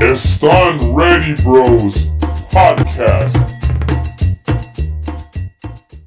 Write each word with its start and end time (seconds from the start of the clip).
Están 0.00 0.78
Ready 0.96 1.34
Bros 1.42 2.06
Podcast. 2.52 3.36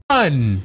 Están, 0.10 0.60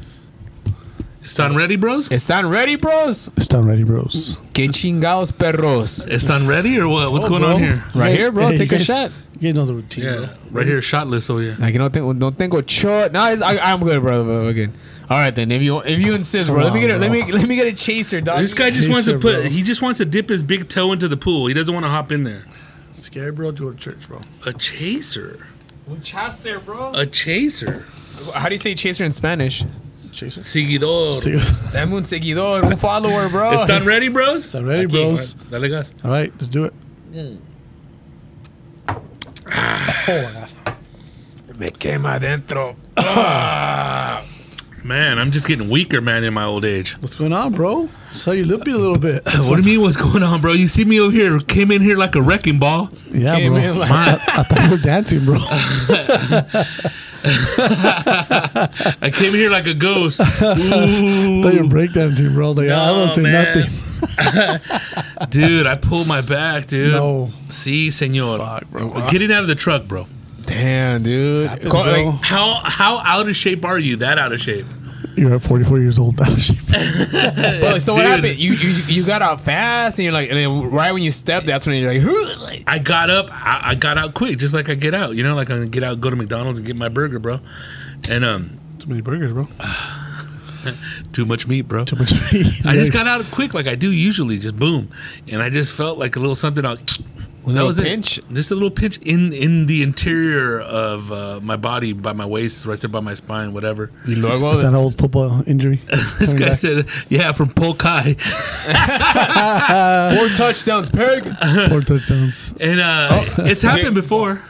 Están 1.22 1.57
ready, 1.57 1.77
bros? 1.77 2.09
están 2.11 2.49
ready, 2.51 2.77
bros. 2.77 3.31
Están 3.37 3.65
ready, 3.67 3.83
bros. 3.85 4.39
Que 4.53 4.69
chingados, 4.69 5.33
perros. 5.33 6.07
Están 6.09 6.47
ready 6.47 6.79
or 6.79 6.87
what? 6.89 7.11
What's 7.12 7.26
Oh, 7.26 7.29
going 7.29 7.43
bro. 7.43 7.54
on 7.54 7.62
here? 7.62 7.83
Right 7.94 8.11
Hey, 8.12 8.17
here, 8.17 8.31
bro. 8.33 8.49
hey, 8.49 8.57
Take 8.58 8.72
a 8.72 8.76
guys- 8.76 8.85
shot. 8.87 9.11
You 9.40 9.53
know 9.53 9.67
the 9.67 9.74
routine. 9.74 10.04
Yeah, 10.04 10.27
right 10.51 10.67
here, 10.67 10.79
shotless 10.81 11.29
oh, 11.29 11.35
over 11.35 11.43
here. 11.43 11.56
Like, 11.58 11.74
no 11.74 11.88
tengo, 11.90 12.13
no 12.13 12.31
tengo 12.31 12.63
shot. 12.67 13.13
No, 13.13 13.31
it's, 13.31 13.43
I, 13.43 13.58
I'm 13.58 13.81
good, 13.81 14.01
bro. 14.03 14.24
We're 14.24 14.53
good. 14.54 14.71
All 15.11 15.19
right, 15.19 15.35
then. 15.35 15.51
If 15.53 15.61
you 15.63 15.81
if 15.81 16.01
you 16.01 16.15
insist, 16.15 16.48
bro, 16.48 16.62
Come 16.65 16.65
let 16.65 16.73
me 16.73 16.80
on, 16.84 16.87
get 16.88 16.97
a, 16.97 16.98
let 17.01 17.11
me 17.12 17.33
let 17.33 17.47
me 17.48 17.55
get 17.56 17.66
a 17.66 17.73
chaser, 17.74 18.20
dog. 18.23 18.38
This 18.38 18.55
guy 18.55 18.70
just 18.70 18.87
Hey, 18.87 18.93
wants 18.93 19.06
to 19.09 19.15
put. 19.19 19.20
bro. 19.34 19.43
He 19.43 19.62
just 19.62 19.83
wants 19.83 19.98
to 19.98 20.05
dip 20.06 20.29
his 20.30 20.43
big 20.43 20.69
toe 20.70 20.93
into 20.93 21.06
the 21.09 21.16
pool. 21.19 21.48
He 21.48 21.55
doesn't 21.55 21.73
want 21.74 21.84
to 21.84 21.91
hop 21.91 22.12
in 22.12 22.23
there. 22.23 22.45
Scared, 23.06 23.37
bro. 23.37 23.52
Go 23.52 23.70
to 23.70 23.77
church, 23.78 24.09
bro. 24.09 24.20
A 24.46 24.52
chaser. 24.52 25.46
Un 25.88 26.01
chaser, 26.02 26.59
bro. 26.59 26.91
A 26.92 27.06
chaser. 27.06 27.84
How 28.34 28.48
do 28.48 28.55
you 28.55 28.59
say 28.59 28.74
chaser 28.74 29.05
in 29.05 29.12
Spanish? 29.12 29.65
Chaser. 30.12 30.41
Seguidor. 30.41 31.12
See, 31.15 31.38
Dame 31.73 31.92
un 31.95 32.02
seguidor, 32.05 32.65
un 32.65 32.77
follower, 32.77 33.29
bro. 33.29 33.52
Están 33.52 33.84
ready, 33.87 34.09
bros? 34.09 34.45
Están 34.45 34.66
ready, 34.66 34.87
Aquí. 34.87 34.91
bros. 34.92 35.34
Dale 35.51 35.69
gas. 35.69 35.95
all 36.02 36.10
right, 36.10 36.32
let's 36.41 36.48
do 36.48 36.65
it. 36.65 36.74
Ah. 39.46 40.02
Oh, 40.09 40.74
Me 41.59 41.68
quema 41.68 42.15
adentro. 42.18 42.74
Ah. 42.98 44.24
Man, 44.87 45.19
I'm 45.19 45.33
just 45.33 45.49
getting 45.49 45.69
weaker, 45.69 46.01
man, 46.01 46.23
in 46.23 46.33
my 46.33 46.45
old 46.45 46.65
age. 46.65 46.93
What's 47.03 47.17
going 47.17 47.33
on, 47.33 47.53
bro? 47.55 47.89
Saw 48.13 48.31
you 48.31 48.45
limping 48.45 48.73
a 48.73 48.79
little 48.79 48.99
bit. 48.99 49.25
What 49.45 49.57
do 49.57 49.57
you 49.57 49.63
mean? 49.65 49.81
What's 49.81 49.97
going 49.97 50.23
on, 50.23 50.41
bro? 50.41 50.53
You 50.53 50.69
see 50.69 50.85
me 50.85 51.01
over 51.01 51.11
here? 51.11 51.41
Came 51.41 51.73
in 51.73 51.83
here 51.83 51.97
like 51.97 52.15
a 52.15 52.23
wrecking 52.23 52.61
ball. 52.61 52.91
Yeah, 53.11 53.35
Came 53.35 53.55
bro. 53.55 53.63
in 53.63 53.79
like- 53.80 53.91
I, 53.91 54.13
I 54.29 54.43
thought 54.45 54.63
you 54.65 54.71
were 54.71 54.77
dancing, 54.79 55.25
bro. 55.25 55.38
I 59.02 59.10
came 59.13 59.33
here 59.33 59.51
like 59.51 59.66
a 59.66 59.75
ghost. 59.75 60.21
I 60.21 60.25
thought 60.30 60.57
you 60.59 60.73
Ooh, 60.73 61.43
were 61.43 61.51
breakdancing, 61.69 62.32
bro. 62.35 62.53
Like, 62.53 62.66
I 62.66 62.87
No, 62.87 63.07
don't 63.07 63.15
say 63.16 63.23
man. 63.23 63.59
nothing. 63.59 65.30
dude, 65.30 65.66
I 65.66 65.75
pulled 65.75 66.06
my 66.06 66.20
back, 66.20 66.69
dude. 66.69 66.92
No. 66.92 67.32
See, 67.48 67.91
senor. 67.91 68.38
Fuck, 68.38 68.70
bro. 68.70 69.08
Getting 69.10 69.32
out 69.32 69.42
of 69.42 69.48
the 69.48 69.56
truck, 69.56 69.88
bro. 69.88 70.06
Damn, 70.42 71.03
dude. 71.03 71.48
Happens, 71.48 71.72
Co- 71.72 71.82
bro. 71.82 71.92
like, 72.10 72.20
How 72.22 72.60
how 72.62 72.98
out 73.00 73.28
of 73.28 73.34
shape 73.34 73.64
are 73.64 73.80
you? 73.80 73.97
That 73.97 74.16
out 74.19 74.32
of 74.32 74.38
shape? 74.41 74.66
You're 75.16 75.34
at 75.34 75.42
44 75.42 75.78
years 75.78 75.98
old. 75.98 76.16
bro, 76.16 76.25
so 77.78 77.92
what 77.92 78.00
Dude. 78.00 78.06
happened? 78.06 78.39
You, 78.39 78.52
you 78.52 78.69
you 78.86 79.05
got 79.05 79.22
out 79.22 79.41
fast, 79.41 79.98
and 79.98 80.05
you're 80.05 80.12
like, 80.12 80.28
and 80.28 80.38
then 80.38 80.70
right 80.70 80.92
when 80.92 81.03
you 81.03 81.11
step, 81.11 81.44
that's 81.44 81.66
when 81.66 81.80
you're 81.80 81.92
like, 81.92 82.03
"Huh," 82.03 82.42
like 82.42 82.64
I 82.66 82.78
got 82.78 83.08
up. 83.11 83.28
I, 83.30 83.70
I 83.70 83.75
got 83.75 83.98
out 83.98 84.14
quick, 84.14 84.38
just 84.38 84.55
like 84.55 84.69
I 84.69 84.75
get 84.75 84.94
out. 84.94 85.16
You 85.16 85.22
know, 85.22 85.34
like 85.34 85.50
I 85.50 85.64
get 85.66 85.83
out, 85.83 86.00
go 86.00 86.11
to 86.11 86.16
McDonald's 86.16 86.58
and 86.58 86.66
get 86.66 86.78
my 86.78 86.88
burger, 86.88 87.19
bro. 87.19 87.41
And 88.11 88.25
um, 88.25 88.58
Too 88.78 88.88
many 88.88 89.00
burgers, 89.00 89.33
bro. 89.33 89.48
too 91.12 91.25
much 91.25 91.47
meat, 91.47 91.62
bro. 91.62 91.84
Too 91.84 91.97
much 91.97 92.12
meat. 92.33 92.66
I 92.66 92.75
just 92.75 92.92
got 92.92 93.06
out 93.06 93.25
quick, 93.31 93.55
like 93.55 93.66
I 93.66 93.75
do 93.75 93.91
usually, 93.91 94.38
just 94.38 94.58
boom, 94.58 94.91
and 95.28 95.42
I 95.42 95.50
just 95.50 95.77
felt 95.77 95.98
like 95.98 96.16
a 96.16 96.20
little 96.20 96.34
something. 96.36 96.64
Out. 96.64 96.98
that 97.55 97.64
was 97.64 97.78
a 97.78 97.83
pinch? 97.83 98.19
it. 98.19 98.25
Just 98.33 98.50
a 98.50 98.55
little 98.55 98.70
pinch 98.70 98.98
in 98.98 99.33
in 99.33 99.66
the 99.66 99.83
interior 99.83 100.61
of 100.61 101.12
uh, 101.12 101.39
my 101.42 101.56
body, 101.56 101.92
by 101.92 102.12
my 102.12 102.27
waist, 102.27 102.66
right 102.66 102.80
there 102.80 102.91
by 102.91 103.00
my 103.00 103.14
spine, 103.14 103.53
whatever. 103.53 103.91
y 104.06 104.12
Is 104.12 104.19
luego 104.19 104.56
that 104.56 104.66
an 104.66 104.75
old 104.75 104.94
football 104.97 105.42
injury? 105.47 105.80
This 106.19 106.34
guy 106.34 106.48
back? 106.48 106.58
said, 106.58 106.86
"Yeah, 107.08 107.33
from 107.33 107.50
Polkai," 107.50 108.16
four 110.16 110.28
touchdowns, 110.30 110.88
peg. 110.88 111.22
Four 111.69 111.80
touchdowns. 111.83 112.53
and 112.61 112.80
uh, 112.80 113.25
it's 113.38 113.62
happened 113.62 113.94
before. 113.94 114.41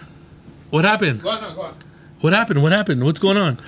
What 0.70 0.84
happened? 0.84 1.22
Go 1.22 1.30
on, 1.30 1.54
go 1.54 1.62
on. 1.62 1.74
What 2.20 2.32
happened? 2.32 2.62
What 2.62 2.72
happened? 2.72 3.04
What's 3.04 3.20
going 3.20 3.36
on? 3.36 3.58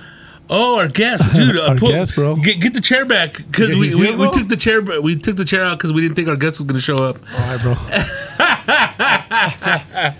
Oh, 0.49 0.79
our 0.79 0.87
guest, 0.87 1.31
dude. 1.35 1.55
Uh, 1.57 1.69
Our 1.69 1.75
pull- 1.75 1.91
guest, 1.91 2.15
bro. 2.15 2.35
Get, 2.35 2.59
get 2.59 2.73
the 2.73 2.81
chair 2.81 3.05
back 3.05 3.33
because 3.37 3.69
Yeah, 3.69 3.79
we, 3.79 3.93
we, 3.93 4.15
we 4.15 4.29
took 4.31 4.47
the 4.47 4.57
chair. 4.57 4.81
We 4.81 5.15
took 5.15 5.35
the 5.35 5.45
chair 5.45 5.63
out 5.63 5.77
because 5.77 5.93
we 5.93 6.01
didn't 6.01 6.15
think 6.15 6.27
our 6.27 6.35
guest 6.35 6.57
was 6.59 6.65
going 6.65 6.79
to 6.79 6.81
show 6.81 6.95
up. 6.97 7.17
All 7.33 7.39
right, 7.39 7.61
bro. 7.61 7.75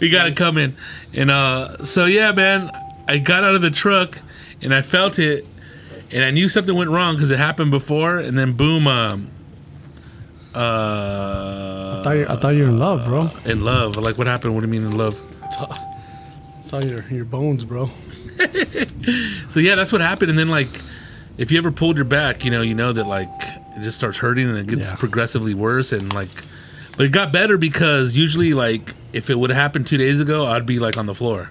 We 0.00 0.10
got 0.10 0.24
to 0.24 0.32
come 0.32 0.58
in, 0.58 0.76
and 1.14 1.30
uh, 1.30 1.84
so 1.84 2.04
yeah, 2.04 2.32
man. 2.32 2.70
I 3.08 3.18
got 3.18 3.44
out 3.44 3.54
of 3.54 3.60
the 3.62 3.70
truck 3.70 4.18
and 4.62 4.74
I 4.74 4.80
felt 4.82 5.18
it, 5.18 5.46
and 6.10 6.22
I 6.24 6.30
knew 6.30 6.48
something 6.48 6.74
went 6.74 6.90
wrong 6.90 7.14
because 7.14 7.30
it 7.30 7.38
happened 7.38 7.70
before, 7.70 8.18
and 8.18 8.36
then 8.36 8.52
boom, 8.52 8.86
um, 8.86 9.30
uh, 10.54 11.98
I 12.00 12.02
thought, 12.04 12.10
you, 12.16 12.26
I 12.28 12.36
thought 12.36 12.48
you 12.54 12.62
were 12.64 12.68
in 12.70 12.78
love, 12.78 13.04
bro. 13.06 13.30
in 13.44 13.62
love. 13.64 13.96
Like 13.96 14.16
what 14.18 14.26
happened? 14.26 14.54
What 14.54 14.60
do 14.62 14.66
you 14.66 14.72
mean 14.72 14.84
in 14.90 14.96
love? 14.96 15.20
It's 16.62 16.72
all 16.72 16.84
your 16.84 17.02
your 17.10 17.24
bones, 17.24 17.64
bro. 17.64 17.90
So 19.50 19.60
yeah, 19.60 19.74
that's 19.76 19.92
what 19.92 20.00
happened. 20.00 20.30
And 20.30 20.38
then 20.38 20.48
like, 20.48 20.80
if 21.38 21.52
you 21.52 21.58
ever 21.58 21.70
pulled 21.70 21.96
your 21.96 22.04
back, 22.06 22.44
you 22.44 22.50
know, 22.50 22.62
you 22.62 22.74
know 22.74 22.92
that 22.92 23.06
like 23.06 23.28
it 23.76 23.82
just 23.82 23.96
starts 23.96 24.16
hurting 24.18 24.48
and 24.48 24.58
it 24.58 24.66
gets 24.66 24.90
Yeah. 24.90 24.96
progressively 24.96 25.54
worse. 25.54 25.92
And 25.92 26.12
like, 26.14 26.28
but 26.96 27.06
it 27.06 27.12
got 27.12 27.32
better 27.32 27.56
because 27.56 28.14
usually 28.14 28.54
like 28.54 28.94
if 29.12 29.30
it 29.30 29.38
would 29.38 29.50
have 29.50 29.56
happened 29.56 29.86
two 29.86 29.96
days 29.96 30.20
ago, 30.20 30.46
I'd 30.46 30.66
be 30.66 30.78
like 30.78 30.96
on 30.96 31.06
the 31.06 31.14
floor, 31.14 31.50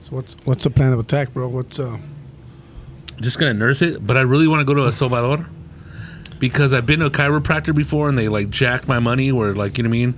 So 0.00 0.16
what's 0.16 0.34
what's 0.44 0.64
the 0.64 0.70
plan 0.70 0.92
of 0.92 0.98
attack, 0.98 1.32
bro? 1.32 1.48
What's 1.48 1.78
uh? 1.78 1.98
just 3.20 3.38
gonna 3.38 3.54
nurse 3.54 3.82
it. 3.82 4.06
But 4.06 4.16
I 4.16 4.20
really 4.22 4.46
want 4.48 4.60
to 4.60 4.64
go 4.64 4.74
to 4.74 4.84
a 4.84 4.88
sobador 4.90 5.46
because 6.38 6.72
I've 6.72 6.86
been 6.86 7.00
to 7.00 7.06
a 7.06 7.10
chiropractor 7.10 7.74
before 7.74 8.08
and 8.08 8.16
they 8.18 8.28
like 8.28 8.50
jacked 8.50 8.88
my 8.88 8.98
money. 8.98 9.32
Where 9.32 9.54
like 9.54 9.78
you 9.78 9.84
know 9.84 9.90
what 9.90 9.96
I 9.96 9.98
mean. 9.98 10.14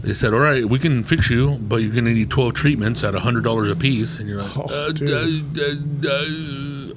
They 0.00 0.14
said, 0.14 0.34
"All 0.34 0.40
right, 0.40 0.64
we 0.68 0.80
can 0.80 1.04
fix 1.04 1.30
you, 1.30 1.58
but 1.60 1.76
you're 1.76 1.94
gonna 1.94 2.12
need 2.12 2.28
12 2.28 2.54
treatments 2.54 3.04
at 3.04 3.14
hundred 3.14 3.44
dollars 3.44 3.70
a 3.70 3.76
piece." 3.76 4.18
And 4.18 4.28
you're 4.28 4.42
like, 4.42 4.56
Oh, 4.56 4.62
uh, 4.62 4.92
uh, 5.00 6.08
uh, 6.08 6.08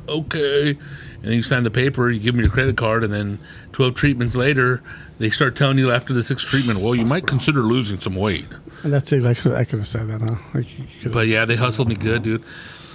uh, 0.10 0.18
"Okay." 0.18 0.70
And 0.70 1.24
then 1.24 1.34
you 1.34 1.44
sign 1.44 1.62
the 1.64 1.70
paper, 1.70 2.10
you 2.10 2.20
give 2.20 2.34
them 2.34 2.44
your 2.44 2.52
credit 2.52 2.78
card, 2.78 3.04
and 3.04 3.14
then 3.14 3.38
12 3.74 3.94
treatments 3.94 4.36
later, 4.36 4.82
they 5.18 5.30
start 5.30 5.56
telling 5.56 5.78
you 5.78 5.92
after 5.92 6.14
the 6.14 6.24
sixth 6.24 6.46
treatment, 6.48 6.80
"Well, 6.80 6.96
you 6.96 7.06
might 7.06 7.26
consider 7.28 7.62
losing 7.62 8.00
some 8.00 8.16
weight." 8.16 8.46
And 8.84 8.92
that's 8.94 9.12
it. 9.12 9.26
I 9.26 9.34
could 9.34 9.54
I 9.54 9.64
could 9.66 9.80
have 9.80 9.88
said 9.88 10.08
that, 10.08 10.22
huh? 10.22 10.36
Like, 10.54 10.68
But 11.12 11.28
yeah, 11.28 11.46
they 11.46 11.56
hustled 11.56 11.88
me 11.88 11.96
good, 11.96 12.24
dude. 12.24 12.44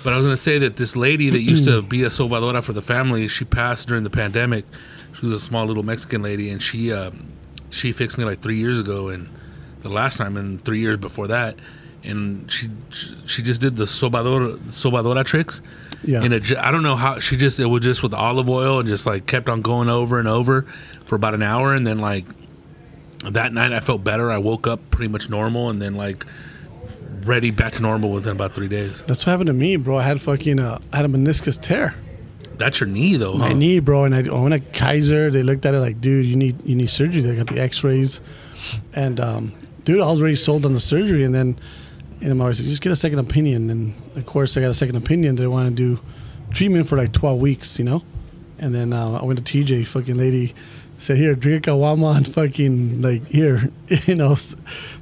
But 0.03 0.13
I 0.13 0.17
was 0.17 0.25
gonna 0.25 0.37
say 0.37 0.59
that 0.59 0.77
this 0.77 0.97
lady 0.97 1.31
that 1.31 1.41
used 1.41 1.65
to 1.67 1.83
be 1.83 2.05
a 2.05 2.09
sobadora 2.09 2.63
for 2.63 2.73
the 2.73 2.83
family, 2.83 3.29
she 3.29 3.45
passed 3.45 3.89
during 3.89 4.03
the 4.03 4.11
pandemic. 4.11 4.65
She 5.13 5.27
was 5.27 5.35
a 5.35 5.41
small 5.41 5.67
little 5.67 5.83
Mexican 5.83 6.23
lady, 6.23 6.51
and 6.51 6.63
she 6.63 6.93
um, 6.93 7.33
she 7.71 7.93
fixed 7.93 8.17
me 8.17 8.25
like 8.25 8.41
three 8.41 8.57
years 8.57 8.79
ago, 8.79 9.09
and 9.09 9.29
the 9.81 9.89
last 9.89 10.17
time, 10.19 10.37
and 10.37 10.63
three 10.65 10.79
years 10.79 10.97
before 10.97 11.27
that, 11.29 11.57
and 12.03 12.51
she 12.51 12.71
she 13.27 13.43
just 13.43 13.61
did 13.61 13.77
the 13.77 13.85
sobadora 13.85 14.57
sobadora 14.69 15.25
tricks. 15.25 15.61
Yeah. 16.05 16.23
And 16.23 16.33
it, 16.35 16.57
I 16.57 16.71
don't 16.71 16.83
know 16.83 16.97
how 16.97 17.19
she 17.19 17.37
just 17.37 17.61
it 17.61 17.67
was 17.67 17.83
just 17.83 18.03
with 18.03 18.15
olive 18.15 18.49
oil 18.49 18.81
and 18.81 18.89
just 18.89 19.07
like 19.07 19.27
kept 19.27 19.49
on 19.49 19.61
going 19.61 19.89
over 19.89 20.19
and 20.19 20.29
over 20.29 20.67
for 21.05 21.15
about 21.15 21.35
an 21.35 21.43
hour, 21.43 21.75
and 21.75 21.87
then 21.87 21.99
like 21.99 22.25
that 23.31 23.53
night 23.53 23.73
I 23.73 23.81
felt 23.81 24.03
better. 24.03 24.31
I 24.31 24.39
woke 24.39 24.67
up 24.67 24.81
pretty 24.91 25.09
much 25.09 25.29
normal, 25.29 25.71
and 25.71 25.81
then 25.81 25.95
like 25.95 26.25
ready 27.25 27.51
back 27.51 27.75
to 27.75 27.83
normal 27.83 28.11
within 28.11 28.33
about 28.33 28.55
three 28.55 28.69
days. 28.69 29.03
that's 29.05 29.27
what 29.27 29.33
happened 29.33 29.49
to 29.49 29.53
me, 29.53 29.77
bro. 29.77 29.99
I 29.99 30.03
had 30.03 30.21
fucking 30.21 30.59
uh, 30.59 30.79
I 30.93 30.97
had 30.97 31.05
a 31.05 31.09
meniscus 31.09 31.61
tear. 31.61 31.95
That's 32.57 32.81
your 32.81 32.89
knee 32.89 33.17
though. 33.17 33.35
My 33.35 33.49
huh? 33.49 33.55
knee, 33.55 33.79
bro, 33.79 34.05
and 34.05 34.15
I, 34.15 34.19
I 34.19 34.39
went 34.39 34.53
to 34.53 34.79
Kaiser. 34.79 35.31
They 35.31 35.43
looked 35.43 35.65
at 35.65 35.75
it 35.75 35.81
like, 35.81 36.01
dude, 36.01 36.27
you 36.27 36.37
need 36.37 36.65
you 36.67 36.77
need 36.77 36.91
surgery. 36.91 37.23
They 37.23 37.35
got 37.35 37.47
the 37.47 37.61
X-rays, 37.61 38.21
and 38.95 39.19
um, 39.19 39.53
dude, 39.85 40.01
I 40.01 40.07
was 40.07 40.21
already 40.21 40.37
sold 40.37 40.67
on 40.67 40.75
the 40.75 40.81
surgery. 40.81 41.25
And 41.25 41.35
then, 41.35 41.59
and 42.21 42.39
my 42.39 42.45
wife 42.47 42.57
said, 42.57 42.67
just 42.67 42.83
get 42.83 42.93
a 42.93 42.97
second 42.97 43.19
opinion. 43.19 43.71
And 43.71 43.95
of 44.17 44.27
course, 44.27 44.57
I 44.57 44.61
got 44.61 44.71
a 44.71 44.75
second 44.75 44.97
opinion. 44.97 45.37
They 45.37 45.47
want 45.47 45.69
to 45.69 45.75
do 45.75 46.01
treatment 46.53 46.89
for 46.89 46.97
like 46.97 47.13
twelve 47.13 47.41
weeks, 47.41 47.79
you 47.79 47.85
know. 47.85 48.03
And 48.59 48.75
then 48.75 48.93
uh, 48.93 49.19
I 49.21 49.25
went 49.25 49.45
to 49.45 49.65
TJ, 49.65 49.87
fucking 49.87 50.17
lady, 50.17 50.55
said, 50.99 51.17
here, 51.17 51.35
drink 51.35 51.67
a 51.67 51.71
caguama 51.71 52.15
and 52.19 52.29
fucking 52.35 53.01
like 53.01 53.27
here, 53.29 53.71
you 54.07 54.15
know, 54.15 54.37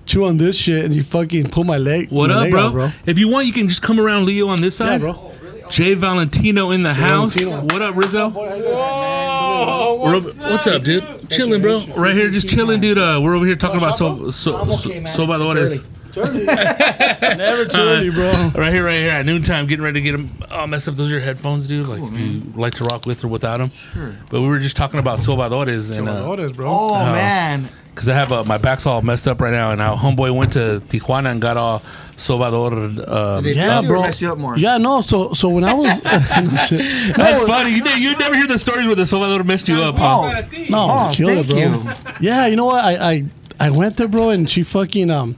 chew 0.07 0.25
on 0.27 0.37
this 0.37 0.57
shit, 0.57 0.85
and 0.85 0.95
you 0.95 1.03
fucking 1.03 1.49
pull 1.51 1.65
my 1.65 1.77
leg. 1.79 2.11
What 2.11 2.31
my 2.31 2.37
up, 2.37 2.41
leg 2.43 2.51
bro? 2.53 2.61
out, 2.67 2.73
bro? 2.73 2.91
If 3.07 3.19
you 3.19 3.29
want, 3.29 3.47
you 3.47 3.53
can 3.53 3.69
just 3.69 3.83
come 3.83 3.99
around 3.99 4.27
Leo 4.27 4.47
on 4.49 4.59
this 4.63 4.79
Yeah, 4.79 4.87
side. 4.91 5.01
bro. 5.01 5.33
Jay 5.71 5.93
Valentino 5.95 6.71
in 6.71 6.83
the 6.83 6.95
house. 6.95 7.35
Valentino. 7.35 7.75
What 7.75 7.83
up, 7.83 7.95
Rizzo? 7.97 8.33
Oh, 8.35 10.01
We're 10.03 10.21
what's 10.51 10.67
up, 10.67 10.83
dude? 10.83 11.29
Chilling, 11.31 11.61
bro. 11.61 11.81
Right 11.97 12.15
here, 12.15 12.31
just 12.31 12.49
chilling, 12.49 12.81
dude. 12.81 12.97
Uh, 12.99 13.21
we're 13.23 13.35
over 13.37 13.45
here 13.45 13.57
talking 13.57 13.77
about 13.79 13.97
so 13.97 14.31
so 14.31 14.57
I'm 14.57 14.71
okay, 14.71 15.01
man. 15.01 15.15
so 15.15 15.27
by 15.27 15.37
the 15.37 15.51
It's 15.51 15.79
waters. 16.17 16.47
Never 16.47 17.65
too 17.67 17.79
early, 17.79 18.11
bro. 18.11 18.31
Right 18.55 18.73
here, 18.73 18.85
right 18.85 18.99
here 18.99 19.11
at 19.11 19.27
noontime, 19.27 19.67
getting 19.67 19.85
ready 19.85 20.01
to 20.01 20.05
get 20.05 20.13
them 20.13 20.31
all 20.51 20.67
messed 20.67 20.89
up. 20.89 20.95
Those 20.97 21.09
are 21.09 21.13
your 21.13 21.21
headphones, 21.21 21.67
dude. 21.67 21.87
Like 21.87 22.03
if 22.03 22.19
you 22.19 22.43
like 22.55 22.75
to 22.77 22.85
rock 22.85 23.07
with 23.07 23.25
or 23.25 23.29
without 23.29 23.59
them. 23.59 23.71
Sure. 23.71 24.15
But 24.31 24.41
we 24.41 24.49
were 24.49 24.59
just 24.59 24.77
talking 24.77 25.01
about 25.01 25.19
sobadores 25.19 25.97
and 25.97 26.09
uh, 26.09 26.25
What 26.27 26.41
is, 26.41 26.53
bro? 26.53 26.67
Oh 26.69 26.91
man, 26.95 27.69
because 27.95 28.09
I 28.09 28.15
have 28.15 28.33
uh, 28.33 28.45
my 28.45 28.59
back's 28.59 28.87
all 28.87 29.03
messed 29.03 29.27
up 29.29 29.41
right 29.41 29.51
now, 29.53 29.71
and 29.71 29.81
how 29.81 29.97
homeboy 29.97 30.35
went 30.35 30.53
to 30.55 30.83
Tijuana 30.89 31.31
and 31.33 31.41
got 31.41 31.57
all 31.57 31.81
sobador. 32.17 33.09
Um, 33.09 33.43
Did 33.45 33.51
it 33.53 33.57
Yeah, 33.57 33.67
mess 33.69 33.83
you 33.83 33.89
or 33.89 33.93
bro. 33.93 34.03
mess 34.03 34.21
you 34.23 34.33
up 34.33 34.39
more? 34.39 34.57
Yeah, 34.59 34.79
no. 34.79 35.01
So, 35.03 35.33
so 35.35 35.49
when 35.49 35.65
I 35.65 35.73
was, 35.75 36.03
no, 36.05 36.57
shit. 36.67 37.17
That's 37.17 37.41
funny. 37.47 37.71
You, 37.71 37.83
ne- 37.85 37.99
you 37.99 38.17
never 38.17 38.35
hear 38.35 38.47
the 38.47 38.59
stories 38.59 38.87
where 38.87 38.97
the 38.97 39.03
sobador 39.05 39.45
messed 39.45 39.69
you 39.69 39.81
up, 39.83 39.97
huh? 39.97 40.21
Oh, 40.21 40.49
no, 40.69 40.87
Oh, 40.91 41.13
kill 41.15 41.29
it, 41.31 41.47
thank 41.47 41.83
bro. 41.85 42.15
Yeah, 42.21 42.47
you 42.47 42.57
know 42.57 42.65
what? 42.67 42.85
I, 42.85 43.11
I, 43.13 43.25
I 43.61 43.71
went 43.71 43.97
there, 43.97 44.09
bro, 44.09 44.31
and 44.31 44.49
she 44.51 44.63
fucking 44.63 45.11
um, 45.11 45.37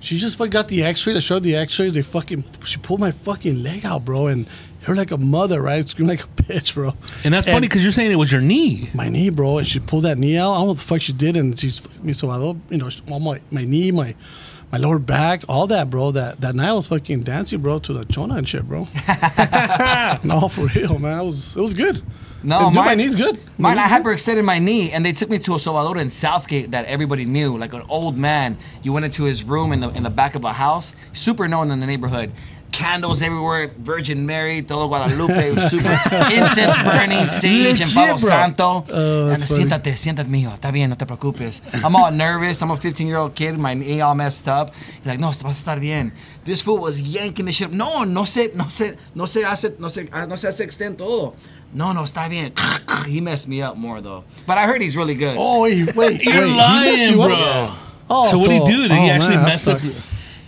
She 0.00 0.16
just 0.16 0.36
fucking 0.38 0.50
got 0.50 0.68
the 0.68 0.82
X-ray. 0.82 1.12
They 1.12 1.20
showed 1.20 1.42
the 1.42 1.56
X-rays. 1.56 1.92
They 1.92 2.02
fucking 2.02 2.44
she 2.64 2.78
pulled 2.78 3.00
my 3.00 3.10
fucking 3.10 3.62
leg 3.62 3.84
out, 3.84 4.04
bro, 4.04 4.26
and 4.28 4.46
her 4.82 4.94
like 4.94 5.10
a 5.10 5.18
mother, 5.18 5.60
right? 5.60 5.86
Screaming 5.86 6.16
like 6.16 6.24
a 6.24 6.28
bitch, 6.42 6.74
bro. 6.74 6.94
And 7.22 7.34
that's 7.34 7.46
funny 7.46 7.68
because 7.68 7.82
you're 7.82 7.92
saying 7.92 8.10
it 8.10 8.16
was 8.16 8.32
your 8.32 8.40
knee. 8.40 8.88
my 8.94 9.08
knee, 9.08 9.28
bro, 9.28 9.58
and 9.58 9.66
she 9.66 9.78
pulled 9.78 10.04
that 10.04 10.18
knee 10.18 10.38
out. 10.38 10.52
I 10.52 10.54
don't 10.56 10.60
know 10.60 10.68
what 10.68 10.78
the 10.78 10.84
fuck 10.84 11.02
she 11.02 11.12
did, 11.12 11.36
and 11.36 11.58
she's 11.58 11.86
me 12.02 12.12
so 12.12 12.28
you 12.70 12.78
know, 12.78 12.88
all 13.10 13.20
my 13.20 13.40
my 13.50 13.64
knee, 13.64 13.90
my 13.90 14.14
my 14.72 14.78
lower 14.78 14.98
back, 14.98 15.42
all 15.48 15.66
that, 15.66 15.90
bro. 15.90 16.12
That 16.12 16.40
that 16.40 16.54
night 16.54 16.68
I 16.68 16.72
was 16.72 16.88
fucking 16.88 17.22
dancing, 17.22 17.60
bro, 17.60 17.78
to 17.80 17.92
the 17.92 18.04
chona 18.06 18.36
and 18.36 18.48
shit, 18.48 18.66
bro. 18.66 18.80
no, 20.24 20.48
for 20.48 20.66
real, 20.74 20.98
man. 20.98 21.20
It 21.20 21.24
was 21.24 21.56
it 21.56 21.60
was 21.60 21.74
good. 21.74 22.00
No, 22.42 22.66
Dude, 22.66 22.74
my 22.74 22.94
knee's 22.94 23.14
good. 23.14 23.38
Mine, 23.58 23.76
My 23.76 23.84
I 23.84 23.88
hyperextended 23.88 24.44
my 24.44 24.58
knee, 24.58 24.92
and 24.92 25.04
they 25.04 25.12
took 25.12 25.28
me 25.28 25.38
to 25.40 25.52
a 25.52 25.56
sobador 25.56 26.00
in 26.00 26.08
Southgate 26.10 26.70
that 26.70 26.86
everybody 26.86 27.26
knew, 27.26 27.58
like 27.58 27.74
an 27.74 27.82
old 27.88 28.16
man. 28.16 28.56
You 28.82 28.94
went 28.94 29.04
into 29.04 29.24
his 29.24 29.42
room 29.44 29.72
in 29.72 29.80
the 29.80 29.90
in 29.90 30.02
the 30.02 30.10
back 30.10 30.34
of 30.34 30.44
a 30.44 30.52
house, 30.52 30.94
super 31.12 31.48
known 31.48 31.70
in 31.70 31.80
the 31.80 31.86
neighborhood. 31.86 32.32
Candles 32.72 33.20
everywhere, 33.22 33.68
Virgin 33.78 34.24
Mary, 34.26 34.62
todo 34.62 34.86
Guadalupe, 34.88 35.54
super 35.68 35.90
incense 36.32 36.78
burning, 36.82 37.28
sage 37.28 37.80
and 37.80 37.90
Palo 37.92 38.16
bro. 38.18 38.28
Santo. 38.28 38.84
Oh, 38.92 39.28
and 39.28 39.42
funny. 39.44 39.64
siéntate, 39.64 39.96
siéntate, 39.96 40.28
mijo, 40.28 40.50
está 40.54 40.70
bien, 40.72 40.88
no 40.90 40.96
te 40.96 41.04
preocupes. 41.04 41.62
I'm 41.72 41.94
all 41.96 42.10
nervous. 42.12 42.62
I'm 42.62 42.70
a 42.70 42.76
15 42.76 43.06
year 43.06 43.16
old 43.18 43.34
kid, 43.34 43.58
my 43.58 43.74
knee 43.74 44.00
all 44.00 44.14
messed 44.14 44.46
up. 44.48 44.74
He's 44.74 45.06
like, 45.06 45.18
no, 45.18 45.28
vas 45.30 45.42
a 45.44 45.48
estar 45.48 45.80
bien. 45.80 46.12
This 46.44 46.62
fool 46.62 46.78
was 46.78 47.00
yanking 47.00 47.46
the 47.46 47.52
shit. 47.52 47.68
up. 47.68 47.72
No, 47.72 48.04
no 48.04 48.24
se, 48.24 48.50
no 48.54 48.68
se, 48.68 48.96
no 49.14 49.26
se 49.26 49.42
hace, 49.42 49.78
no 49.78 49.88
se, 49.88 50.08
ah, 50.12 50.26
no 50.26 50.36
se 50.36 50.48
hace 50.48 50.60
extend 50.62 50.98
todo. 50.98 51.34
No, 51.74 51.92
no, 51.92 52.02
está 52.02 52.28
bien. 52.28 52.52
he 53.06 53.20
messed 53.20 53.46
me 53.48 53.62
up 53.62 53.76
more 53.76 54.00
though. 54.00 54.24
But 54.46 54.58
I 54.58 54.66
heard 54.66 54.80
he's 54.80 54.96
really 54.96 55.14
good. 55.14 55.36
Oh 55.38 55.62
wait, 55.62 55.94
wait, 55.94 56.20
You're 56.24 56.46
wait. 56.46 56.50
he 56.50 56.56
messed 56.56 56.56
lying, 56.56 57.12
you 57.14 57.22
up? 57.22 57.28
bro. 57.28 57.74
Oh, 58.12 58.26
So 58.30 58.38
what 58.38 58.48
did 58.48 58.62
he 58.62 58.66
do? 58.72 58.82
Did 58.88 58.90
he 58.92 58.98
oh, 58.98 59.12
actually 59.12 59.36
man, 59.36 59.44
mess 59.44 59.68
up? 59.68 59.80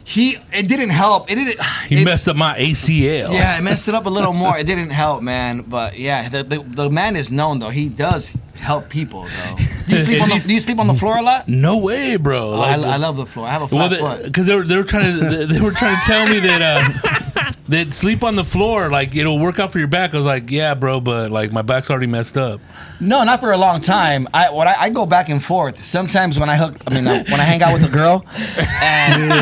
Sucks. 0.05 0.11
He, 0.15 0.37
it 0.53 0.69
didn't 0.69 0.91
help. 0.91 1.31
It 1.31 1.37
didn't. 1.37 1.61
He 1.89 2.03
it- 2.03 2.05
messed 2.05 2.29
up 2.29 2.37
my 2.37 2.59
ACL. 2.59 3.33
Yeah, 3.33 3.59
it 3.59 3.63
messed 3.63 3.89
it 3.89 3.95
up 3.95 4.07
a 4.07 4.11
little 4.11 4.33
more. 4.43 4.57
It 4.59 4.67
didn't 4.67 4.91
help, 4.91 5.23
man. 5.23 5.63
But 5.63 5.99
yeah, 5.99 6.29
the, 6.29 6.43
the, 6.43 6.59
the 6.61 6.91
man 6.91 7.17
is 7.17 7.31
known 7.31 7.59
though. 7.59 7.71
He 7.71 7.89
does 7.89 8.33
help 8.57 8.89
people 8.89 9.23
though. 9.25 9.57
Do 9.57 9.93
you 9.95 9.99
sleep 9.99 10.23
on 10.23 10.29
the, 10.29 10.39
do 10.47 10.55
you 10.55 10.61
sleep 10.61 10.79
on 10.79 10.87
the 10.87 10.95
floor 10.95 11.17
a 11.19 11.23
lot? 11.23 11.49
No 11.49 11.77
way, 11.79 12.17
bro. 12.17 12.53
Oh, 12.53 12.61
I, 12.61 12.75
I 12.75 12.97
love 12.97 13.17
the 13.17 13.27
floor. 13.27 13.47
I 13.47 13.51
have 13.51 13.63
a 13.63 13.75
Well, 13.77 13.89
flat 13.91 14.01
foot. 14.01 14.23
because 14.25 14.47
they, 14.47 14.55
were 14.55 14.65
they 14.65 14.77
were 14.77 14.85
trying 14.85 15.19
to 15.19 15.47
they 15.47 15.61
were 15.61 15.73
trying 15.73 15.97
to 15.97 16.03
tell 16.07 16.27
me 16.29 16.39
that 16.41 16.63
uh, 16.63 17.51
that 17.69 17.93
sleep 17.93 18.23
on 18.23 18.37
the 18.37 18.45
floor 18.45 18.89
like 18.91 19.15
it'll 19.17 19.39
work 19.41 19.59
out 19.59 19.73
for 19.73 19.79
your 19.81 19.89
back. 19.89 20.15
I 20.15 20.17
was 20.17 20.27
like, 20.27 20.51
yeah, 20.51 20.75
bro, 20.75 21.01
but 21.01 21.31
like 21.31 21.53
my 21.53 21.63
back's 21.63 21.91
already 21.91 22.07
messed 22.07 22.39
up. 22.39 22.61
No, 23.01 23.25
not 23.25 23.41
for 23.41 23.51
a 23.51 23.57
long 23.59 23.81
time. 23.81 24.29
I 24.33 24.51
what 24.51 24.69
I, 24.69 24.75
I 24.83 24.91
go 24.91 25.05
back 25.05 25.29
and 25.29 25.43
forth. 25.43 25.85
Sometimes 25.85 26.39
when 26.39 26.49
I 26.49 26.57
hook, 26.57 26.77
I 26.87 26.95
mean, 26.95 27.07
uh, 27.07 27.25
when 27.29 27.41
I 27.41 27.45
hang 27.45 27.63
out 27.63 27.73
with 27.73 27.85
a 27.85 27.91
girl, 27.91 28.25
and 28.81 29.33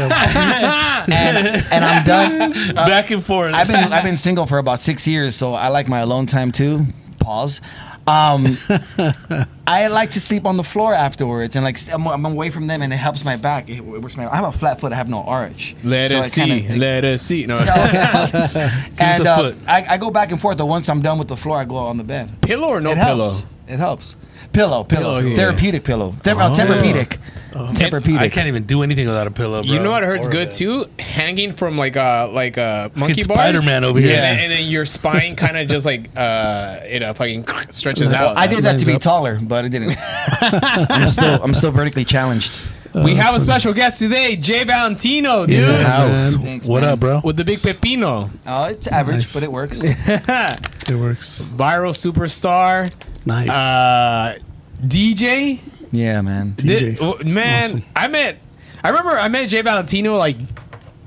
and, 1.13 1.47
and 1.73 1.85
I'm 1.85 2.05
done. 2.05 2.75
back 2.75 3.11
and 3.11 3.25
forth. 3.25 3.53
I've 3.55 3.69
been 3.69 3.93
I've 3.93 4.05
been 4.05 4.17
single 4.17 4.47
for 4.47 4.59
about 4.59 4.81
six 4.81 5.07
years, 5.07 5.37
so 5.37 5.55
I 5.55 5.69
like 5.69 5.89
my 5.89 6.01
alone 6.01 6.27
time 6.27 6.53
too. 6.53 6.85
Pause. 7.21 7.61
Um, 8.07 8.57
I 9.67 9.87
like 9.89 10.11
to 10.13 10.21
sleep 10.21 10.45
on 10.47 10.57
the 10.57 10.65
floor 10.65 10.95
afterwards, 10.95 11.55
and 11.55 11.65
like 11.65 11.77
I'm, 11.93 12.09
I'm 12.09 12.25
away 12.25 12.51
from 12.51 12.67
them, 12.67 12.83
and 12.83 12.93
it 12.93 12.97
helps 12.97 13.25
my 13.25 13.37
back. 13.37 13.69
It, 13.69 13.81
works 13.83 14.17
my. 14.17 14.27
I 14.27 14.37
have 14.37 14.47
a 14.55 14.59
flat 14.59 14.81
foot. 14.81 14.93
I 14.93 14.97
have 14.97 15.09
no 15.09 15.23
arch. 15.23 15.77
Let 15.85 16.09
So 16.11 16.19
us 16.19 16.29
it 16.29 16.41
kinda- 16.41 16.73
see. 16.75 16.79
Let 16.79 17.05
us 17.05 17.23
see. 17.23 17.47
No. 17.47 17.59
and 17.59 19.27
uh. 19.27 19.53
I, 19.69 19.85
I 19.91 19.99
go 19.99 20.11
back 20.11 20.33
and 20.33 20.41
forth. 20.41 20.59
But 20.59 20.67
once 20.67 20.89
I'm 20.89 21.01
done 21.01 21.19
with 21.19 21.29
the 21.29 21.37
floor, 21.37 21.59
I 21.59 21.65
go 21.65 21.77
on 21.77 21.99
the 21.99 22.05
bed. 22.05 22.31
pillow 22.43 22.69
or 22.69 22.81
no 22.81 22.91
it 22.93 22.99
pillow? 22.99 23.29
helps. 23.29 23.47
It 23.69 23.79
helps. 23.79 24.17
Pillow, 24.53 24.83
pillow, 24.85 24.85
Pillow, 24.85 25.19
yeah. 25.21 25.37
therapeutic 25.37 25.85
pillow, 25.85 26.13
Ther- 26.23 26.33
Oh. 26.37 26.49
oh, 26.49 26.53
Tempur-Pedic, 26.53 27.19
Tempur-Pedic. 27.53 28.19
I 28.19 28.29
can't 28.29 28.49
even 28.49 28.65
do 28.65 28.83
anything 28.83 29.07
without 29.07 29.27
a 29.27 29.31
pillow, 29.31 29.63
bro. 29.63 29.73
You 29.73 29.79
know 29.81 29.91
what 29.91 30.03
hurts 30.03 30.27
Or 30.27 30.31
good 30.31 30.49
bed. 30.49 30.53
too? 30.57 30.87
Hanging 30.99 31.53
from 31.53 31.77
like 31.79 31.97
uh 31.97 32.29
like 32.33 32.59
uh 32.59 32.89
monkey 32.95 33.21
It's 33.21 33.27
bars. 33.27 33.39
Spider-Man 33.39 33.85
over 33.85 33.99
here. 34.01 34.15
And 34.15 34.23
then, 34.23 34.39
and 34.45 34.53
then 34.53 34.67
your 34.67 34.85
spine 34.85 35.37
kind 35.37 35.57
of 35.57 35.69
just 35.69 35.87
like 35.87 36.11
uh 36.17 36.79
it 36.85 37.03
uh, 37.03 37.15
fucking 37.15 37.47
stretches 37.71 38.13
out. 38.13 38.37
I 38.37 38.47
did 38.47 38.65
that 38.65 38.79
to 38.81 38.85
be 38.87 38.95
up. 38.95 39.01
taller, 39.01 39.39
but 39.41 39.65
it 39.65 39.69
didn't. 39.71 39.97
I'm 40.41 41.09
still, 41.09 41.43
I'm 41.43 41.55
still 41.55 41.71
vertically 41.73 42.05
challenged. 42.05 42.53
We 42.93 43.15
have 43.15 43.37
a 43.37 43.41
special 43.41 43.73
guest 43.73 44.01
today, 44.01 44.35
Jay 44.35 44.65
Valentino, 44.65 45.47
dude. 45.47 45.61
In 45.63 45.69
the 45.69 45.85
house. 45.87 46.35
man. 46.35 46.43
Thanks, 46.45 46.67
what 46.67 46.81
man. 46.83 46.91
up, 46.95 46.99
bro? 47.01 47.21
With 47.23 47.37
the 47.37 47.45
big 47.45 47.59
pepino. 47.61 48.29
Oh, 48.47 48.65
it's 48.65 48.89
average, 48.89 49.17
Nice. 49.19 49.33
but 49.33 49.43
it 49.45 49.53
works. 49.53 49.81
It 50.91 50.97
works. 50.97 51.41
Viral 51.43 51.93
superstar. 51.95 52.93
Nice. 53.27 53.49
Uh 53.51 54.39
DJ. 54.81 55.61
yeah, 55.93 56.21
man. 56.23 56.55
Thi- 56.55 56.95
DJ. 56.95 56.99
oh, 57.01 57.19
man, 57.25 57.65
Awesome. 57.65 57.85
I 57.95 58.09
met 58.09 58.39
I 58.83 58.89
remember 58.89 59.11
I 59.11 59.29
met 59.29 59.49
Jay 59.49 59.63
Valentino 59.63 60.17
like 60.17 60.37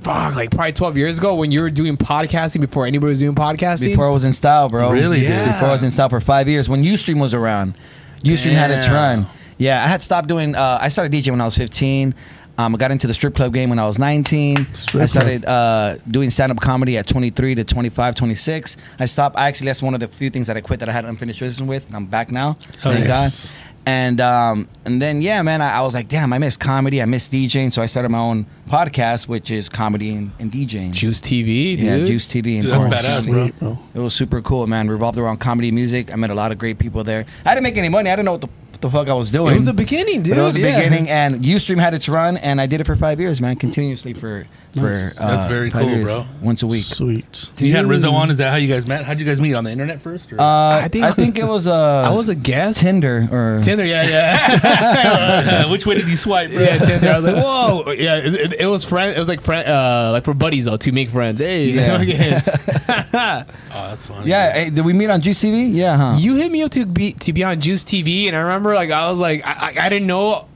fuck, 0.01 0.35
like 0.35 0.51
probably 0.51 0.73
12 0.73 0.97
years 0.97 1.17
ago 1.17 1.35
when 1.35 1.49
you 1.51 1.61
were 1.61 1.69
doing 1.69 1.97
podcasting 1.97 2.61
before 2.61 2.85
anybody 2.85 3.09
was 3.09 3.19
doing 3.19 3.35
podcasting. 3.35 3.87
Before 3.91 4.07
I 4.07 4.11
was 4.11 4.25
in 4.25 4.33
style, 4.33 4.67
bro. 4.69 4.91
Really, 4.91 5.21
dude? 5.21 5.29
Yeah. 5.29 5.53
Before 5.53 5.69
I 5.69 5.71
was 5.71 5.81
in 5.83 5.91
style 5.91 6.09
for 6.09 6.19
five 6.19 6.47
years, 6.49 6.67
when 6.67 6.83
UStream 6.83 7.21
was 7.21 7.33
around, 7.33 7.75
UStream 8.23 8.51
had 8.51 8.69
its 8.69 8.87
run. 8.89 9.25
Yeah, 9.57 9.81
I 9.83 9.87
had 9.87 10.03
stopped 10.03 10.27
doing. 10.27 10.55
Uh, 10.55 10.77
I 10.81 10.89
started 10.89 11.13
DJing 11.13 11.31
when 11.31 11.41
I 11.41 11.45
was 11.45 11.57
15. 11.57 12.13
Um, 12.57 12.75
I 12.75 12.77
got 12.77 12.91
into 12.91 13.07
the 13.07 13.13
strip 13.13 13.35
club 13.35 13.53
game 13.53 13.69
when 13.69 13.79
I 13.79 13.85
was 13.85 13.97
19. 13.97 14.67
Strip 14.75 15.03
I 15.03 15.05
started 15.07 15.45
uh, 15.45 15.97
doing 16.07 16.29
stand 16.29 16.51
up 16.51 16.59
comedy 16.59 16.97
at 16.97 17.07
23 17.07 17.55
to 17.55 17.63
25, 17.63 18.15
26. 18.15 18.77
I 18.99 19.05
stopped. 19.05 19.37
I 19.37 19.47
actually, 19.47 19.67
that's 19.67 19.81
one 19.81 19.93
of 19.93 19.99
the 19.99 20.07
few 20.07 20.29
things 20.29 20.47
that 20.47 20.57
I 20.57 20.61
quit 20.61 20.79
that 20.81 20.89
I 20.89 20.91
had 20.91 21.05
unfinished 21.05 21.39
business 21.39 21.67
with. 21.67 21.87
And 21.87 21.95
I'm 21.95 22.05
back 22.05 22.31
now. 22.31 22.53
Thank 22.83 23.07
nice. 23.07 23.47
God. 23.47 23.55
And 23.85 24.21
um, 24.21 24.69
and 24.85 25.01
then 25.01 25.21
yeah, 25.21 25.41
man, 25.41 25.61
I, 25.61 25.73
I 25.73 25.81
was 25.81 25.93
like, 25.93 26.07
damn, 26.07 26.31
I 26.31 26.37
miss 26.37 26.55
comedy, 26.55 27.01
I 27.01 27.05
miss 27.05 27.27
DJing, 27.27 27.73
so 27.73 27.81
I 27.81 27.85
started 27.85 28.09
my 28.09 28.17
own 28.17 28.45
podcast, 28.67 29.27
which 29.27 29.51
is 29.51 29.67
comedy 29.67 30.15
and, 30.15 30.31
and 30.39 30.49
DJing. 30.49 30.91
Juice 30.91 31.19
TV, 31.19 31.75
dude. 31.75 31.79
yeah, 31.79 31.97
Juice 31.97 32.25
TV 32.25 32.59
and 32.59 32.63
Dude, 32.63 32.71
that's 32.71 32.85
badass, 32.85 33.59
bro. 33.59 33.77
It 33.93 33.99
was 33.99 34.13
super 34.13 34.41
cool, 34.41 34.67
man. 34.67 34.89
Revolved 34.89 35.17
around 35.17 35.37
comedy 35.41 35.67
and 35.67 35.75
music. 35.75 36.13
I 36.13 36.15
met 36.15 36.29
a 36.29 36.33
lot 36.33 36.53
of 36.53 36.59
great 36.59 36.79
people 36.79 37.03
there. 37.03 37.25
I 37.45 37.53
didn't 37.55 37.63
make 37.63 37.75
any 37.75 37.89
money. 37.89 38.09
I 38.09 38.15
didn't 38.15 38.25
know 38.25 38.31
what 38.31 38.41
the, 38.41 38.49
the 38.83 38.89
fuck 38.89 39.09
I 39.09 39.13
was 39.13 39.31
doing. 39.31 39.53
It 39.53 39.55
was 39.55 39.65
the 39.65 39.73
beginning, 39.73 40.21
dude. 40.21 40.35
But 40.35 40.41
it 40.41 40.45
was 40.45 40.53
the 40.53 40.59
yeah. 40.61 40.77
beginning, 40.77 41.09
and 41.09 41.41
UStream 41.41 41.79
had 41.79 41.93
its 41.95 42.07
run, 42.07 42.37
and 42.37 42.61
I 42.61 42.67
did 42.67 42.79
it 42.81 42.85
for 42.85 42.95
five 42.95 43.19
years, 43.19 43.41
man, 43.41 43.55
continuously 43.55 44.13
for 44.13 44.45
for. 44.75 44.81
Nice. 44.81 45.19
Uh, 45.19 45.27
That's 45.27 45.47
very 45.47 45.69
five 45.69 45.83
cool, 45.83 45.91
years, 45.91 46.13
bro. 46.13 46.25
Once 46.41 46.63
a 46.63 46.67
week. 46.67 46.83
Sweet. 46.83 47.49
You 47.59 47.71
had 47.73 47.85
Rizzo 47.85 48.11
on. 48.11 48.31
Is 48.31 48.37
that 48.39 48.51
how 48.51 48.57
you 48.57 48.67
guys 48.73 48.87
met? 48.87 49.05
How'd 49.05 49.19
you 49.19 49.25
guys 49.25 49.39
meet 49.39 49.53
on 49.53 49.63
the 49.63 49.71
internet 49.71 50.01
first? 50.01 50.33
Or? 50.33 50.39
Uh, 50.41 50.43
I 50.43 50.83
I 50.83 50.87
think 50.87 51.15
think- 51.15 51.39
it 51.39 51.45
was 51.45 51.67
uh, 51.67 51.73
I 52.01 52.09
was 52.11 52.29
a 52.29 52.35
guest. 52.35 52.79
Tinder 52.79 53.27
or 53.31 53.59
Tinder, 53.61 53.85
yeah, 53.85 54.03
yeah. 54.03 54.59
Uh, 55.63 55.69
which 55.69 55.85
way 55.85 55.95
did 55.95 56.09
you 56.09 56.17
swipe, 56.17 56.49
bro? 56.51 56.61
yeah, 56.61 56.77
Tinder. 56.77 57.09
I 57.09 57.15
was 57.17 57.25
like, 57.25 57.35
whoa, 57.43 57.91
yeah. 57.91 58.15
It, 58.17 58.33
it, 58.33 58.53
it 58.61 58.67
was 58.67 58.83
friend. 58.83 59.15
It 59.15 59.19
was 59.19 59.27
like 59.27 59.41
friend, 59.41 59.67
uh, 59.67 60.09
like 60.11 60.23
for 60.23 60.33
buddies 60.33 60.65
though, 60.65 60.77
to 60.77 60.91
make 60.91 61.09
friends. 61.09 61.39
Hey, 61.39 61.69
Yeah. 61.69 62.41
Oh, 63.75 63.89
that's 63.89 64.05
funny. 64.05 64.29
Yeah, 64.29 64.51
hey, 64.53 64.69
did 64.69 64.85
we 64.85 64.93
meet 64.93 65.09
on 65.09 65.21
Juice 65.21 65.41
TV? 65.43 65.73
Yeah, 65.73 65.97
huh? 65.97 66.17
you 66.19 66.35
hit 66.35 66.51
me 66.51 66.61
up 66.61 66.71
to 66.71 66.85
be 66.85 67.13
to 67.13 67.33
be 67.33 67.43
on 67.43 67.59
Juice 67.59 67.83
TV, 67.83 68.27
and 68.27 68.35
I 68.35 68.39
remember 68.41 68.72
like 68.75 68.91
I 68.91 69.09
was 69.09 69.19
like 69.19 69.45
I, 69.45 69.51
I, 69.51 69.85
I 69.85 69.89
didn't 69.89 70.07
know 70.07 70.47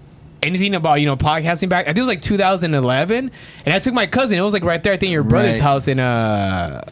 anything 0.44 0.76
about 0.76 0.96
you 1.02 1.06
know 1.06 1.18
podcasting 1.18 1.70
back. 1.70 1.86
I 1.86 1.90
think 1.90 1.98
it 1.98 2.02
was 2.02 2.08
like 2.10 2.22
2011, 2.22 3.32
and 3.66 3.74
I 3.74 3.80
took 3.80 3.94
my 3.94 4.08
cousin. 4.08 4.38
It 4.38 4.42
was 4.42 4.54
like 4.54 4.64
right 4.64 4.82
there. 4.84 4.94
I 4.94 4.98
think 4.98 5.12
your 5.12 5.24
brother's 5.24 5.56
Right. 5.60 5.64
house 5.64 5.88
in 5.88 6.00
uh 6.00 6.84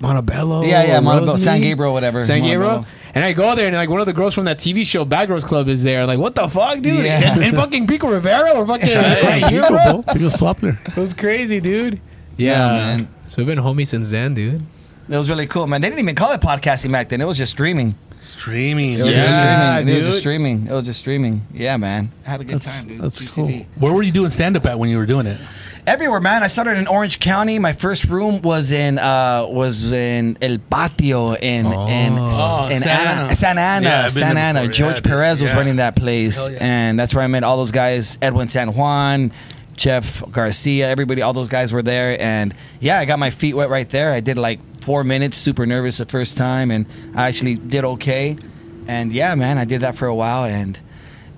Montebello. 0.00 0.62
yeah, 0.62 0.84
yeah, 0.84 0.98
or 0.98 1.00
Montebello, 1.02 1.36
Rosemead? 1.38 1.42
San 1.44 1.60
Gabriel, 1.60 1.92
whatever. 1.92 2.22
San 2.22 2.42
Gabriel. 2.42 2.70
Montebello. 2.72 2.94
And 3.14 3.24
I 3.24 3.32
go 3.32 3.54
there 3.56 3.66
and 3.66 3.74
like 3.74 3.88
one 3.88 3.98
of 4.00 4.06
the 4.06 4.12
girls 4.12 4.32
from 4.34 4.44
that 4.44 4.58
TV 4.58 4.86
show 4.86 5.04
Bad 5.04 5.26
Girls 5.26 5.42
Club 5.42 5.68
is 5.68 5.82
there. 5.82 6.06
Like, 6.06 6.18
what 6.20 6.34
the 6.36 6.46
fuck, 6.48 6.80
dude? 6.80 7.04
Yeah. 7.04 7.32
And, 7.34 7.42
and 7.42 7.56
fucking 7.56 7.86
Pico 7.88 8.08
Rivera 8.08 8.52
or 8.52 8.64
fucking 8.66 8.88
Yeah, 8.88 9.20
right 9.26 9.46
here, 9.50 9.62
Pico, 9.62 9.74
bro. 9.74 10.02
bro. 10.02 10.14
Pico's 10.14 10.36
popular. 10.36 10.78
It 10.86 10.96
was 10.96 11.14
crazy, 11.14 11.58
dude. 11.60 12.00
Yeah, 12.36 12.58
man. 12.68 13.08
So 13.28 13.38
we've 13.38 13.46
been 13.46 13.58
homies 13.58 13.88
since 13.88 14.10
then, 14.10 14.34
dude. 14.34 14.62
It 15.08 15.16
was 15.16 15.28
really 15.28 15.46
cool, 15.46 15.66
man. 15.66 15.80
They 15.80 15.88
didn't 15.88 16.00
even 16.00 16.14
call 16.14 16.32
it 16.32 16.40
podcasting 16.40 16.92
back 16.92 17.08
then. 17.08 17.20
It 17.20 17.24
was 17.24 17.38
just 17.38 17.50
streaming. 17.52 17.94
Streaming. 18.20 18.94
It 18.94 19.02
was 19.02 19.06
Yeah, 19.12 19.24
just 19.24 19.32
streaming. 19.32 19.88
It 19.88 19.96
was 19.96 20.06
just 20.06 20.18
streaming. 20.18 20.66
It 20.66 20.72
was 20.72 20.84
just 20.86 20.98
streaming. 20.98 21.42
Yeah, 21.52 21.76
man. 21.76 22.10
I 22.26 22.30
had 22.30 22.40
a 22.40 22.44
good 22.44 22.56
That's- 22.60 22.78
time, 22.80 22.88
dude. 22.88 23.00
that's 23.00 23.18
Juice 23.18 23.32
cool. 23.32 23.48
Where 23.78 23.92
were 23.92 24.02
you 24.02 24.12
doing 24.12 24.30
stand 24.30 24.56
up 24.56 24.66
at 24.66 24.78
when 24.78 24.90
you 24.90 24.98
were 24.98 25.06
doing 25.06 25.26
it? 25.26 25.38
Everywhere, 25.86 26.20
man. 26.20 26.42
I 26.42 26.48
started 26.48 26.76
in 26.76 26.86
Orange 26.86 27.18
County. 27.18 27.58
My 27.58 27.72
first 27.72 28.04
room 28.04 28.42
was 28.42 28.72
in 28.72 28.98
uh 28.98 29.46
was 29.48 29.90
in 29.92 30.36
El 30.42 30.58
Patio 30.58 31.32
in 31.34 31.64
in, 31.66 31.72
Oh, 32.18 32.68
in 32.68 32.80
Santa 32.82 32.90
Ana, 32.90 33.20
Ana. 33.22 33.36
Santa 33.36 33.60
Ana, 33.60 33.88
Yeah, 33.88 34.04
I've 34.04 34.12
Santa 34.12 34.40
Ana. 34.40 34.60
before. 34.60 34.72
George 34.74 34.90
Yeah, 34.96 35.00
dude. 35.00 35.04
Perez 35.04 35.40
was 35.40 35.52
running 35.52 35.76
that 35.76 35.96
place, 35.96 36.50
yeah. 36.50 36.58
and 36.60 36.98
that's 36.98 37.14
where 37.14 37.24
I 37.24 37.26
met 37.28 37.42
all 37.42 37.56
those 37.56 37.70
guys. 37.70 38.18
Edwin 38.20 38.48
San 38.50 38.74
Juan, 38.74 39.32
Jeff 39.76 40.22
Garcia, 40.30 40.90
everybody, 40.90 41.22
all 41.22 41.32
those 41.32 41.48
guys 41.48 41.72
were 41.72 41.82
there, 41.82 42.20
and 42.20 42.52
yeah, 42.80 42.98
I 42.98 43.06
got 43.06 43.18
my 43.18 43.30
feet 43.30 43.54
wet 43.54 43.70
right 43.70 43.88
there. 43.88 44.12
I 44.12 44.20
did 44.20 44.36
like 44.36 44.58
four 44.88 45.04
minutes, 45.04 45.36
super 45.36 45.66
nervous 45.66 45.98
the 45.98 46.06
first 46.06 46.38
time, 46.38 46.70
and 46.70 46.86
I 47.14 47.28
actually 47.28 47.56
did 47.56 47.84
okay. 47.84 48.38
And 48.86 49.12
yeah, 49.12 49.34
man, 49.34 49.58
I 49.58 49.66
did 49.66 49.82
that 49.82 49.96
for 49.96 50.06
a 50.06 50.14
while, 50.14 50.44
and 50.44 50.80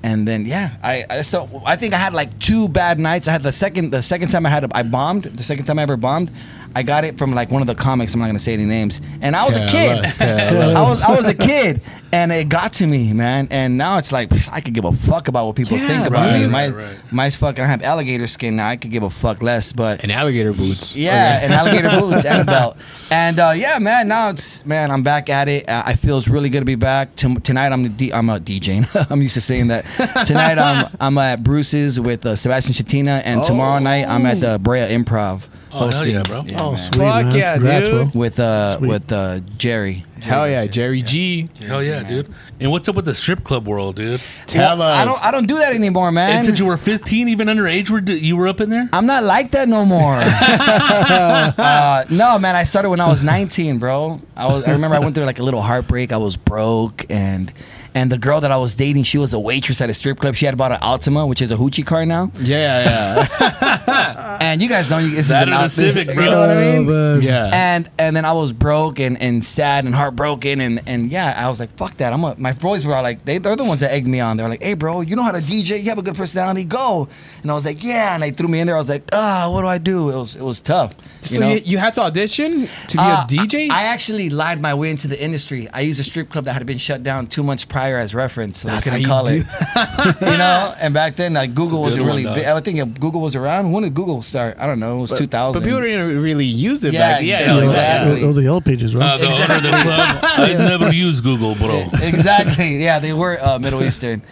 and 0.04 0.28
then 0.28 0.46
yeah, 0.46 0.76
I 0.84 1.04
I 1.10 1.22
still 1.22 1.60
I 1.66 1.74
think 1.74 1.92
I 1.92 1.96
had 1.96 2.14
like 2.14 2.38
two 2.38 2.68
bad 2.68 3.00
nights. 3.00 3.26
I 3.26 3.32
had 3.32 3.42
the 3.42 3.50
second 3.50 3.90
the 3.90 4.04
second 4.04 4.28
time 4.28 4.46
I 4.46 4.50
had 4.50 4.62
a, 4.62 4.68
I 4.72 4.84
bombed. 4.84 5.24
The 5.24 5.42
second 5.42 5.64
time 5.64 5.80
I 5.80 5.82
ever 5.82 5.96
bombed, 5.96 6.30
I 6.74 6.82
got 6.82 7.04
it 7.04 7.18
from 7.18 7.32
like 7.32 7.50
one 7.50 7.62
of 7.62 7.66
the 7.68 7.74
comics. 7.74 8.14
I'm 8.14 8.20
not 8.20 8.26
gonna 8.26 8.38
say 8.38 8.54
any 8.54 8.64
names. 8.64 9.00
And 9.20 9.34
I 9.34 9.44
was 9.46 9.56
a 9.56 9.66
kid. 9.66 9.98
us, 10.04 10.20
I 10.20 10.82
was 10.88 11.02
I 11.02 11.16
was 11.16 11.26
a 11.26 11.34
kid, 11.34 11.80
and 12.12 12.30
it 12.30 12.48
got 12.48 12.74
to 12.74 12.86
me, 12.86 13.12
man. 13.12 13.48
And 13.50 13.76
now 13.76 13.98
it's 13.98 14.12
like 14.12 14.30
pff, 14.30 14.48
I 14.52 14.60
could 14.60 14.74
give 14.74 14.84
a 14.84 14.92
fuck 14.92 15.28
about 15.28 15.46
what 15.46 15.56
people 15.56 15.78
Yeah, 15.78 15.88
think 15.88 16.06
about 16.06 16.32
me. 16.32 16.46
My 16.46 16.68
right, 16.68 16.74
right. 16.76 17.12
my 17.12 17.28
fucking 17.30 17.64
I 17.64 17.66
have 17.66 17.82
alligator 17.82 18.26
skin 18.26 18.56
now. 18.56 18.68
I 18.68 18.76
could 18.76 18.90
give 18.92 19.02
a 19.02 19.10
fuck 19.10 19.42
less, 19.42 19.72
but 19.72 20.02
And 20.02 20.12
alligator 20.12 20.52
boots. 20.52 20.94
yeah, 20.96 21.34
Okay. 21.36 21.44
and 21.46 21.54
alligator 21.54 21.90
boots 22.00 22.24
and 22.24 22.42
a 22.42 22.44
belt. 22.44 22.76
And 23.12 23.40
uh, 23.40 23.52
yeah, 23.56 23.80
man, 23.80 24.06
now 24.06 24.30
it's 24.30 24.64
man, 24.64 24.92
I'm 24.92 25.02
back 25.02 25.28
at 25.28 25.48
it. 25.48 25.68
Uh, 25.68 25.82
I 25.84 25.94
feels 25.94 26.28
really 26.28 26.48
good 26.48 26.60
to 26.60 26.64
be 26.64 26.76
back. 26.76 27.16
T- 27.16 27.34
tonight 27.36 27.72
I'm 27.72 27.82
the 27.82 27.88
D- 27.88 28.12
I'm 28.12 28.28
a 28.30 28.38
DJing. 28.38 28.86
I'm 29.10 29.20
used 29.20 29.34
to 29.34 29.40
saying 29.40 29.66
that. 29.66 29.84
Tonight 30.26 30.58
I'm 30.58 30.88
I'm 31.00 31.18
at 31.18 31.42
Bruce's 31.42 31.98
with 31.98 32.24
uh, 32.24 32.36
Sebastian 32.36 32.72
Shatina, 32.74 33.20
and 33.24 33.42
tomorrow 33.42 33.80
night 33.80 34.06
I'm 34.06 34.24
at 34.26 34.40
the 34.40 34.60
Brea 34.60 34.82
Improv. 34.94 35.42
Oh, 35.72 35.90
hell 35.90 36.06
yeah, 36.06 36.22
bro. 36.22 36.42
Oh, 36.58 36.70
man. 36.70 36.78
sweet, 36.78 36.98
Fuck 36.98 37.24
man. 37.26 37.34
yeah, 37.34 37.54
Congrats, 37.54 37.88
dude. 37.88 38.12
bro. 38.12 38.20
With 38.20 38.40
uh 38.40 38.78
Sweet. 38.78 38.88
with 38.88 39.12
uh 39.12 39.40
Jerry. 39.56 40.04
Hell 40.20 40.48
yeah, 40.48 40.66
Jerry 40.66 41.00
G. 41.02 41.48
Hell 41.64 41.82
yeah, 41.82 42.02
dude. 42.02 42.28
And 42.58 42.70
what's 42.70 42.88
up 42.88 42.96
with 42.96 43.04
the 43.06 43.14
strip 43.14 43.42
club 43.44 43.66
world, 43.66 43.96
dude? 43.96 44.20
Tell 44.46 44.76
Well, 44.76 44.88
I 44.88 45.04
don't 45.04 45.24
I 45.24 45.30
don't 45.30 45.46
do 45.46 45.56
that 45.58 45.74
anymore, 45.74 46.10
man. 46.12 46.36
And 46.36 46.44
since 46.44 46.58
you 46.58 46.66
were 46.66 46.76
15, 46.76 47.28
even 47.28 47.48
underage, 47.48 47.88
were 47.88 48.00
you 48.00 48.36
were 48.36 48.48
up 48.48 48.60
in 48.60 48.68
there? 48.70 48.88
I'm 48.92 49.06
not 49.06 49.22
like 49.22 49.52
that 49.52 49.68
no 49.68 49.84
more. 49.84 50.16
uh, 50.20 52.04
no, 52.10 52.38
man. 52.38 52.56
I 52.56 52.64
started 52.64 52.90
when 52.90 53.00
I 53.00 53.08
was 53.08 53.22
19, 53.22 53.78
bro. 53.78 54.20
I 54.36 54.46
was. 54.46 54.64
I 54.64 54.72
remember 54.72 54.96
I 54.96 55.00
went 55.00 55.14
through 55.14 55.24
like 55.24 55.38
a 55.38 55.42
little 55.42 55.62
heartbreak. 55.62 56.12
I 56.12 56.16
was 56.18 56.36
broke, 56.36 57.06
and 57.10 57.52
and 57.94 58.10
the 58.10 58.18
girl 58.18 58.40
that 58.40 58.50
I 58.50 58.56
was 58.56 58.74
dating, 58.74 59.02
she 59.04 59.18
was 59.18 59.34
a 59.34 59.40
waitress 59.40 59.80
at 59.80 59.90
a 59.90 59.94
strip 59.94 60.18
club. 60.18 60.34
She 60.34 60.46
had 60.46 60.56
bought 60.56 60.72
an 60.72 60.80
Altima, 60.80 61.28
which 61.28 61.42
is 61.42 61.50
a 61.52 61.56
hoochie 61.56 61.84
car 61.84 62.06
now. 62.06 62.30
Yeah, 62.40 63.26
yeah, 63.28 64.38
And 64.40 64.62
you 64.62 64.68
guys 64.68 64.88
know 64.90 65.00
this 65.06 65.28
That 65.28 65.48
is 65.48 65.48
an 65.48 65.52
outfit, 65.54 65.70
Civic, 65.70 66.08
You 66.14 66.14
know 66.14 66.40
what 66.40 66.50
I 66.50 66.76
mean? 66.78 66.88
Oh, 66.88 67.18
yeah. 67.18 67.50
And 67.52 67.90
and 67.98 68.14
then 68.16 68.24
I 68.24 68.32
was 68.32 68.52
broke 68.52 69.00
and, 69.00 69.20
and 69.20 69.44
sad 69.44 69.84
and 69.84 69.94
heartbroken 69.94 70.60
and, 70.60 70.80
and 70.86 71.10
yeah, 71.10 71.34
I 71.36 71.48
was 71.48 71.60
like, 71.60 71.70
fuck 71.76 71.96
that. 71.98 72.12
I'm 72.12 72.24
a, 72.24 72.34
my 72.38 72.52
boys 72.52 72.84
were 72.86 72.94
all 72.94 73.02
like, 73.02 73.24
they, 73.24 73.38
they're 73.38 73.56
the 73.56 73.64
ones 73.64 73.80
that 73.80 73.92
egged 73.92 74.06
me 74.08 74.20
on. 74.20 74.36
They're 74.36 74.48
like, 74.48 74.62
hey, 74.62 74.74
bro, 74.74 75.00
you 75.02 75.16
know 75.16 75.22
how 75.22 75.32
to 75.32 75.38
DJ? 75.38 75.82
You 75.82 75.88
have 75.90 75.98
a 75.98 76.02
good 76.02 76.16
personality. 76.16 76.64
Go. 76.64 77.08
And 77.42 77.50
I 77.50 77.54
was 77.54 77.64
like, 77.64 77.82
yeah. 77.82 78.14
And 78.14 78.22
they 78.22 78.30
threw 78.30 78.48
me 78.48 78.60
in 78.60 78.66
there. 78.66 78.76
I 78.76 78.78
was 78.78 78.88
like, 78.88 79.08
ah, 79.12 79.48
what 79.52 79.62
do 79.62 79.66
I 79.66 79.78
do? 79.78 80.10
It 80.10 80.16
was 80.16 80.34
it 80.36 80.42
was 80.42 80.60
tough. 80.60 80.94
so 81.22 81.40
know? 81.40 81.50
you, 81.50 81.60
you 81.64 81.78
had 81.78 81.94
to 81.94 82.02
audition 82.02 82.68
to 82.88 82.96
be 82.96 83.02
Uh, 83.02 83.24
a 83.24 83.26
DJ? 83.26 83.70
I, 83.70 83.80
I 83.80 83.82
actually 83.84 84.30
lied 84.30 84.60
my 84.60 84.74
way 84.74 84.90
into 84.90 85.08
the 85.08 85.20
industry. 85.22 85.68
I 85.72 85.80
used 85.80 86.00
a 86.00 86.04
strip 86.04 86.30
club 86.30 86.44
that 86.44 86.52
had 86.54 86.66
been 86.66 86.78
shut 86.78 87.02
down 87.02 87.26
two 87.26 87.42
months 87.42 87.64
prior 87.64 87.79
as 87.88 88.14
reference, 88.14 88.60
so 88.60 88.68
That's 88.68 88.84
they 88.84 88.90
how 88.90 88.96
couldn't 88.96 89.02
you 89.02 89.08
call 89.08 89.24
do- 89.26 90.16
it. 90.20 90.20
you 90.32 90.36
know, 90.38 90.74
and 90.80 90.92
back 90.94 91.16
then, 91.16 91.34
like 91.34 91.54
Google 91.54 91.80
wasn't 91.82 92.04
really. 92.06 92.24
one, 92.26 92.34
big. 92.34 92.44
I 92.46 92.60
think 92.60 92.78
if 92.78 93.00
Google 93.00 93.20
was 93.20 93.34
around. 93.34 93.72
When 93.72 93.82
did 93.82 93.94
Google 93.94 94.22
start? 94.22 94.56
I 94.58 94.66
don't 94.66 94.80
know. 94.80 94.98
It 94.98 95.00
was 95.02 95.12
two 95.12 95.26
thousand. 95.26 95.60
but 95.62 95.66
people 95.66 95.80
didn't 95.80 96.22
really 96.22 96.44
use 96.46 96.84
it 96.84 96.92
Yeah, 96.92 97.00
back. 97.16 97.22
Yeah, 97.22 97.40
yeah, 97.40 97.56
yeah, 97.56 97.62
exactly. 97.64 98.20
Those 98.20 98.38
are 98.38 98.42
yellow 98.42 98.60
pages, 98.60 98.94
Uh, 98.94 98.98
right? 98.98 99.20
the 99.20 99.26
owner 99.26 99.54
of 99.56 99.62
the 99.62 99.68
club, 99.70 100.18
I 100.22 100.54
never 100.58 100.92
used 100.92 101.22
Google, 101.24 101.54
bro. 101.54 101.84
exactly. 102.02 102.76
Yeah, 102.82 102.98
they 102.98 103.12
were 103.12 103.38
uh, 103.42 103.58
Middle 103.58 103.82
Eastern. 103.82 104.22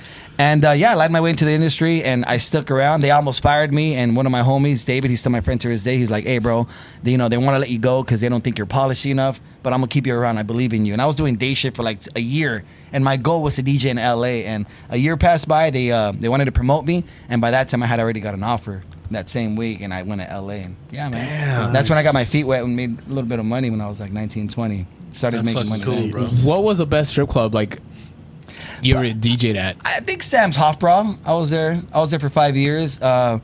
And 0.40 0.64
uh, 0.64 0.71
yeah, 0.71 0.92
I 0.92 0.95
lied 0.95 1.11
my 1.11 1.21
way 1.21 1.30
into 1.30 1.45
the 1.45 1.50
industry, 1.50 2.04
and 2.04 2.25
I 2.25 2.37
stuck 2.38 2.71
around. 2.71 3.00
They 3.00 3.11
almost 3.11 3.42
fired 3.42 3.73
me, 3.75 3.97
and 3.97 4.14
one 4.14 4.25
of 4.25 4.30
my 4.30 4.42
homies, 4.42 4.85
David, 4.85 5.11
he's 5.11 5.18
still 5.18 5.33
my 5.33 5.40
friend 5.40 5.61
to 5.62 5.68
this 5.68 5.83
day. 5.83 5.99
He's 5.99 6.12
like, 6.12 6.25
"Hey, 6.25 6.38
bro, 6.38 6.68
they, 7.02 7.11
you 7.11 7.18
know 7.18 7.28
they 7.28 7.37
want 7.37 7.57
to 7.57 7.59
let 7.59 7.71
you 7.71 7.80
go 7.80 8.04
because 8.04 8.21
they 8.21 8.28
don't 8.28 8.45
think 8.45 8.57
you're 8.57 8.66
polished 8.66 9.04
enough, 9.04 9.40
but 9.64 9.73
I'm 9.73 9.80
gonna 9.80 9.88
keep 9.88 10.07
you 10.07 10.14
around. 10.14 10.38
I 10.38 10.45
believe 10.45 10.73
in 10.73 10.87
you." 10.87 10.92
And 10.92 11.02
I 11.02 11.07
was 11.07 11.16
doing 11.16 11.35
day 11.35 11.54
shift 11.54 11.75
for 11.75 11.83
like 11.83 11.99
a 12.14 12.21
year, 12.21 12.62
and 12.92 13.02
my 13.04 13.16
goal 13.16 13.42
was 13.42 13.57
to 13.57 13.64
DJ 13.64 13.90
in 13.90 13.97
LA. 13.97 14.47
And 14.47 14.66
a 14.90 14.97
year 14.97 15.16
passed 15.16 15.49
by. 15.49 15.71
They 15.71 15.90
uh, 15.90 16.12
they 16.12 16.28
wanted 16.28 16.45
to 16.45 16.52
promote 16.52 16.85
me, 16.85 17.02
and 17.28 17.40
by 17.40 17.50
that 17.50 17.68
time, 17.68 17.83
I 17.83 17.87
had 17.87 17.99
already 17.99 18.21
got 18.21 18.35
an 18.35 18.45
offer 18.45 18.85
that 19.11 19.28
same 19.28 19.57
week, 19.57 19.80
and 19.80 19.92
I 19.92 20.04
went 20.04 20.21
to 20.23 20.40
LA. 20.40 20.52
And 20.52 20.76
yeah, 20.92 21.09
man, 21.09 21.62
Damn. 21.64 21.73
that's 21.73 21.90
when 21.90 21.99
I 21.99 22.04
got 22.04 22.14
my 22.14 22.25
feet 22.25 22.45
wet 22.45 22.62
and 22.62 22.76
made 22.76 22.97
a 22.97 23.09
little 23.09 23.28
bit 23.28 23.40
of 23.40 23.45
money 23.45 23.71
when 23.71 23.80
I 23.80 23.88
was 23.88 23.99
like 23.99 24.12
19, 24.12 24.50
20. 24.50 24.87
Started 25.11 25.38
That's 25.38 25.47
making 25.57 25.68
money. 25.68 25.83
cool, 25.83 26.09
bro. 26.11 26.26
What 26.45 26.62
was 26.62 26.78
the 26.78 26.87
best 26.87 27.11
strip 27.11 27.28
club 27.28 27.54
like 27.54 27.78
you 28.82 28.94
ever 28.94 29.04
DJ'd 29.04 29.56
at? 29.56 29.76
I 29.85 30.00
think 30.00 30.23
Sam's 30.23 30.56
Hofbräu. 30.56 31.16
I 31.25 31.35
was 31.35 31.50
there. 31.50 31.82
I 31.92 31.99
was 31.99 32.11
there 32.11 32.20
for 32.20 32.30
five 32.30 32.56
years. 32.56 33.00
Uh, 33.00 33.38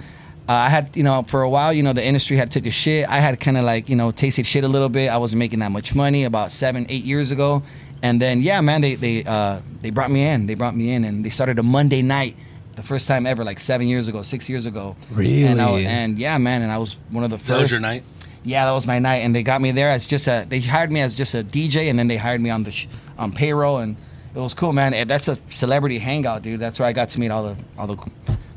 I 0.46 0.68
had, 0.68 0.94
you 0.94 1.02
know, 1.02 1.22
for 1.22 1.42
a 1.42 1.48
while, 1.48 1.72
you 1.72 1.82
know, 1.82 1.94
the 1.94 2.04
industry 2.04 2.36
had 2.36 2.50
took 2.50 2.66
a 2.66 2.70
shit. 2.70 3.08
I 3.08 3.18
had 3.18 3.40
kind 3.40 3.56
of 3.56 3.64
like, 3.64 3.88
you 3.88 3.96
know, 3.96 4.10
tasted 4.10 4.44
shit 4.44 4.62
a 4.62 4.68
little 4.68 4.90
bit. 4.90 5.08
I 5.08 5.16
wasn't 5.16 5.38
making 5.38 5.60
that 5.60 5.70
much 5.70 5.94
money 5.94 6.24
about 6.24 6.52
seven, 6.52 6.84
eight 6.90 7.04
years 7.04 7.30
ago, 7.30 7.62
and 8.02 8.20
then 8.20 8.40
yeah, 8.40 8.60
man, 8.60 8.82
they 8.82 8.96
they 8.96 9.24
uh, 9.24 9.62
they 9.80 9.88
brought 9.90 10.10
me 10.10 10.26
in. 10.26 10.46
They 10.46 10.54
brought 10.54 10.76
me 10.76 10.92
in, 10.92 11.04
and 11.04 11.24
they 11.24 11.30
started 11.30 11.58
a 11.58 11.62
Monday 11.62 12.02
night. 12.02 12.36
The 12.76 12.82
first 12.82 13.06
time 13.08 13.24
ever, 13.24 13.44
like 13.44 13.60
seven 13.60 13.86
years 13.86 14.08
ago, 14.08 14.22
six 14.22 14.48
years 14.48 14.66
ago. 14.66 14.96
Really? 15.12 15.44
And, 15.44 15.62
I, 15.62 15.70
and 15.80 16.18
yeah, 16.18 16.36
man, 16.38 16.60
and 16.62 16.72
I 16.72 16.78
was 16.78 16.98
one 17.10 17.22
of 17.22 17.30
the 17.30 17.38
first. 17.38 17.48
That 17.48 17.60
was 17.60 17.70
your 17.70 17.80
night. 17.80 18.02
Yeah, 18.42 18.66
that 18.66 18.72
was 18.72 18.86
my 18.86 18.98
night, 18.98 19.18
and 19.18 19.34
they 19.34 19.42
got 19.42 19.62
me 19.62 19.70
there 19.70 19.88
as 19.88 20.06
just 20.06 20.28
a. 20.28 20.44
They 20.46 20.60
hired 20.60 20.92
me 20.92 21.00
as 21.00 21.14
just 21.14 21.34
a 21.34 21.42
DJ, 21.42 21.88
and 21.88 21.98
then 21.98 22.08
they 22.08 22.18
hired 22.18 22.42
me 22.42 22.50
on 22.50 22.64
the 22.64 22.72
sh- 22.72 22.88
on 23.16 23.32
payroll, 23.32 23.78
and 23.78 23.96
it 24.34 24.38
was 24.38 24.54
cool, 24.54 24.72
man. 24.72 24.94
Eh, 24.94 25.04
that's 25.04 25.28
a 25.28 25.36
celebrity 25.50 25.98
hangout, 25.98 26.42
dude. 26.42 26.60
That's 26.60 26.78
where 26.78 26.88
I 26.88 26.92
got 26.92 27.10
to 27.10 27.20
meet 27.20 27.30
all 27.30 27.42
the 27.44 27.56
all 27.78 27.86
the 27.86 27.96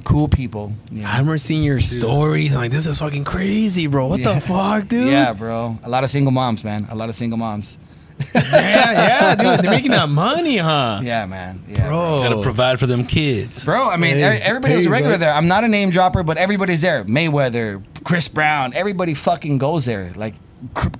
cool 0.03 0.27
people. 0.27 0.71
Yeah, 0.91 1.07
I 1.09 1.17
remember 1.19 1.37
seeing 1.37 1.63
your 1.63 1.79
stories. 1.81 2.55
I'm 2.55 2.61
like, 2.61 2.71
this 2.71 2.87
is 2.87 2.99
fucking 2.99 3.25
crazy, 3.25 3.87
bro. 3.87 4.07
What 4.07 4.19
Yeah. 4.19 4.33
the 4.35 4.41
fuck, 4.41 4.87
dude? 4.87 5.11
yeah, 5.11 5.33
bro. 5.33 5.77
A 5.83 5.89
lot 5.89 6.03
of 6.03 6.09
single 6.09 6.31
moms, 6.31 6.63
man. 6.63 6.87
A 6.89 6.95
lot 6.95 7.09
of 7.09 7.15
single 7.15 7.37
moms. 7.37 7.77
yeah, 8.33 8.41
yeah, 8.91 9.35
dude. 9.35 9.59
They're 9.63 9.69
making 9.71 9.91
that 9.91 10.09
money, 10.09 10.57
huh? 10.57 11.01
Yeah, 11.03 11.27
man. 11.27 11.61
Yeah, 11.67 11.87
Bro. 11.87 12.23
Got 12.23 12.29
to 12.29 12.41
provide 12.41 12.79
for 12.79 12.87
them 12.87 13.05
kids. 13.05 13.63
Bro, 13.63 13.89
I 13.89 13.97
mean, 13.97 14.15
Hey, 14.15 14.39
everybody 14.41 14.75
was 14.75 14.87
a 14.87 14.89
regular 14.89 15.11
right? 15.13 15.19
there. 15.19 15.31
I'm 15.31 15.47
not 15.47 15.63
a 15.63 15.67
name 15.67 15.91
dropper, 15.91 16.23
but 16.23 16.37
everybody's 16.37 16.81
there. 16.81 17.03
Mayweather, 17.05 17.83
Chris 18.03 18.27
Brown, 18.27 18.73
everybody 18.73 19.13
fucking 19.13 19.59
goes 19.59 19.85
there. 19.85 20.13
Like 20.15 20.33
K- 20.33 20.39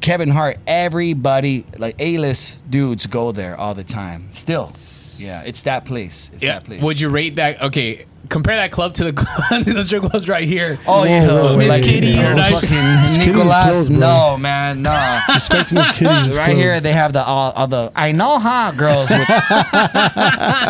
Kevin 0.02 0.30
Hart, 0.30 0.58
everybody, 0.68 1.66
like 1.78 1.96
A-list 2.00 2.70
dudes 2.70 3.06
go 3.08 3.32
there 3.32 3.58
all 3.60 3.74
the 3.74 3.84
time. 3.84 4.30
Still, 4.34 4.72
yeah, 5.18 5.44
it's 5.46 5.64
that 5.64 5.86
place. 5.86 6.30
It's 6.34 6.44
Yeah. 6.44 6.54
that 6.54 6.66
place. 6.66 6.82
Would 6.82 7.02
you 7.02 7.10
rate 7.10 7.36
that? 7.38 7.62
Okay, 7.62 8.06
compare 8.30 8.58
that 8.58 8.72
club 8.72 8.94
to 8.96 9.06
the 9.06 9.14
club, 9.24 9.64
to 9.64 9.74
the 9.74 9.84
strip 9.86 10.04
clubs 10.04 10.28
right 10.28 10.48
here. 10.48 10.78
Oh 10.88 11.06
yeah, 11.06 11.28
Whoa, 11.28 11.44
whoa, 11.52 11.58
Miss 11.58 11.70
like, 11.70 11.84
Kitty, 11.84 12.14
oh, 12.20 12.34
nice. 12.36 12.52
fucking 12.62 12.78
Miss 13.04 13.18
Kitty's 13.18 13.36
Nicolas. 13.36 13.64
closed, 13.64 13.90
bro. 13.90 14.00
no, 14.00 14.38
man, 14.38 14.82
no. 14.82 15.20
Respect 15.34 15.72
Miss 15.72 15.92
Kitty's 15.92 16.38
right 16.38 16.56
here, 16.56 16.80
they 16.82 16.92
have 16.94 17.14
the 17.14 17.24
all, 17.24 17.52
all 17.54 17.68
the 17.68 17.92
I 17.96 18.12
know 18.12 18.38
hot 18.40 18.76
girls 18.78 19.10
with, 19.10 19.20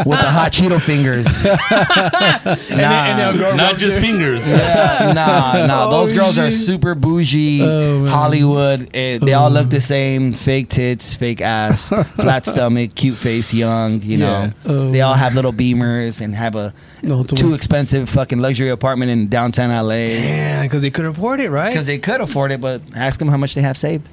with 0.05 0.19
the 0.19 0.29
hot 0.29 0.51
Cheeto 0.51 0.81
fingers. 0.81 1.27
And, 2.69 2.79
then, 2.79 2.91
and 2.91 3.19
they'll 3.19 3.37
go 3.51 3.55
Not 3.55 3.77
just 3.77 3.95
to- 3.95 4.01
fingers. 4.01 4.47
Yeah, 4.47 5.11
nah, 5.13 5.65
nah. 5.65 5.89
Those 5.89 6.13
Oh, 6.13 6.15
girls 6.15 6.37
are 6.37 6.49
super 6.51 6.95
bougie, 6.95 7.61
Oh. 7.63 8.05
Hollywood. 8.07 8.89
Eh, 8.95 9.17
they 9.21 9.33
all 9.33 9.49
look 9.49 9.69
the 9.69 9.81
same: 9.81 10.33
fake 10.33 10.69
tits, 10.69 11.13
fake 11.13 11.41
ass, 11.41 11.89
flat 12.15 12.45
stomach, 12.45 12.95
cute 12.95 13.17
face, 13.17 13.53
young. 13.53 14.01
You 14.01 14.17
know, 14.17 14.27
Yeah. 14.43 14.51
Oh, 14.71 14.89
they 14.89 15.01
all 15.01 15.13
have 15.15 15.35
little 15.35 15.53
Beamers 15.53 16.21
and 16.21 16.33
have 16.35 16.55
a 16.55 16.73
No, 17.03 17.23
too 17.23 17.53
expensive 17.53 18.09
fucking 18.09 18.39
luxury 18.39 18.69
apartment 18.69 19.11
in 19.11 19.27
downtown 19.27 19.69
LA 19.69 19.93
Yeah, 19.95 20.63
because 20.63 20.81
they 20.81 20.89
couldn't 20.89 21.11
afford 21.11 21.39
it, 21.41 21.49
right? 21.49 21.69
because 21.69 21.85
they 21.85 21.99
could 21.99 22.21
afford 22.21 22.51
it. 22.51 22.59
But 22.61 22.81
ask 22.95 23.19
them 23.19 23.27
how 23.27 23.37
much 23.37 23.53
they 23.55 23.61
have 23.61 23.77
saved. 23.77 24.07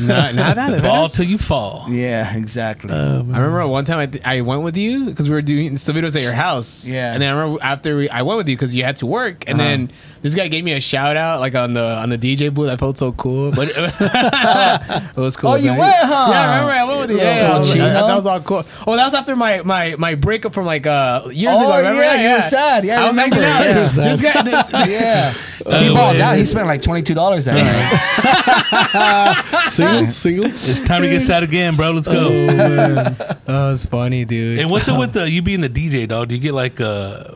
Not, 0.00 0.34
not 0.34 0.56
that. 0.56 0.70
Ball 0.82 0.94
that's- 1.08 1.16
till 1.16 1.24
you 1.24 1.38
fall. 1.38 1.86
Yeah, 1.88 2.36
exactly. 2.36 2.90
Oh. 2.92 3.18
I 3.32 3.38
remember 3.40 3.66
one 3.66 3.84
time 3.84 3.98
I, 3.98 4.06
th- 4.06 4.24
I 4.24 4.40
went 4.42 4.62
with 4.62 4.76
you 4.76 5.06
because 5.06 5.28
we 5.28 5.34
were 5.34 5.42
doing 5.42 5.76
some 5.76 5.96
videos 5.96 6.14
at 6.16 6.22
your 6.22 6.32
house. 6.32 6.86
Yeah. 6.86 7.12
And 7.12 7.20
then 7.22 7.28
I 7.34 7.38
remember 7.40 7.62
after 7.64 7.96
we, 7.96 8.08
I 8.08 8.22
went 8.22 8.38
with 8.38 8.48
you 8.48 8.56
because 8.56 8.74
you 8.76 8.84
had 8.84 8.96
to 8.98 9.06
work, 9.06 9.48
and 9.48 9.60
Uh-huh. 9.60 9.68
then 9.68 9.90
this 10.22 10.34
guy 10.34 10.48
gave 10.48 10.64
me 10.64 10.72
a 10.72 10.80
shout 10.80 11.16
out 11.16 11.40
like 11.40 11.54
on 11.54 11.72
the 11.74 11.82
on 11.84 12.08
the 12.10 12.18
DJ 12.18 12.52
booth. 12.54 12.70
I 12.70 12.76
felt 12.76 12.98
so 12.98 13.12
cool, 13.12 13.50
but 13.52 13.68
it 13.76 15.16
was 15.16 15.36
cool. 15.36 15.50
Oh, 15.50 15.54
you 15.56 15.66
man. 15.70 15.78
went, 15.78 15.94
huh? 15.96 16.26
Yeah, 16.30 16.40
I 16.40 16.60
remember 16.60 16.72
I 16.72 16.84
went 16.84 17.00
with 17.00 17.10
you. 17.10 17.16
Little 17.16 17.32
Yeah, 17.32 17.42
yeah, 17.48 17.54
I 17.54 17.58
was 17.58 17.68
like, 17.68 17.74
Chino? 17.76 17.84
that, 17.88 18.06
that 18.06 18.14
was 18.16 18.26
all 18.26 18.40
cool. 18.40 18.64
Oh, 18.86 18.96
that 18.96 19.04
was 19.06 19.14
after 19.14 19.36
my 19.36 19.62
my 19.62 19.96
my 19.98 20.14
breakup 20.14 20.52
from 20.54 20.66
like 20.66 20.86
uh 20.86 21.28
years 21.32 21.56
Oh, 21.58 21.64
ago. 21.68 21.76
Remember 21.78 22.02
yeah, 22.02 22.16
that? 22.16 22.22
you 22.22 22.36
were 22.36 22.42
sad. 22.42 22.84
Yeah, 22.84 23.00
I 23.00 23.02
I 23.02 23.08
was 23.08 23.16
remember. 23.16 23.36
hanging 23.36 23.76
out. 23.78 23.96
Yeah. 23.96 24.16
This 24.16 24.22
guy. 24.22 24.42
the- 24.84 24.90
yeah. 24.90 25.34
He 25.70 25.94
balled 25.94 26.16
yeah. 26.16 26.30
out. 26.30 26.38
He 26.38 26.44
spent 26.44 26.66
like 26.66 26.82
twenty 26.82 27.02
two 27.02 27.14
dollars 27.14 27.44
that 27.46 27.54
night. 27.54 29.44
Single, 29.72 30.06
single. 30.06 30.44
It's 30.46 30.80
time 30.80 31.02
to 31.02 31.08
get 31.08 31.22
sad 31.22 31.42
again, 31.42 31.76
bro. 31.76 31.90
Let's 31.90 32.08
go. 32.08 32.28
oh 32.28 32.46
man, 32.46 33.16
oh, 33.46 33.72
it's 33.72 33.86
funny, 33.86 34.24
dude. 34.24 34.58
And 34.58 34.70
what's 34.70 34.88
up 34.88 34.98
with 34.98 35.16
uh, 35.16 35.24
you 35.24 35.42
being 35.42 35.60
the 35.60 35.68
DJ, 35.68 36.08
dog? 36.08 36.28
Do 36.28 36.34
you 36.34 36.40
get 36.40 36.54
like 36.54 36.80
uh 36.80 37.34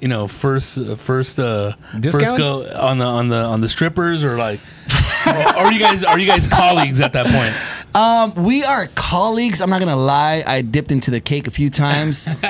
you 0.00 0.08
know, 0.08 0.26
first 0.26 0.78
uh, 0.78 0.96
first 0.96 1.38
uh 1.38 1.72
first 2.02 2.36
go 2.36 2.66
on 2.74 2.98
the 2.98 3.04
on 3.04 3.28
the 3.28 3.36
on 3.36 3.60
the 3.60 3.68
strippers 3.68 4.24
or 4.24 4.36
like 4.36 4.60
or 5.26 5.32
are 5.32 5.72
you 5.72 5.78
guys 5.78 6.02
are 6.02 6.18
you 6.18 6.26
guys 6.26 6.46
colleagues 6.46 7.00
at 7.00 7.12
that 7.12 7.26
point? 7.26 7.54
Um, 7.94 8.34
we 8.34 8.64
are 8.64 8.86
colleagues. 8.94 9.60
I'm 9.60 9.70
not 9.70 9.80
gonna 9.80 9.96
lie. 9.96 10.44
I 10.46 10.62
dipped 10.62 10.92
into 10.92 11.10
the 11.10 11.20
cake 11.20 11.46
a 11.46 11.50
few 11.50 11.70
times. 11.70 12.26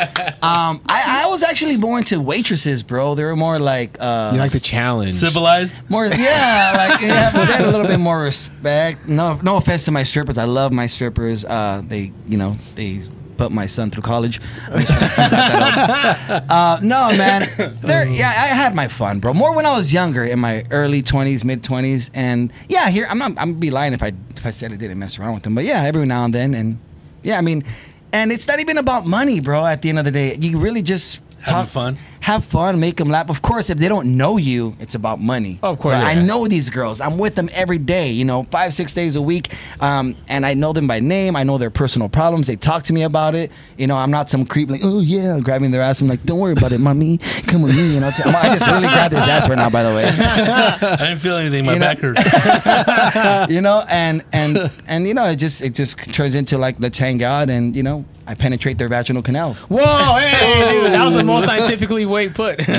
um, 0.42 0.80
I, 0.88 1.23
I 1.25 1.26
was 1.28 1.42
actually 1.42 1.76
more 1.76 1.99
into 1.99 2.20
waitresses, 2.20 2.82
bro. 2.82 3.14
They 3.14 3.25
were 3.25 3.37
more 3.37 3.59
like 3.59 3.97
uh, 4.00 4.30
you 4.35 4.38
like 4.38 4.52
the 4.52 4.61
challenge. 4.61 5.14
Civilized? 5.14 5.90
more 5.90 6.06
yeah, 6.06 6.75
like 6.76 7.00
yeah, 7.00 7.32
but 7.32 7.47
they 7.47 7.52
had 7.52 7.64
a 7.64 7.70
little 7.70 7.87
bit 7.87 8.00
more 8.00 8.20
respect. 8.23 9.09
No, 9.09 9.38
no 9.42 9.56
offense 9.56 9.85
to 9.87 9.90
my 9.90 10.02
strippers. 10.02 10.38
I 10.38 10.44
love 10.44 10.73
my 10.73 10.87
strippers. 10.87 11.44
Uh, 11.44 11.82
they, 11.85 12.12
you 12.26 12.37
know, 12.37 12.56
they 12.75 13.00
put 13.40 13.50
my 13.50 13.66
son 13.66 13.90
through 13.90 14.02
college. 14.02 14.38
He's 14.76 14.90
not 14.90 15.00
that 15.00 16.30
old. 16.30 16.50
uh, 16.50 16.78
no, 16.82 17.16
man. 17.16 17.49
There, 17.80 18.06
yeah, 18.06 18.28
I 18.28 18.49
had 18.49 18.75
my 18.75 18.87
fun, 18.88 19.18
bro. 19.18 19.32
More 19.32 19.54
when 19.56 19.64
I 19.64 19.75
was 19.75 19.92
younger, 19.92 20.25
in 20.25 20.38
my 20.38 20.64
early 20.70 21.00
twenties, 21.00 21.42
mid 21.42 21.64
twenties, 21.64 22.11
and 22.12 22.52
yeah, 22.68 22.90
here 22.90 23.06
I'm 23.09 23.18
not. 23.18 23.32
I'm 23.38 23.54
be 23.54 23.70
lying 23.70 23.94
if 23.94 24.02
I 24.02 24.12
if 24.37 24.44
I 24.44 24.50
said 24.50 24.73
I 24.73 24.76
didn't 24.76 24.99
mess 24.99 25.18
around 25.18 25.35
with 25.35 25.42
them, 25.44 25.54
but 25.54 25.64
yeah, 25.64 25.82
every 25.85 26.04
now 26.04 26.25
and 26.25 26.35
then, 26.35 26.54
and 26.54 26.78
yeah, 27.23 27.38
I 27.38 27.40
mean, 27.40 27.64
and 28.12 28.30
it's 28.30 28.47
not 28.47 28.61
even 28.61 28.76
about 28.76 29.06
money, 29.06 29.40
bro. 29.40 29.64
At 29.64 29.80
the 29.80 29.88
end 29.88 29.99
of 29.99 30.04
the 30.04 30.11
day, 30.11 30.37
you 30.37 30.59
really 30.59 30.82
just 30.82 31.20
Having 31.42 31.66
fun? 31.68 31.99
Have 32.21 32.45
fun, 32.45 32.79
make 32.81 32.97
them 32.97 33.09
laugh. 33.09 33.31
Of 33.31 33.43
course, 33.43 33.71
if 33.71 33.79
they 33.79 33.89
don't 33.89 34.17
know 34.17 34.37
you, 34.37 34.77
it's 34.79 34.95
about 34.95 35.21
money. 35.21 35.59
Of 35.62 35.79
course, 35.79 35.95
But 35.95 36.05
I 36.05 36.15
know 36.15 36.47
these 36.47 36.69
girls. 36.71 37.00
I'm 37.00 37.19
with 37.19 37.35
them 37.35 37.49
every 37.53 37.79
day. 37.79 38.11
You 38.11 38.25
know, 38.25 38.43
five, 38.45 38.73
six 38.75 38.93
days 38.95 39.17
a 39.17 39.23
week, 39.23 39.53
um, 39.81 40.15
and 40.29 40.45
I 40.45 40.55
know 40.55 40.73
them 40.73 40.87
by 40.87 41.00
name. 41.00 41.35
I 41.37 41.43
know 41.45 41.57
their 41.59 41.71
personal 41.71 42.09
problems. 42.09 42.47
They 42.47 42.57
talk 42.57 42.85
to 42.85 42.93
me 42.93 43.03
about 43.03 43.35
it. 43.35 43.50
You 43.79 43.87
know, 43.87 43.97
I'm 43.97 44.11
not 44.11 44.29
some 44.31 44.45
creep 44.47 44.69
like, 44.69 44.83
oh 44.85 45.00
yeah, 45.00 45.41
grabbing 45.41 45.71
their 45.71 45.83
ass. 45.83 46.00
I'm 46.00 46.09
like, 46.09 46.23
don't 46.25 46.39
worry 46.39 46.53
about 46.53 46.73
it, 46.73 46.79
mommy. 46.81 47.19
Come 47.47 47.62
with 47.62 47.75
me. 47.75 47.95
You 47.95 48.00
know, 48.00 48.09
I 48.09 48.11
just 48.57 48.67
really 48.67 48.81
grabbed 48.89 49.15
his 49.15 49.27
ass 49.27 49.49
right 49.49 49.57
now. 49.57 49.71
By 49.71 49.83
the 49.83 49.95
way. 49.95 50.05
I 50.11 50.97
didn't 50.97 51.19
feel 51.19 51.37
anything. 51.37 51.65
My 51.65 51.75
You 51.75 51.79
know- 51.79 51.87
back 51.87 51.99
hurts. 51.99 53.50
you 53.50 53.61
know, 53.61 53.85
and 53.89 54.23
and 54.33 54.71
and 54.87 55.07
you 55.07 55.15
know, 55.15 55.25
it 55.25 55.37
just 55.37 55.62
it 55.62 55.75
just 55.75 55.97
turns 56.12 56.35
into 56.35 56.59
like 56.59 56.77
let's 56.79 56.99
hang 56.99 57.23
out, 57.23 57.49
and 57.50 57.75
you 57.75 57.83
know, 57.83 58.05
I 58.27 58.35
penetrate 58.35 58.79
their 58.79 58.89
vaginal 58.89 59.23
canals. 59.23 59.61
Whoa, 59.62 60.17
hey, 60.19 60.81
dude, 60.83 60.93
that 60.93 61.05
was 61.05 61.15
the 61.15 61.25
most 61.25 61.47
scientifically 61.47 62.07
way 62.11 62.29
put. 62.29 62.61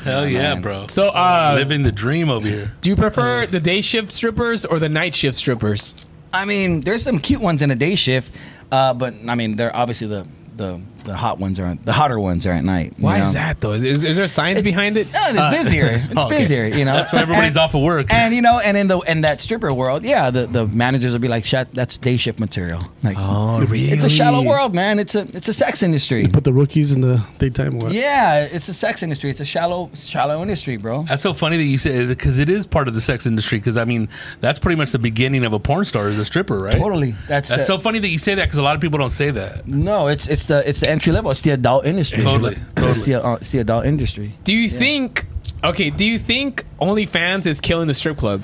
Hell 0.00 0.26
yeah, 0.26 0.54
bro. 0.54 0.86
so, 0.86 1.08
uh, 1.08 1.52
living 1.54 1.82
the 1.82 1.92
dream 1.92 2.30
over 2.30 2.48
here. 2.48 2.72
do 2.80 2.88
you 2.88 2.96
prefer 2.96 3.44
the 3.46 3.60
day 3.60 3.82
shift 3.82 4.12
strippers 4.12 4.64
or 4.64 4.78
the 4.78 4.88
night 4.88 5.14
shift 5.14 5.34
strippers? 5.36 5.94
I 6.32 6.46
mean, 6.46 6.80
there's 6.80 7.02
some 7.02 7.18
cute 7.18 7.42
ones 7.42 7.60
in 7.60 7.70
a 7.70 7.74
day 7.74 7.96
shift, 7.96 8.32
uh, 8.72 8.94
but 8.94 9.14
I 9.28 9.34
mean, 9.34 9.56
they're 9.56 9.74
obviously 9.74 10.06
the 10.06 10.26
the 10.56 10.80
the 11.04 11.14
hot 11.16 11.38
ones 11.38 11.58
are 11.58 11.74
the 11.84 11.92
hotter 11.92 12.18
ones 12.18 12.46
are 12.46 12.52
at 12.52 12.64
night. 12.64 12.94
you 12.98 13.04
Why 13.04 13.16
know? 13.18 13.22
is 13.24 13.32
that 13.34 13.60
though? 13.60 13.72
Is, 13.72 13.84
is, 13.84 14.04
is 14.04 14.16
there 14.16 14.28
science 14.28 14.62
behind 14.62 14.96
it? 14.96 15.12
No, 15.12 15.20
it's 15.28 15.38
Uh, 15.38 15.50
busier. 15.50 15.86
It's 16.10 16.14
oh, 16.16 16.26
okay. 16.26 16.38
busier, 16.38 16.64
you 16.66 16.84
know. 16.84 16.94
That's 16.94 17.12
why 17.12 17.20
everybody's 17.22 17.50
And- 17.50 17.58
off 17.58 17.74
of 17.74 17.82
work. 17.82 18.12
And 18.12 18.34
you 18.34 18.42
know, 18.42 18.58
and 18.58 18.76
in 18.76 18.88
the 18.88 18.98
in 19.00 19.20
that 19.22 19.40
stripper 19.40 19.72
world, 19.72 20.04
yeah, 20.04 20.30
the, 20.30 20.46
the 20.46 20.66
managers 20.66 21.12
will 21.12 21.20
be 21.20 21.28
like, 21.28 21.44
"Shut, 21.44 21.68
that's 21.72 21.96
day 21.96 22.16
shift 22.16 22.38
material." 22.40 22.80
Like, 23.02 23.16
Oh, 23.18 23.58
really? 23.60 23.90
it's 23.90 24.04
a 24.04 24.08
shallow 24.10 24.42
world, 24.42 24.74
man. 24.74 24.98
It's 24.98 25.14
a 25.14 25.20
it's 25.36 25.48
a 25.48 25.52
sex 25.52 25.82
industry. 25.82 26.26
Put 26.28 26.44
the 26.44 26.52
rookies 26.52 26.92
in 26.92 27.00
the 27.00 27.22
daytime. 27.38 27.78
What? 27.78 27.92
Yeah, 27.92 28.44
it's 28.50 28.68
a 28.68 28.74
sex 28.74 29.02
industry. 29.02 29.30
It's 29.30 29.40
a 29.40 29.44
shallow 29.44 29.90
shallow 29.94 30.42
industry, 30.42 30.76
bro. 30.76 31.04
That's 31.04 31.22
so 31.22 31.32
funny 31.34 31.56
that 31.56 31.64
you 31.64 31.78
say 31.78 32.06
because 32.06 32.38
it 32.38 32.48
is 32.50 32.66
part 32.66 32.88
of 32.88 32.94
the 32.94 33.00
sex 33.00 33.26
industry. 33.26 33.58
Because 33.58 33.76
I 33.76 33.84
mean, 33.84 34.08
that's 34.40 34.58
pretty 34.58 34.76
much 34.76 34.92
the 34.92 34.98
beginning 34.98 35.44
of 35.44 35.52
a 35.52 35.58
porn 35.58 35.84
star 35.84 36.08
is 36.08 36.18
a 36.18 36.24
stripper, 36.24 36.58
right? 36.58 36.74
Totally. 36.76 37.12
That's 37.28 37.48
That's 37.48 37.62
the- 37.62 37.66
so 37.66 37.78
funny 37.78 37.98
that 38.00 38.08
you 38.08 38.18
say 38.18 38.34
that 38.34 38.44
because 38.46 38.58
a 38.58 38.62
lot 38.62 38.74
of 38.74 38.80
people 38.80 38.98
don't 38.98 39.10
say 39.10 39.30
that. 39.30 39.66
No, 39.68 40.08
it's 40.08 40.28
it's 40.28 40.46
the 40.46 40.68
it's 40.68 40.80
the 40.80 40.89
entry 40.90 41.12
level. 41.12 41.30
It's 41.30 41.40
the 41.40 41.50
adult 41.50 41.86
industry. 41.86 42.22
Totally, 42.22 42.54
It's 42.56 42.64
totally. 42.74 43.12
the 43.12 43.24
uh, 43.24 43.34
it's 43.40 43.50
the 43.50 43.58
adult 43.60 43.86
industry. 43.86 44.34
Do 44.44 44.52
you 44.54 44.68
think? 44.68 45.26
Okay, 45.62 45.90
do 45.90 46.04
you 46.04 46.18
think 46.18 46.64
OnlyFans 46.80 47.46
is 47.46 47.60
killing 47.60 47.86
the 47.86 47.94
strip 47.94 48.16
club? 48.16 48.42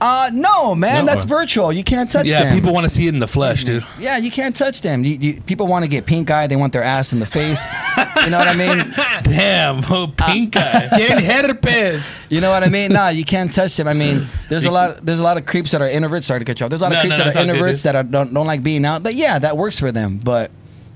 Uh 0.00 0.30
no, 0.32 0.74
man, 0.74 1.04
No. 1.06 1.12
that's 1.12 1.24
virtual. 1.24 1.72
You 1.72 1.84
can't 1.84 2.10
touch 2.10 2.26
Yeah, 2.26 2.42
them. 2.42 2.54
people 2.54 2.72
want 2.74 2.82
to 2.84 2.90
see 2.90 3.06
it 3.06 3.14
in 3.14 3.20
the 3.20 3.28
flesh, 3.28 3.62
dude. 3.62 3.84
Yeah, 4.00 4.16
you 4.16 4.32
can't 4.32 4.54
touch 4.56 4.80
them. 4.82 5.04
You, 5.04 5.14
you, 5.16 5.40
people 5.42 5.68
want 5.68 5.84
to 5.84 5.88
get 5.88 6.06
pink 6.06 6.28
eye. 6.28 6.48
They 6.48 6.56
want 6.56 6.72
their 6.72 6.82
ass 6.82 7.12
in 7.12 7.20
the 7.20 7.26
face. 7.26 7.64
you 8.24 8.30
know 8.30 8.38
what 8.38 8.48
I 8.48 8.54
mean? 8.56 8.78
Damn, 9.22 9.80
oh, 9.90 10.08
pink 10.08 10.56
eye. 10.56 10.88
Get 10.96 11.22
herpes. 11.22 12.16
You 12.30 12.40
know 12.40 12.50
what 12.50 12.64
I 12.64 12.68
mean? 12.68 12.92
Nah, 12.92 13.10
you 13.10 13.24
can't 13.24 13.52
touch 13.52 13.76
them. 13.76 13.86
I 13.86 13.92
mean, 13.94 14.26
there's 14.48 14.66
a 14.66 14.72
lot. 14.72 15.06
There's 15.06 15.20
a 15.20 15.24
lot 15.24 15.36
of 15.36 15.46
creeps 15.46 15.70
that 15.70 15.80
are 15.80 15.88
introverts. 15.88 16.24
Sorry 16.24 16.40
to 16.40 16.44
cut 16.44 16.58
you 16.58 16.64
off. 16.66 16.70
There's 16.70 16.82
a 16.82 16.86
lot 16.86 16.92
of 16.92 16.96
No, 16.96 17.00
creeps 17.02 17.18
no, 17.18 17.24
that 17.24 17.36
it's 17.36 17.36
are 17.36 17.54
introverts 17.54 17.82
that 17.84 17.94
are, 17.94 18.02
don't 18.02 18.34
don't 18.34 18.46
like 18.48 18.64
being 18.64 18.84
out. 18.84 19.04
But 19.04 19.14
yeah, 19.14 19.38
that 19.38 19.56
works 19.56 19.78
for 19.78 19.92
them. 19.92 20.18
But 20.18 20.50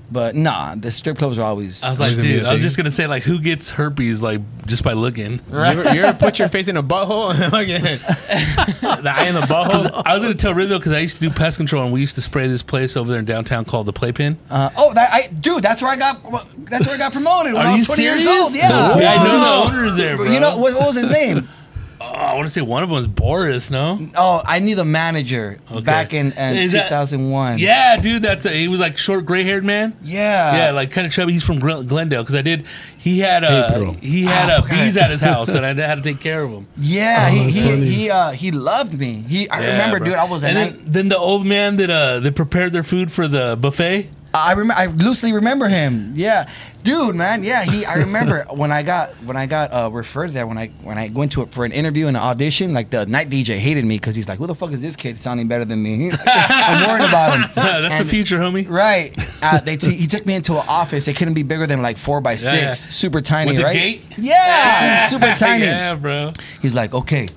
but 0.09 0.35
nah, 0.35 0.75
the 0.75 0.89
strip 0.91 1.17
clubs 1.17 1.37
are 1.37 1.45
always. 1.45 1.83
I 1.83 1.89
was 1.89 1.99
like, 1.99 2.11
Always 2.11 2.17
gonna 2.17 2.27
be 2.29 2.35
dude, 2.37 2.45
I 2.45 2.53
was 2.53 2.61
just 2.61 2.77
gonna 2.77 2.91
say, 2.91 3.07
like, 3.07 3.23
who 3.23 3.39
gets 3.39 3.69
herpes, 3.69 4.21
like, 4.21 4.41
just 4.65 4.83
by 4.83 4.93
looking? 4.93 5.41
You, 5.51 5.59
ever, 5.59 5.93
you 5.93 6.01
ever 6.03 6.17
put 6.17 6.39
your 6.39 6.47
face 6.49 6.67
in 6.67 6.77
a 6.77 6.83
butthole? 6.83 7.33
the 9.01 9.11
eye 9.11 9.27
in 9.27 9.35
the 9.35 9.41
butthole. 9.41 10.03
I 10.05 10.13
was 10.13 10.21
gonna 10.21 10.33
tell 10.35 10.53
Rizzo 10.53 10.77
because 10.77 10.93
I 10.93 10.99
used 10.99 11.17
to 11.17 11.21
do 11.21 11.29
pest 11.29 11.57
control 11.57 11.83
and 11.83 11.91
we 11.91 11.99
used 11.99 12.15
to 12.15 12.21
spray 12.21 12.47
this 12.47 12.63
place 12.63 12.95
over 12.95 13.09
there 13.09 13.19
in 13.19 13.25
downtown 13.25 13.65
called 13.65 13.85
the 13.85 13.93
Playpen. 13.93 14.37
Uh, 14.49 14.69
oh, 14.77 14.93
that 14.93 15.11
I 15.13 15.27
dude, 15.27 15.63
that's 15.63 15.81
where 15.81 15.91
I 15.91 15.95
got. 15.95 16.21
That's 16.65 16.85
where 16.85 16.95
I 16.95 16.99
got 16.99 17.11
promoted 17.13 17.53
when 17.53 17.65
Are 17.65 17.69
I 17.69 17.71
was 17.71 17.79
you 17.81 17.85
20 17.85 18.01
years 18.03 18.23
serious? 18.23 18.43
old. 18.43 18.55
Yeah. 18.55 18.69
No 18.69 18.97
way. 18.97 19.05
I 19.07 19.23
know 19.23 19.31
the 19.31 19.39
Whoa. 19.39 19.63
owner 19.67 19.85
is 19.85 19.97
there, 19.97 20.15
bro. 20.17 20.31
You 20.31 20.39
know 20.39 20.57
what, 20.57 20.73
what 20.73 20.87
was 20.87 20.95
his 20.95 21.09
name? 21.09 21.47
Oh, 21.99 22.05
I 22.05 22.35
want 22.35 22.45
to 22.45 22.49
say 22.51 22.61
one 22.61 22.83
of 22.83 22.89
them 22.89 22.95
was 22.95 23.07
Boris. 23.07 23.71
No. 23.71 23.97
Oh, 24.15 24.41
I 24.45 24.59
knew 24.59 24.75
the 24.75 24.85
manager 24.85 25.57
Okay. 25.71 25.81
back 25.81 26.13
in, 26.13 26.27
in 26.33 26.69
that- 26.71 26.89
2001. 26.89 27.57
Yeah, 27.57 27.97
dude, 27.97 28.21
that's 28.21 28.45
a, 28.45 28.51
he 28.51 28.69
was 28.69 28.79
like 28.79 28.97
short, 28.99 29.25
gray 29.25 29.43
haired 29.43 29.65
man. 29.65 29.95
Yeah. 30.03 30.55
Yeah, 30.57 30.71
like 30.71 30.91
kind 30.91 31.07
of 31.07 31.13
chubby. 31.13 31.33
He's 31.33 31.43
from 31.43 31.57
Glendale 31.59 32.21
because 32.21 32.35
I 32.35 32.43
did. 32.43 32.65
He 32.97 33.19
had 33.19 33.43
a 33.43 33.69
April. 33.71 33.93
he 34.01 34.23
had 34.25 34.49
Ah, 34.49 34.57
uh, 34.57 34.65
okay. 34.65 34.85
bees 34.85 34.97
at 34.97 35.09
his 35.09 35.21
house, 35.21 35.49
and 35.49 35.65
I 35.65 35.73
had 35.87 35.95
to 35.95 36.01
take 36.03 36.19
care 36.19 36.43
of 36.43 36.51
him. 36.51 36.67
Yeah, 36.77 37.27
Oh, 37.29 37.33
he 37.33 37.51
he 37.51 37.61
funny. 37.61 37.85
he, 37.85 38.09
uh, 38.11 38.31
he 38.31 38.51
loved 38.51 38.93
me. 38.99 39.23
He 39.27 39.49
I 39.49 39.61
Yeah, 39.61 39.71
remember, 39.71 39.97
bro. 39.99 40.07
dude. 40.09 40.15
I 40.17 40.25
was 40.25 40.43
a 40.43 40.47
and 40.49 40.57
then, 40.57 40.81
then 40.85 41.07
the 41.09 41.17
old 41.17 41.45
man 41.47 41.77
that 41.77 41.89
uh 41.89 42.19
that 42.19 42.35
prepared 42.35 42.73
their 42.73 42.83
food 42.83 43.11
for 43.11 43.27
the 43.27 43.57
buffet. 43.59 44.09
I 44.45 44.51
remember. 44.53 44.73
I 44.81 44.85
loosely 44.87 45.33
remember 45.33 45.67
him. 45.67 46.11
Yeah, 46.15 46.49
dude, 46.83 47.15
man. 47.15 47.43
Yeah, 47.43 47.63
he. 47.63 47.85
I 47.85 47.95
remember 47.95 48.45
when 48.51 48.71
I 48.71 48.83
got 48.83 49.11
when 49.23 49.35
I 49.37 49.45
got 49.45 49.71
uh, 49.73 49.89
referred 49.91 50.31
there 50.31 50.45
when 50.47 50.57
I 50.57 50.67
when 50.83 50.97
I 50.97 51.09
went 51.13 51.31
to 51.33 51.41
it 51.41 51.51
for 51.51 51.65
an 51.65 51.71
interview 51.71 52.07
and 52.07 52.15
an 52.17 52.23
audition. 52.23 52.73
Like 52.73 52.89
the 52.89 53.05
night 53.05 53.29
DJ 53.29 53.57
hated 53.59 53.85
me 53.85 53.95
because 53.97 54.15
he's 54.15 54.27
like, 54.27 54.39
"Who 54.39 54.47
the 54.47 54.55
fuck 54.55 54.71
is 54.71 54.81
this 54.81 54.95
kid 54.95 55.17
sounding 55.21 55.47
better 55.47 55.65
than 55.65 55.81
me?" 55.83 56.11
I'm 56.25 56.87
worried 56.89 57.07
about 57.07 57.35
him. 57.35 57.41
that's 57.55 57.99
And- 57.99 58.01
a 58.01 58.05
future, 58.05 58.39
homie. 58.39 58.67
Right. 58.69 59.15
Uh, 59.41 59.59
they 59.59 59.77
t- 59.77 59.95
he 59.95 60.07
took 60.07 60.25
me 60.25 60.35
into 60.35 60.53
an 60.53 60.65
office. 60.67 61.07
It 61.07 61.15
couldn't 61.15 61.33
be 61.35 61.43
bigger 61.43 61.67
than 61.67 61.81
like 61.81 61.97
four 61.97 62.21
by 62.21 62.35
six. 62.35 62.55
yeah. 62.55 62.71
Super 62.73 63.21
tiny, 63.21 63.49
With 63.51 63.57
the 63.57 63.63
right? 63.65 63.73
gate? 63.73 64.01
Yeah, 64.17 65.01
he's 65.01 65.09
super 65.09 65.33
tiny. 65.37 65.65
yeah, 65.65 65.95
bro. 65.95 66.33
He's 66.61 66.73
like, 66.75 66.93
okay, 66.93 67.27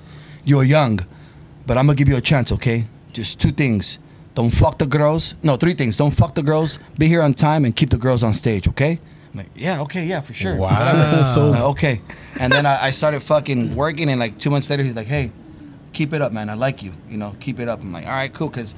you're 0.43 0.63
young, 0.63 0.99
but 1.65 1.77
I'm 1.77 1.85
gonna 1.85 1.95
give 1.95 2.07
you 2.09 2.17
a 2.17 2.21
chance, 2.21 2.51
okay? 2.53 2.87
Just 3.13 3.39
two 3.39 3.51
things. 3.51 3.99
Don't 4.33 4.49
fuck 4.49 4.77
the 4.77 4.85
girls. 4.85 5.35
No, 5.43 5.57
three 5.57 5.73
things. 5.73 5.97
Don't 5.97 6.11
fuck 6.11 6.35
the 6.35 6.43
girls. 6.43 6.79
Be 6.97 7.07
here 7.07 7.21
on 7.21 7.33
time 7.33 7.65
and 7.65 7.75
keep 7.75 7.89
the 7.89 7.97
girls 7.97 8.23
on 8.23 8.33
stage, 8.33 8.67
okay? 8.67 8.99
I'm 9.33 9.37
like, 9.39 9.49
yeah, 9.55 9.81
okay, 9.81 10.05
yeah, 10.05 10.21
for 10.21 10.33
sure. 10.33 10.55
Whatever. 10.55 11.23
So 11.33 11.53
Uh, 11.53 11.69
okay. 11.71 12.01
And 12.39 12.51
then 12.51 12.65
I, 12.65 12.85
I 12.87 12.91
started 12.91 13.21
fucking 13.21 13.75
working, 13.75 14.09
and 14.09 14.19
like 14.19 14.37
two 14.37 14.49
months 14.49 14.69
later, 14.69 14.83
he's 14.83 14.95
like, 14.95 15.07
hey, 15.07 15.31
keep 15.93 16.13
it 16.13 16.21
up, 16.21 16.31
man. 16.31 16.49
I 16.49 16.53
like 16.55 16.81
you. 16.83 16.93
You 17.09 17.17
know, 17.17 17.35
keep 17.39 17.59
it 17.59 17.67
up. 17.67 17.81
I'm 17.81 17.91
like, 17.93 18.05
all 18.05 18.11
right, 18.13 18.33
cool, 18.33 18.49
because. 18.49 18.73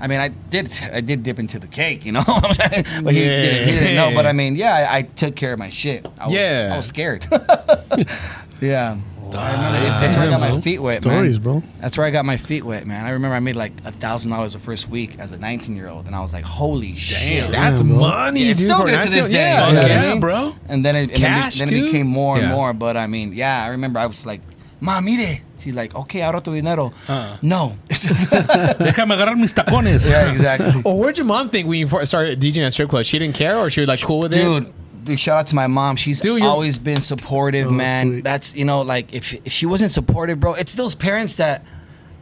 I 0.00 0.06
mean, 0.06 0.20
I 0.20 0.28
did. 0.28 0.70
I 0.92 1.00
did 1.00 1.24
dip 1.24 1.40
into 1.40 1.58
the 1.58 1.66
cake, 1.66 2.06
you 2.06 2.12
know. 2.12 2.22
but 2.26 3.12
he, 3.12 3.18
didn't, 3.18 3.66
he 3.66 3.72
didn't 3.72 3.96
know. 3.96 4.12
But 4.14 4.26
I 4.26 4.32
mean, 4.32 4.54
yeah, 4.54 4.88
I, 4.88 4.98
I 4.98 5.02
took 5.02 5.34
care 5.34 5.52
of 5.52 5.58
my 5.58 5.70
shit. 5.70 6.06
I 6.20 6.26
was, 6.26 6.32
Yeah. 6.34 6.70
I 6.72 6.76
was 6.76 6.86
scared. 6.86 7.26
yeah. 8.60 8.96
I 9.36 9.52
remember 9.52 9.78
that's 9.80 10.16
where 10.16 10.26
I 10.26 10.30
got 10.30 10.40
my 10.40 10.60
feet 10.60 10.78
wet, 10.80 11.02
Stories, 11.02 11.32
man. 11.32 11.42
bro. 11.42 11.62
That's 11.80 11.96
where 11.98 12.06
I 12.06 12.10
got 12.10 12.24
my 12.24 12.36
feet 12.36 12.64
wet, 12.64 12.86
man. 12.86 13.04
I 13.04 13.10
remember 13.10 13.34
I 13.36 13.40
made 13.40 13.56
like 13.56 13.72
a 13.84 13.92
thousand 13.92 14.30
dollars 14.30 14.52
the 14.54 14.58
first 14.58 14.88
week 14.88 15.18
as 15.18 15.32
a 15.32 15.38
19 15.38 15.74
year 15.76 15.88
old, 15.88 16.06
and 16.06 16.14
I 16.14 16.20
was 16.20 16.32
like, 16.32 16.44
"Holy 16.44 16.94
shit!" 16.96 17.50
That's 17.50 17.82
bro. 17.82 17.98
money, 17.98 18.42
Yeah, 18.44 18.50
it's 18.52 18.60
dude. 18.60 18.70
still 18.70 18.80
for 18.80 18.86
good 18.86 19.02
to 19.02 19.10
19 19.10 19.12
this 19.12 19.28
day. 19.28 19.34
Yeah, 19.34 19.68
you 19.68 19.74
know 19.74 19.82
what 19.82 19.90
I 19.90 19.94
yeah, 19.94 20.10
mean? 20.12 20.20
bro. 20.20 20.54
And 20.68 20.84
then 20.84 20.96
it, 20.96 21.10
and 21.10 21.18
Cash, 21.18 21.58
then, 21.58 21.68
it, 21.68 21.70
then 21.72 21.80
it 21.80 21.84
became 21.86 22.06
more 22.06 22.36
and 22.36 22.44
Yeah. 22.48 22.54
more. 22.54 22.72
But 22.72 22.96
I 22.96 23.06
mean, 23.06 23.32
yeah, 23.34 23.64
I 23.64 23.68
remember 23.68 23.98
I 24.00 24.06
was 24.06 24.24
like, 24.24 24.40
"Ma, 24.80 25.00
mire." 25.00 25.38
She's 25.58 25.74
like, 25.74 25.94
"Okay, 25.94 26.22
ahora 26.22 26.40
tu 26.40 26.52
dinero." 26.54 26.92
Uh-uh. 27.08 27.36
No. 27.42 27.76
Déjame 27.90 29.14
agarrar 29.14 29.36
mis 29.36 29.52
tacones. 29.52 30.08
yeah, 30.08 30.30
exactly. 30.30 30.82
Well, 30.84 30.96
what'd 30.96 31.18
your 31.18 31.26
mom 31.26 31.48
think 31.50 31.66
when 31.68 31.78
you 31.80 31.88
started 32.04 32.40
DJing 32.40 32.64
at 32.64 32.72
strip 32.72 32.88
club? 32.88 33.04
She 33.04 33.18
didn't 33.18 33.34
care, 33.34 33.56
or 33.58 33.68
she 33.70 33.80
was 33.80 33.88
like 33.88 34.00
cool 34.00 34.20
with 34.20 34.32
it? 34.34 34.42
dude. 34.42 34.72
Dude, 35.04 35.18
shout 35.20 35.38
out 35.40 35.46
to 35.48 35.54
my 35.54 35.66
mom. 35.66 35.96
She's 35.96 36.20
Dude, 36.20 36.42
always 36.42 36.78
been 36.78 37.00
supportive, 37.02 37.68
Oh, 37.68 37.70
man. 37.70 38.08
sweet. 38.08 38.24
That's 38.24 38.54
you 38.54 38.64
know, 38.64 38.82
like 38.82 39.12
if 39.14 39.32
if 39.46 39.52
she 39.52 39.66
wasn't 39.66 39.90
supportive, 39.92 40.40
bro, 40.40 40.54
it's 40.54 40.74
those 40.74 40.94
parents 40.94 41.36
that 41.36 41.64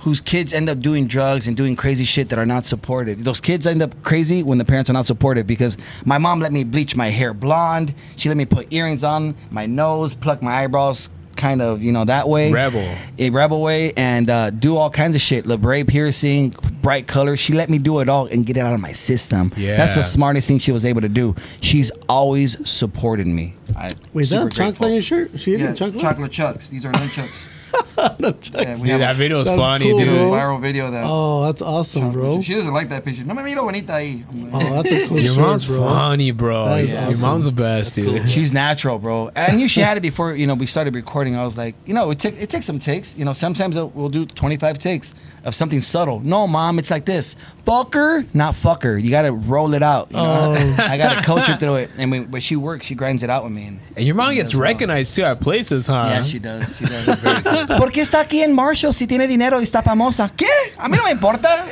whose 0.00 0.20
kids 0.20 0.52
end 0.52 0.68
up 0.68 0.78
doing 0.78 1.06
drugs 1.06 1.48
and 1.48 1.56
doing 1.56 1.74
crazy 1.74 2.04
shit 2.04 2.28
that 2.28 2.38
are 2.38 2.46
not 2.46 2.64
supportive. 2.66 3.24
Those 3.24 3.40
kids 3.40 3.66
end 3.66 3.82
up 3.82 4.02
crazy 4.02 4.42
when 4.42 4.58
the 4.58 4.64
parents 4.64 4.88
are 4.90 4.92
not 4.92 5.06
supportive 5.06 5.46
because 5.46 5.76
my 6.04 6.18
mom 6.18 6.38
let 6.38 6.52
me 6.52 6.64
bleach 6.64 6.94
my 6.94 7.08
hair 7.10 7.32
blonde. 7.34 7.94
She 8.16 8.28
let 8.28 8.36
me 8.36 8.44
put 8.44 8.72
earrings 8.72 9.02
on 9.02 9.34
my 9.50 9.66
nose, 9.66 10.14
pluck 10.14 10.42
my 10.42 10.62
eyebrows 10.64 11.08
kind 11.36 11.62
of, 11.62 11.82
you 11.82 11.92
know, 11.92 12.04
that 12.04 12.28
way. 12.28 12.52
Rebel. 12.52 12.86
A 13.18 13.30
rebel 13.30 13.62
way 13.62 13.92
and 13.96 14.28
uh, 14.28 14.50
do 14.50 14.76
all 14.76 14.90
kinds 14.90 15.14
of 15.14 15.20
shit. 15.20 15.44
labret 15.44 15.88
piercing, 15.88 16.50
bright 16.82 17.06
colors. 17.06 17.38
She 17.38 17.52
let 17.52 17.70
me 17.70 17.78
do 17.78 18.00
it 18.00 18.08
all 18.08 18.26
and 18.26 18.44
get 18.44 18.56
it 18.56 18.60
out 18.60 18.72
of 18.72 18.80
my 18.80 18.92
system. 18.92 19.52
Yeah. 19.56 19.76
That's 19.76 19.94
the 19.94 20.02
smartest 20.02 20.48
thing 20.48 20.58
she 20.58 20.72
was 20.72 20.84
able 20.84 21.00
to 21.00 21.08
do. 21.08 21.34
She's 21.60 21.90
always 22.08 22.68
supported 22.68 23.26
me. 23.26 23.54
I, 23.76 23.90
Wait, 24.12 24.22
is 24.22 24.30
that 24.30 24.36
super 24.36 24.46
a 24.46 24.50
chocolate 24.50 24.54
grateful. 24.54 24.86
on 24.86 24.92
your 24.92 25.02
shirt? 25.02 25.30
She 25.40 25.52
Yeah, 25.52 25.58
yeah, 25.58 25.74
chocolate? 25.74 26.02
Chancla 26.04 26.30
Chucks. 26.30 26.68
These 26.68 26.84
are 26.86 26.92
nunchucks. 26.92 27.48
Yeah, 27.98 28.76
we 28.80 28.88
Dude, 28.88 29.00
that 29.00 29.16
video 29.16 29.38
was 29.38 29.48
That's 29.48 29.58
funny, 29.58 29.90
cool, 29.90 29.98
dude. 29.98 30.08
bro. 30.08 30.30
viral 30.30 30.60
video 30.60 30.90
that. 30.90 31.04
Oh, 31.06 31.44
that's 31.46 31.62
awesome, 31.62 32.12
bro. 32.12 32.42
She 32.42 32.54
doesn't 32.54 32.72
like 32.72 32.88
that 32.90 33.04
picture. 33.04 33.24
No 33.24 33.34
me 33.34 33.42
miro 33.42 33.62
bonita 33.62 33.92
ahí. 33.92 34.24
I'm 34.28 34.50
like, 34.50 34.62
Oh, 34.70 34.82
that's 34.82 34.90
a 34.92 35.08
cool 35.08 35.18
Your 35.20 35.34
shirt, 35.34 35.40
mom's 35.42 35.66
bro. 35.68 35.78
funny, 35.80 36.30
bro. 36.30 36.64
That 36.66 36.80
is 36.80 36.90
Your 36.90 37.00
awesome. 37.02 37.20
mom's 37.20 37.44
the 37.44 37.52
best, 37.52 37.94
dude. 37.94 38.28
She's 38.28 38.52
natural, 38.52 38.98
bro. 38.98 39.30
I 39.34 39.52
knew 39.52 39.68
she 39.68 39.80
had 39.80 39.96
it 39.96 40.00
before. 40.02 40.34
You 40.34 40.46
know, 40.46 40.54
we 40.54 40.66
started 40.66 40.94
recording. 40.94 41.36
I 41.36 41.44
was 41.44 41.56
like, 41.56 41.74
you 41.86 41.94
know, 41.94 42.10
it 42.10 42.18
took 42.18 42.34
it 42.40 42.50
takes 42.50 42.66
some 42.66 42.78
takes. 42.78 43.16
You 43.16 43.24
know, 43.24 43.32
sometimes 43.32 43.74
we'll- 43.74 43.90
we'll 43.94 44.08
do 44.08 44.24
25 44.26 44.78
takes 44.78 45.14
of 45.46 45.54
something 45.54 45.80
subtle. 45.80 46.20
No, 46.20 46.46
mom, 46.46 46.78
it's 46.78 46.90
like 46.90 47.04
this. 47.06 47.36
Fucker, 47.64 48.26
not 48.34 48.54
fucker. 48.54 49.00
You 49.02 49.10
gotta 49.10 49.32
roll 49.32 49.72
it 49.74 49.82
out. 49.82 50.10
You 50.10 50.16
know? 50.18 50.54
Oh. 50.58 50.76
I 50.78 50.98
gotta 50.98 51.22
coach 51.24 51.46
her 51.46 51.56
through 51.56 51.76
it. 51.76 51.90
And 51.96 52.10
when, 52.10 52.30
when 52.30 52.42
she 52.42 52.56
works, 52.56 52.84
she 52.86 52.94
grinds 52.94 53.22
it 53.22 53.30
out 53.30 53.44
with 53.44 53.52
me. 53.52 53.66
And, 53.68 53.80
And 53.96 54.04
your 54.06 54.14
mom 54.16 54.34
gets 54.34 54.48
As 54.50 54.54
well. 54.54 54.64
recognized 54.64 55.14
too 55.14 55.22
at 55.24 55.40
places, 55.40 55.86
huh? 55.86 56.06
yeah, 56.10 56.22
she 56.24 56.38
does. 56.38 56.76
She 56.76 56.84
does. 56.84 57.06
¿Por 57.78 57.90
qué 57.92 58.02
está 58.02 58.20
aquí 58.20 58.42
en 58.42 58.52
Marshall 58.52 58.92
si 58.92 59.06
tiene 59.06 59.26
dinero 59.26 59.58
y 59.60 59.62
está 59.64 59.82
famosa? 59.82 60.28
¿Qué? 60.36 60.46
A 60.78 60.88
mí 60.88 60.96
no 60.98 61.04
me 61.04 61.12
importa. 61.12 61.64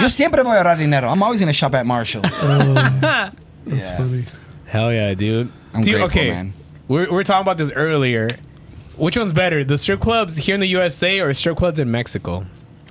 Yo 0.00 0.08
siempre 0.08 0.42
voy 0.42 0.52
a 0.56 0.58
ahorrar 0.58 0.78
dinero. 0.78 1.10
I'm 1.10 1.22
always 1.22 1.40
gonna 1.40 1.52
shop 1.52 1.74
at 1.74 1.84
Marshall's. 1.84 2.26
Oh, 2.42 2.74
that's 2.74 3.32
Yeah. 3.66 3.96
funny. 3.96 4.24
Hell 4.66 4.92
yeah, 4.92 5.14
dude. 5.14 5.50
I'm 5.74 5.82
Dude, 5.82 5.94
grateful, 5.96 6.04
okay, 6.20 6.30
man. 6.30 6.52
We're, 6.88 7.10
we're 7.10 7.24
talking 7.24 7.42
about 7.42 7.58
this 7.58 7.70
earlier. 7.74 8.28
Which 8.98 9.16
one's 9.16 9.32
better, 9.32 9.62
the 9.62 9.78
strip 9.78 10.00
clubs 10.00 10.36
here 10.36 10.54
in 10.54 10.60
the 10.60 10.66
USA 10.66 11.20
or 11.20 11.32
strip 11.32 11.56
clubs 11.56 11.78
in 11.78 11.88
Mexico? 11.88 12.44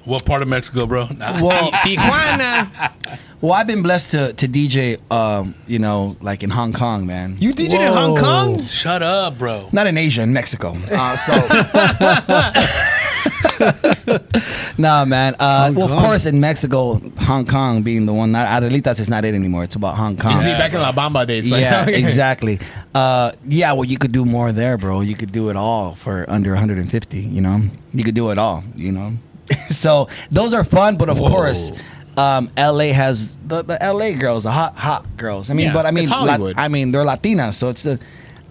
What 0.06 0.24
part 0.26 0.42
of 0.42 0.48
Mexico, 0.48 0.86
bro? 0.86 1.08
Nah. 1.18 1.44
Well, 1.44 1.70
Tijuana. 1.72 3.20
well, 3.42 3.52
I've 3.52 3.68
been 3.68 3.84
blessed 3.84 4.12
to 4.12 4.34
to 4.34 4.48
DJ, 4.48 5.00
um, 5.12 5.54
you 5.68 5.80
know, 5.80 6.16
like 6.22 6.44
in 6.44 6.50
Hong 6.50 6.72
Kong, 6.72 7.06
man. 7.06 7.36
You 7.40 7.52
DJ 7.54 7.74
in 7.86 7.94
Hong 7.94 8.16
Kong? 8.16 8.64
Shut 8.64 9.04
up, 9.04 9.38
bro. 9.38 9.68
Not 9.74 9.86
in 9.86 9.98
Asia, 9.98 10.22
in 10.22 10.32
Mexico. 10.32 10.78
Uh, 10.90 11.18
so, 11.18 11.34
nah, 14.78 15.06
man. 15.06 15.36
Uh, 15.40 15.72
well, 15.76 15.92
of 15.92 16.00
course, 16.00 16.26
in 16.26 16.40
Mexico, 16.40 17.00
Hong 17.20 17.46
Kong 17.46 17.84
being 17.84 18.06
the 18.06 18.14
one. 18.14 18.32
Not 18.32 18.48
Adelitas 18.48 19.00
is 19.00 19.10
not 19.10 19.26
it 19.26 19.36
anymore. 19.36 19.64
It's 19.64 19.76
about 19.76 19.96
Hong 19.98 20.18
Kong. 20.18 20.32
Used 20.32 20.44
to 20.44 20.50
be 20.50 20.58
back 20.58 20.74
in 20.74 20.82
La 20.82 20.92
Bamba 20.92 21.26
days. 21.26 21.48
But 21.50 21.60
yeah, 21.60 21.82
okay. 21.84 22.00
exactly. 22.04 22.60
Uh, 22.94 23.32
yeah, 23.48 23.74
well, 23.74 23.86
you 23.86 23.98
could 23.98 24.12
do 24.12 24.26
more 24.26 24.52
there, 24.52 24.78
bro. 24.78 25.02
You 25.02 25.16
could 25.16 25.32
do 25.32 25.50
it 25.50 25.56
all 25.56 25.96
for 25.96 26.30
under 26.30 26.52
150. 26.52 27.18
You 27.20 27.42
know, 27.42 27.62
you 27.94 28.04
could 28.04 28.16
do 28.16 28.32
it 28.32 28.38
all. 28.38 28.64
You 28.76 28.92
know, 28.92 29.14
so 29.72 30.08
those 30.30 30.54
are 30.54 30.64
fun, 30.64 30.98
but 30.98 31.10
of 31.10 31.20
Whoa. 31.20 31.30
course. 31.30 31.72
Um, 32.18 32.50
LA 32.58 32.94
has 32.94 33.38
the, 33.46 33.62
the 33.62 33.78
LA 33.80 34.14
girls, 34.18 34.46
the 34.46 34.52
hot 34.52 34.76
hot 34.76 35.06
girls. 35.18 35.52
I 35.52 35.54
mean, 35.54 35.68
Yeah, 35.68 35.74
but 35.74 35.86
I 35.86 35.92
mean, 35.92 36.06
it's 36.06 36.12
Hollywood. 36.12 36.58
I 36.58 36.68
mean, 36.68 36.92
they're 36.92 37.04
Latinas, 37.06 37.54
so 37.54 37.70
it's 37.70 37.86
a. 37.86 38.00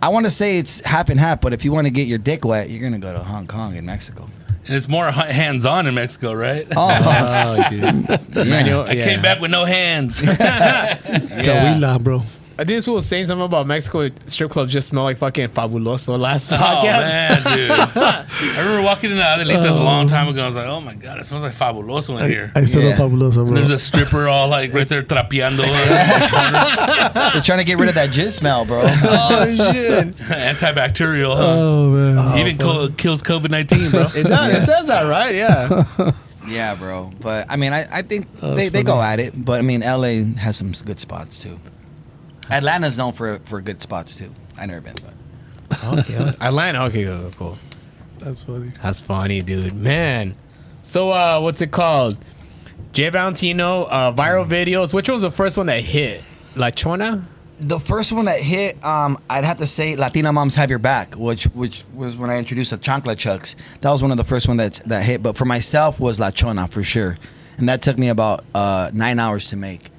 I 0.00 0.08
want 0.08 0.24
to 0.26 0.30
say 0.30 0.58
it's 0.58 0.80
half 0.84 1.08
and 1.08 1.18
half, 1.18 1.40
but 1.40 1.52
if 1.52 1.64
you 1.64 1.72
want 1.72 1.88
to 1.88 1.90
get 1.90 2.06
your 2.06 2.18
dick 2.18 2.44
wet, 2.44 2.70
you're 2.70 2.80
gonna 2.82 3.00
go 3.00 3.12
to 3.12 3.18
Hong 3.18 3.48
Kong 3.48 3.76
and 3.76 3.84
Mexico. 3.84 4.28
And 4.66 4.74
it's 4.76 4.88
more 4.88 5.10
hands 5.10 5.64
on 5.66 5.86
in 5.86 5.94
Mexico, 5.94 6.32
right? 6.32 6.66
Oh, 6.76 6.88
Oh, 6.90 7.66
dude. 7.70 7.82
yeah. 8.46 8.60
You 8.60 8.66
know, 8.70 8.82
I 8.82 8.92
yeah. 8.92 9.04
came 9.04 9.22
back 9.22 9.40
with 9.40 9.50
no 9.50 9.64
hands. 9.64 10.20
Cahuila, 10.22 12.02
bro. 12.02 12.22
I 12.58 12.64
think 12.64 12.68
this 12.78 12.86
fool 12.86 12.94
was 12.94 13.04
saying 13.06 13.26
something 13.26 13.44
about 13.44 13.66
Mexico 13.66 14.08
strip 14.24 14.50
clubs 14.50 14.72
just 14.72 14.88
smell 14.88 15.04
like 15.04 15.18
fucking 15.18 15.48
fabuloso 15.48 16.18
last 16.18 16.50
Oh 16.50 16.56
podcast. 16.56 17.12
man, 17.12 17.42
dude! 17.42 17.70
I 17.96 18.26
remember 18.60 18.82
walking 18.82 19.10
into 19.10 19.22
Adelitas 19.22 19.78
a 19.78 19.82
long 19.82 20.06
oh. 20.06 20.08
time 20.08 20.28
ago. 20.28 20.42
I 20.42 20.46
was 20.46 20.56
like, 20.56 20.66
"Oh 20.66 20.80
my 20.80 20.94
god, 20.94 21.18
it 21.20 21.24
smells 21.26 21.42
like 21.42 21.52
fabuloso 21.52 22.18
in 22.18 22.30
here." 22.30 22.52
I 22.54 22.64
said 22.64 22.82
Yeah. 22.84 22.96
fabuloso, 22.96 23.38
And 23.40 23.48
bro. 23.48 23.56
there's 23.56 23.70
a 23.70 23.78
stripper 23.78 24.26
all 24.28 24.48
like 24.48 24.72
right 24.72 24.88
there 24.88 25.02
trapeando, 25.02 25.58
They're 27.32 27.42
trying 27.42 27.58
to 27.58 27.64
get 27.64 27.78
rid 27.78 27.90
of 27.90 27.94
that 27.96 28.08
jizz 28.10 28.32
smell, 28.32 28.64
bro. 28.64 28.80
oh 28.84 29.44
shit! 29.72 30.16
antibacterial. 30.16 31.36
Huh? 31.36 31.42
Oh 31.58 31.90
man. 31.90 32.18
Oh, 32.18 32.38
even 32.38 32.56
co- 32.56 32.88
kills 32.88 33.22
COVID 33.22 33.50
nineteen, 33.50 33.90
bro. 33.90 34.06
It 34.14 34.22
does. 34.24 34.62
It 34.62 34.66
says 34.66 34.86
that, 34.86 35.02
right? 35.02 35.34
Yeah. 35.34 36.12
yeah, 36.48 36.74
bro. 36.74 37.10
But 37.20 37.50
I 37.50 37.56
mean, 37.56 37.74
I, 37.74 37.98
I 37.98 38.00
think 38.02 38.28
Oh, 38.40 38.54
they, 38.54 38.62
that's 38.64 38.72
they 38.72 38.82
go 38.82 39.02
at 39.02 39.20
it. 39.20 39.32
But 39.44 39.58
I 39.58 39.62
mean, 39.62 39.80
LA 39.80 40.24
has 40.40 40.56
some 40.56 40.72
good 40.72 40.98
spots 40.98 41.38
too. 41.38 41.58
Atlanta's 42.50 42.96
known 42.98 43.12
for 43.12 43.38
for 43.44 43.60
good 43.60 43.82
spots 43.82 44.16
too. 44.16 44.32
I 44.58 44.66
never 44.66 44.80
been, 44.80 44.96
but 45.02 45.84
okay. 45.84 46.14
Atlanta. 46.40 46.84
Okay, 46.84 47.04
cool, 47.04 47.30
cool. 47.36 47.58
That's 48.18 48.42
funny. 48.42 48.72
That's 48.82 49.00
funny, 49.00 49.42
dude. 49.42 49.74
Man. 49.74 50.34
So, 50.82 51.10
uh, 51.10 51.40
what's 51.40 51.60
it 51.60 51.72
called? 51.72 52.16
Jay 52.92 53.08
Valentino, 53.08 53.82
uh, 53.84 54.12
viral 54.14 54.48
videos. 54.48 54.94
Which 54.94 55.08
one 55.08 55.14
was 55.14 55.22
the 55.22 55.30
first 55.30 55.56
one 55.56 55.66
that 55.66 55.82
hit? 55.82 56.22
La 56.54 56.70
Chona? 56.70 57.26
the 57.58 57.78
first 57.78 58.12
one 58.12 58.26
that 58.26 58.40
hit, 58.40 58.82
um, 58.84 59.18
I'd 59.30 59.44
have 59.44 59.58
to 59.58 59.66
say 59.66 59.96
Latina 59.96 60.32
Moms 60.32 60.54
Have 60.56 60.70
Your 60.70 60.78
Back, 60.78 61.14
which 61.14 61.44
which 61.44 61.84
was 61.94 62.16
when 62.16 62.30
I 62.30 62.38
introduced 62.38 62.70
the 62.70 62.78
Chancla 62.78 63.16
Chucks. 63.16 63.56
That 63.80 63.90
was 63.90 64.02
one 64.02 64.10
of 64.10 64.16
the 64.16 64.24
first 64.24 64.48
one 64.48 64.58
that 64.58 64.74
that 64.86 65.04
hit. 65.04 65.22
But 65.22 65.36
for 65.36 65.44
myself 65.44 65.98
was 65.98 66.20
La 66.20 66.30
Chona 66.30 66.68
for 66.68 66.82
sure, 66.82 67.16
and 67.58 67.68
that 67.68 67.82
took 67.82 67.98
me 67.98 68.08
about 68.08 68.44
uh, 68.54 68.90
nine 68.92 69.18
hours 69.18 69.46
to 69.48 69.56
make. 69.56 69.90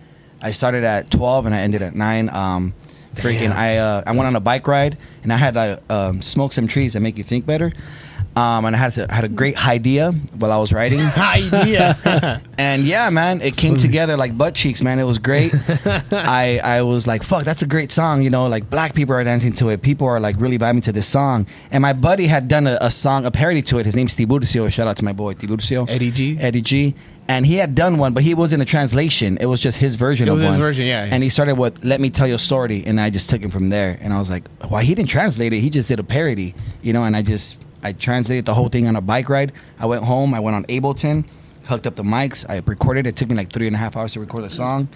I 0.41 0.51
started 0.51 0.83
at 0.83 1.09
twelve 1.11 1.45
and 1.45 1.55
I 1.55 1.59
ended 1.59 1.81
at 1.81 1.95
nine. 1.95 2.29
Um, 2.29 2.73
freaking, 3.15 3.49
Damn. 3.49 3.57
I 3.57 3.77
uh, 3.77 4.03
I 4.05 4.11
went 4.11 4.27
on 4.27 4.35
a 4.35 4.39
bike 4.39 4.67
ride 4.67 4.97
and 5.23 5.33
I 5.33 5.37
had 5.37 5.55
to 5.55 5.81
um, 5.89 6.21
smoke 6.21 6.53
some 6.53 6.67
trees 6.67 6.93
that 6.93 7.01
make 7.01 7.17
you 7.17 7.23
think 7.23 7.45
better. 7.45 7.71
Um, 8.37 8.65
and 8.65 8.75
I 8.75 8.79
had 8.79 8.93
to, 8.93 9.07
had 9.11 9.23
a 9.23 9.29
great 9.29 9.57
idea 9.67 10.11
while 10.11 10.51
I 10.51 10.57
was 10.57 10.71
riding. 10.71 10.99
Idea. 11.17 12.41
And 12.59 12.85
yeah, 12.85 13.11
man, 13.11 13.41
it 13.41 13.55
came 13.55 13.77
together 13.77 14.17
like 14.17 14.35
butt 14.35 14.55
cheeks, 14.55 14.81
man. 14.81 14.97
It 14.97 15.03
was 15.03 15.19
great. 15.19 15.53
I 16.11 16.59
I 16.63 16.81
was 16.81 17.05
like, 17.05 17.21
fuck, 17.21 17.43
that's 17.43 17.61
a 17.61 17.67
great 17.67 17.91
song. 17.91 18.23
You 18.23 18.31
know, 18.31 18.47
like 18.47 18.67
black 18.67 18.95
people 18.95 19.13
are 19.13 19.23
dancing 19.23 19.53
to 19.53 19.69
it. 19.69 19.83
People 19.83 20.07
are 20.07 20.19
like 20.19 20.35
really 20.39 20.57
vibing 20.57 20.81
to 20.83 20.91
this 20.91 21.07
song. 21.07 21.45
And 21.69 21.83
my 21.83 21.93
buddy 21.93 22.25
had 22.25 22.47
done 22.47 22.65
a, 22.65 22.77
a 22.81 22.89
song, 22.89 23.25
a 23.25 23.31
parody 23.31 23.61
to 23.61 23.77
it. 23.77 23.85
His 23.85 23.95
name's 23.95 24.15
Tiburcio. 24.15 24.71
Shout 24.71 24.87
out 24.87 24.97
to 24.97 25.05
my 25.05 25.13
boy 25.13 25.35
Tiburcio. 25.35 25.87
Eddie 25.87 26.09
G? 26.09 26.37
Eddie 26.39 26.61
G. 26.61 26.95
And 27.29 27.45
he 27.45 27.55
had 27.55 27.75
done 27.75 27.97
one, 27.97 28.13
but 28.13 28.23
he 28.23 28.33
wasn't 28.33 28.61
a 28.61 28.65
translation. 28.65 29.37
It 29.41 29.47
was 29.47 29.59
just 29.59 29.77
his 29.77 29.95
version 29.95 30.27
It 30.27 30.31
of 30.31 30.35
was 30.35 30.43
his 30.43 30.51
one. 30.51 30.59
version, 30.59 30.85
yeah. 30.85 31.09
And 31.11 31.21
he 31.21 31.29
started 31.29 31.55
with 31.55 31.83
"Let 31.83 31.99
Me 31.99 32.09
Tell 32.09 32.25
Your 32.27 32.39
Story," 32.39 32.83
and 32.85 33.01
I 33.01 33.09
just 33.09 33.29
took 33.29 33.41
him 33.41 33.49
from 33.51 33.69
there. 33.69 33.97
And 34.01 34.13
I 34.13 34.17
was 34.19 34.29
like, 34.29 34.47
"Why 34.69 34.83
he 34.83 34.95
didn't 34.95 35.09
translate 35.09 35.51
it? 35.51 35.59
He 35.59 35.69
just 35.69 35.89
did 35.89 35.99
a 35.99 36.03
parody, 36.03 36.55
you 36.81 36.93
know?" 36.93 37.03
And 37.03 37.15
I 37.17 37.21
just 37.23 37.65
I 37.83 37.91
translated 37.91 38.45
the 38.45 38.53
whole 38.53 38.69
thing 38.69 38.87
on 38.87 38.95
a 38.95 39.01
bike 39.01 39.27
ride. 39.29 39.51
I 39.77 39.85
went 39.87 40.03
home. 40.03 40.33
I 40.33 40.39
went 40.39 40.55
on 40.55 40.63
Ableton, 40.65 41.25
hooked 41.65 41.85
up 41.85 41.95
the 41.95 42.03
mics. 42.03 42.45
I 42.49 42.61
recorded. 42.65 43.05
it. 43.07 43.09
It 43.09 43.15
took 43.17 43.29
me 43.29 43.35
like 43.35 43.51
three 43.51 43.67
and 43.67 43.75
a 43.75 43.79
half 43.79 43.97
hours 43.97 44.13
to 44.13 44.19
record 44.21 44.43
the 44.45 44.49
song. 44.49 44.87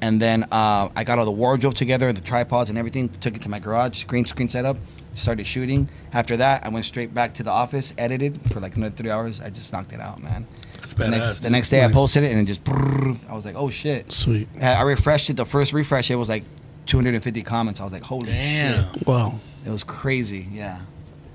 And 0.00 0.22
then 0.22 0.44
uh, 0.44 0.88
I 0.96 1.04
got 1.04 1.18
all 1.18 1.26
the 1.26 1.30
wardrobe 1.32 1.74
together, 1.74 2.10
the 2.12 2.20
tripods 2.22 2.70
and 2.70 2.78
everything. 2.78 3.08
Took 3.08 3.34
it 3.36 3.42
to 3.42 3.48
my 3.50 3.58
garage, 3.58 4.04
green 4.04 4.24
screen 4.26 4.48
setup. 4.48 4.76
Started 5.16 5.44
shooting. 5.44 5.88
After 6.12 6.36
that, 6.36 6.64
I 6.64 6.68
went 6.68 6.84
straight 6.86 7.12
back 7.12 7.34
to 7.34 7.42
the 7.42 7.50
office, 7.50 7.92
edited 7.98 8.40
for 8.52 8.60
like 8.60 8.76
another 8.76 8.94
three 8.94 9.10
hours. 9.10 9.40
I 9.40 9.50
just 9.50 9.72
knocked 9.72 9.92
it 9.92 10.00
out, 10.00 10.22
man. 10.22 10.46
That's 10.80 10.92
The 10.94 11.08
next, 11.08 11.40
the 11.40 11.50
next 11.50 11.68
day, 11.70 11.84
I 11.84 11.90
posted 11.92 12.24
it 12.24 12.32
and 12.32 12.40
it 12.40 12.44
just. 12.44 12.64
brrrr. 12.64 13.18
I 13.28 13.34
was 13.34 13.44
like, 13.44 13.54
"Oh 13.56 13.70
shit!" 13.70 14.10
Sweet. 14.12 14.48
I 14.60 14.74
I 14.74 14.82
refreshed 14.82 15.30
it. 15.30 15.36
The 15.36 15.44
first 15.46 15.72
refresh, 15.72 16.10
it 16.10 16.16
was 16.16 16.28
like 16.28 16.44
250 16.86 17.42
comments. 17.42 17.80
I 17.80 17.84
was 17.84 17.92
like, 17.92 18.02
"Holy 18.02 18.26
Damn. 18.26 18.92
shit!" 18.94 19.06
Wow. 19.06 19.38
It 19.64 19.70
was 19.70 19.84
crazy. 19.84 20.46
Yeah, 20.52 20.80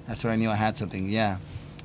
that's 0.08 0.24
when 0.24 0.34
I 0.34 0.36
knew 0.36 0.50
I 0.52 0.56
had 0.56 0.78
something. 0.78 1.10
Yeah, 1.10 1.38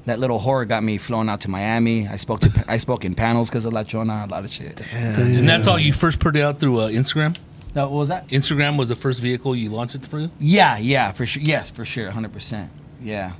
that 0.07 0.19
little 0.19 0.39
horror 0.39 0.65
got 0.65 0.83
me 0.83 0.97
flown 0.99 1.29
out 1.29 1.43
to 1.43 1.51
Miami. 1.51 2.09
I 2.09 2.17
spoke 2.17 2.41
to 2.41 2.65
I 2.69 2.79
spoke 2.79 3.05
in 3.05 3.15
panels 3.15 3.49
because 3.51 3.65
of 3.67 3.73
La 3.73 3.83
Chona, 3.85 4.25
a 4.27 4.31
lot 4.31 4.45
of 4.45 4.51
shit. 4.51 4.81
And 4.93 5.49
that's 5.49 5.67
all 5.67 5.79
you 5.79 5.93
first 5.93 6.19
put 6.19 6.37
it 6.37 6.43
out 6.43 6.59
through 6.59 6.81
uh, 6.81 6.89
Instagram. 6.89 7.37
No, 7.75 7.83
what 7.89 7.99
was 7.99 8.09
that? 8.09 8.27
Instagram 8.29 8.77
was 8.77 8.89
the 8.89 8.97
first 8.97 9.21
vehicle 9.21 9.55
you 9.55 9.71
launched 9.71 9.95
it 9.95 10.03
through. 10.03 10.31
Yeah, 10.41 10.77
yeah, 10.79 11.13
for 11.13 11.25
sure. 11.25 11.43
Yes, 11.43 11.71
for 11.71 11.85
sure, 11.85 12.07
100. 12.07 12.33
percent 12.33 12.73
Yeah. 13.01 13.35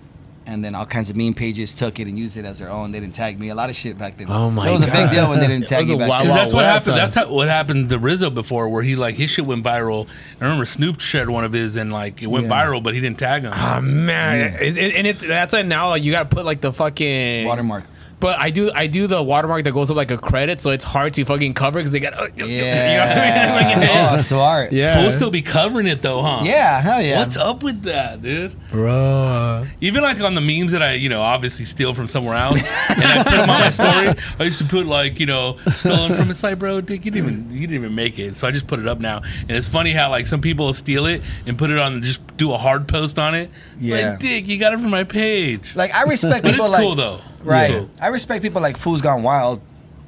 And 0.51 0.65
then 0.65 0.75
all 0.75 0.85
kinds 0.85 1.11
of 1.11 1.17
meme 1.17 1.35
pages 1.35 1.73
took 1.73 2.01
it 2.01 2.09
and 2.09 2.19
used 2.19 2.37
it 2.37 2.45
as 2.45 2.59
their 2.59 2.71
own. 2.71 2.91
They 2.91 2.99
didn't 2.99 3.15
tag 3.15 3.39
me. 3.39 3.51
A 3.51 3.55
lot 3.55 3.71
of 3.71 3.77
shit 3.77 3.97
back 3.97 4.17
then. 4.17 4.27
Oh 4.29 4.51
my 4.51 4.65
god, 4.65 4.71
It 4.71 4.73
was 4.73 4.83
a 4.83 4.91
big 4.91 5.11
deal 5.13 5.31
when 5.31 5.39
they 5.39 5.47
didn't 5.47 5.69
tag 5.69 5.83
was 5.83 5.91
you 5.91 5.97
back 5.97 6.09
wild, 6.09 6.27
then. 6.27 6.35
That's 6.35 6.53
what 6.53 6.65
happened. 6.65 6.97
West, 6.97 7.15
That's 7.15 7.27
how, 7.29 7.33
what 7.33 7.47
happened 7.47 7.89
to 7.91 8.01
Rizzo 8.01 8.31
before, 8.31 8.69
where 8.69 8.83
he 8.83 8.97
like 8.97 9.15
his 9.15 9.31
shit 9.31 9.47
went 9.47 9.65
viral. 9.65 10.09
I 10.41 10.45
remember 10.45 10.65
Snoop 10.67 10.99
shared 10.99 11.31
one 11.31 11.45
of 11.45 11.53
his 11.53 11.77
and 11.77 11.93
like 11.93 12.21
it 12.21 12.27
went 12.27 12.47
Yeah. 12.49 12.53
viral, 12.67 12.83
but 12.83 12.95
he 12.95 13.01
didn't 13.01 13.19
tag 13.21 13.43
him. 13.45 13.53
Ah 13.55 13.81
man, 13.81 14.61
Is 14.61 14.77
it, 14.77 14.93
and 14.95 15.07
it, 15.07 15.21
that's 15.21 15.53
why 15.53 15.63
now 15.63 15.91
like 15.91 16.03
you 16.03 16.11
gotta 16.11 16.29
put 16.29 16.45
like 16.45 16.61
the 16.61 16.73
fucking 16.73 17.47
Watermark. 17.47 17.85
But 18.21 18.39
I 18.39 18.51
do 18.51 18.71
I 18.75 18.87
do 18.87 19.07
the 19.07 19.23
watermark 19.23 19.65
that 19.65 19.73
goes 19.73 19.91
up 19.91 19.97
like 19.97 20.11
a 20.11 20.19
credit, 20.19 20.61
so 20.61 20.71
it's 20.71 20.85
hard 20.85 21.15
to 21.15 21.25
fucking 21.25 21.55
cover 21.55 21.79
because 21.79 21.91
they 21.91 22.01
got. 22.01 22.13
Uh, 22.15 22.27
Yeah. 22.37 22.45
you 22.47 22.97
know 22.99 23.07
what 23.07 23.17
I 23.17 23.81
mean? 23.81 23.89
Like, 23.89 24.13
oh, 24.13 24.19
smart. 24.19 24.73
yeah, 24.73 25.01
Fools 25.01 25.15
still 25.17 25.31
be 25.31 25.43
covering 25.43 25.87
it 25.87 26.03
though, 26.03 26.21
huh? 26.23 26.43
Yeah, 26.45 26.81
hell 26.81 27.01
yeah. 27.03 27.19
What's 27.19 27.37
up 27.37 27.63
with 27.63 27.83
that, 27.85 28.21
dude? 28.23 28.55
bro. 28.71 29.67
Even 29.81 30.03
like 30.03 30.21
on 30.21 30.35
the 30.35 30.41
memes 30.41 30.73
that 30.73 30.83
I, 30.83 30.93
you 30.95 31.09
know, 31.09 31.23
obviously 31.23 31.65
steal 31.65 31.95
from 31.95 32.09
somewhere 32.09 32.37
else, 32.37 32.63
and 32.91 33.03
I 33.05 33.23
put 33.25 33.31
them 33.33 33.41
on 33.51 33.61
my 33.61 33.71
story. 33.71 34.15
I 34.39 34.43
used 34.45 34.59
to 34.59 34.65
put 34.67 34.87
like, 34.87 35.19
you 35.21 35.27
know, 35.27 35.57
stolen 35.75 36.13
from. 36.15 36.31
It's 36.31 36.43
like, 36.43 36.59
bro, 36.59 36.81
Dick, 36.81 37.05
you 37.05 37.11
didn't 37.11 37.29
even, 37.31 37.51
you 37.51 37.61
didn't 37.67 37.75
even 37.85 37.95
make 37.95 38.19
it. 38.19 38.37
So 38.37 38.47
I 38.47 38.51
just 38.51 38.67
put 38.67 38.79
it 38.81 38.87
up 38.87 39.01
now, 39.01 39.23
and 39.43 39.51
it's 39.53 39.69
funny 39.69 39.93
how 39.93 40.11
like 40.11 40.27
some 40.27 40.41
people 40.41 40.73
steal 40.73 41.07
it 41.07 41.23
and 41.47 41.57
put 41.57 41.71
it 41.71 41.79
on, 41.79 42.03
just 42.03 42.21
do 42.37 42.53
a 42.53 42.59
hard 42.59 42.87
post 42.89 43.19
on 43.19 43.35
it. 43.35 43.51
It's 43.77 43.85
Yeah. 43.85 44.11
like, 44.11 44.21
Dick, 44.21 44.47
you 44.49 44.59
got 44.59 44.73
it 44.75 44.81
from 44.81 44.91
my 44.91 45.05
page. 45.05 45.75
Like 45.75 45.95
I 45.95 46.03
respect 46.03 46.43
But 46.45 46.51
people 46.53 46.67
it's 46.67 46.73
like 46.73 46.83
cool 46.83 46.95
though. 46.95 47.21
It's 47.41 47.47
Right. 47.49 47.71
cool. 47.71 47.91
I 48.01 48.09
respect 48.09 48.43
people 48.43 48.61
like 48.63 48.77
Fools 48.77 49.01
Gone 49.01 49.23
Wild. 49.23 49.61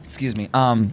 Excuse 0.05 0.37
me. 0.37 0.49
Um, 0.55 0.93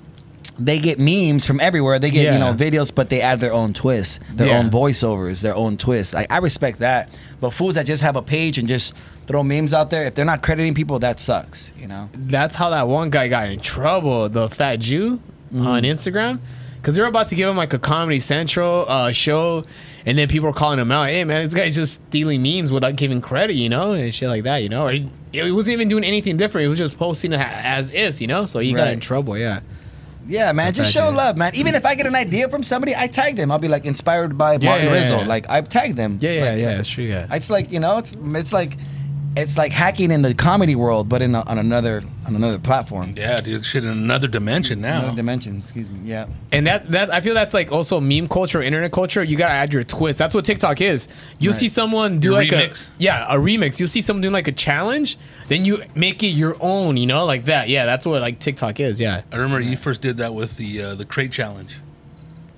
they 0.58 0.80
get 0.80 0.99
memes 0.99 1.45
from 1.45 1.60
everywhere. 1.62 1.99
They 1.99 2.12
get 2.12 2.34
you 2.34 2.39
know 2.39 2.54
videos, 2.54 2.93
but 2.93 3.10
they 3.10 3.21
add 3.21 3.39
their 3.39 3.54
own 3.54 3.73
twist, 3.73 4.19
their 4.34 4.47
Yeah. 4.47 4.60
own 4.60 4.69
voiceovers, 4.69 5.41
their 5.41 5.56
own 5.56 5.78
twist. 5.78 6.13
Like 6.13 6.32
I 6.32 6.38
respect 6.38 6.80
that. 6.80 7.17
But 7.39 7.52
fools 7.52 7.75
that 7.75 7.86
just 7.86 8.02
have 8.04 8.15
a 8.17 8.21
page 8.21 8.58
and 8.58 8.67
just 8.67 8.93
throw 9.28 9.41
memes 9.43 9.73
out 9.73 9.89
there, 9.89 10.04
if 10.06 10.15
they're 10.15 10.25
not 10.25 10.41
crediting 10.41 10.73
people, 10.73 10.99
that 10.99 11.19
sucks. 11.19 11.71
You 11.80 11.88
know. 11.88 12.10
That's 12.13 12.56
how 12.56 12.69
that 12.71 12.88
one 12.89 13.10
guy 13.10 13.28
got 13.30 13.47
in 13.49 13.60
trouble, 13.60 14.28
the 14.30 14.49
fat 14.49 14.80
Jew 14.80 15.19
Mm-hmm. 15.54 15.65
on 15.65 15.82
Instagram. 15.84 16.39
Because 16.75 16.95
they 16.95 17.02
were 17.02 17.08
about 17.08 17.28
to 17.28 17.36
give 17.36 17.49
him 17.49 17.58
like 17.58 17.73
a 17.73 17.80
Comedy 17.80 18.19
Central 18.19 18.86
uh, 18.88 19.12
show, 19.12 19.63
and 20.05 20.17
then 20.17 20.27
people 20.27 20.47
were 20.47 20.53
calling 20.53 20.79
him 20.79 20.91
out. 20.91 21.07
Hey, 21.07 21.23
man, 21.23 21.43
this 21.43 21.53
guy's 21.53 21.75
just 21.75 21.93
stealing 22.07 22.41
memes 22.41 22.71
without 22.71 22.95
giving 22.95 23.21
credit, 23.21 23.55
you 23.55 23.69
know, 23.69 23.93
and 23.93 24.13
shit 24.13 24.27
like 24.29 24.43
that, 24.43 24.57
you 24.63 24.69
know. 24.69 24.88
Or 24.88 24.91
he, 24.91 25.09
he 25.31 25.51
wasn't 25.51 25.73
even 25.73 25.88
doing 25.88 26.03
anything 26.03 26.38
different. 26.38 26.63
He 26.65 26.69
was 26.69 26.79
just 26.79 26.97
posting 26.97 27.33
it 27.33 27.39
as 27.39 27.91
is, 27.91 28.21
you 28.21 28.27
know. 28.27 28.45
So 28.45 28.59
he 28.59 28.73
got 28.73 28.88
in 28.89 28.99
trouble, 28.99 29.38
yeah. 29.38 29.62
Yeah, 30.27 30.51
man, 30.51 30.73
just 30.73 30.91
show 30.91 31.09
love, 31.09 31.38
man. 31.38 31.55
Even 31.55 31.73
if 31.73 31.85
I 31.85 31.95
get 31.95 32.05
an 32.05 32.13
idea 32.15 32.47
from 32.49 32.62
somebody, 32.63 32.95
I 32.95 33.07
tag 33.07 33.35
them. 33.35 33.51
I'll 33.51 33.57
be 33.57 33.67
like 33.67 33.85
inspired 33.85 34.38
by 34.38 34.53
Yeah, 34.53 34.69
Martin 34.69 34.88
yeah, 34.88 34.93
Rizzo. 34.93 35.19
yeah. 35.21 35.25
Like 35.25 35.49
I 35.49 35.62
tag 35.62 35.95
them. 35.95 36.19
Yeah, 36.21 36.31
yeah, 36.31 36.41
Like, 36.51 36.59
yeah. 36.59 36.75
That's 36.75 36.88
true, 36.89 37.03
yeah. 37.05 37.27
It's 37.31 37.49
like 37.49 37.71
you 37.71 37.79
know, 37.79 37.97
it's 37.97 38.15
it's 38.23 38.53
like 38.53 38.77
it's 39.37 39.57
like 39.57 39.71
hacking 39.71 40.11
in 40.11 40.21
the 40.21 40.33
comedy 40.33 40.75
world, 40.75 41.07
but 41.07 41.21
in 41.21 41.35
a, 41.35 41.41
on 41.41 41.57
another 41.59 42.01
on 42.25 42.35
another 42.35 42.59
platform, 42.59 43.13
Yeah, 43.15 43.37
dude, 43.39 43.63
shit 43.65 43.83
in 43.83 43.89
another 43.89 44.27
dimension 44.27 44.81
now. 44.81 44.99
another 44.99 45.15
dimension. 45.15 45.59
Excuse 45.59 45.89
me. 45.89 45.99
Yeah. 46.03 46.27
And 46.51 46.67
that 46.67 46.91
that 46.91 47.11
I 47.11 47.21
feel 47.21 47.33
that's 47.33 47.53
like 47.53 47.71
also 47.71 47.99
meme 47.99 48.27
culture, 48.27 48.61
internet 48.61 48.91
culture. 48.91 49.23
You 49.23 49.37
gotta 49.37 49.53
add 49.53 49.71
your 49.71 49.83
twist. 49.83 50.17
That's 50.17 50.33
what 50.35 50.45
TikTok 50.45 50.81
is. 50.81 51.07
You'll 51.39 51.53
Right. 51.53 51.59
see 51.59 51.67
someone 51.69 52.19
do 52.19 52.29
Your 52.29 52.37
like 52.37 52.49
remix. 52.49 52.89
a 52.89 52.91
yeah 52.97 53.33
a 53.33 53.37
remix. 53.37 53.79
You'll 53.79 53.87
see 53.89 54.01
someone 54.01 54.21
doing 54.21 54.33
like 54.33 54.47
a 54.47 54.51
challenge, 54.51 55.17
then 55.47 55.63
you 55.65 55.83
make 55.95 56.21
it 56.23 56.27
your 56.29 56.55
own. 56.59 56.97
You 56.97 57.05
know, 57.07 57.25
like 57.25 57.45
that. 57.45 57.69
Yeah, 57.69 57.85
that's 57.85 58.05
what 58.05 58.21
like 58.21 58.39
TikTok 58.39 58.79
is. 58.79 58.99
Yeah. 58.99 59.21
I 59.31 59.35
remember 59.35 59.59
you 59.61 59.77
first 59.77 60.01
did 60.01 60.17
that 60.17 60.33
with 60.33 60.57
the 60.57 60.81
uh, 60.81 60.95
the 60.95 61.05
crate 61.05 61.31
challenge. 61.31 61.79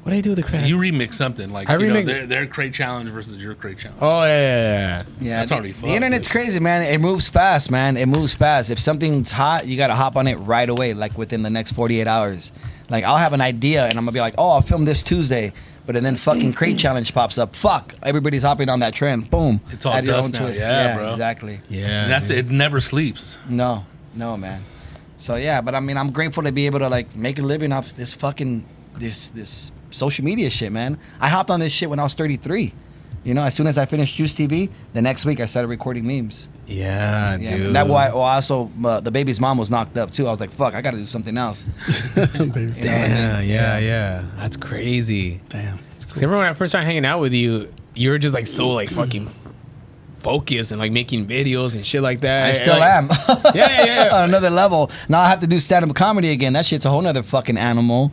What 0.04 0.14
do 0.14 0.18
I 0.18 0.22
do 0.22 0.32
with 0.32 0.38
the 0.38 0.44
crap? 0.44 0.66
You 0.68 0.78
remix 0.78 1.14
something 1.14 1.52
like 1.52 1.70
I 1.70 1.78
you 1.78 1.88
know, 1.88 1.94
remix- 2.02 2.06
their, 2.06 2.26
their 2.26 2.48
crate 2.48 2.74
challenge 2.74 3.10
versus 3.10 3.42
your 3.44 3.54
crate 3.54 3.78
challenge. 3.78 4.02
oh 4.02 4.24
yeah, 4.24 4.28
yeah, 4.28 4.64
yeah. 4.64 5.04
Yeah, 5.20 5.38
That's 5.40 5.50
the, 5.52 5.56
already 5.58 5.72
the 5.74 5.88
internet's 5.90 6.28
dude. 6.28 6.32
crazy, 6.32 6.60
man. 6.60 6.82
It 6.82 7.00
moves 7.00 7.30
fast, 7.30 7.70
man. 7.70 7.98
It 7.98 8.08
moves 8.08 8.34
fast. 8.34 8.72
If 8.72 8.80
something's 8.80 9.30
hot, 9.32 9.68
you 9.68 9.78
gotta 9.78 9.94
hop 9.96 10.16
on 10.16 10.26
it 10.28 10.36
right 10.38 10.68
away, 10.68 10.94
like 10.96 11.16
within 11.18 11.44
the 11.44 11.50
next 11.52 11.74
48 11.74 12.08
hours. 12.08 12.52
Like 12.90 13.04
I'll 13.04 13.18
have 13.18 13.34
an 13.34 13.42
idea 13.42 13.84
and 13.86 13.94
I'm 13.94 14.04
gonna 14.06 14.12
be 14.12 14.20
like, 14.20 14.34
oh, 14.40 14.50
I'll 14.50 14.62
film 14.64 14.86
this 14.86 15.04
Tuesday, 15.04 15.54
but 15.86 15.94
then 16.02 16.16
fucking 16.16 16.54
crate 16.54 16.78
challenge 16.80 17.14
pops 17.14 17.38
up. 17.38 17.56
Fuck, 17.56 17.94
everybody's 18.02 18.42
hopping 18.44 18.70
on 18.70 18.80
that 18.80 18.96
trend. 18.96 19.30
Boom. 19.30 19.62
It's 19.70 19.86
all 19.86 19.94
Add 19.94 20.08
your 20.08 20.16
dust 20.16 20.26
own 20.30 20.32
now. 20.32 20.40
twist. 20.48 20.60
Yeah, 20.60 20.98
bro. 20.98 21.12
exactly. 21.12 21.60
yeah. 21.70 22.04
And 22.04 22.12
that's 22.12 22.28
dude. 22.30 22.38
it. 22.40 22.50
Never 22.50 22.82
sleeps. 22.82 23.38
No, 23.48 23.86
no, 24.16 24.36
man. 24.36 24.64
So 25.18 25.36
yeah, 25.36 25.62
but 25.62 25.76
I 25.76 25.80
mean, 25.80 25.96
I'm 25.98 26.10
grateful 26.12 26.42
to 26.44 26.52
be 26.52 26.66
able 26.66 26.80
to 26.80 26.90
like 26.90 27.16
make 27.16 27.38
a 27.38 27.44
living 27.44 27.72
off 27.72 27.96
this 27.96 28.16
fucking 28.16 28.66
this 28.96 29.30
this 29.30 29.72
social 29.92 30.26
media 30.26 30.50
shit, 30.50 30.72
man. 30.72 30.98
I 31.20 31.30
hopped 31.30 31.50
on 31.50 31.60
this 31.60 31.72
shit 31.72 31.90
when 31.90 32.00
I 32.00 32.04
was 32.04 32.14
33. 32.14 32.74
You 33.24 33.36
know, 33.36 33.44
as 33.44 33.54
soon 33.54 33.68
as 33.68 33.78
I 33.78 33.86
finished 33.86 34.16
Juice 34.16 34.34
TV, 34.34 34.70
the 34.94 35.02
next 35.02 35.26
week 35.28 35.40
I 35.40 35.46
started 35.46 35.68
recording 35.68 36.08
memes. 36.08 36.48
Yeah, 36.66 37.38
Yeah, 37.38 37.58
dude. 37.58 37.76
that 37.76 37.88
why. 37.88 38.10
Well, 38.10 38.22
also 38.22 38.72
uh, 38.84 39.00
the 39.00 39.12
baby's 39.12 39.40
mom 39.40 39.60
was 39.60 39.70
knocked 39.70 39.96
up 39.98 40.12
too. 40.12 40.28
I 40.28 40.32
was 40.32 40.40
like, 40.40 40.50
fuck, 40.50 40.74
I 40.74 40.82
got 40.82 40.92
to 40.92 40.98
do 40.98 41.06
something 41.06 41.38
else. 41.38 41.66
Baby. 42.16 42.26
You 42.26 42.40
know 42.40 42.48
what 42.48 42.62
I 42.66 42.72
mean? 42.72 42.80
Yeah, 42.80 43.40
yeah, 43.42 43.78
yeah. 43.78 44.24
That's 44.38 44.58
crazy. 44.58 45.40
Damn. 45.50 45.78
It's 45.96 46.06
cool. 46.06 46.24
everyone 46.24 46.46
when 46.46 46.50
I 46.50 46.56
first 46.56 46.72
started 46.72 46.86
hanging 46.88 47.06
out 47.06 47.20
with 47.20 47.34
you, 47.34 47.72
you 47.94 48.10
were 48.10 48.18
just 48.18 48.34
like 48.34 48.48
so 48.48 48.70
like 48.70 48.90
fucking 49.02 49.30
focused 50.20 50.72
and 50.72 50.80
like 50.80 50.92
making 50.92 51.28
videos 51.28 51.76
and 51.76 51.86
shit 51.86 52.02
like 52.02 52.22
that. 52.22 52.46
I 52.46 52.52
still 52.54 52.80
Like- 52.80 52.92
am. 52.92 53.10
Yeah, 53.56 53.84
yeah, 53.84 53.86
yeah. 54.06 54.10
On 54.18 54.24
another 54.24 54.50
level. 54.50 54.90
Now 55.10 55.22
I 55.22 55.30
have 55.30 55.40
to 55.42 55.48
do 55.48 55.60
stand 55.60 55.86
up 55.88 55.96
comedy 55.96 56.32
again. 56.32 56.54
That 56.54 56.66
shit's 56.66 56.86
a 56.86 56.90
whole 56.90 57.02
nother 57.02 57.24
fucking 57.24 57.58
animal. 57.58 58.12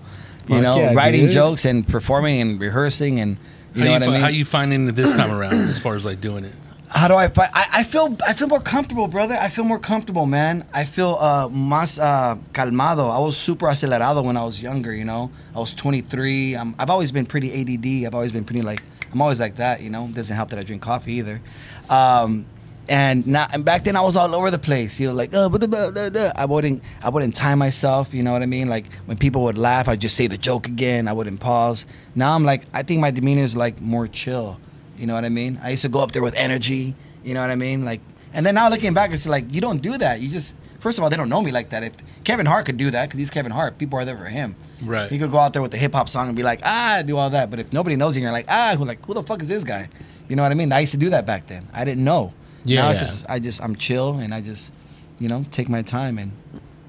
You 0.49 0.55
Fuck 0.55 0.63
know, 0.63 0.77
yeah, 0.79 0.95
writing 0.95 1.27
dude. 1.27 1.33
jokes 1.33 1.65
and 1.67 1.87
performing 1.87 2.41
and 2.41 2.61
rehearsing 2.61 3.21
and 3.21 3.37
you 3.75 3.83
How 3.83 3.85
know 3.85 3.91
you, 3.91 3.93
what 3.95 4.03
fi- 4.03 4.07
I 4.07 4.13
mean. 4.13 4.21
how 4.23 4.29
you 4.29 4.45
finding 4.45 4.89
it 4.89 4.93
this 4.97 5.15
time 5.15 5.31
around 5.31 5.53
as 5.55 5.79
far 5.79 5.95
as 5.95 6.05
like 6.07 6.21
doing 6.21 6.45
it? 6.45 6.55
How 6.91 7.07
do 7.07 7.15
I 7.17 7.29
find? 7.29 7.51
I, 7.53 7.67
I 7.81 7.85
feel 7.85 8.17
I 8.27 8.33
feel 8.33 8.49
more 8.49 8.61
comfortable, 8.63 9.09
brother. 9.09 9.35
I 9.39 9.49
feel 9.51 9.65
more 9.65 9.79
comfortable, 9.79 10.25
man. 10.25 10.65
I 10.73 10.85
feel 10.87 11.19
uh, 11.21 11.49
más 11.49 11.99
uh, 12.03 12.37
calmado. 12.55 13.11
I 13.11 13.19
was 13.19 13.37
super 13.37 13.67
acelerado 13.69 14.25
when 14.25 14.39
I 14.39 14.45
was 14.45 14.63
younger. 14.63 14.95
You 14.95 15.05
know, 15.05 15.31
I 15.55 15.59
was 15.59 15.75
23. 15.75 16.57
I'm, 16.57 16.75
I've 16.79 16.89
always 16.89 17.13
been 17.13 17.27
pretty 17.27 17.53
ADD. 17.53 18.07
I've 18.07 18.15
always 18.15 18.33
been 18.33 18.45
pretty 18.45 18.63
like 18.63 18.83
I'm 19.13 19.21
always 19.21 19.39
like 19.39 19.57
that. 19.57 19.83
You 19.83 19.91
know, 19.91 20.09
doesn't 20.09 20.35
help 20.35 20.49
that 20.49 20.59
I 20.59 20.63
drink 20.63 20.81
coffee 20.81 21.13
either. 21.15 21.43
Um, 21.91 22.47
and 22.89 23.27
now 23.27 23.47
and 23.53 23.65
back 23.65 23.85
then 23.85 23.97
I 23.97 24.01
was 24.01 24.17
all 24.17 24.35
over 24.35 24.51
the 24.51 24.59
place. 24.59 24.99
You 24.99 25.09
know, 25.09 25.15
like 25.15 25.31
oh, 25.35 25.49
blah, 25.49 25.67
blah, 25.67 25.91
blah. 25.91 26.33
I 26.35 26.45
wouldn't 26.45 26.83
I 27.03 27.11
wouldn't 27.11 27.35
time 27.35 27.59
myself. 27.59 28.15
You 28.15 28.23
know 28.23 28.33
what 28.33 28.43
I 28.43 28.47
mean? 28.47 28.69
Like 28.69 28.93
when 29.07 29.17
people 29.17 29.43
would 29.45 29.59
laugh, 29.59 29.89
I'd 29.89 30.01
just 30.01 30.17
say 30.17 30.27
the 30.27 30.39
joke 30.39 30.67
again. 30.67 31.09
I 31.09 31.13
wouldn't 31.13 31.41
pause. 31.41 31.87
Now 32.15 32.35
I'm 32.35 32.45
like 32.45 32.65
I 32.73 32.83
think 32.83 33.01
my 33.01 33.11
demeanor 33.11 33.43
is 33.43 33.57
like 33.57 33.81
more 33.81 34.07
chill. 34.07 34.59
You 34.97 35.07
know 35.07 35.15
what 35.15 35.25
I 35.25 35.29
mean? 35.29 35.61
I 35.63 35.71
used 35.71 35.83
to 35.83 35.89
go 35.89 36.01
up 36.01 36.13
there 36.13 36.23
with 36.23 36.35
energy. 36.35 36.95
You 37.23 37.35
know 37.35 37.41
what 37.41 37.51
I 37.51 37.57
mean? 37.57 37.85
Like, 37.85 38.01
and 38.33 38.45
then 38.45 38.55
now 38.55 38.69
looking 38.69 38.95
back, 38.95 39.13
it's 39.13 39.29
like 39.29 39.55
you 39.55 39.61
don't 39.61 39.81
do 39.81 39.97
that. 39.99 40.21
You 40.21 40.29
just 40.29 40.55
first 40.81 40.99
of 40.99 41.05
all, 41.05 41.11
they 41.11 41.17
don't 41.17 41.29
know 41.29 41.43
me 41.43 41.53
like 41.53 41.71
that. 41.71 41.83
If 41.83 41.95
Kevin 42.25 42.47
Hart 42.47 42.67
could 42.67 42.77
do 42.77 42.91
that, 42.91 43.07
because 43.07 43.19
he's 43.19 43.31
Kevin 43.31 43.53
Hart, 43.53 43.79
people 43.79 43.99
are 43.99 44.05
there 44.05 44.17
for 44.17 44.25
him. 44.25 44.57
Right. 44.83 45.11
He 45.11 45.19
could 45.19 45.31
go 45.31 45.39
out 45.39 45.53
there 45.53 45.63
with 45.63 45.71
the 45.71 45.79
hip 45.79 45.93
hop 45.95 46.09
song 46.09 46.29
and 46.29 46.37
be 46.37 46.43
like, 46.43 46.61
ah, 46.63 47.03
do 47.05 47.17
all 47.17 47.31
that. 47.31 47.51
But 47.51 47.61
if 47.61 47.73
nobody 47.73 47.97
knows 47.97 48.17
you, 48.17 48.23
you're 48.23 48.33
like, 48.33 48.47
ah, 48.49 48.75
who 48.77 48.85
like 48.85 49.05
who 49.05 49.15
the 49.15 49.23
fuck 49.23 49.43
is 49.43 49.49
this 49.49 49.65
guy? 49.65 49.89
You 50.29 50.37
know 50.37 50.43
what 50.43 50.53
I 50.53 50.55
mean? 50.55 50.73
I 50.73 50.81
used 50.81 50.93
to 50.93 50.99
do 50.99 51.11
that 51.11 51.27
back 51.27 51.47
then. 51.47 51.69
I 51.73 51.85
didn't 51.85 52.05
know. 52.05 52.33
Yeah, 52.69 52.83
Now 52.83 52.91
it's 52.91 53.01
just 53.01 53.29
I 53.29 53.39
just 53.39 53.63
I'm 53.63 53.75
chill 53.77 54.19
and 54.19 54.33
I 54.35 54.41
just, 54.41 54.73
you 55.19 55.29
know, 55.29 55.45
take 55.51 55.69
my 55.69 55.83
time 55.83 56.19
and, 56.19 56.33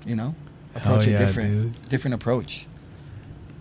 you 0.05 0.15
know, 0.15 0.35
Hell 0.75 0.93
approach 0.93 1.07
yeah, 1.07 1.15
it 1.15 1.25
different, 1.25 1.51
dude. 1.51 1.89
different 1.89 2.13
approach. 2.15 2.67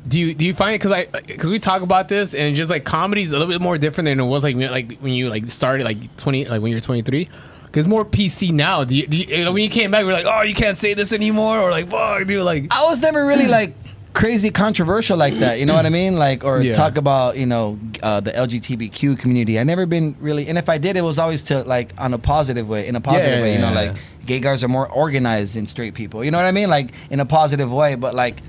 Do 0.07 0.19
you 0.19 0.35
do 0.35 0.47
you 0.47 0.55
find 0.55 0.75
it 0.75 0.79
because 0.79 0.93
I 0.93 1.07
because 1.07 1.51
we 1.51 1.59
talk 1.59 1.83
about 1.83 2.09
this 2.09 2.35
and 2.35 2.57
just 2.57 2.71
like 2.71 2.85
comedy's 2.85 3.33
a 3.33 3.39
little 3.39 3.53
bit 3.53 3.61
more 3.61 3.77
different 3.77 4.07
than 4.07 4.19
it 4.21 4.25
was 4.25 4.43
like 4.45 4.57
like 4.57 4.99
when 5.01 5.13
you 5.13 5.29
like 5.29 5.47
started 5.47 5.85
like 5.85 6.17
twenty 6.17 6.45
like 6.47 6.63
when 6.63 6.71
you're 6.73 6.81
23 6.81 7.29
because 7.67 7.87
more 7.87 8.05
PC 8.05 8.51
now. 8.51 8.85
Do 8.85 8.97
you, 8.97 9.07
do 9.07 9.17
you, 9.17 9.53
when 9.53 9.63
you 9.63 9.69
came 9.69 9.91
back, 9.91 10.05
we 10.05 10.11
are 10.11 10.15
like, 10.15 10.27
oh, 10.27 10.43
you 10.43 10.55
can't 10.55 10.77
say 10.77 10.95
this 10.95 11.13
anymore, 11.13 11.59
or 11.61 11.71
like, 11.71 11.91
fuck, 11.91 12.27
dude, 12.27 12.39
like, 12.43 12.75
I 12.75 12.85
was 12.87 13.03
never 13.03 13.27
really 13.27 13.47
like 13.47 13.75
crazy 14.15 14.51
controversial 14.51 15.17
like 15.17 15.35
that. 15.35 15.59
You 15.59 15.67
know 15.67 15.75
what 15.75 15.87
I 15.87 15.91
mean? 15.91 16.19
Like 16.19 16.45
or 16.45 16.61
Yeah. 16.61 16.73
talk 16.73 16.97
about 16.97 17.37
you 17.37 17.47
know 17.47 17.79
uh, 18.03 18.21
the 18.21 18.33
LGBTQ 18.33 19.19
community. 19.19 19.59
I 19.59 19.65
never 19.65 19.87
been 19.87 20.17
really, 20.21 20.49
and 20.49 20.59
if 20.59 20.69
I 20.69 20.79
did, 20.79 20.97
it 20.97 21.03
was 21.03 21.19
always 21.19 21.43
to 21.45 21.63
like 21.65 21.93
on 21.99 22.15
a 22.15 22.19
positive 22.19 22.69
way. 22.69 22.87
In 22.87 22.97
a 22.97 23.01
positive 23.01 23.39
Yeah, 23.39 23.43
way, 23.43 23.53
you 23.55 23.59
know, 23.61 23.73
like 23.73 23.97
gay 24.27 24.41
guys 24.41 24.63
are 24.65 24.69
more 24.69 24.89
organized 24.91 25.55
than 25.57 25.67
straight 25.67 25.95
people. 25.95 26.25
You 26.25 26.31
know 26.31 26.39
what 26.39 26.47
I 26.47 26.53
mean? 26.53 26.69
Like 26.71 26.91
in 27.11 27.21
a 27.21 27.27
positive 27.27 27.73
way. 27.73 27.95
But 27.95 28.15
like, 28.15 28.41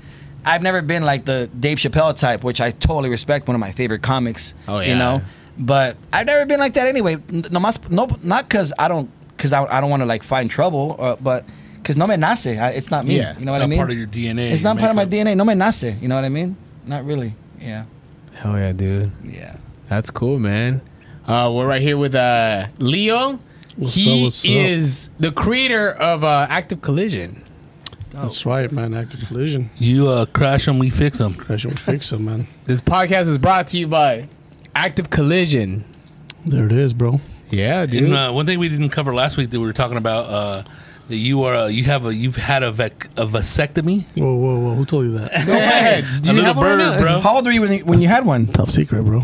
I've 0.44 0.62
never 0.62 0.82
been 0.82 1.04
like 1.04 1.24
the 1.24 1.48
Dave 1.58 1.78
Chappelle 1.78 2.18
type, 2.18 2.44
which 2.44 2.60
I 2.60 2.70
totally 2.70 3.10
respect. 3.10 3.48
One 3.48 3.54
of 3.54 3.60
my 3.60 3.72
favorite 3.72 4.02
comics. 4.02 4.54
Oh, 4.68 4.80
yeah. 4.80 4.88
You 4.88 4.94
know. 4.96 5.22
But 5.58 5.96
I've 6.12 6.26
never 6.26 6.46
been 6.46 6.60
like 6.60 6.74
that 6.74 6.86
anyway. 6.88 7.16
No, 7.30 7.60
no 7.90 8.08
not 8.22 8.48
because 8.48 8.72
I 8.78 8.88
don't, 8.88 9.10
because 9.36 9.52
I, 9.52 9.64
I 9.64 9.80
don't 9.80 9.90
want 9.90 10.00
to 10.02 10.06
like 10.06 10.22
find 10.22 10.50
trouble, 10.50 10.96
uh, 10.98 11.16
but 11.16 11.44
because 11.82 11.96
no 11.96 12.06
me 12.06 12.16
nace. 12.16 12.46
I, 12.46 12.70
it's 12.70 12.90
not 12.90 13.04
me. 13.04 13.16
Yeah. 13.16 13.38
You 13.38 13.44
know 13.44 13.52
what 13.52 13.58
Not 13.58 13.64
I 13.64 13.68
mean? 13.68 13.78
part 13.78 13.90
of 13.90 13.96
your 13.98 14.06
DNA. 14.06 14.50
It's 14.52 14.62
not 14.62 14.78
part 14.78 14.90
of 14.90 14.96
my. 14.96 15.06
DNA. 15.06 15.36
No 15.36 15.44
me 15.44 15.54
nace. 15.54 15.82
You 16.00 16.08
know 16.08 16.14
what 16.16 16.24
I 16.24 16.28
mean? 16.28 16.56
Not 16.86 17.04
really. 17.04 17.34
Yeah. 17.60 17.84
hell 18.34 18.56
yeah, 18.56 18.72
dude, 18.72 19.12
Yeah. 19.24 19.56
that's 19.88 20.10
cool, 20.10 20.38
man. 20.38 20.80
Uh, 21.26 21.50
we're 21.54 21.66
right 21.66 21.82
here 21.82 21.96
with 21.98 22.14
uh, 22.14 22.66
Leo. 22.78 23.38
What's 23.76 23.94
he 23.94 24.18
up, 24.18 24.24
what's 24.24 24.44
up? 24.44 24.50
is 24.50 25.10
the 25.18 25.30
creator 25.30 25.92
of 25.92 26.24
uh, 26.24 26.46
Active 26.48 26.80
Collision. 26.82 27.44
That's 28.10 28.44
right, 28.44 28.70
man. 28.72 28.92
Active 28.94 29.20
collision. 29.28 29.70
You 29.78 30.08
uh, 30.08 30.26
crash 30.26 30.66
them, 30.66 30.78
we 30.80 30.90
fix 30.90 31.18
them. 31.18 31.34
Crash 31.34 31.62
them, 31.62 31.70
we 31.70 31.76
fix 31.76 32.10
them, 32.10 32.24
man. 32.24 32.46
This 32.64 32.80
podcast 32.80 33.28
is 33.28 33.38
brought 33.38 33.68
to 33.68 33.78
you 33.78 33.86
by 33.86 34.26
Active 34.74 35.10
Collision. 35.10 35.84
There 36.44 36.66
it 36.66 36.72
is, 36.72 36.92
bro. 36.92 37.20
Yeah, 37.50 37.86
dude. 37.86 38.04
And 38.04 38.14
uh, 38.14 38.32
one 38.32 38.46
thing 38.46 38.58
we 38.58 38.68
didn't 38.68 38.88
cover 38.90 39.14
last 39.14 39.36
week 39.36 39.50
that 39.50 39.60
we 39.60 39.64
were 39.66 39.72
talking 39.72 39.96
about 39.96 40.24
uh, 40.24 40.64
that 41.10 41.16
you 41.16 41.42
are 41.44 41.54
uh, 41.54 41.66
you 41.66 41.84
have 41.84 42.06
a 42.06 42.14
you've 42.14 42.36
had 42.36 42.62
a, 42.62 42.72
vec- 42.72 43.06
a 43.16 43.26
vasectomy. 43.26 44.06
Whoa, 44.16 44.34
whoa, 44.34 44.58
whoa. 44.58 44.74
Who 44.74 44.84
told 44.86 45.04
you 45.06 45.12
that? 45.18 45.46
Go 45.46 45.52
ahead. 45.52 46.04
Do 46.22 46.30
a 46.30 46.34
you 46.34 46.40
little 46.40 46.44
have 46.46 46.56
one 46.56 46.66
right 46.66 46.76
bird, 46.78 46.94
now? 46.96 47.00
bro. 47.00 47.20
How 47.20 47.36
old 47.36 47.44
were 47.44 47.52
you 47.52 47.60
when 47.62 47.72
you, 47.72 47.84
when 47.84 48.00
you 48.00 48.08
had 48.08 48.24
one? 48.24 48.46
Top 48.46 48.70
secret, 48.70 49.02
bro. 49.04 49.20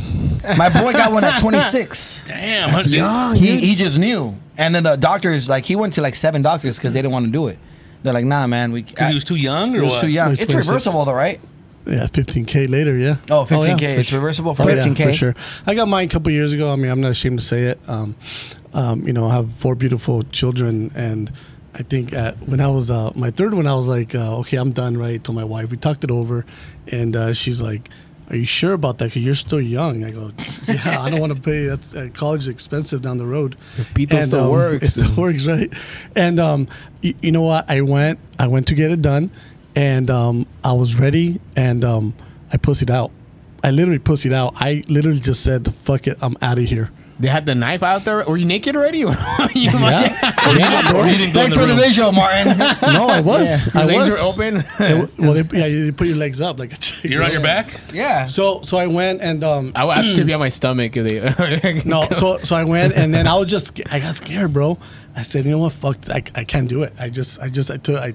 My 0.57 0.69
boy 0.69 0.93
got 0.93 1.13
one 1.13 1.25
at 1.25 1.39
26. 1.41 2.27
Damn, 2.29 2.73
That's 2.73 2.85
dude? 2.87 2.95
young. 2.95 3.35
He 3.37 3.59
he 3.59 3.75
just 3.75 3.99
knew, 3.99 4.35
and 4.59 4.75
then 4.75 4.83
the 4.83 4.97
doctors 4.97 5.49
like 5.49 5.65
he 5.65 5.77
went 5.77 5.95
to 5.95 6.03
like 6.03 6.15
seven 6.15 6.43
doctors 6.43 6.77
because 6.77 6.93
they 6.93 7.01
didn't 7.01 7.13
want 7.13 7.27
to 7.27 7.33
do 7.33 7.49
it. 7.49 7.59
They're 8.03 8.13
like, 8.13 8.25
nah, 8.27 8.47
man, 8.47 8.73
we. 8.73 8.83
Because 8.83 9.09
he 9.09 9.15
was 9.15 9.25
too 9.25 9.37
young, 9.37 9.75
or 9.75 9.79
he 9.81 9.85
was 9.85 9.95
what? 9.95 10.01
too 10.03 10.09
young. 10.11 10.33
It's 10.33 10.45
26. 10.47 10.69
reversible 10.69 11.05
though, 11.05 11.15
right? 11.15 11.41
Yeah, 11.87 12.07
15K 12.09 12.69
later, 12.69 12.99
yeah. 12.99 13.17
Oh, 13.31 13.45
15K. 13.45 13.81
yeah, 13.81 13.89
it's 13.91 14.09
sure. 14.09 14.19
reversible 14.19 14.57
for 14.57 14.65
Oh, 14.65 14.67
15K. 14.67 15.05
for 15.07 15.13
sure. 15.15 15.35
I 15.69 15.75
got 15.77 15.87
mine 15.87 16.07
a 16.07 16.11
couple 16.11 16.33
years 16.33 16.53
ago. 16.53 16.73
I 16.73 16.75
mean, 16.75 16.91
I'm 16.91 17.01
not 17.01 17.13
ashamed 17.13 17.39
to 17.39 17.45
say 17.45 17.63
it. 17.63 17.79
Um, 17.89 18.17
um, 18.75 19.03
you 19.07 19.13
know, 19.13 19.29
I 19.29 19.35
have 19.35 19.55
four 19.55 19.77
beautiful 19.77 20.25
children, 20.25 20.91
and 20.97 21.31
I 21.79 21.83
think 21.83 22.15
at, 22.15 22.37
when 22.39 22.61
I 22.61 22.69
was 22.69 22.91
uh, 22.91 23.13
my 23.15 23.31
third 23.31 23.53
one, 23.53 23.67
I 23.67 23.75
was 23.75 23.87
like, 23.87 24.15
uh, 24.15 24.39
okay, 24.39 24.57
I'm 24.57 24.73
done. 24.73 24.97
Right? 24.97 25.23
Told 25.23 25.37
my 25.37 25.45
wife. 25.45 25.71
We 25.71 25.77
talked 25.77 26.05
it 26.05 26.11
over, 26.11 26.45
and 26.89 27.15
uh, 27.15 27.33
she's 27.33 27.61
like. 27.61 27.89
Are 28.29 28.35
you 28.35 28.45
sure 28.45 28.73
about 28.73 28.99
that? 28.99 29.05
Because 29.05 29.23
you're 29.23 29.37
still 29.37 29.61
young. 29.61 30.03
I 30.03 30.11
go, 30.11 30.33
yeah. 30.67 31.01
I 31.01 31.11
don't 31.11 31.21
want 31.21 31.33
to 31.37 31.41
pay. 31.41 31.67
That's 31.67 31.95
uh, 31.95 32.09
college 32.13 32.41
is 32.41 32.49
expensive 32.49 33.01
down 33.01 33.19
the 33.19 33.25
road. 33.25 33.55
Pito 33.95 34.21
still 34.21 34.51
works. 34.51 34.83
It 34.83 34.91
still 34.91 35.15
works, 35.15 35.47
right? 35.47 35.73
And 36.17 36.41
um, 36.41 36.67
you, 37.03 37.15
you 37.23 37.31
know 37.31 37.43
what? 37.43 37.71
I 37.71 37.83
went. 37.83 38.19
I 38.37 38.49
went 38.49 38.67
to 38.67 38.75
get 38.75 38.91
it 38.91 39.01
done, 39.01 39.31
and 39.77 40.11
um, 40.11 40.45
I 40.65 40.73
was 40.73 40.97
ready, 40.99 41.41
and 41.55 41.85
um, 41.85 42.15
I 42.53 42.57
pussied 42.57 42.91
out. 42.91 43.13
I 43.63 43.71
literally 43.71 44.01
pussied 44.01 44.33
out. 44.33 44.55
I 44.57 44.83
literally 44.89 45.21
just 45.21 45.45
said, 45.45 45.73
"Fuck 45.73 46.09
it, 46.09 46.19
I'm 46.21 46.37
out 46.43 46.59
of 46.59 46.65
here." 46.65 46.91
They 47.19 47.29
had 47.29 47.47
the 47.47 47.55
knife 47.55 47.83
out 47.83 48.05
there. 48.05 48.23
Were 48.25 48.37
you 48.37 48.45
naked 48.45 48.77
already? 48.77 48.99
you 48.99 49.09
Yeah, 49.55 50.35
yeah, 50.55 50.91
bro. 50.93 51.01
Or 51.01 51.07
you 51.07 51.17
didn't 51.17 51.33
go 51.33 51.41
in 51.41 51.47
Thanks 51.53 51.57
the 51.57 51.61
for 51.63 51.67
the 51.67 51.75
room. 51.75 51.83
visual, 51.83 52.13
Martin. 52.13 52.59
No, 52.83 53.09
I 53.09 53.21
was. 53.21 53.73
Your 53.75 53.83
I 53.83 53.87
legs 53.87 54.09
was. 54.09 54.19
were 54.21 54.25
open. 54.27 54.57
It- 54.81 55.19
well, 55.19 55.33
they, 55.33 55.59
yeah, 55.59 55.67
you 55.67 55.93
put 55.93 56.09
your 56.09 56.17
legs 56.19 56.41
up 56.43 56.59
like 56.59 56.75
a 56.75 56.77
chick. 56.77 57.11
You're 57.11 57.23
on 57.23 57.33
your 57.33 57.41
back. 57.41 57.69
yeah. 57.93 58.27
So, 58.27 58.61
so 58.63 58.77
I 58.77 58.87
went 58.87 59.23
and 59.23 59.43
um, 59.45 59.73
I 59.75 59.85
would 59.85 59.97
ask 59.97 60.15
to 60.17 60.25
be 60.25 60.35
on 60.35 60.41
my 60.41 60.49
stomach 60.61 60.93
if 60.97 61.09
they. 61.09 61.83
no, 61.89 62.03
so 62.13 62.39
so 62.39 62.55
I 62.55 62.65
went 62.65 62.93
and 62.95 63.15
then 63.15 63.27
I 63.27 63.35
was 63.35 63.49
just 63.51 63.81
I 63.91 63.99
got 64.01 64.15
scared, 64.17 64.53
bro. 64.53 64.79
I 65.15 65.23
said, 65.23 65.47
you 65.47 65.53
know 65.53 65.59
what, 65.61 65.73
fuck, 65.73 65.97
I, 66.11 66.23
I 66.35 66.45
can't 66.45 66.69
do 66.69 66.83
it. 66.83 66.93
I 67.01 67.09
just 67.09 67.41
I 67.41 67.49
just 67.49 67.71
I 67.71 67.79
took 67.79 67.97
I 67.99 68.13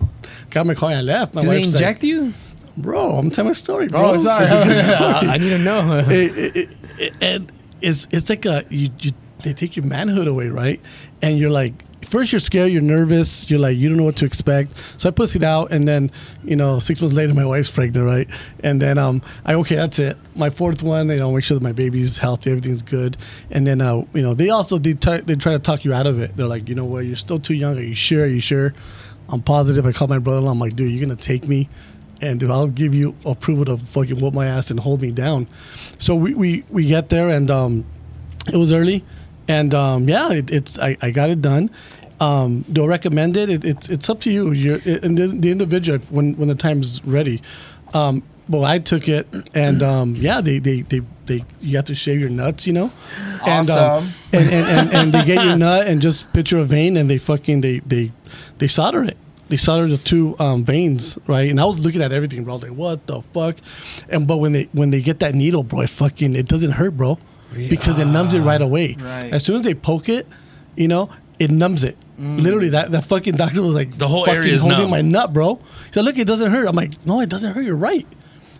got 0.51 0.67
my 0.67 0.75
car 0.75 0.91
and 0.91 0.99
I 0.99 1.01
left. 1.01 1.33
My 1.33 1.41
Do 1.41 1.47
they 1.49 1.61
wife's 1.61 1.73
inject 1.73 2.03
you? 2.03 2.33
bro. 2.77 3.17
I'm 3.17 3.31
telling 3.31 3.49
my 3.49 3.53
story, 3.53 3.87
bro. 3.87 4.11
Oh, 4.11 4.17
sorry. 4.17 4.45
It's 4.47 4.83
story. 4.85 4.99
I 5.27 5.37
need 5.37 5.49
to 5.49 5.57
know. 5.57 5.99
it, 6.07 6.37
it, 6.37 6.55
it, 6.55 6.69
it, 6.99 7.13
and 7.19 7.51
it's 7.81 8.07
it's 8.11 8.29
like 8.29 8.45
a 8.45 8.65
you, 8.69 8.89
you 8.99 9.11
they 9.43 9.53
take 9.53 9.75
your 9.75 9.85
manhood 9.85 10.27
away, 10.27 10.49
right? 10.49 10.79
And 11.21 11.37
you're 11.37 11.49
like 11.49 11.73
first 12.05 12.31
you're 12.31 12.39
scared, 12.39 12.71
you're 12.71 12.81
nervous, 12.81 13.49
you're 13.49 13.59
like 13.59 13.77
you 13.77 13.89
don't 13.89 13.97
know 13.97 14.03
what 14.03 14.15
to 14.17 14.25
expect. 14.25 14.73
So 14.97 15.09
I 15.09 15.11
pussied 15.11 15.43
out, 15.43 15.71
and 15.71 15.87
then 15.87 16.11
you 16.43 16.55
know 16.55 16.79
six 16.79 17.01
months 17.01 17.15
later 17.15 17.33
my 17.33 17.45
wife's 17.45 17.71
pregnant, 17.71 18.05
right? 18.05 18.27
And 18.63 18.81
then 18.81 18.97
um 18.97 19.21
I 19.45 19.55
okay 19.55 19.75
that's 19.75 19.99
it. 19.99 20.17
My 20.35 20.49
fourth 20.49 20.83
one, 20.83 21.09
you 21.09 21.17
know, 21.17 21.31
make 21.31 21.43
sure 21.43 21.55
that 21.55 21.63
my 21.63 21.71
baby's 21.71 22.17
healthy, 22.17 22.51
everything's 22.51 22.81
good. 22.81 23.17
And 23.49 23.65
then 23.65 23.81
uh 23.81 24.03
you 24.13 24.21
know 24.21 24.33
they 24.33 24.49
also 24.49 24.77
they 24.77 24.93
t- 24.93 25.21
they 25.21 25.35
try 25.35 25.53
to 25.53 25.59
talk 25.59 25.85
you 25.85 25.93
out 25.93 26.07
of 26.07 26.19
it. 26.19 26.35
They're 26.35 26.47
like 26.47 26.69
you 26.69 26.75
know 26.75 26.85
what, 26.85 27.05
you're 27.05 27.15
still 27.15 27.39
too 27.39 27.55
young. 27.55 27.77
Are 27.77 27.81
you 27.81 27.95
sure? 27.95 28.23
Are 28.23 28.27
you 28.27 28.41
sure? 28.41 28.73
I'm 29.29 29.41
positive. 29.41 29.85
I 29.85 29.93
called 29.93 30.09
my 30.09 30.19
brother-in-law. 30.19 30.51
I'm 30.51 30.59
like, 30.59 30.75
dude, 30.75 30.91
you're 30.91 31.01
gonna 31.01 31.15
take 31.15 31.47
me 31.47 31.69
and 32.21 32.41
I'll 32.43 32.67
give 32.67 32.93
you 32.93 33.15
approval 33.25 33.65
to 33.65 33.77
fucking 33.77 34.19
whoop 34.19 34.33
my 34.33 34.47
ass 34.47 34.71
and 34.71 34.79
hold 34.79 35.01
me 35.01 35.11
down. 35.11 35.47
So 35.97 36.15
we 36.15 36.33
we, 36.33 36.63
we 36.69 36.85
get 36.87 37.09
there 37.09 37.29
and 37.29 37.49
um, 37.49 37.85
it 38.47 38.57
was 38.57 38.71
early, 38.71 39.03
and 39.47 39.73
um, 39.73 40.07
yeah, 40.07 40.31
it, 40.31 40.51
it's 40.51 40.79
I, 40.79 40.97
I 41.01 41.11
got 41.11 41.29
it 41.29 41.41
done. 41.41 41.69
Um, 42.19 42.61
do 42.71 42.83
I 42.83 42.87
recommend 42.87 43.35
it? 43.37 43.49
it 43.49 43.65
it's 43.65 43.89
it's 43.89 44.09
up 44.09 44.21
to 44.21 44.31
you. 44.31 44.51
You're 44.51 44.79
and 44.85 45.17
the, 45.17 45.27
the 45.27 45.51
individual 45.51 45.99
when 46.09 46.33
when 46.35 46.47
the 46.47 46.55
time's 46.55 47.03
ready. 47.05 47.41
Um, 47.93 48.23
well, 48.49 48.65
I 48.65 48.79
took 48.79 49.07
it, 49.07 49.27
and 49.53 49.81
um, 49.81 50.15
yeah, 50.15 50.41
they, 50.41 50.59
they 50.59 50.81
they 50.81 51.01
they 51.25 51.45
you 51.61 51.77
have 51.77 51.85
to 51.85 51.95
shave 51.95 52.19
your 52.19 52.29
nuts, 52.29 52.67
you 52.67 52.73
know, 52.73 52.91
and 53.47 53.69
um, 53.69 53.79
Awesome. 53.79 54.13
and, 54.33 54.49
and, 54.49 54.67
and 54.67 54.93
and 54.93 55.13
they 55.13 55.23
get 55.25 55.43
your 55.45 55.55
nut 55.55 55.87
and 55.87 56.01
just 56.01 56.31
picture 56.33 56.57
a 56.57 56.65
vein, 56.65 56.97
and 56.97 57.09
they 57.09 57.17
fucking 57.17 57.61
they 57.61 57.79
they 57.79 58.11
they 58.57 58.67
solder 58.67 59.03
it 59.03 59.17
they 59.51 59.57
soldered 59.57 59.89
the 59.89 59.97
two 59.97 60.35
um, 60.39 60.63
veins, 60.63 61.19
right? 61.27 61.49
And 61.49 61.59
I 61.59 61.65
was 61.65 61.79
looking 61.79 62.01
at 62.01 62.11
everything, 62.13 62.43
bro. 62.45 62.53
I 62.53 62.55
was 62.55 62.63
like, 62.63 62.71
"What 62.71 63.05
the 63.05 63.21
fuck?" 63.21 63.57
And 64.09 64.25
but 64.25 64.37
when 64.37 64.53
they 64.53 64.63
when 64.71 64.89
they 64.91 65.01
get 65.01 65.19
that 65.19 65.35
needle, 65.35 65.61
bro, 65.61 65.81
it 65.81 65.89
fucking 65.89 66.35
it 66.35 66.47
doesn't 66.47 66.71
hurt, 66.71 66.95
bro, 66.95 67.19
because 67.53 67.99
it 67.99 68.05
numbs 68.05 68.33
it 68.33 68.39
right 68.39 68.61
away. 68.61 68.95
Right. 68.97 69.31
As 69.33 69.43
soon 69.43 69.57
as 69.57 69.63
they 69.63 69.73
poke 69.75 70.07
it, 70.07 70.25
you 70.77 70.87
know, 70.87 71.09
it 71.37 71.51
numbs 71.51 71.83
it. 71.83 71.97
Literally, 72.17 72.69
that 72.69 72.91
that 72.91 73.05
fucking 73.05 73.35
doctor 73.35 73.61
was 73.61 73.75
like, 73.75 73.97
The 73.97 74.07
whole 74.07 74.25
fucking 74.25 74.39
area 74.41 74.53
is 74.53 74.61
holding 74.61 74.79
numb. 74.79 74.89
my 74.91 75.01
nut, 75.01 75.33
bro. 75.33 75.55
He 75.55 75.91
said, 75.91 76.05
"Look, 76.05 76.17
it 76.17 76.25
doesn't 76.27 76.49
hurt." 76.51 76.67
I'm 76.67 76.75
like, 76.75 77.05
"No, 77.05 77.19
it 77.19 77.29
doesn't 77.29 77.53
hurt. 77.53 77.65
You're 77.65 77.75
right. 77.75 78.07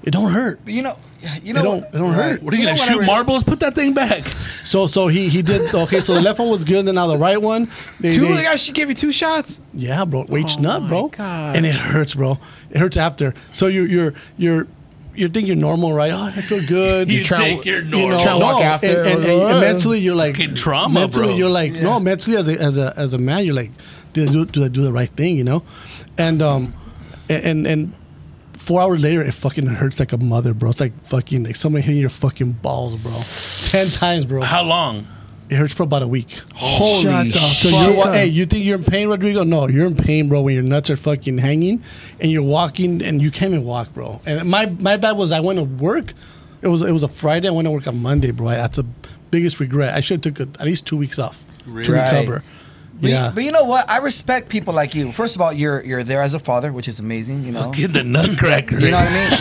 It 0.03 0.11
don't 0.11 0.31
hurt." 0.31 0.59
You 0.65 0.81
know, 0.81 0.95
you 1.43 1.51
It 1.51 1.53
know, 1.53 1.63
don't- 1.63 1.83
it 1.83 1.91
don't 1.93 2.13
hurt. 2.13 2.41
What 2.43 2.53
are 2.53 2.57
you, 2.57 2.63
know 2.65 2.69
gonna 2.75 2.81
shoot 2.83 2.97
I 2.97 2.99
re- 3.01 3.05
marbles? 3.05 3.43
Put 3.43 3.59
that 3.59 3.75
thing 3.75 3.93
back. 3.93 4.23
So 4.63 4.87
so 4.87 5.07
he 5.07 5.29
he 5.29 5.41
did 5.41 5.73
okay. 5.73 6.01
So 6.01 6.13
the 6.13 6.21
left 6.21 6.39
one 6.39 6.49
was 6.49 6.63
good, 6.63 6.85
and 6.87 6.95
now 6.95 7.07
the 7.07 7.17
right 7.17 7.41
one. 7.41 7.67
They, 7.99 8.09
Two? 8.09 8.21
they- 8.21 8.35
They 8.35 8.43
got 8.43 8.59
she 8.59 8.71
gave 8.71 8.89
you 8.89 8.95
two 8.95 9.11
shots. 9.11 9.59
Yeah, 9.73 10.03
bro. 10.05 10.25
Wage 10.29 10.55
Oh 10.57 10.61
nut, 10.61 10.87
bro. 10.87 11.07
God. 11.09 11.55
And 11.55 11.65
it 11.65 11.75
hurts, 11.75 12.15
bro. 12.15 12.39
It 12.71 12.77
hurts 12.79 12.97
after. 12.97 13.33
So 13.51 13.67
you 13.67 13.83
you're 13.83 14.13
you're 14.37 14.67
you 15.13 15.27
think 15.27 15.45
you're 15.47 15.57
normal, 15.57 15.91
right? 15.93 16.13
Oh, 16.13 16.31
I 16.35 16.41
feel 16.41 16.65
good. 16.65 17.11
You 17.11 17.23
try- 17.23 17.39
think 17.39 17.65
you're 17.65 17.83
normal. 17.83 17.99
You 18.01 18.09
know. 18.17 18.23
Try 18.23 18.31
to 18.33 18.39
walk 18.39 18.59
no, 18.59 18.63
after. 18.65 18.87
and, 18.87 19.07
and, 19.09 19.23
and, 19.25 19.41
and 19.41 19.59
mentally 19.59 19.99
you're 19.99 20.15
like 20.15 20.37
Fucking 20.37 20.55
trauma, 20.55 21.01
mentally 21.01 21.27
bro. 21.27 21.35
you're 21.35 21.49
like 21.49 21.73
no 21.73 21.99
mentally 21.99 22.37
as 22.37 22.47
a, 22.47 22.59
as 22.61 22.77
a 22.77 22.93
as 22.97 23.13
a 23.13 23.17
man 23.17 23.43
you're 23.45 23.53
like 23.55 23.71
did 24.13 24.29
I 24.29 24.31
do, 24.31 24.45
do 24.45 24.63
I 24.65 24.69
do 24.69 24.83
the 24.83 24.91
right 24.91 25.09
thing 25.09 25.35
you 25.35 25.43
know 25.43 25.63
and 26.17 26.41
um 26.41 26.73
and 27.29 27.67
and 27.67 27.93
four 28.71 28.81
hours 28.81 29.01
later 29.03 29.21
it 29.21 29.33
fucking 29.33 29.65
hurts 29.67 29.99
like 29.99 30.13
a 30.13 30.17
mother 30.17 30.53
bro 30.53 30.69
it's 30.69 30.79
like 30.79 30.93
fucking 31.03 31.43
like 31.43 31.57
somebody 31.57 31.83
hitting 31.83 31.99
your 31.99 32.09
fucking 32.09 32.53
balls 32.53 32.95
bro 33.03 33.11
ten 33.69 33.87
times 33.91 34.23
bro 34.25 34.39
How 34.41 34.63
long? 34.63 35.05
it 35.49 35.55
hurts 35.55 35.73
for 35.73 35.83
about 35.83 36.01
a 36.03 36.07
week 36.07 36.39
Holy 36.55 37.03
Shut 37.03 37.25
the 37.25 37.31
so 37.33 37.67
you're 37.69 37.97
wa- 37.97 38.11
hey, 38.13 38.27
you 38.27 38.45
think 38.45 38.63
you're 38.63 38.77
in 38.77 38.85
pain, 38.85 39.09
Rodrigo? 39.09 39.43
No, 39.43 39.67
you're 39.67 39.87
in 39.87 39.95
pain, 39.97 40.29
bro. 40.29 40.41
When 40.43 40.53
your 40.53 40.63
nuts 40.63 40.89
are 40.89 40.95
fucking 40.95 41.37
hanging, 41.39 41.83
and 42.21 42.31
you're 42.31 42.41
walking, 42.43 43.01
and 43.03 43.21
you 43.21 43.31
can't 43.31 43.51
even 43.53 43.65
walk, 43.65 43.93
bro. 43.93 44.21
And 44.25 44.49
my 44.49 44.67
my 44.67 44.95
bad 44.95 45.17
was 45.17 45.33
I 45.33 45.41
went 45.41 45.59
to 45.59 45.65
work. 45.65 46.13
It 46.61 46.69
was 46.69 46.81
it 46.83 46.91
was 46.93 47.03
a 47.03 47.09
Friday. 47.09 47.49
I 47.49 47.51
went 47.51 47.65
to 47.65 47.71
work 47.71 47.85
on 47.85 48.01
Monday, 48.01 48.31
bro. 48.31 48.47
That's 48.47 48.77
the 48.77 48.85
biggest 49.29 49.59
regret. 49.59 49.93
I 49.93 49.99
should 49.99 50.23
have 50.23 50.35
took 50.37 50.47
a, 50.55 50.61
at 50.61 50.65
least 50.65 50.87
two 50.87 50.95
weeks 50.95 51.19
off 51.19 51.37
to 51.65 51.69
Right. 51.71 51.85
recover. 51.89 52.43
But, 53.01 53.09
yeah, 53.09 53.29
you, 53.29 53.35
but 53.35 53.43
you 53.43 53.51
know 53.51 53.63
what? 53.63 53.89
I 53.89 53.97
respect 53.97 54.47
people 54.49 54.73
like 54.73 54.93
you. 54.93 55.11
First 55.11 55.35
of 55.35 55.41
all, 55.41 55.51
you're 55.51 55.83
you're 55.83 56.03
there 56.03 56.21
as 56.21 56.33
a 56.35 56.39
father, 56.39 56.71
which 56.71 56.87
is 56.87 56.99
amazing. 56.99 57.43
You 57.43 57.51
know. 57.51 57.71
Get 57.71 57.93
the 57.93 58.03
nutcracker. 58.03 58.79
You 58.79 58.91
know 58.91 58.97
what 58.97 59.07
I 59.09 59.13
mean? 59.13 59.31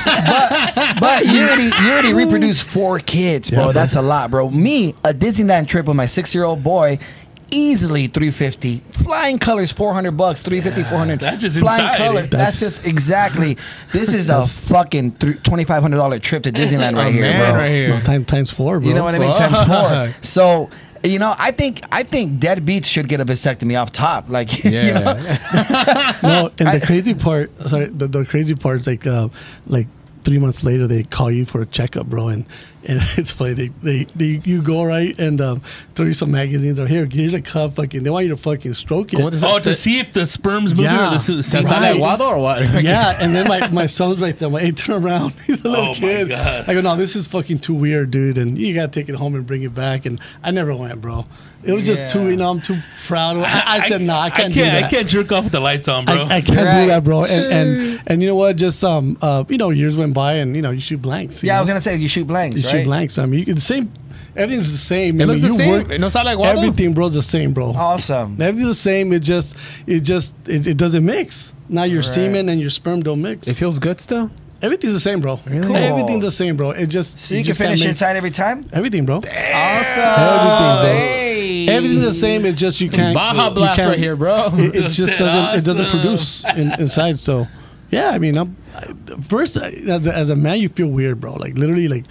but 0.74 1.00
but 1.00 1.26
you 1.26 1.42
already 1.42 1.64
you 1.64 1.92
already 1.92 2.14
reproduced 2.14 2.62
four 2.62 2.98
kids, 3.00 3.50
bro. 3.50 3.66
Yeah. 3.66 3.72
That's 3.72 3.96
a 3.96 4.02
lot, 4.02 4.30
bro. 4.30 4.48
Me, 4.50 4.90
a 5.04 5.12
Disneyland 5.12 5.68
trip 5.68 5.86
with 5.86 5.96
my 5.96 6.06
six 6.06 6.34
year 6.34 6.44
old 6.44 6.64
boy. 6.64 6.98
Easily 7.52 8.06
350 8.06 8.76
flying 9.02 9.36
colors 9.40 9.72
400 9.72 10.12
bucks 10.12 10.40
350 10.40 10.88
400 10.88 11.18
that's 11.18 11.42
just 11.42 11.58
flying 11.58 11.82
inside. 11.82 11.96
color 11.96 12.22
That's- 12.22 12.60
that's, 12.60 12.60
just 12.60 12.86
exactly 12.86 13.58
this 13.90 14.14
is 14.14 14.28
a 14.30 14.46
fucking 14.46 15.10
$2500 15.14 16.22
trip 16.22 16.44
to 16.44 16.52
Disneyland 16.52 16.96
right 16.96 17.12
here 17.12 17.32
bro 17.36 17.52
right 17.54 17.70
here. 17.70 17.90
Well, 17.90 18.00
time, 18.02 18.24
times 18.24 18.52
four, 18.52 18.78
bro. 18.78 18.88
you 18.88 18.94
know 18.94 19.02
what 19.02 19.16
I 19.16 19.18
mean? 19.18 19.34
Times 19.34 19.60
four. 19.64 20.14
So, 20.22 20.70
you 21.02 21.18
know, 21.18 21.34
I 21.38 21.50
think 21.50 21.80
I 21.90 22.02
think 22.02 22.40
deadbeats 22.40 22.84
should 22.86 23.08
get 23.08 23.20
a 23.20 23.24
vasectomy 23.24 23.80
off 23.80 23.92
top. 23.92 24.28
Like, 24.28 24.64
you 24.64 24.70
Yeah. 24.70 24.98
know, 25.00 25.14
no, 26.22 26.50
and 26.58 26.68
I- 26.68 26.78
the 26.78 26.86
crazy 26.86 27.14
part, 27.14 27.50
sorry, 27.68 27.86
the, 27.86 28.06
the 28.06 28.24
crazy 28.24 28.54
part 28.54 28.80
is 28.80 28.86
like, 28.86 29.06
uh, 29.06 29.28
like 29.66 29.86
three 30.24 30.38
months 30.38 30.62
later 30.64 30.86
they 30.86 31.02
call 31.04 31.30
you 31.30 31.44
for 31.46 31.62
a 31.62 31.66
checkup, 31.66 32.06
bro, 32.06 32.28
and, 32.28 32.44
and 32.84 33.00
it's 33.16 33.30
funny. 33.32 33.52
They, 33.54 33.68
they, 33.82 34.04
they 34.04 34.40
you 34.44 34.62
go 34.62 34.82
right 34.84 35.18
and 35.18 35.40
um, 35.40 35.60
throw 35.94 36.06
you 36.06 36.14
some 36.14 36.30
magazines 36.30 36.78
or 36.80 36.86
here, 36.86 37.06
here's 37.10 37.34
a 37.34 37.40
cup, 37.42 37.74
fucking. 37.74 38.02
They 38.02 38.10
want 38.10 38.24
you 38.26 38.30
to 38.30 38.36
fucking 38.36 38.74
stroke 38.74 39.12
it. 39.12 39.20
What 39.22 39.34
is 39.34 39.44
Oh, 39.44 39.58
to 39.58 39.74
see 39.74 39.98
if 39.98 40.12
the 40.12 40.26
sperm's 40.26 40.70
moving 40.70 40.84
Yeah. 40.84 41.08
or 41.08 41.10
the 41.14 41.18
su- 41.20 41.42
see 41.42 41.56
That's 41.58 41.68
how 41.70 41.80
not 41.80 41.92
they- 41.94 41.98
like 42.00 42.20
Wado 42.20 42.28
or 42.28 42.38
what? 42.38 42.60
yeah, 42.82 43.16
and 43.20 43.34
then 43.34 43.48
my, 43.48 43.68
my 43.68 43.86
son's 43.86 44.20
right 44.20 44.36
there. 44.36 44.46
I'm 44.48 44.52
like, 44.52 44.64
hey, 44.64 44.72
turn 44.72 45.04
around. 45.04 45.32
He's 45.46 45.64
a 45.64 45.68
little 45.68 45.86
Oh 45.86 45.88
my 45.88 45.94
kid. 45.94 46.28
God. 46.30 46.68
I 46.68 46.74
go, 46.74 46.80
no, 46.80 46.96
this 46.96 47.16
is 47.16 47.26
fucking 47.26 47.58
too 47.60 47.74
weird, 47.74 48.10
dude. 48.10 48.38
And 48.38 48.56
you 48.58 48.74
gotta 48.74 48.92
take 48.92 49.08
it 49.08 49.14
home 49.14 49.34
and 49.34 49.46
bring 49.46 49.62
it 49.62 49.74
back. 49.74 50.06
And 50.06 50.20
I 50.42 50.50
never 50.50 50.74
went, 50.74 51.00
bro. 51.00 51.26
It 51.62 51.72
was 51.72 51.84
just 51.84 52.08
too, 52.10 52.30
you 52.30 52.36
know, 52.36 52.50
I'm 52.50 52.60
too 52.60 52.78
proud. 53.06 53.36
of 53.36 53.42
I, 53.44 53.62
I 53.66 53.82
said, 53.88 54.00
no, 54.00 54.14
I 54.16 54.30
can't, 54.30 54.50
I 54.50 54.54
can't, 54.54 54.72
that. 54.72 54.84
I 54.84 54.88
can't 54.88 55.06
jerk 55.08 55.30
off 55.30 55.44
with 55.44 55.52
the 55.52 55.60
lights 55.60 55.88
on, 55.88 56.06
bro. 56.06 56.14
I, 56.22 56.36
I 56.36 56.40
can't 56.40 56.56
Right. 56.58 56.80
do 56.82 56.86
that, 56.88 57.04
bro. 57.04 57.24
And, 57.24 57.52
and 57.52 58.02
and 58.06 58.22
you 58.22 58.28
know 58.28 58.34
what? 58.36 58.56
Just 58.56 58.82
um, 58.82 59.18
uh, 59.20 59.44
you 59.48 59.58
know, 59.58 59.68
years 59.70 59.96
went 59.96 60.14
by, 60.14 60.34
and 60.34 60.56
you 60.56 60.62
know, 60.62 60.70
you 60.70 60.80
shoot 60.80 61.02
blanks. 61.02 61.42
you 61.42 61.48
yeah, 61.48 61.58
I 61.58 61.60
was 61.60 61.68
gonna 61.68 61.80
say 61.82 61.96
you 61.96 62.08
shoot 62.08 62.26
blanks, 62.26 62.56
you 62.56 62.62
right? 62.64 62.70
shoot 62.78 62.84
blanks. 62.84 63.18
I 63.18 63.26
mean, 63.26 63.40
you 63.40 63.44
can 63.44 63.56
the 63.56 63.60
same. 63.60 63.92
Everything's 64.36 64.70
the 64.72 64.78
same. 64.78 65.20
It 65.20 65.24
I 65.24 65.26
looks 65.26 65.42
mean, 65.42 65.52
the 65.58 65.64
you 65.64 65.70
same. 65.70 65.70
work- 65.82 65.90
It 65.90 65.98
don't 65.98 66.08
sound 66.10 66.26
like 66.26 66.38
Wado. 66.38 66.56
everything, 66.58 66.94
bro, 66.94 67.08
the 67.08 67.20
same, 67.20 67.52
bro. 67.52 67.70
Awesome. 67.72 68.40
Everything's 68.40 68.68
the 68.68 68.74
same. 68.76 69.12
It 69.12 69.20
just, 69.20 69.56
it 69.88 70.00
just, 70.00 70.34
it, 70.48 70.68
it 70.68 70.76
doesn't 70.76 71.04
mix. 71.04 71.52
Now 71.68 71.82
your 71.82 72.00
Right. 72.02 72.14
semen 72.14 72.48
and 72.48 72.60
your 72.60 72.70
sperm 72.70 73.02
don't 73.02 73.20
mix. 73.20 73.48
It 73.48 73.54
feels 73.54 73.80
good 73.80 74.00
still. 74.00 74.30
Everything's 74.62 74.92
the 74.92 75.00
same, 75.00 75.20
bro. 75.20 75.36
Cool. 75.38 75.76
Everything's 75.76 76.24
the 76.24 76.30
same, 76.30 76.56
bro. 76.56 76.70
It 76.70 76.86
just 76.88 77.18
So 77.18 77.34
you, 77.34 77.40
can 77.40 77.46
just 77.46 77.58
can't 77.58 77.70
finish 77.70 77.84
inside 77.88 78.16
every 78.16 78.30
time. 78.30 78.62
Everything, 78.72 79.06
bro. 79.06 79.16
Awesome. 79.16 79.32
Everything, 79.32 80.76
bro. 80.76 80.82
Hey. 80.84 81.68
Everything's 81.68 82.02
the 82.04 82.14
same. 82.14 82.44
It's 82.44 82.58
just 82.58 82.80
you 82.80 82.90
can't. 82.90 83.14
Baja 83.14 83.48
you 83.48 83.54
Blast 83.54 83.78
can't- 83.78 83.88
right 83.90 83.98
here, 83.98 84.16
bro. 84.16 84.50
It, 84.54 84.74
it 84.74 84.88
just 84.90 85.16
doesn't. 85.16 85.58
It 85.58 85.64
doesn't 85.64 85.90
produce 85.90 86.44
in, 86.56 86.72
inside. 86.80 87.18
So, 87.18 87.46
yeah. 87.90 88.10
I 88.10 88.18
mean, 88.18 88.36
I'm, 88.36 88.56
I, 88.76 88.92
first 89.22 89.56
as 89.56 90.06
a, 90.06 90.14
as 90.14 90.30
a 90.30 90.36
man, 90.36 90.58
you 90.60 90.68
feel 90.68 90.88
weird, 90.88 91.20
bro. 91.20 91.34
Like 91.34 91.56
literally, 91.56 91.88
like 91.88 92.04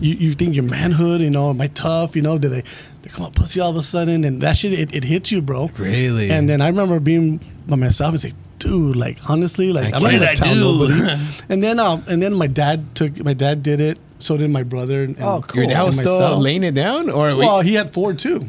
you, 0.00 0.14
you 0.14 0.32
think 0.32 0.54
your 0.54 0.64
manhood. 0.64 1.20
You 1.20 1.30
know, 1.30 1.50
am 1.50 1.60
I 1.60 1.68
tough? 1.68 2.16
You 2.16 2.22
know, 2.22 2.36
did 2.38 2.50
they 2.50 2.64
they 3.02 3.10
come 3.10 3.24
up 3.24 3.34
pussy 3.36 3.60
all 3.60 3.70
of 3.70 3.76
a 3.76 3.82
sudden? 3.82 4.24
And 4.24 4.40
that 4.40 4.56
shit, 4.58 4.72
it, 4.72 4.92
it 4.94 5.04
hits 5.04 5.30
you, 5.30 5.40
bro. 5.40 5.70
Really? 5.78 6.30
And 6.30 6.48
then 6.48 6.60
I 6.60 6.66
remember 6.66 6.98
being 7.00 7.40
by 7.66 7.76
myself 7.76 8.12
and 8.12 8.20
say, 8.20 8.32
dude, 8.62 8.96
like 8.96 9.18
honestly, 9.28 9.72
like 9.72 9.84
Like, 9.86 9.94
I'm 9.94 10.02
what 10.02 10.12
not 10.12 10.18
did 10.18 10.20
gonna 10.20 10.30
I 10.30 10.34
tell 10.34 10.54
do? 10.54 10.60
nobody. 10.60 11.22
and 11.48 11.62
then 11.62 11.78
um, 11.78 12.04
and 12.08 12.22
then 12.22 12.34
my 12.34 12.46
dad 12.46 12.94
took 12.94 13.22
my 13.24 13.34
dad 13.34 13.62
did 13.62 13.80
it. 13.80 13.98
So 14.18 14.36
did 14.36 14.50
my 14.50 14.62
brother. 14.62 15.02
And, 15.04 15.16
Oh, 15.20 15.42
cool. 15.46 15.62
Your 15.62 15.70
dad 15.70 15.82
was 15.82 15.98
still 15.98 16.20
myself. 16.20 16.38
laying 16.40 16.62
it 16.64 16.74
down, 16.74 17.10
or 17.10 17.34
Well, 17.36 17.60
he 17.60 17.74
had 17.74 17.92
four 17.92 18.14
too. 18.14 18.46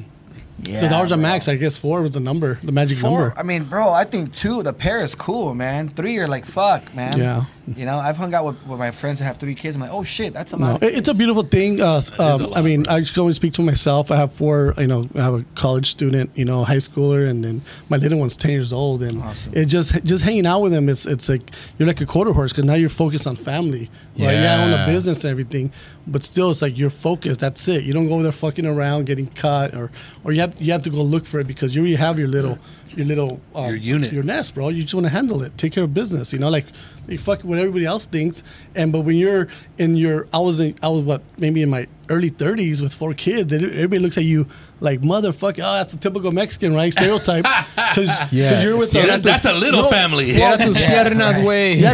Yeah, 0.62 0.80
so 0.82 0.88
that 0.88 1.02
was 1.02 1.12
a 1.12 1.18
max. 1.18 1.48
I 1.50 1.56
guess 1.56 1.78
four 1.78 2.02
was 2.04 2.14
the 2.14 2.20
number, 2.22 2.58
the 2.64 2.72
magic 2.72 2.98
Four. 3.00 3.20
number. 3.20 3.34
I 3.40 3.44
mean, 3.44 3.64
bro, 3.66 3.90
I 3.92 4.06
think 4.06 4.34
two. 4.34 4.64
The 4.64 4.72
pair 4.72 5.04
is 5.04 5.14
cool, 5.16 5.54
man. 5.56 5.90
Three, 5.90 6.14
you're 6.14 6.28
like, 6.30 6.46
fuck, 6.46 6.94
man. 6.96 7.18
Yeah. 7.18 7.46
You 7.66 7.86
know, 7.86 7.96
I've 7.98 8.18
hung 8.18 8.34
out 8.36 8.46
with, 8.46 8.68
with 8.68 8.78
my 8.78 8.92
friends 8.92 9.20
that 9.20 9.26
have 9.26 9.38
three 9.38 9.56
kids. 9.56 9.78
I'm 9.78 9.82
like, 9.82 9.92
oh 9.94 10.04
shit, 10.04 10.34
that's 10.34 10.52
a 10.52 10.58
No, 10.58 10.66
lot. 10.66 10.76
of 10.76 10.84
it- 10.84 10.96
it's 10.98 11.08
a 11.08 11.14
beautiful 11.14 11.44
thing. 11.44 11.80
Uh, 11.80 11.96
is 11.98 12.12
um, 12.20 12.42
a 12.52 12.56
I 12.56 12.62
mean, 12.62 12.86
I 12.90 13.00
just 13.00 13.16
go 13.16 13.26
and 13.26 13.34
speak 13.34 13.56
for 13.56 13.62
myself. 13.62 14.12
I 14.12 14.18
have 14.18 14.34
four. 14.34 14.74
You 14.78 14.88
know, 14.88 15.04
I 15.16 15.20
have 15.22 15.34
a 15.36 15.46
college 15.56 15.90
student. 15.90 16.30
You 16.36 16.44
know, 16.44 16.66
high 16.66 16.78
schooler, 16.78 17.30
and 17.30 17.42
then 17.44 17.62
my 17.90 17.96
little 17.96 18.20
one's 18.20 18.36
ten 18.36 18.52
years 18.52 18.74
old. 18.74 19.02
And 19.02 19.22
Awesome. 19.22 19.54
it 19.56 19.66
just 19.66 20.04
just 20.04 20.24
hanging 20.26 20.46
out 20.46 20.62
with 20.62 20.74
them. 20.74 20.90
It's 20.90 21.06
it's 21.06 21.30
like 21.30 21.42
you're 21.78 21.88
like 21.88 22.02
a 22.02 22.06
quarter 22.06 22.34
horse 22.34 22.52
because 22.52 22.66
now 22.66 22.74
you're 22.74 22.90
focused 22.90 23.28
on 23.28 23.38
family. 23.38 23.90
Right? 24.20 24.34
Yeah, 24.34 24.60
I 24.60 24.64
own 24.66 24.80
a 24.82 24.86
business 24.86 25.24
and 25.24 25.32
everything, 25.32 25.72
but 26.06 26.22
still, 26.24 26.52
it's 26.52 26.62
like 26.62 26.78
you're 26.78 26.90
focused. 26.90 27.40
That's 27.40 27.66
it. 27.70 27.86
You 27.86 27.94
don't 27.94 28.10
go 28.10 28.22
there 28.22 28.32
fucking 28.34 28.66
around, 28.66 29.06
getting 29.06 29.28
cut, 29.28 29.74
or 29.74 29.90
or 30.26 30.34
you 30.34 30.42
have 30.42 30.62
you 30.62 30.74
have 30.74 30.84
to 30.84 30.90
go 30.90 31.02
look 31.02 31.26
for 31.26 31.40
it 31.40 31.48
because 31.48 31.74
you 31.74 31.82
already 31.82 31.96
have 31.96 32.20
your 32.20 32.28
little 32.28 32.60
your 32.96 33.06
little 33.08 33.42
um, 33.56 33.66
Your 33.68 33.76
unit. 33.76 34.12
your 34.14 34.22
nest, 34.22 34.54
bro. 34.54 34.68
You 34.70 34.84
just 34.84 34.94
want 34.94 35.06
to 35.06 35.10
handle 35.10 35.42
it, 35.44 35.58
take 35.58 35.72
care 35.74 35.84
of 35.86 35.94
business. 35.96 36.32
You 36.34 36.38
know, 36.40 36.50
like 36.50 36.66
you 37.08 37.18
fuck 37.18 37.42
what 37.42 37.60
everybody 37.60 37.86
else 37.86 38.06
thinks. 38.06 38.44
And 38.76 38.92
but 38.92 39.02
when 39.02 39.16
you're 39.16 39.48
in 39.78 39.96
your, 39.98 40.26
I 40.34 40.40
was 40.40 40.60
in, 40.60 40.76
I 40.82 40.88
was 40.90 41.04
what 41.04 41.22
maybe 41.38 41.62
in 41.62 41.70
my 41.70 41.88
early 42.10 42.32
30s 42.32 42.82
with 42.82 42.94
four 42.94 43.14
kids. 43.14 43.52
Everybody 43.52 44.00
looks 44.00 44.18
at 44.18 44.24
you 44.24 44.48
like 44.80 45.02
motherfucker. 45.02 45.60
Oh, 45.60 45.74
that's 45.76 45.94
a 45.94 45.98
typical 45.98 46.32
Mexican, 46.32 46.74
right? 46.74 46.92
Stereotype. 46.98 47.46
Because 47.76 48.10
Yeah. 48.32 48.62
you're 48.64 48.78
with 48.78 48.94
Yeah, 48.94 49.02
the, 49.02 49.08
that- 49.08 49.24
that's 49.24 49.46
a 49.46 49.54
little 49.66 49.90
family. 49.90 50.26
Cierra 50.26 50.58
tus 50.58 50.78
piernas, 50.82 51.44
way. 51.46 51.76
yeah, 51.76 51.94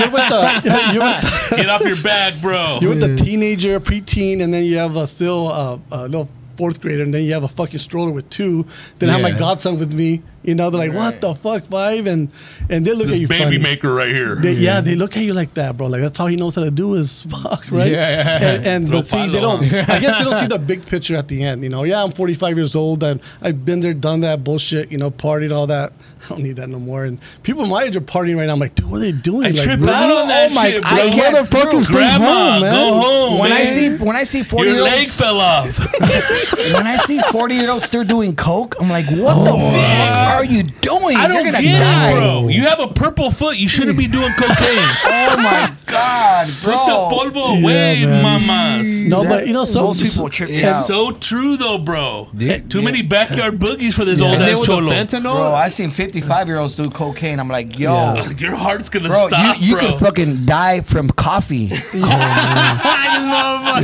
you're 0.00 0.10
with 0.10 0.28
the 0.28 0.92
you're 0.92 1.02
with 1.02 1.50
the, 1.50 1.56
Get 1.56 1.68
off 1.68 1.80
your 1.82 2.02
back, 2.02 2.34
bro. 2.40 2.78
you're 2.80 2.90
with 2.90 3.00
the 3.00 3.16
teenager, 3.16 3.80
preteen, 3.80 4.40
and 4.42 4.52
then 4.54 4.64
you 4.64 4.76
have 4.78 4.96
a 4.96 5.06
still 5.06 5.48
uh, 5.48 5.78
a 5.90 6.02
little 6.02 6.28
fourth 6.56 6.80
grader, 6.80 7.02
and 7.02 7.12
then 7.12 7.24
you 7.24 7.32
have 7.32 7.42
a 7.42 7.48
fucking 7.48 7.80
stroller 7.80 8.12
with 8.12 8.28
two. 8.30 8.64
Then 9.00 9.10
I 9.10 9.14
have 9.14 9.22
my 9.22 9.32
godson 9.32 9.78
with 9.78 9.92
me. 9.92 10.22
You 10.44 10.54
know, 10.54 10.68
they're 10.68 10.78
like, 10.78 10.92
"What 10.92 11.22
the 11.22 11.34
fuck, 11.34 11.64
five? 11.64 12.06
And 12.06 12.30
and 12.68 12.84
they 12.84 12.92
look 12.92 13.08
at 13.08 13.18
you 13.18 13.26
baby 13.26 13.44
funny. 13.44 13.58
maker 13.58 13.94
right 13.94 14.10
here. 14.14 14.34
They, 14.36 14.52
yeah, 14.52 14.76
mm-hmm. 14.76 14.86
they 14.86 14.94
look 14.94 15.16
at 15.16 15.22
you 15.22 15.32
like 15.32 15.54
that, 15.54 15.76
bro. 15.76 15.86
Like 15.86 16.02
that's 16.02 16.20
all 16.20 16.26
he 16.26 16.36
knows 16.36 16.54
how 16.54 16.64
to 16.64 16.70
do 16.70 16.94
is 16.94 17.22
fuck, 17.30 17.70
right? 17.70 17.90
Yeah, 17.90 18.40
yeah. 18.40 18.46
And, 18.56 18.66
and 18.66 18.90
but 18.90 19.06
see, 19.06 19.26
they 19.28 19.40
don't. 19.40 19.62
I 19.64 19.98
guess 20.00 20.18
they 20.18 20.24
don't 20.30 20.38
see 20.38 20.46
the 20.46 20.58
big 20.66 20.84
picture 20.86 21.16
at 21.16 21.28
the 21.28 21.42
end. 21.42 21.62
You 21.64 21.70
know, 21.70 21.84
yeah, 21.84 22.02
I'm 22.02 22.12
45 22.12 22.56
years 22.58 22.74
old 22.74 23.02
and 23.02 23.20
I've 23.40 23.64
been 23.64 23.80
there, 23.80 23.94
done 23.94 24.20
that 24.20 24.44
bullshit. 24.44 24.92
You 24.92 24.98
know, 24.98 25.10
partied 25.10 25.50
all 25.50 25.66
that. 25.68 25.92
I 26.24 26.28
don't 26.28 26.42
need 26.42 26.56
that 26.56 26.68
no 26.68 26.78
more. 26.78 27.04
And 27.04 27.18
people 27.42 27.66
my 27.66 27.82
age 27.82 27.96
are 27.96 28.00
partying 28.00 28.36
right 28.36 28.46
now. 28.46 28.52
I'm 28.52 28.58
like, 28.58 28.74
dude, 28.74 28.90
what 28.90 28.96
are 28.96 29.00
they 29.00 29.12
doing? 29.12 29.46
I 29.46 29.50
like, 29.50 29.60
trip 29.60 29.80
really? 29.80 29.92
out 29.92 30.10
on 30.10 30.28
that 30.28 30.50
Oh 30.50 30.54
my- 30.54 30.70
shit, 30.70 30.82
bro. 30.82 30.90
I 30.90 31.04
Like, 31.04 31.12
can't- 31.12 31.36
motherfucker, 31.36 31.84
stay 31.84 31.92
Grandma, 31.94 32.52
home, 32.52 32.62
man. 32.62 32.72
go 32.74 33.00
home. 33.00 33.38
when 33.38 33.52
I 33.52 33.64
see 33.64 33.96
when 33.96 34.16
I 34.16 34.24
see 34.24 34.42
forty 34.42 34.70
your 34.70 34.76
year 34.76 34.84
leg 34.84 35.06
fell 35.08 35.40
off. 35.40 35.78
when 36.72 36.86
I 36.86 36.96
see 36.96 37.20
forty 37.30 37.56
year 37.56 37.70
olds 37.70 37.84
still 37.84 38.04
doing 38.04 38.34
coke, 38.36 38.74
I'm 38.80 38.88
like, 38.88 39.06
what 39.06 39.44
the 39.44 39.52
oh, 39.52 39.70
fuck 39.70 40.33
are 40.34 40.44
you 40.44 40.62
doing? 40.64 41.16
I 41.16 41.26
don't 41.28 41.36
You're 41.44 41.52
gonna 41.52 41.62
get 41.62 41.80
die. 41.80 42.10
it, 42.10 42.14
bro. 42.14 42.48
You 42.48 42.62
have 42.64 42.80
a 42.80 42.88
purple 42.88 43.30
foot. 43.30 43.56
You 43.56 43.68
shouldn't 43.68 43.96
be 43.98 44.06
doing 44.06 44.32
cocaine. 44.32 44.54
Oh 45.06 45.36
my 45.36 45.72
god, 45.86 46.48
bro. 46.62 46.83
Put 47.54 47.60
the 47.62 47.66
polvo 47.68 48.00
Yeah, 48.00 48.06
man. 48.06 48.22
mamas. 48.46 49.02
No, 49.04 49.24
but 49.24 49.46
you 49.46 49.52
know, 49.52 49.64
some 49.64 49.84
most 49.84 50.02
people 50.02 50.28
trip 50.28 50.50
It's 50.50 50.66
out. 50.66 50.86
so 50.86 51.12
true 51.12 51.56
though, 51.56 51.78
bro. 51.78 52.28
Yeah. 52.36 52.58
Too 52.58 52.82
many 52.82 53.02
backyard 53.02 53.58
boogies 53.58 53.92
for 53.94 54.04
this 54.04 54.20
old 54.20 54.32
And 54.34 54.42
then 54.42 54.50
ass 54.50 54.58
with 54.58 54.68
cholo. 54.68 54.90
fentanyl, 54.92 55.22
Bro, 55.34 55.54
I 55.54 55.68
seen 55.68 55.90
55 55.90 56.48
year 56.48 56.58
olds 56.58 56.74
do 56.74 56.88
cocaine. 56.90 57.38
I'm 57.40 57.48
like, 57.48 57.78
yo, 57.78 57.92
Yeah. 58.14 58.30
Your 58.38 58.56
heart's 58.56 58.88
gonna 58.88 59.08
bro, 59.08 59.28
stop, 59.28 59.56
you, 59.60 59.68
you 59.68 59.76
bro. 59.76 59.90
could 59.92 60.00
fucking 60.00 60.44
die 60.46 60.80
from 60.80 61.08
coffee. 61.10 61.70
Oh, 63.76 63.80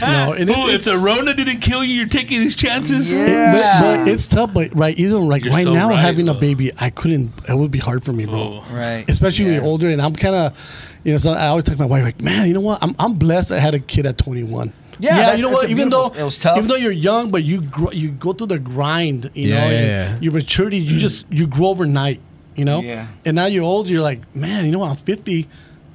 no, 0.00 0.32
and 0.32 0.48
it- 0.48 0.56
Ooh, 0.56 0.68
if 0.68 0.74
it's, 0.76 0.84
the 0.84 0.96
Rona 0.98 1.34
didn't 1.34 1.58
kill 1.60 1.82
you, 1.84 1.94
you're 1.94 2.06
taking 2.08 2.40
these 2.40 2.54
chances. 2.56 3.10
Yeah. 3.12 3.80
but, 3.80 3.96
but 4.04 4.08
it's 4.08 4.26
tough. 4.26 4.52
But 4.54 4.74
right, 4.76 4.96
even 4.98 5.28
like 5.28 5.44
You're 5.44 5.52
right 5.52 5.64
so 5.64 5.72
now, 5.74 5.88
right, 5.90 5.98
having 5.98 6.28
a 6.28 6.34
baby, 6.34 6.70
I 6.78 6.90
couldn't. 6.90 7.32
It 7.48 7.54
would 7.56 7.70
be 7.70 7.78
hard 7.78 8.04
for 8.04 8.12
me, 8.12 8.26
bro. 8.26 8.62
Oh. 8.64 8.64
right. 8.74 9.04
especially 9.08 9.46
when 9.46 9.54
you're 9.54 9.64
older. 9.64 9.88
And 9.88 10.00
I'm 10.00 10.14
kind 10.14 10.34
of, 10.36 10.89
you 11.04 11.12
know, 11.12 11.18
so 11.18 11.32
I 11.32 11.48
always 11.48 11.64
talk 11.64 11.74
to 11.76 11.80
my 11.80 11.86
wife 11.86 12.04
like, 12.04 12.20
man, 12.20 12.46
you 12.48 12.54
know 12.54 12.60
what? 12.60 12.78
I'm 12.82 12.94
I'm 12.98 13.14
blessed. 13.14 13.52
I 13.52 13.58
had 13.58 13.74
a 13.74 13.78
kid 13.80 14.06
at 14.06 14.18
21. 14.18 14.72
Yeah, 14.98 15.16
yeah. 15.16 15.34
You 15.34 15.42
know 15.44 15.50
what? 15.50 15.70
Even 15.70 15.88
though 15.88 16.08
it 16.08 16.22
was 16.22 16.38
tough. 16.38 16.58
even 16.58 16.68
though 16.68 16.76
you're 16.76 16.92
young, 16.92 17.30
but 17.30 17.42
you 17.42 17.62
grow, 17.62 17.90
you 17.90 18.10
go 18.10 18.32
through 18.34 18.48
the 18.48 18.58
grind. 18.58 19.30
You 19.34 19.48
Yeah, 19.48 19.64
know, 19.64 19.70
yeah, 19.70 19.80
yeah. 19.86 20.18
your 20.20 20.32
maturity. 20.32 20.76
You 20.78 20.98
just 20.98 21.24
you 21.32 21.46
grow 21.46 21.68
overnight. 21.68 22.20
You 22.54 22.64
know. 22.66 22.80
Yeah. 22.82 23.06
And 23.24 23.34
now 23.36 23.46
you're 23.46 23.64
old. 23.64 23.86
You're 23.88 24.02
like, 24.02 24.20
man, 24.34 24.66
you 24.66 24.72
know 24.72 24.80
what? 24.80 24.90
I'm 24.90 24.96
50. 24.96 25.48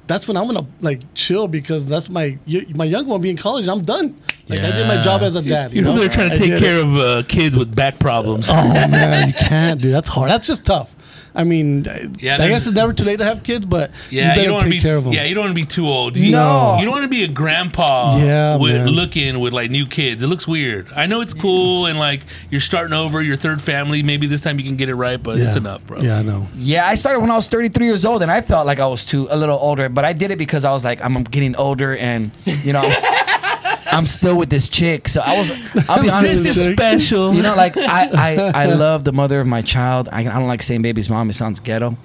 That's 0.08 0.26
when 0.26 0.36
I'm 0.36 0.46
gonna 0.46 0.66
like 0.80 1.02
chill 1.14 1.46
because 1.48 1.88
that's 1.88 2.08
my 2.08 2.38
my 2.74 2.84
young 2.84 3.06
one 3.06 3.20
being 3.20 3.36
in 3.36 3.42
college. 3.42 3.68
I'm 3.68 3.84
done. 3.84 4.20
Like 4.48 4.60
I 4.60 4.70
did 4.70 4.86
my 4.86 5.02
job 5.02 5.22
as 5.22 5.34
a 5.34 5.42
dad. 5.42 5.74
You 5.74 5.82
You're 5.82 5.92
know, 5.92 5.98
they're 5.98 6.08
trying 6.08 6.28
to 6.30 6.34
I 6.36 6.38
take 6.38 6.58
care 6.58 6.78
it. 6.78 6.84
of 6.84 6.96
uh, 6.96 7.22
kids 7.28 7.56
with 7.56 7.74
back 7.74 7.98
problems. 7.98 8.48
Oh 8.48 8.54
man, 8.54 9.28
you 9.28 9.34
can't, 9.34 9.80
dude. 9.80 9.92
That's 9.92 10.08
hard. 10.08 10.30
That's 10.30 10.46
just 10.46 10.64
tough. 10.64 10.92
I 11.34 11.44
mean, 11.44 11.84
Yeah, 12.18 12.36
I 12.40 12.48
guess 12.48 12.66
it's 12.66 12.74
never 12.74 12.94
too 12.94 13.04
late 13.04 13.18
to 13.18 13.24
have 13.26 13.42
kids, 13.42 13.66
but 13.66 13.90
Yeah, 14.08 14.34
you 14.36 14.40
you, 14.40 14.44
don't 14.46 14.52
want 14.54 14.64
to 14.64 14.70
take 14.70 14.82
be. 14.82 14.88
care 14.88 14.96
of 14.96 15.04
them. 15.04 15.12
Yeah, 15.12 15.24
you 15.24 15.34
don't 15.34 15.44
want 15.44 15.54
to 15.54 15.60
be 15.62 15.66
too 15.66 15.86
old. 15.86 16.16
You, 16.16 16.30
No. 16.32 16.76
you 16.78 16.86
don't 16.86 16.92
want 16.94 17.04
to 17.04 17.10
be 17.10 17.24
a 17.24 17.28
grandpa. 17.28 18.16
Yeah, 18.16 18.56
with, 18.56 18.72
man. 18.72 18.86
looking 18.88 19.40
with 19.40 19.52
like 19.52 19.70
new 19.70 19.84
kids. 19.86 20.22
It 20.22 20.28
looks 20.28 20.48
weird. 20.48 20.86
I 20.96 21.04
know 21.04 21.20
it's 21.20 21.34
cool 21.34 21.84
and 21.86 21.98
like 21.98 22.22
you're 22.50 22.62
starting 22.62 22.94
over 22.94 23.20
your 23.20 23.36
third 23.36 23.60
family. 23.60 24.02
Maybe 24.02 24.26
this 24.26 24.40
time 24.40 24.58
you 24.58 24.64
can 24.64 24.76
get 24.76 24.88
it 24.88 24.94
right, 24.94 25.22
but 25.22 25.36
it's 25.38 25.56
enough, 25.56 25.86
bro. 25.86 26.00
Yeah, 26.00 26.18
I 26.20 26.22
know. 26.22 26.46
Yeah, 26.56 26.86
I 26.86 26.94
started 26.94 27.20
when 27.20 27.30
I 27.30 27.36
was 27.36 27.48
33 27.48 27.84
years 27.84 28.06
old, 28.06 28.22
and 28.22 28.30
I 28.30 28.40
felt 28.40 28.66
like 28.66 28.78
I 28.80 28.86
was 28.86 29.04
too 29.04 29.28
a 29.30 29.36
little 29.36 29.58
older. 29.58 29.90
But 29.90 30.06
I 30.06 30.14
did 30.14 30.30
it 30.30 30.38
because 30.38 30.64
I 30.64 30.70
was 30.70 30.84
like, 30.84 31.04
I'm 31.04 31.22
getting 31.24 31.54
older, 31.56 31.94
and 31.98 32.30
you 32.46 32.72
know, 32.72 32.80
I'm, 32.80 32.92
s- 32.92 33.02
I'm 33.96 34.06
still 34.06 34.36
with 34.36 34.50
this 34.50 34.68
chick. 34.68 35.08
So 35.08 35.22
I 35.24 35.38
was. 35.38 35.50
I'll 35.88 36.02
be 36.02 36.10
honest 36.10 36.44
This 36.44 36.56
is 36.56 36.72
special. 36.74 37.34
You 37.34 37.42
know, 37.42 37.54
like 37.56 37.76
I, 37.76 38.10
I, 38.12 38.62
I 38.62 38.66
love 38.66 39.04
the 39.04 39.12
mother 39.12 39.40
of 39.40 39.46
my 39.46 39.62
child. 39.62 40.08
I, 40.12 40.20
I 40.20 40.24
don't 40.24 40.48
like 40.48 40.62
saying 40.62 40.82
baby's 40.82 41.08
mom. 41.08 41.30
It 41.30 41.32
sounds 41.32 41.60
ghetto. 41.60 41.96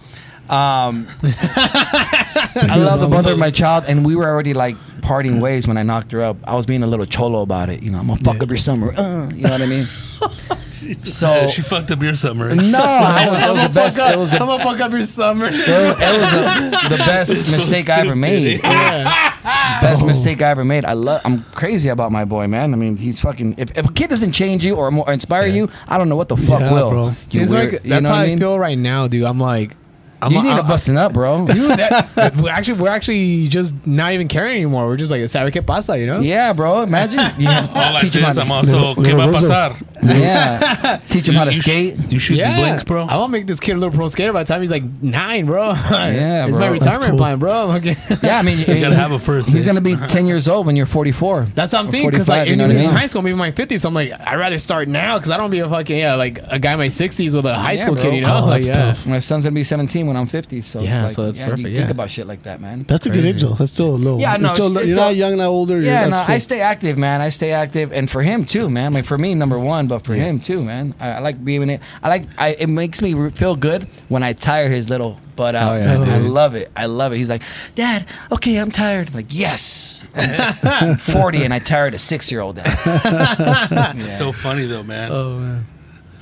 Um, 0.49 1.07
I 1.23 2.75
love 2.77 2.99
the 2.99 3.07
mother 3.07 3.33
of 3.33 3.39
my 3.39 3.51
child, 3.51 3.85
and 3.87 4.05
we 4.05 4.15
were 4.15 4.27
already 4.27 4.53
like 4.53 4.75
parting 5.01 5.39
ways 5.39 5.67
when 5.67 5.77
I 5.77 5.83
knocked 5.83 6.11
her 6.11 6.21
up. 6.21 6.37
I 6.45 6.55
was 6.55 6.65
being 6.65 6.83
a 6.83 6.87
little 6.87 7.05
cholo 7.05 7.41
about 7.41 7.69
it. 7.69 7.83
You 7.83 7.91
know, 7.91 7.99
I'm 7.99 8.07
gonna 8.07 8.23
fuck 8.23 8.41
up 8.41 8.49
your 8.49 8.57
summer. 8.57 8.93
Uh, 8.95 9.29
you 9.33 9.43
know 9.43 9.51
what 9.51 9.61
I 9.61 9.65
mean? 9.65 9.85
so 10.99 11.27
Yeah, 11.33 11.47
she 11.53 11.61
fucked 11.61 11.91
up 11.91 12.01
your 12.01 12.15
summer. 12.15 12.53
no, 12.55 12.79
I 12.81 13.29
was, 13.29 13.41
it 13.41 13.51
was 13.51 13.63
the 13.63 13.69
best. 13.69 13.97
It 13.97 14.17
was 14.17 14.31
the 14.31 14.39
I'm 14.41 14.47
gonna 14.47 14.63
fuck 14.63 14.79
up 14.79 14.91
your 14.91 15.03
summer. 15.03 15.45
it 15.47 15.51
was, 15.53 15.61
it 15.61 16.19
was 16.19 16.31
the, 16.31 16.87
the 16.89 16.97
best 16.97 17.29
mistake 17.51 17.89
I 17.89 18.01
ever 18.01 18.15
made. 18.15 18.61
Best 18.61 20.05
mistake 20.05 20.41
I 20.41 20.49
ever 20.49 20.63
made. 20.63 20.85
I 20.85 20.93
love. 20.93 21.21
I'm 21.25 21.43
crazy 21.55 21.89
about 21.89 22.11
my 22.11 22.25
boy, 22.25 22.47
man. 22.47 22.73
I 22.73 22.77
mean, 22.77 22.97
he's 22.97 23.19
fucking. 23.21 23.55
If, 23.57 23.75
if 23.77 23.89
a 23.89 23.93
kid 23.93 24.09
doesn't 24.09 24.31
change 24.33 24.63
you 24.65 24.75
or, 24.75 24.91
more, 24.91 25.07
or 25.09 25.13
inspire 25.13 25.47
you, 25.47 25.69
I 25.87 25.97
don't 25.97 26.09
know 26.09 26.15
what 26.15 26.29
the 26.29 26.37
fuck 26.37 26.61
Yeah, 26.61 26.71
will. 26.71 26.89
bro. 26.89 27.13
You 27.31 27.47
weird- 27.47 27.73
like 27.73 27.83
you 27.83 27.89
that's 27.89 28.03
know 28.03 28.09
how 28.09 28.15
I, 28.15 28.23
I 28.23 28.27
mean? 28.27 28.39
feel 28.39 28.59
right 28.59 28.77
now, 28.77 29.07
dude. 29.07 29.23
I'm 29.25 29.39
like, 29.39 29.75
I'm, 30.21 30.31
You 30.31 30.43
need 30.43 30.49
a 30.51 30.55
I'm- 30.57 30.67
busting 30.67 30.97
up, 30.97 31.13
bro. 31.13 31.47
Dude, 31.47 31.71
that, 31.79 32.35
we're 32.37 32.49
actually 32.51 32.79
we're 32.79 32.89
actually 32.89 33.47
just 33.47 33.73
not 33.87 34.13
even 34.13 34.27
caring 34.27 34.57
anymore. 34.57 34.85
We're 34.85 34.97
just 34.97 35.09
like, 35.09 35.21
¿sabe 35.23 35.51
qué 35.51 35.65
pasa? 35.65 35.97
You 35.97 36.05
know? 36.05 36.19
Yeah, 36.19 36.53
bro. 36.53 36.81
Imagine. 36.83 37.31
Yeah. 37.39 37.67
All 37.73 37.93
like 37.93 38.01
Teach 38.01 38.15
him 38.15 38.23
this, 38.23 38.35
to. 38.35 38.41
I'm 38.41 38.51
also. 38.51 38.93
¿Qué 38.95 39.15
va 39.17 39.23
a 39.23 39.33
pasar? 39.41 39.75
Yeah. 40.03 40.99
Teach 41.09 41.27
him 41.27 41.35
how 41.35 41.45
to 41.45 41.51
You 41.51 41.57
sh- 41.57 41.63
skate. 41.63 42.11
You 42.11 42.19
shoot 42.19 42.37
Yeah, 42.37 42.57
blanks, 42.57 42.83
bro. 42.83 43.03
I 43.05 43.17
want 43.17 43.29
to 43.29 43.37
make 43.37 43.47
this 43.47 43.59
kid 43.59 43.73
a 43.73 43.79
little 43.79 43.93
pro 43.95 44.07
skater 44.07 44.33
by 44.33 44.43
the 44.43 44.47
time 44.47 44.61
he's 44.61 44.71
like 44.71 44.83
nine, 45.01 45.45
bro. 45.45 45.69
Yeah, 45.91 46.45
it's 46.45 46.51
bro. 46.51 46.59
my 46.59 46.69
That's 46.71 46.83
retirement 46.85 47.11
cool. 47.11 47.17
plan, 47.19 47.39
bro. 47.39 47.71
Okay. 47.73 47.95
Yeah, 48.23 48.37
I 48.39 48.41
mean, 48.43 48.59
you 48.59 48.65
gotta 48.65 48.95
have 48.95 49.11
a 49.11 49.19
first, 49.19 49.47
He's 49.49 49.65
dude. 49.65 49.75
gonna 49.75 49.81
be 49.81 49.95
10 49.95 50.27
years 50.27 50.47
old 50.47 50.65
when 50.67 50.75
you're 50.75 50.85
44. 50.85 51.47
That's 51.55 51.73
what 51.73 51.79
I'm 51.79 51.91
thinking. 51.91 52.09
Because 52.11 52.27
like, 52.27 52.45
45, 52.45 52.47
you 52.47 52.55
know 52.55 52.65
even 52.65 52.75
what 52.77 52.81
I 52.81 52.85
in 52.85 52.91
mean? 52.91 52.97
high 52.99 53.07
school, 53.07 53.21
maybe 53.21 53.35
my 53.35 53.51
50s. 53.51 53.79
So 53.81 53.87
I'm 53.87 53.93
like, 53.93 54.11
I'd 54.19 54.35
rather 54.35 54.59
start 54.59 54.87
now 54.87 55.17
because 55.17 55.31
I 55.31 55.37
don't 55.37 55.49
be 55.49 55.59
a 55.59 55.67
fucking 55.69 55.97
yeah, 55.97 56.15
like 56.15 56.39
a 56.49 56.59
guy 56.59 56.73
in 56.73 56.77
my 56.79 56.87
60s 56.87 57.33
with 57.33 57.45
a 57.45 57.55
high 57.55 57.73
Yeah, 57.73 57.81
school 57.83 57.95
bro. 57.95 58.03
kid. 58.03 58.15
You 58.15 58.21
know, 58.21 58.37
Oh, 58.37 58.45
like 58.45 58.63
that's 58.63 58.67
yeah. 58.77 58.93
tough. 58.93 59.05
My 59.07 59.19
son's 59.19 59.43
gonna 59.45 59.55
be 59.55 59.63
17 59.63 60.05
when 60.07 60.15
I'm 60.17 60.27
50. 60.27 60.61
So 60.61 60.81
Yeah, 60.81 60.85
it's 60.85 61.01
like, 61.03 61.11
so 61.11 61.25
that's 61.25 61.37
yeah, 61.39 61.45
You 61.47 61.51
perfect, 61.51 61.75
think 61.75 61.89
about 61.89 62.09
shit 62.11 62.27
like 62.27 62.43
that, 62.43 62.61
man. 62.61 62.83
That's 62.83 63.05
a 63.05 63.09
good 63.09 63.25
age, 63.25 63.41
though. 63.41 63.53
That's 63.53 63.71
still 63.71 63.95
a 63.95 63.97
low. 63.97 64.17
Yeah, 64.19 64.37
no, 64.37 64.49
You're, 64.49 64.55
still, 64.55 64.65
it's- 64.77 64.87
you're 64.87 64.97
it's 64.97 65.01
not 65.01 65.15
young, 65.15 65.37
not 65.37 65.47
older. 65.47 65.79
Yeah, 65.81 66.05
no, 66.07 66.17
I 66.27 66.37
stay 66.37 66.61
active, 66.61 66.97
man. 66.97 67.21
I 67.21 67.29
stay 67.29 67.51
active, 67.51 67.91
and 67.91 68.09
for 68.09 68.21
him 68.21 68.45
too, 68.45 68.69
man. 68.69 68.93
Like 68.93 69.05
for 69.05 69.17
me, 69.17 69.33
number 69.35 69.57
one, 69.59 69.87
but 69.91 70.05
for 70.05 70.13
him 70.13 70.39
too, 70.39 70.63
man. 70.63 70.95
I, 71.01 71.09
I 71.09 71.19
like 71.19 71.43
being 71.43 71.69
it. 71.69 71.81
I 72.01 72.07
like. 72.07 72.23
I 72.37 72.49
it 72.57 72.69
makes 72.69 73.01
me 73.01 73.29
feel 73.31 73.57
good 73.57 73.83
when 74.07 74.23
I 74.23 74.31
tire 74.31 74.69
his 74.69 74.89
little 74.89 75.19
butt 75.35 75.53
out. 75.53 75.73
Oh, 75.73 75.77
yeah, 75.77 75.99
I 76.15 76.19
dude. 76.19 76.31
love 76.31 76.55
it. 76.55 76.71
I 76.77 76.85
love 76.85 77.11
it. 77.11 77.17
He's 77.17 77.27
like, 77.27 77.43
Dad, 77.75 78.05
okay, 78.31 78.55
I'm 78.55 78.71
tired. 78.71 79.09
I'm 79.09 79.13
like, 79.15 79.25
yes. 79.29 80.05
I'm 80.15 80.95
40 81.19 81.43
and 81.43 81.53
I 81.53 81.59
tired 81.59 81.93
a 81.93 81.97
six 81.97 82.31
year 82.31 82.39
old 82.39 82.57
out. 82.59 82.65
Yeah. 83.91 84.15
So 84.15 84.31
funny 84.31 84.65
though, 84.65 84.83
man. 84.83 85.11
Oh 85.11 85.39
man. 85.39 85.65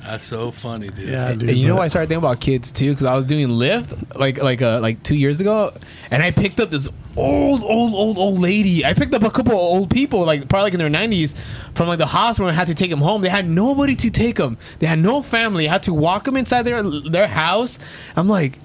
That's 0.04 0.24
so 0.24 0.50
funny, 0.50 0.88
dude. 0.88 1.08
Yeah, 1.08 1.32
dude. 1.34 1.48
And 1.50 1.58
you 1.58 1.66
know 1.66 1.74
but- 1.74 1.78
what 1.78 1.84
I 1.84 1.88
started 1.88 2.08
thinking 2.08 2.24
about 2.24 2.40
kids 2.40 2.72
too, 2.72 2.90
because 2.90 3.06
I 3.06 3.14
was 3.14 3.24
doing 3.24 3.48
Lyft 3.48 4.16
like 4.18 4.38
like 4.42 4.62
uh, 4.62 4.80
like 4.80 5.02
two 5.02 5.14
years 5.14 5.40
ago, 5.40 5.72
and 6.10 6.22
I 6.22 6.30
picked 6.30 6.58
up 6.58 6.70
this 6.70 6.88
old 7.16 7.62
old 7.64 7.92
old 7.94 8.18
old 8.18 8.40
lady. 8.40 8.84
I 8.84 8.94
picked 8.94 9.12
up 9.14 9.22
a 9.22 9.30
couple 9.30 9.52
of 9.52 9.58
old 9.58 9.90
people, 9.90 10.24
like 10.24 10.48
probably 10.48 10.64
like 10.64 10.72
in 10.74 10.78
their 10.78 10.88
nineties, 10.88 11.34
from 11.74 11.88
like 11.88 11.98
the 11.98 12.06
hospital. 12.06 12.48
and 12.48 12.56
had 12.56 12.68
to 12.68 12.74
take 12.74 12.90
them 12.90 13.00
home. 13.00 13.20
They 13.22 13.28
had 13.28 13.48
nobody 13.48 13.94
to 13.96 14.10
take 14.10 14.36
them. 14.36 14.56
They 14.78 14.86
had 14.86 14.98
no 14.98 15.22
family. 15.22 15.68
I 15.68 15.72
had 15.72 15.82
to 15.84 15.94
walk 15.94 16.24
them 16.24 16.36
inside 16.36 16.62
their 16.62 16.82
their 16.82 17.26
house. 17.26 17.78
I'm 18.16 18.28
like. 18.28 18.58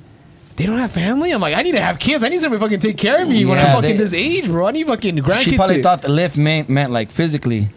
They 0.57 0.65
don't 0.65 0.77
have 0.77 0.91
family. 0.93 1.31
I'm 1.31 1.41
like, 1.41 1.53
I 1.53 1.63
need 1.63 1.73
to 1.73 1.81
have 1.81 1.99
kids. 1.99 2.23
I 2.23 2.29
need 2.29 2.39
somebody 2.39 2.59
to 2.59 2.65
fucking 2.65 2.79
take 2.79 2.97
care 2.97 3.21
of 3.23 3.27
me 3.27 3.43
when 3.45 3.59
I'm 3.59 3.65
fucking 3.75 3.81
they- 3.81 3.97
this 3.97 4.13
age, 4.13 4.45
bro. 4.45 4.67
I 4.67 4.71
need 4.71 4.87
fucking 4.87 5.17
grandkids. 5.17 5.39
She 5.41 5.55
probably 5.57 5.77
to- 5.77 5.83
thought 5.83 6.01
the 6.01 6.07
lift 6.09 6.37
meant, 6.37 6.69
meant 6.69 6.93
like 6.93 7.11
physically. 7.11 7.67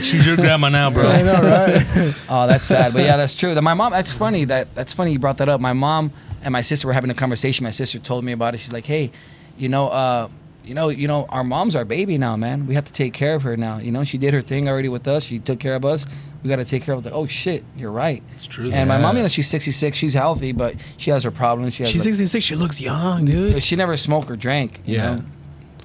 She's 0.00 0.26
your 0.26 0.36
grandma 0.36 0.68
now, 0.70 0.90
bro. 0.90 1.08
I 1.08 1.22
know, 1.22 1.34
right? 1.40 2.14
Oh, 2.28 2.46
that's 2.46 2.66
sad. 2.66 2.92
But 2.92 3.02
yeah, 3.04 3.16
that's 3.16 3.34
true. 3.34 3.54
That 3.54 3.62
my 3.62 3.74
mom. 3.74 3.92
That's 3.92 4.12
funny. 4.12 4.44
That 4.46 4.74
that's 4.74 4.92
funny. 4.94 5.12
You 5.12 5.18
brought 5.18 5.38
that 5.38 5.48
up. 5.48 5.60
My 5.60 5.72
mom 5.72 6.10
and 6.42 6.52
my 6.52 6.60
sister 6.62 6.86
were 6.88 6.92
having 6.92 7.10
a 7.10 7.14
conversation. 7.14 7.64
My 7.64 7.70
sister 7.70 7.98
told 7.98 8.24
me 8.24 8.32
about 8.32 8.54
it. 8.54 8.58
She's 8.58 8.72
like, 8.72 8.84
"Hey, 8.84 9.10
you 9.56 9.68
know, 9.68 9.88
uh, 9.88 10.28
you 10.64 10.74
know, 10.74 10.88
you 10.88 11.06
know, 11.08 11.26
our 11.28 11.44
mom's 11.44 11.74
our 11.76 11.84
baby 11.84 12.16
now, 12.18 12.36
man. 12.36 12.66
We 12.66 12.74
have 12.74 12.84
to 12.84 12.92
take 12.92 13.12
care 13.12 13.34
of 13.34 13.42
her 13.42 13.56
now. 13.56 13.78
You 13.78 13.92
know, 13.92 14.04
she 14.04 14.18
did 14.18 14.32
her 14.34 14.40
thing 14.40 14.68
already 14.68 14.88
with 14.88 15.06
us. 15.08 15.24
She 15.24 15.38
took 15.38 15.60
care 15.60 15.74
of 15.74 15.84
us. 15.84 16.06
We 16.42 16.48
got 16.50 16.56
to 16.56 16.64
take 16.64 16.82
care 16.82 16.94
of 16.94 17.04
her. 17.04 17.10
Like, 17.10 17.18
oh 17.18 17.26
shit, 17.26 17.64
you're 17.76 17.90
right. 17.90 18.22
It's 18.34 18.46
true. 18.46 18.70
And 18.72 18.88
my 18.88 18.98
mom, 18.98 19.16
you 19.16 19.22
know, 19.22 19.28
she's 19.28 19.48
66. 19.48 19.96
She's 19.96 20.14
healthy, 20.14 20.52
but 20.52 20.74
she 20.98 21.10
has 21.10 21.24
her 21.24 21.30
problems. 21.30 21.74
She 21.74 21.82
has 21.84 21.92
She's 21.92 22.02
like- 22.02 22.14
66. 22.14 22.44
She 22.44 22.54
looks 22.54 22.80
young, 22.80 23.24
dude. 23.24 23.62
she 23.62 23.76
never 23.76 23.96
smoked 23.96 24.30
or 24.30 24.36
drank. 24.36 24.80
You 24.84 24.96
Yeah. 24.96 25.14
Know? 25.16 25.24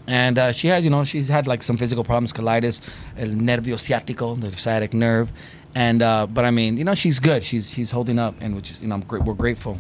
And 0.08 0.40
uh, 0.40 0.52
she 0.52 0.68
has, 0.70 0.84
you 0.84 0.90
know, 0.90 1.04
she's 1.04 1.28
had 1.28 1.46
like 1.46 1.62
some 1.62 1.78
physical 1.78 2.04
problems, 2.04 2.34
colitis, 2.34 2.82
el 3.18 3.28
nervio 3.30 3.76
ciático, 3.78 4.40
the 4.42 4.52
sciatic 4.58 4.92
nerve, 4.92 5.32
and 5.76 6.02
uh, 6.02 6.26
but 6.26 6.46
I 6.46 6.52
mean, 6.52 6.78
you 6.78 6.84
know, 6.84 6.96
she's 6.96 7.20
good. 7.20 7.44
She's 7.44 7.70
she's 7.70 7.92
holding 7.92 8.18
up, 8.18 8.34
and 8.42 8.56
which 8.56 8.72
is, 8.72 8.82
you 8.82 8.88
know, 8.88 8.96
I'm 8.96 9.02
great. 9.02 9.22
We're 9.24 9.36
grateful, 9.36 9.78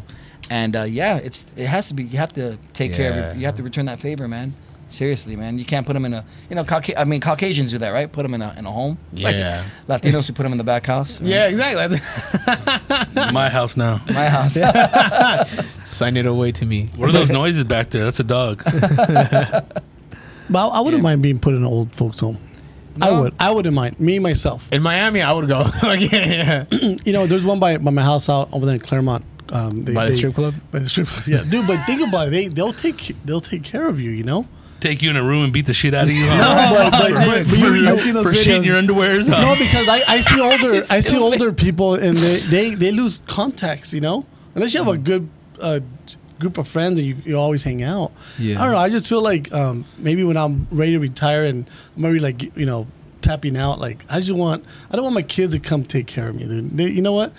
and 0.52 0.76
uh, 0.76 0.84
yeah, 0.84 1.18
it's 1.18 1.45
it 1.58 1.66
has 1.66 1.88
to 1.88 1.95
be. 1.95 2.04
You 2.04 2.20
have 2.20 2.32
to 2.34 2.60
take 2.74 2.93
care 2.93 3.10
of. 3.10 3.16
Yeah. 3.16 3.28
Your, 3.32 3.36
you 3.39 3.45
have 3.47 3.56
to 3.56 3.64
return 3.64 3.86
that 3.86 4.00
favor, 4.02 4.28
man. 4.28 4.54
Seriously, 4.90 5.36
man. 5.36 5.58
You 5.60 5.66
can't 5.66 5.86
put 5.86 5.94
them 5.94 6.04
in 6.06 6.14
a, 6.14 6.26
you 6.50 6.56
know, 6.56 6.64
Cauca- 6.64 6.96
I 6.98 7.04
mean, 7.04 7.22
Caucasians 7.22 7.72
do 7.72 7.78
that, 7.78 7.90
right? 7.92 8.12
Put 8.12 8.24
them 8.24 8.34
in 8.34 8.42
a 8.42 8.54
in 8.58 8.66
a 8.66 8.72
home. 8.72 8.98
Yeah. 9.14 9.64
Like, 9.88 10.02
Latinos, 10.02 10.28
we 10.28 10.34
put 10.34 10.44
them 10.44 10.52
in 10.52 10.58
the 10.58 10.64
back 10.64 10.86
house. 10.88 11.22
Yeah, 11.22 11.48
exactly. 11.48 12.00
My 13.32 13.50
house 13.50 13.78
now. 13.78 14.02
My 14.14 14.28
house. 14.30 14.56
Sign 15.86 16.18
it 16.18 16.26
away 16.26 16.52
to 16.54 16.66
me. 16.66 16.88
What 16.98 17.10
are 17.10 17.14
those 17.14 17.30
noises 17.30 17.64
back 17.66 17.90
there? 17.92 18.04
That's 18.04 18.20
a 18.20 18.24
dog. 18.24 18.64
But 20.52 20.68
I, 20.70 20.78
I 20.78 20.80
wouldn't 20.80 21.04
mind 21.04 21.22
being 21.22 21.38
put 21.40 21.54
in 21.54 21.60
an 21.60 21.66
old 21.66 21.96
folks 21.96 22.20
home. 22.20 22.40
I 23.00 23.10
No? 23.12 23.22
would. 23.22 23.36
I 23.40 23.52
wouldn't 23.52 23.76
mind. 23.76 24.00
Me 24.00 24.18
myself. 24.18 24.68
In 24.74 24.82
Miami, 24.82 25.22
I 25.22 25.32
would 25.32 25.48
go. 25.48 25.64
like, 25.84 26.12
yeah. 26.12 26.66
You 27.06 27.14
know, 27.14 27.28
there's 27.28 27.46
one 27.46 27.60
by, 27.60 27.78
by 27.78 27.92
my 27.92 28.02
house 28.02 28.30
out 28.30 28.50
over 28.52 28.66
there 28.66 28.74
in 28.76 28.82
Claremont. 28.82 29.24
Um, 29.52 29.84
they, 29.84 29.94
By 29.94 30.06
the 30.06 30.12
they- 30.12 30.18
strip 30.18 30.34
club? 30.36 30.56
By 30.72 30.80
the 30.80 30.90
strip 30.90 31.08
club. 31.08 31.28
Yeah, 31.28 31.44
dude. 31.48 31.68
But 31.68 31.84
think 31.86 32.08
about 32.08 32.28
it. 32.28 32.32
They 32.32 32.48
they'll 32.48 32.74
take 32.74 33.16
they'll 33.26 33.42
take 33.42 33.64
care 33.64 33.88
of 33.88 34.00
you. 34.00 34.10
You 34.12 34.24
know. 34.24 34.48
Take 34.80 35.02
you 35.02 35.10
in 35.10 35.18
a 35.18 35.24
room 35.24 35.44
and 35.44 35.52
beat 35.52 35.66
the 35.66 35.74
shit 35.74 35.94
out 35.94 36.04
of 36.04 36.10
you. 36.14 36.26
but, 36.28 36.92
but, 36.92 37.14
but, 37.14 37.48
those 37.48 38.24
for 38.24 38.34
shit 38.34 38.56
in 38.56 38.64
your 38.64 38.82
underwears. 38.82 39.28
huh? 39.28 39.42
no, 39.42 39.56
because 39.58 39.88
I, 39.88 40.02
I 40.08 40.22
see 40.22 40.42
older 40.42 40.82
I 40.90 41.00
see 41.02 41.18
older 41.18 41.52
people 41.52 41.96
and 41.96 42.18
they, 42.18 42.38
they, 42.40 42.76
they 42.76 42.92
lose 42.92 43.22
contacts. 43.28 43.94
You 43.94 44.02
know, 44.02 44.26
unless 44.56 44.74
you 44.74 44.84
have 44.84 44.94
a 44.94 44.98
good 44.98 45.30
uh, 45.62 45.82
group 46.40 46.58
of 46.58 46.68
friends 46.68 46.98
and 46.98 47.08
you, 47.08 47.18
you 47.26 47.38
always 47.38 47.64
hang 47.64 47.84
out. 47.84 48.12
Yeah. 48.38 48.62
I 48.62 48.64
don't 48.64 48.74
know. 48.74 48.80
I 48.80 48.90
just 48.90 49.08
feel 49.08 49.22
like 49.22 49.52
um, 49.54 49.86
maybe 49.98 50.24
when 50.24 50.38
I'm 50.38 50.68
ready 50.72 50.94
to 50.94 51.00
retire 51.00 51.46
and 51.46 51.70
I'm 51.96 52.02
maybe 52.02 52.20
like 52.20 52.56
you 52.56 52.66
know 52.66 52.88
tapping 53.22 53.58
out, 53.58 53.80
like 53.80 54.06
I 54.10 54.20
just 54.20 54.32
want 54.32 54.66
I 54.90 54.96
don't 54.96 55.04
want 55.04 55.16
my 55.16 55.22
kids 55.22 55.54
to 55.54 55.60
come 55.60 55.84
take 55.84 56.08
care 56.08 56.30
of 56.30 56.36
me. 56.36 56.46
Dude. 56.46 56.78
They, 56.78 56.88
you 56.90 57.02
know 57.02 57.14
what? 57.14 57.34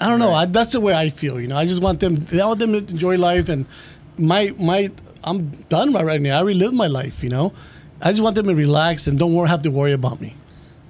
I 0.00 0.08
don't 0.08 0.18
know. 0.18 0.32
I, 0.32 0.46
that's 0.46 0.72
the 0.72 0.80
way 0.80 0.94
I 0.94 1.10
feel. 1.10 1.40
You 1.40 1.48
know, 1.48 1.56
I 1.56 1.66
just 1.66 1.82
want 1.82 2.00
them. 2.00 2.26
I 2.32 2.44
want 2.44 2.58
them 2.58 2.72
to 2.72 2.78
enjoy 2.78 3.18
life 3.18 3.48
and 3.48 3.66
my 4.16 4.54
my. 4.58 4.90
I'm 5.24 5.50
done 5.68 5.92
right 5.92 6.04
right 6.04 6.20
now. 6.20 6.38
I 6.38 6.42
relived 6.42 6.74
my 6.74 6.86
life. 6.86 7.22
You 7.22 7.30
know, 7.30 7.52
I 8.00 8.10
just 8.12 8.22
want 8.22 8.34
them 8.36 8.46
to 8.46 8.54
relax 8.54 9.06
and 9.06 9.18
don't 9.18 9.34
worry, 9.34 9.48
have 9.48 9.62
to 9.62 9.70
worry 9.70 9.92
about 9.92 10.20
me. 10.20 10.34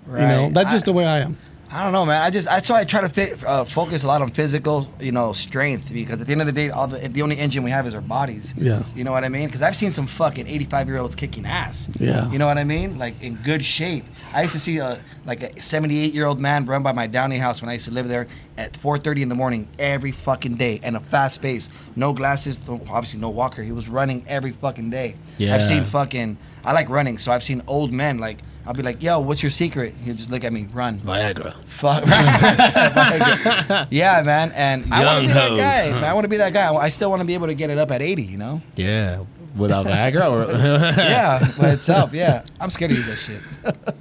You 0.09 0.12
know, 0.29 0.51
that's 0.51 0.70
just 0.72 0.85
I- 0.85 0.91
the 0.91 0.93
way 0.95 1.05
I 1.07 1.18
am. 1.20 1.37
I 1.71 1.85
don't 1.85 1.93
know, 1.93 2.07
man. 2.07 2.23
I 2.23 2.31
just 2.31 2.47
that's 2.47 2.71
why 2.71 2.81
I 2.81 2.85
try 2.85 3.03
to 3.03 3.09
fit, 3.11 3.45
uh, 3.45 3.64
focus 3.64 4.03
a 4.03 4.07
lot 4.07 4.23
on 4.23 4.31
physical, 4.31 4.89
you 5.01 5.12
know, 5.12 5.33
strength 5.35 5.93
because 5.93 6.21
at 6.21 6.27
the 6.27 6.33
end 6.33 6.41
of 6.41 6.47
the 6.47 6.53
day, 6.53 6.71
all 6.71 6.87
the, 6.87 6.99
the 7.09 7.21
only 7.21 7.37
engine 7.37 7.62
we 7.62 7.71
have 7.71 7.87
is 7.87 7.95
our 7.95 8.01
bodies. 8.01 8.55
Yeah. 8.57 8.83
You 8.95 9.05
know 9.05 9.12
what 9.12 9.23
I 9.23 9.29
mean? 9.29 9.47
Because 9.47 9.61
I've 9.61 9.77
seen 9.77 9.93
some 9.93 10.07
fucking 10.07 10.47
85 10.47 10.89
year 10.89 10.99
olds 10.99 11.14
kicking 11.14 11.45
ass. 11.45 11.91
Yeah. 11.99 12.31
You 12.31 12.39
know 12.39 12.47
what 12.47 12.57
I 12.57 12.64
mean? 12.64 12.99
Like 12.99 13.23
in 13.23 13.35
good 13.37 13.62
shape. 13.62 14.07
I 14.33 14.43
used 14.43 14.55
to 14.55 14.61
see 14.61 14.79
a 14.79 14.99
like 15.27 15.43
a 15.43 15.61
78 15.61 16.14
year 16.14 16.25
old 16.25 16.41
man 16.41 16.64
run 16.64 16.83
by 16.83 16.93
my 16.93 17.07
Downey 17.07 17.37
house 17.37 17.61
when 17.61 17.69
I 17.69 17.75
used 17.75 17.85
to 17.85 17.91
live 17.93 18.09
there 18.09 18.29
at 18.57 18.73
4:30 18.73 19.23
in 19.23 19.29
the 19.29 19.35
morning 19.35 19.69
every 19.79 20.12
fucking 20.12 20.57
day 20.57 20.81
and 20.83 20.97
a 20.97 21.01
fast 21.01 21.43
pace, 21.43 21.69
no 21.97 22.14
glasses, 22.14 22.59
obviously 22.69 23.21
no 23.21 23.29
walker. 23.29 23.62
He 23.62 23.73
was 23.73 23.89
running 23.89 24.25
every 24.27 24.53
fucking 24.53 24.89
day. 24.89 25.16
Yeah. 25.37 25.55
I've 25.55 25.62
seen 25.62 25.85
fucking. 25.85 26.39
I 26.64 26.73
like 26.73 26.89
running, 26.89 27.19
so 27.19 27.31
I've 27.31 27.43
seen 27.43 27.62
old 27.66 27.93
men 27.93 28.19
like. 28.19 28.39
I'll 28.69 28.75
be 28.75 28.83
like, 28.83 29.03
yo, 29.03 29.19
what's 29.21 29.43
your 29.43 29.49
secret? 29.51 29.95
He'll 30.05 30.14
just 30.14 30.31
look 30.31 30.45
at 30.45 30.53
me, 30.53 30.69
run. 30.75 30.99
Viagra. 31.01 31.55
Fuck. 31.64 32.05
yeah, 33.91 34.23
man. 34.27 34.53
And 34.53 34.93
I 34.93 35.05
want 35.07 35.21
to 35.21 35.25
Young 35.25 35.27
be 35.27 35.33
that 35.33 35.49
hoes, 35.51 35.59
guy. 35.61 35.87
huh? 35.91 35.95
man. 35.95 36.05
I 36.05 36.12
want 36.12 36.25
to 36.25 36.29
be 36.29 36.37
that 36.37 36.53
guy. 36.53 36.75
I 36.75 36.91
still 36.91 37.09
want 37.09 37.21
to 37.21 37.27
be 37.27 37.33
able 37.33 37.47
to 37.47 37.55
get 37.55 37.71
it 37.71 37.79
up 37.79 37.91
at 37.91 38.03
80, 38.03 38.23
you 38.25 38.37
know? 38.37 38.61
Yeah. 38.77 39.25
Without 39.57 39.87
Viagra 39.87 40.31
or 40.31 40.53
Yeah, 41.01 41.51
by 41.59 41.71
itself. 41.71 42.12
Yeah. 42.12 42.45
I'm 42.61 42.69
scared 42.69 42.91
to 42.91 42.97
use 42.99 43.07
that 43.07 43.16
shit. 43.16 43.41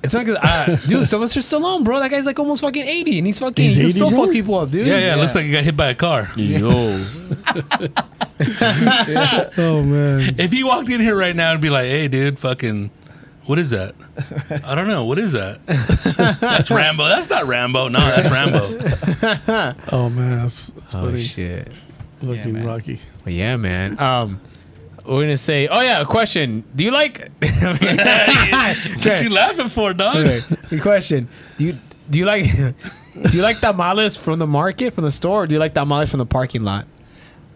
It's 0.04 0.14
funny 0.14 0.26
because, 0.26 0.44
uh, 0.44 0.78
dude, 0.88 1.08
Sylvester 1.08 1.40
Stallone, 1.40 1.86
bro, 1.86 2.00
that 2.00 2.12
guy's 2.12 2.26
like 2.26 2.38
almost 2.38 2.62
fucking 2.62 2.86
80 2.86 3.18
and 3.20 3.26
he's 3.28 3.40
fucking, 3.40 3.64
He's 3.64 3.76
he 3.76 3.82
can 3.84 3.90
80, 3.90 3.94
still 3.96 4.10
bro? 4.10 4.26
fuck 4.26 4.32
people 4.34 4.56
up, 4.56 4.70
dude. 4.70 4.86
yeah, 4.86 4.98
yeah, 5.00 5.14
It 5.16 5.18
looks 5.20 5.34
like 5.34 5.46
he 5.46 5.52
got 5.54 5.64
hit 5.64 5.78
by 5.78 5.88
a 5.88 5.96
car. 5.96 6.30
Yo. 6.36 6.70
Oh 9.58 9.82
man. 9.84 10.36
If 10.38 10.52
he 10.52 10.64
walked 10.64 10.90
in 10.90 11.02
here 11.02 11.16
right 11.18 11.36
now 11.36 11.54
and 11.54 11.62
be 11.62 11.70
like, 11.72 11.86
"Hey, 11.88 12.08
dude, 12.08 12.38
fucking, 12.38 12.92
what 13.48 13.58
is 13.60 13.72
that? 13.72 13.96
I 14.66 14.76
don't 14.76 14.88
know. 14.88 15.06
What 15.06 15.18
is 15.20 15.32
that? 15.34 15.66
that's 16.40 16.70
Rambo. 16.70 17.06
That's 17.06 17.30
not 17.30 17.48
Rambo. 17.48 17.88
No, 17.88 18.00
that's 18.00 18.30
Rambo. 18.32 18.78
Oh 19.92 20.10
man, 20.10 20.40
that's, 20.42 20.68
that's 20.68 20.94
Oh, 20.96 21.06
funny. 21.06 21.24
shit. 21.24 21.72
Looking 22.22 22.54
man. 22.54 22.66
Rocky. 22.66 23.00
Well, 23.26 23.34
yeah, 23.34 23.58
man. 23.58 24.00
Um, 24.00 24.40
we're 25.06 25.22
gonna 25.24 25.38
say, 25.38 25.68
oh 25.68 25.82
yeah, 25.82 26.02
a 26.02 26.06
question. 26.06 26.64
Do 26.76 26.84
you 26.84 26.92
like? 26.92 27.30
What 27.42 29.22
you 29.22 29.30
laughing 29.30 29.70
for, 29.70 29.94
dog? 29.94 30.18
Okay, 30.18 30.42
good 30.70 30.82
question. 30.82 31.28
Do 31.58 31.66
you 31.66 31.76
do 32.10 32.20
you 32.20 32.26
like 32.26 32.44
do 32.54 33.38
you 33.38 33.42
like 33.42 33.60
tamales 33.60 34.16
from 34.18 34.40
the 34.40 34.48
market 34.48 34.94
from 34.94 35.04
the 35.06 35.12
store, 35.12 35.44
or 35.44 35.48
do 35.48 35.54
you 35.56 35.60
like 35.60 35.74
tamales 35.74 36.10
from 36.10 36.20
the 36.20 36.26
parking 36.26 36.64
lot? 36.64 36.86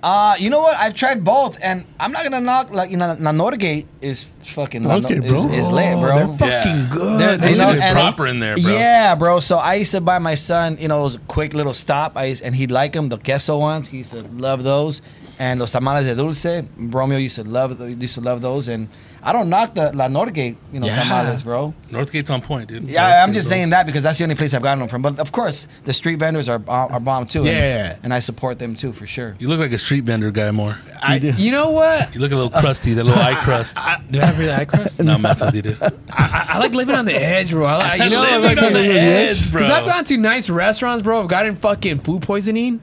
Uh, 0.03 0.33
you 0.39 0.49
know 0.49 0.59
what? 0.61 0.75
I've 0.77 0.95
tried 0.95 1.23
both, 1.23 1.59
and 1.61 1.85
I'm 1.99 2.11
not 2.11 2.23
gonna 2.23 2.41
knock. 2.41 2.71
Like 2.71 2.89
you 2.89 2.97
know, 2.97 3.15
La 3.19 3.31
Norgate 3.31 3.85
is 4.01 4.23
fucking 4.43 4.83
La 4.83 4.99
Norgate, 4.99 5.19
Nor- 5.19 5.29
bro. 5.29 5.51
Is, 5.53 5.65
is 5.65 5.69
lit, 5.69 5.99
bro. 5.99 6.15
They're 6.15 6.27
fucking 6.37 6.47
Yeah. 6.81 6.87
good. 6.91 7.19
They're- 7.19 7.37
They 7.37 7.51
you 7.51 7.57
know, 7.57 7.73
shit 7.73 7.81
and- 7.83 7.93
proper 7.95 8.25
in 8.25 8.39
there, 8.39 8.55
bro. 8.57 8.71
Yeah, 8.73 9.13
bro. 9.15 9.39
So 9.41 9.57
I 9.59 9.75
used 9.75 9.91
to 9.91 10.01
buy 10.01 10.17
my 10.17 10.33
son, 10.35 10.77
you 10.79 10.87
know, 10.87 11.01
those 11.03 11.19
quick 11.27 11.53
little 11.53 11.75
stop, 11.75 12.13
I 12.15 12.25
used, 12.25 12.41
and 12.43 12.55
he'd 12.55 12.71
like 12.71 12.93
them, 12.93 13.09
the 13.09 13.17
queso 13.19 13.59
ones. 13.59 13.87
He 13.89 13.97
used 13.99 14.11
to 14.13 14.23
love 14.35 14.63
those, 14.63 15.03
and 15.37 15.59
los 15.59 15.71
tamales 15.71 16.07
de 16.07 16.15
dulce. 16.15 16.63
Romeo 16.77 17.19
used 17.19 17.35
to 17.35 17.43
love, 17.43 17.79
used 18.01 18.15
to 18.15 18.21
love 18.21 18.41
those, 18.41 18.67
and 18.69 18.87
I 19.23 19.33
don't 19.33 19.49
knock 19.49 19.75
the 19.75 19.91
La 19.93 20.07
Norgate, 20.07 20.55
you 20.73 20.79
know, 20.79 20.87
Yeah. 20.87 21.03
tamales, 21.03 21.43
bro. 21.43 21.73
Northgate's 21.89 22.29
on 22.31 22.41
point, 22.41 22.69
dude. 22.69 22.83
Yeah, 22.85 23.23
I'm 23.23 23.33
just 23.33 23.47
saying 23.49 23.69
that 23.69 23.85
because 23.85 24.01
that's 24.03 24.17
the 24.17 24.23
only 24.23 24.35
place 24.35 24.53
I've 24.53 24.63
gotten 24.63 24.79
them 24.79 24.87
from. 24.87 25.01
But 25.01 25.19
of 25.19 25.31
course, 25.31 25.67
the 25.83 25.93
street 25.93 26.17
vendors 26.19 26.49
are 26.49 26.57
bomb, 26.57 26.91
are 26.91 26.99
bomb 26.99 27.25
too. 27.27 27.39
and- 27.39 27.47
Yeah. 27.47 27.95
and 28.03 28.13
I 28.13 28.19
support 28.19 28.57
them 28.59 28.75
too 28.75 28.91
for 28.93 29.05
sure. 29.05 29.35
You 29.39 29.47
look 29.47 29.59
like 29.59 29.71
a 29.73 29.77
street 29.77 30.05
vendor 30.05 30.31
guy 30.31 30.49
more. 30.51 30.75
I, 31.03 31.15
you 31.17 31.51
know 31.51 31.69
what? 31.69 32.13
You 32.15 32.21
look 32.21 32.31
a 32.31 32.35
little 32.35 32.49
crusty, 32.49 32.93
that 32.95 33.03
little 33.03 33.21
eye 33.21 33.35
crust. 33.35 33.77
I, 33.77 34.01
do 34.09 34.19
I 34.21 34.25
have 34.25 34.39
really 34.39 34.51
eye 34.53 34.65
crust? 34.65 34.99
No, 35.01 35.13
I'm 35.13 35.21
messing 35.21 35.45
with 35.47 35.55
you, 35.55 35.61
dude. 35.61 35.81
I, 35.81 35.91
I, 36.11 36.45
I 36.49 36.57
like 36.59 36.73
living 36.73 36.95
on 36.95 37.05
the 37.05 37.15
edge, 37.15 37.51
bro. 37.51 37.65
I, 37.65 37.75
like- 37.77 38.01
you 38.03 38.09
know, 38.11 38.21
Living 38.21 38.43
like, 38.55 38.61
on 38.63 38.73
the 38.73 38.79
edge, 38.87 39.51
bro. 39.51 39.61
Because 39.61 39.73
I've 39.75 39.85
gone 39.85 40.03
to 40.05 40.17
nice 40.17 40.49
restaurants, 40.49 41.03
bro. 41.03 41.21
I've 41.21 41.27
gotten 41.27 41.55
fucking 41.55 41.99
food 41.99 42.21
poisoning. 42.23 42.79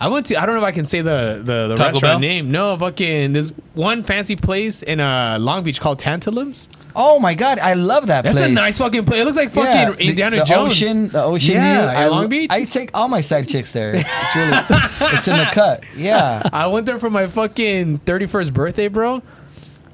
I 0.00 0.08
went 0.08 0.26
to. 0.26 0.36
I 0.36 0.46
don't 0.46 0.54
know 0.54 0.60
if 0.62 0.66
I 0.66 0.72
can 0.72 0.86
say 0.86 1.00
the 1.00 1.42
the, 1.44 1.68
the 1.68 1.74
Taco 1.74 1.92
restaurant 1.92 2.02
Bell? 2.14 2.18
name. 2.20 2.50
No, 2.52 2.76
fucking 2.76 3.32
this 3.32 3.50
one 3.74 4.02
fancy 4.04 4.36
place 4.36 4.82
in 4.82 5.00
uh, 5.00 5.38
Long 5.40 5.64
Beach 5.64 5.80
called 5.80 5.98
Tantalums. 5.98 6.68
Oh 6.94 7.18
my 7.20 7.34
god, 7.34 7.58
I 7.58 7.74
love 7.74 8.06
that 8.08 8.22
That's 8.24 8.36
place. 8.36 8.50
a 8.50 8.52
nice 8.52 8.78
fucking 8.78 9.04
place. 9.04 9.20
It 9.20 9.24
looks 9.24 9.36
like 9.36 9.50
fucking 9.50 9.70
Yeah, 9.72 9.90
the- 9.92 10.08
Indiana 10.08 10.36
the 10.38 10.44
Jones. 10.44 10.72
Ocean, 10.72 11.06
the 11.06 11.22
ocean 11.22 11.54
Yeah, 11.54 11.80
view. 11.80 11.90
in 11.90 11.96
I, 11.96 12.08
Long 12.08 12.28
Beach? 12.28 12.50
I 12.50 12.64
take 12.64 12.90
all 12.94 13.08
my 13.08 13.20
side 13.20 13.48
chicks 13.48 13.72
there. 13.72 13.94
It's, 13.96 14.08
it's 14.08 14.36
really, 14.36 15.16
it's 15.16 15.28
in 15.28 15.36
the 15.36 15.48
cut. 15.52 15.84
Yeah. 15.96 16.42
I 16.52 16.66
went 16.68 16.86
there 16.86 16.98
for 16.98 17.08
my 17.10 17.26
fucking 17.28 18.00
31st 18.00 18.52
birthday, 18.52 18.88
bro. 18.88 19.22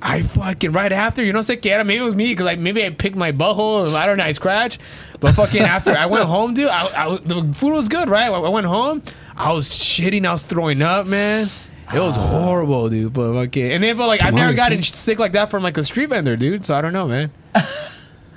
I 0.00 0.20
fucking 0.22 0.72
right 0.72 0.92
after, 0.92 1.22
you 1.24 1.32
know, 1.32 1.40
say 1.42 1.56
que 1.56 1.70
era, 1.72 1.82
maybe 1.84 2.00
it 2.00 2.04
was 2.04 2.14
me 2.14 2.28
because 2.32 2.44
like 2.46 2.58
maybe 2.58 2.84
I 2.84 2.90
picked 2.90 3.16
my 3.16 3.32
butthole 3.32 3.86
and 3.86 3.96
I 3.96 4.04
don't 4.06 4.18
know, 4.18 4.24
I 4.24 4.32
scratched. 4.32 4.80
But 5.20 5.34
fucking 5.34 5.62
after 5.62 5.92
I 5.96 6.06
went 6.06 6.24
home, 6.26 6.52
dude, 6.54 6.68
I, 6.68 6.86
I, 7.06 7.18
the 7.24 7.52
food 7.54 7.72
was 7.72 7.88
good, 7.88 8.08
right? 8.08 8.30
I, 8.30 8.34
I 8.34 8.48
went 8.50 8.66
home, 8.66 9.02
I 9.36 9.52
was 9.52 9.68
shitting, 9.68 10.26
I 10.26 10.32
was 10.32 10.44
throwing 10.44 10.82
up, 10.82 11.06
man. 11.06 11.46
It 11.92 12.00
was 12.00 12.16
ah. 12.16 12.26
horrible, 12.26 12.88
dude. 12.88 13.12
But 13.12 13.34
fucking, 13.34 13.72
and 13.72 13.82
then 13.82 13.96
but 13.96 14.06
like 14.06 14.22
I've 14.22 14.34
never 14.34 14.52
Tamales, 14.52 14.56
gotten 14.56 14.82
sick 14.82 15.18
like 15.18 15.32
that 15.32 15.50
from 15.50 15.62
like 15.62 15.76
a 15.76 15.84
street 15.84 16.06
vendor, 16.06 16.36
dude. 16.36 16.64
So 16.64 16.74
I 16.74 16.80
don't 16.80 16.92
know, 16.92 17.06
man. 17.06 17.30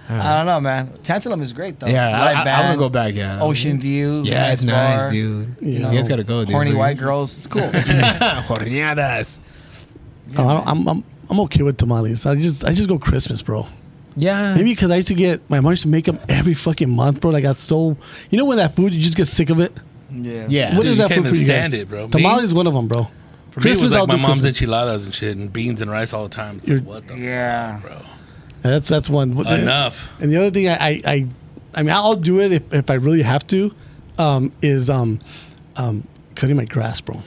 I 0.09 0.37
don't 0.37 0.45
know, 0.45 0.61
man. 0.61 0.87
Tantalum 0.87 1.41
is 1.41 1.53
great 1.53 1.79
though. 1.79 1.87
Yeah, 1.87 2.07
I, 2.07 2.25
Live 2.25 2.37
I, 2.37 2.41
I 2.41 2.43
band, 2.45 2.67
want 2.67 2.75
to 2.75 2.79
go 2.79 2.89
back. 2.89 3.13
Yeah, 3.13 3.41
Ocean 3.41 3.79
view. 3.79 4.23
Yeah, 4.23 4.51
it's 4.51 4.63
nice, 4.63 5.03
bar, 5.03 5.11
dude. 5.11 5.55
You, 5.59 5.79
know, 5.79 5.91
guys 5.91 6.07
gotta 6.07 6.23
go, 6.23 6.45
dude. 6.45 6.53
Horny 6.53 6.73
white 6.73 6.97
girls. 6.97 7.37
It's 7.37 7.47
cool. 7.47 7.61
Horneadas. 7.69 9.39
Oh, 10.37 10.47
I- 10.47 10.71
I'm, 10.71 10.87
I'm 10.87 11.03
I'm 11.29 11.39
okay 11.41 11.63
with 11.63 11.77
tamales. 11.77 12.25
I 12.25 12.35
just 12.35 12.63
I 12.63 12.73
just 12.73 12.87
go 12.87 12.97
Christmas, 12.97 13.41
bro. 13.41 13.67
Yeah. 14.15 14.55
Maybe 14.55 14.71
because 14.71 14.91
I 14.91 14.95
used 14.95 15.09
to 15.09 15.13
get 15.13 15.47
my 15.49 15.59
mom 15.59 15.73
used 15.73 15.83
to 15.83 15.87
make 15.87 16.05
them 16.05 16.19
every 16.27 16.53
fucking 16.53 16.89
month, 16.89 17.19
bro. 17.21 17.35
I 17.35 17.41
got 17.41 17.57
so 17.57 17.97
you 18.29 18.37
know 18.37 18.45
when 18.45 18.57
that 18.57 18.75
food 18.75 18.93
you 18.93 19.01
just 19.01 19.17
get 19.17 19.27
sick 19.27 19.49
of 19.49 19.59
it. 19.59 19.73
Yeah. 20.25 20.45
Yeah. 20.49 20.75
What 20.75 20.81
Dude, 20.83 20.91
is 20.91 20.97
you 20.97 21.03
that 21.03 21.09
can't 21.09 21.23
food 21.25 21.29
for 21.33 21.35
you 21.39 21.45
stand 21.45 21.71
guys? 21.71 21.81
it, 21.81 21.89
bro. 21.89 22.07
Tamales 22.07 22.41
Me? 22.41 22.45
is 22.45 22.53
one 22.53 22.67
of 22.67 22.73
them, 22.73 22.87
bro. 22.87 23.07
For 23.51 23.61
me, 23.61 23.71
it 23.71 23.81
was 23.81 23.91
I'll 23.93 24.01
like 24.01 24.09
my 24.09 24.15
do 24.15 24.21
mom's 24.21 24.33
Christmas. 24.35 24.61
enchiladas 24.61 25.05
and 25.05 25.13
shit, 25.13 25.35
and 25.37 25.51
beans 25.51 25.81
and 25.81 25.89
rice 25.89 26.13
all 26.13 26.23
the 26.23 26.29
time. 26.29 26.57
It's 26.57 26.67
You're- 26.67 26.79
like, 26.81 26.87
what 26.89 27.07
the 27.07 27.17
Yeah. 27.17 27.79
fuck, 27.79 27.89
bro? 27.89 28.01
That's 28.63 28.87
that's 28.87 29.09
one. 29.09 29.35
What 29.35 29.47
the- 29.47 29.59
Enough. 29.61 30.09
And 30.19 30.31
the 30.31 30.37
other 30.37 30.51
thing 30.51 30.67
I, 30.69 30.75
I, 30.75 31.01
I, 31.05 31.27
I 31.75 31.83
mean, 31.83 31.93
I'll 31.95 32.15
do 32.15 32.39
it 32.41 32.51
if, 32.51 32.73
if 32.73 32.89
I 32.89 32.95
really 32.95 33.21
have 33.23 33.45
to, 33.47 33.73
um, 34.17 34.51
is 34.61 34.89
um, 34.89 35.19
um, 35.75 36.07
cutting 36.35 36.55
my 36.55 36.65
grass, 36.65 37.01
bro. 37.01 37.21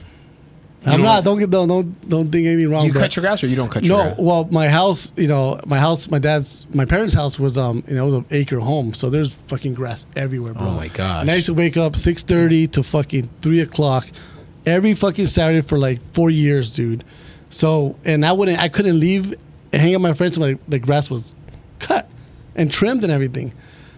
I'm 0.85 0.93
don't- 0.93 1.01
not. 1.01 1.23
Don't 1.23 1.37
get 1.37 1.49
don't 1.49 1.67
don't 1.67 2.09
don't 2.09 2.31
think 2.31 2.47
anything 2.47 2.69
wrong. 2.69 2.85
You 2.85 2.93
cut 2.93 3.15
your 3.15 3.21
grass 3.21 3.43
or 3.43 3.47
you 3.47 3.55
don't 3.55 3.69
cut 3.69 3.83
your 3.83 3.97
no, 3.97 4.03
grass? 4.03 4.17
No. 4.17 4.23
Well, 4.23 4.47
my 4.51 4.67
house, 4.67 5.11
you 5.15 5.27
know, 5.27 5.59
my 5.65 5.79
house, 5.79 6.09
my 6.09 6.17
dad's, 6.17 6.65
my 6.73 6.85
parents' 6.85 7.13
house 7.13 7.37
was, 7.39 7.55
um, 7.57 7.83
you 7.87 7.95
know, 7.95 8.01
it 8.01 8.05
was 8.05 8.13
an 8.15 8.25
acre 8.31 8.59
home, 8.59 8.93
so 8.95 9.09
there's 9.09 9.35
fucking 9.47 9.75
grass 9.75 10.07
everywhere, 10.15 10.53
bro. 10.53 10.67
Oh 10.67 10.71
my 10.71 10.87
gosh. 10.87 11.21
And 11.21 11.29
I 11.29 11.35
used 11.35 11.45
to 11.47 11.53
wake 11.53 11.77
up 11.77 11.95
six 11.95 12.23
thirty 12.23 12.67
to 12.69 12.81
fucking 12.81 13.29
three 13.41 13.59
o'clock 13.59 14.07
every 14.65 14.93
fucking 14.95 15.27
Saturday 15.27 15.61
for 15.61 15.77
like 15.77 16.01
four 16.13 16.29
years, 16.31 16.73
dude. 16.73 17.03
So, 17.49 17.95
and 18.03 18.25
I 18.25 18.31
wouldn't, 18.31 18.59
I 18.59 18.67
couldn't 18.69 18.99
leave 18.99 19.33
and 19.71 19.81
hang 19.81 19.93
out 19.93 20.01
with 20.01 20.09
my 20.09 20.13
friends 20.13 20.39
my 20.39 20.57
the 20.67 20.79
grass 20.79 21.09
was 21.09 21.35
cut 21.79 22.09
and 22.55 22.71
trimmed 22.71 23.03
and 23.03 23.11
everything. 23.11 23.53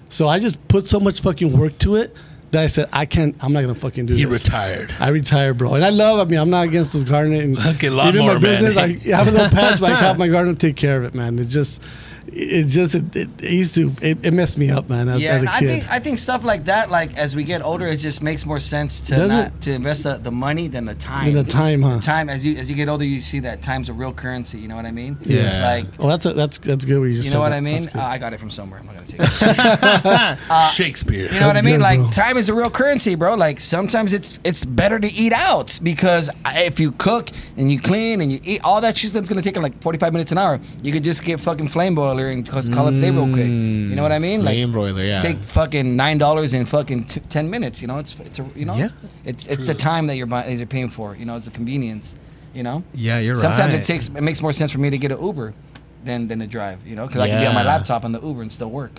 So 0.10 0.28
I 0.28 0.40
just 0.40 0.68
put 0.68 0.88
so 0.88 1.00
much 1.00 1.22
fucking 1.22 1.58
work 1.58 1.78
to 1.80 1.96
it 1.96 2.16
that 2.54 2.64
I 2.64 2.68
said 2.68 2.88
I 2.94 3.06
can't, 3.06 3.36
I'm 3.44 3.52
not 3.52 3.62
gonna 3.62 3.76
fucking 3.76 4.06
do 4.06 4.16
He 4.16 4.24
this. 4.26 4.44
He 4.44 4.50
retired. 4.50 4.94
I 5.00 5.10
retired, 5.10 5.58
bro, 5.58 5.74
and 5.74 5.84
I 5.84 5.90
love. 5.90 6.20
I 6.20 6.30
mean, 6.30 6.40
I'm 6.40 6.50
not 6.50 6.66
against 6.66 6.94
this 6.94 7.04
gardening. 7.04 7.58
Okay, 7.60 7.88
even 7.88 7.98
lawnmower 7.98 8.34
my 8.36 8.40
business, 8.40 8.76
man. 8.76 9.02
I 9.06 9.18
have 9.18 9.28
a 9.28 9.32
little 9.32 9.50
patch, 9.50 9.80
but 9.80 9.92
I 9.92 10.00
have 10.00 10.18
my 10.18 10.28
garden, 10.28 10.56
take 10.56 10.76
care 10.76 10.98
of 10.98 11.04
it, 11.04 11.14
man. 11.14 11.38
It's 11.40 11.52
just, 11.52 11.82
it 12.28 12.68
just, 12.68 12.96
it, 12.96 13.16
it, 13.16 13.30
it 13.44 13.52
used 13.52 13.76
to, 13.76 13.92
it, 14.02 14.26
it 14.26 14.32
messed 14.34 14.58
me 14.58 14.70
up, 14.70 14.90
man, 14.90 15.08
as, 15.10 15.22
Yeah, 15.22 15.34
as 15.34 15.42
and 15.42 15.50
a 15.50 15.54
I 15.54 15.60
kid. 15.60 15.70
think 15.70 15.92
I 15.92 16.00
think 16.00 16.18
stuff 16.18 16.44
like 16.44 16.66
that, 16.66 16.90
like 16.90 17.18
as 17.18 17.36
we 17.36 17.44
get 17.44 17.62
older, 17.62 17.86
it 17.88 17.98
just 17.98 18.22
makes 18.24 18.46
more 18.46 18.60
sense 18.60 19.00
to 19.02 19.16
Does 19.16 19.30
not 19.30 19.48
it? 19.48 19.62
to 19.64 19.72
invest 19.72 20.04
the, 20.04 20.18
the 20.18 20.32
money 20.32 20.68
than 20.68 20.86
the 20.86 20.96
time. 20.96 21.34
Than 21.34 21.44
the 21.46 21.52
time, 21.52 21.82
huh? 21.82 21.96
The 21.98 22.02
time 22.02 22.30
as 22.30 22.46
you 22.46 22.56
as 22.58 22.70
you 22.70 22.76
get 22.76 22.90
older, 22.90 23.06
you 23.06 23.22
see 23.22 23.40
that 23.40 23.62
time's 23.62 23.90
a 23.90 23.94
real 23.94 24.14
currency. 24.14 24.58
You 24.58 24.68
know 24.68 24.76
what 24.76 24.86
I 24.86 24.92
mean? 24.92 25.18
Yeah. 25.24 25.52
Like 25.64 25.86
well, 26.00 26.08
that's 26.08 26.26
a, 26.26 26.34
that's 26.34 26.58
that's 26.60 26.86
good. 26.86 27.00
What 27.00 27.06
you 27.06 27.14
just 27.16 27.26
you 27.26 27.30
said 27.32 27.38
know 27.38 27.42
what 27.42 27.50
that. 27.50 27.58
I 27.58 27.62
mean? 27.62 27.88
Uh. 27.96 28.02
I 28.02 28.18
got 28.18 28.34
it 28.34 28.40
from 28.40 28.50
somewhere. 28.50 28.80
I'm 28.80 28.86
not 28.86 28.96
gonna 28.96 29.08
take 29.08 29.20
it. 29.22 30.74
Shakespeare. 30.74 31.32
You 31.32 31.40
know 31.40 31.48
what 31.48 31.58
I 31.58 31.62
mean? 31.62 31.76
good, 31.76 31.82
Like 31.82 32.00
bro. 32.00 32.10
time 32.10 32.38
is 32.38 32.50
a 32.50 32.54
real 32.54 32.70
currency, 32.70 33.16
bro. 33.16 33.36
Like 33.36 33.60
sometimes 33.60 34.14
it's 34.14 34.40
it's 34.44 34.64
better 34.66 35.00
to 35.00 35.08
eat 35.14 35.34
out 35.34 35.80
because 35.84 36.30
if 36.48 36.80
you 36.80 36.92
cook 36.94 37.30
and 37.58 37.72
you 37.72 37.80
clean 37.80 38.22
and 38.22 38.32
you 38.32 38.40
eat 38.44 38.62
all 38.64 38.82
that 38.82 38.98
shit 38.98 39.14
that's 39.14 39.30
gonna 39.30 39.42
take 39.42 39.58
like 39.58 39.80
45 39.82 40.14
minutes 40.14 40.32
an 40.32 40.38
hour, 40.38 40.60
you 40.84 40.92
could 40.92 41.04
just 41.04 41.24
get 41.24 41.40
fucking 41.40 41.68
flame 41.68 41.96
boiler 42.14 42.30
and 42.30 42.48
call 42.48 42.64
call 42.64 42.88
it 42.88 42.94
a 42.96 43.02
day 43.02 43.10
real 43.12 43.28
quick. 43.28 43.46
You 43.46 43.96
know 43.96 44.04
what 44.04 44.12
I 44.12 44.20
mean? 44.20 44.42
Mm, 44.42 44.44
Flame 44.44 44.72
broiler, 44.72 45.04
yeah. 45.04 45.20
Take 45.20 45.38
fucking 45.38 45.96
nine 45.96 46.18
dollars 46.18 46.54
in 46.54 46.66
fucking 46.66 47.06
t- 47.06 47.20
ten 47.30 47.50
minutes. 47.50 47.82
You 47.82 47.88
know, 47.88 48.00
it's 48.00 48.20
it's 48.20 48.40
a, 48.40 48.46
you 48.56 48.66
know, 48.66 48.76
Yeah. 48.76 48.90
it's 49.26 49.48
it's 49.48 49.64
the 49.66 49.74
time 49.74 50.08
that 50.08 50.16
you're 50.16 50.26
buying, 50.28 50.50
that 50.50 50.56
you're 50.58 50.68
paying 50.68 50.90
for. 50.90 51.16
You 51.16 51.26
know, 51.26 51.36
it's 51.36 51.48
a 51.48 51.52
convenience. 51.52 52.16
You 52.54 52.64
know. 52.64 52.84
Yeah, 52.94 53.20
you're 53.20 53.34
right. 53.36 53.42
Sometimes 53.42 53.74
right. 53.74 53.82
it 53.82 53.86
takes 53.86 54.08
it 54.08 54.22
makes 54.22 54.42
more 54.42 54.54
sense 54.54 54.72
for 54.72 54.78
me 54.80 54.90
to 54.92 54.98
get 54.98 55.12
an 55.12 55.24
Uber 55.24 55.54
than 56.04 56.28
than 56.28 56.40
to 56.40 56.48
drive. 56.48 56.86
You 56.86 56.96
know, 56.96 57.08
because 57.08 57.22
I 57.22 57.28
can 57.30 57.40
be 57.40 57.46
on 57.48 57.56
my 57.56 57.62
Yeah. 57.64 57.68
laptop 57.68 58.06
on 58.06 58.12
the 58.12 58.22
Uber 58.22 58.42
and 58.44 58.52
still 58.52 58.70
work. 58.70 58.92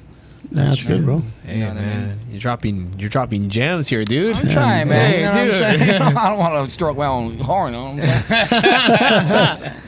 Nah, 0.50 0.66
that's 0.66 0.82
good, 0.84 1.04
bro. 1.06 1.22
Hey, 1.46 1.60
know 1.60 1.68
what 1.68 1.76
I 1.78 1.80
man, 1.80 2.18
you're 2.30 2.40
dropping 2.40 2.94
you're 2.98 3.08
dropping 3.08 3.48
gems 3.48 3.88
here, 3.88 4.04
dude. 4.04 4.36
I'm 4.36 4.48
trying, 4.50 4.88
man. 4.88 5.10
Hey, 5.10 5.18
you 5.20 5.24
know 5.24 5.32
what 5.32 5.38
I'm 5.40 5.46
dude. 5.78 5.88
saying? 5.88 6.02
I 6.18 6.28
don't 6.28 6.38
want 6.38 6.66
to 6.66 6.70
stroke 6.70 6.96
my 6.98 7.06
own 7.06 7.38
horn. 7.38 7.72
You 7.72 7.78
know 7.78 7.92
what 7.94 8.04
I'm 8.30 9.58
saying? 9.58 9.72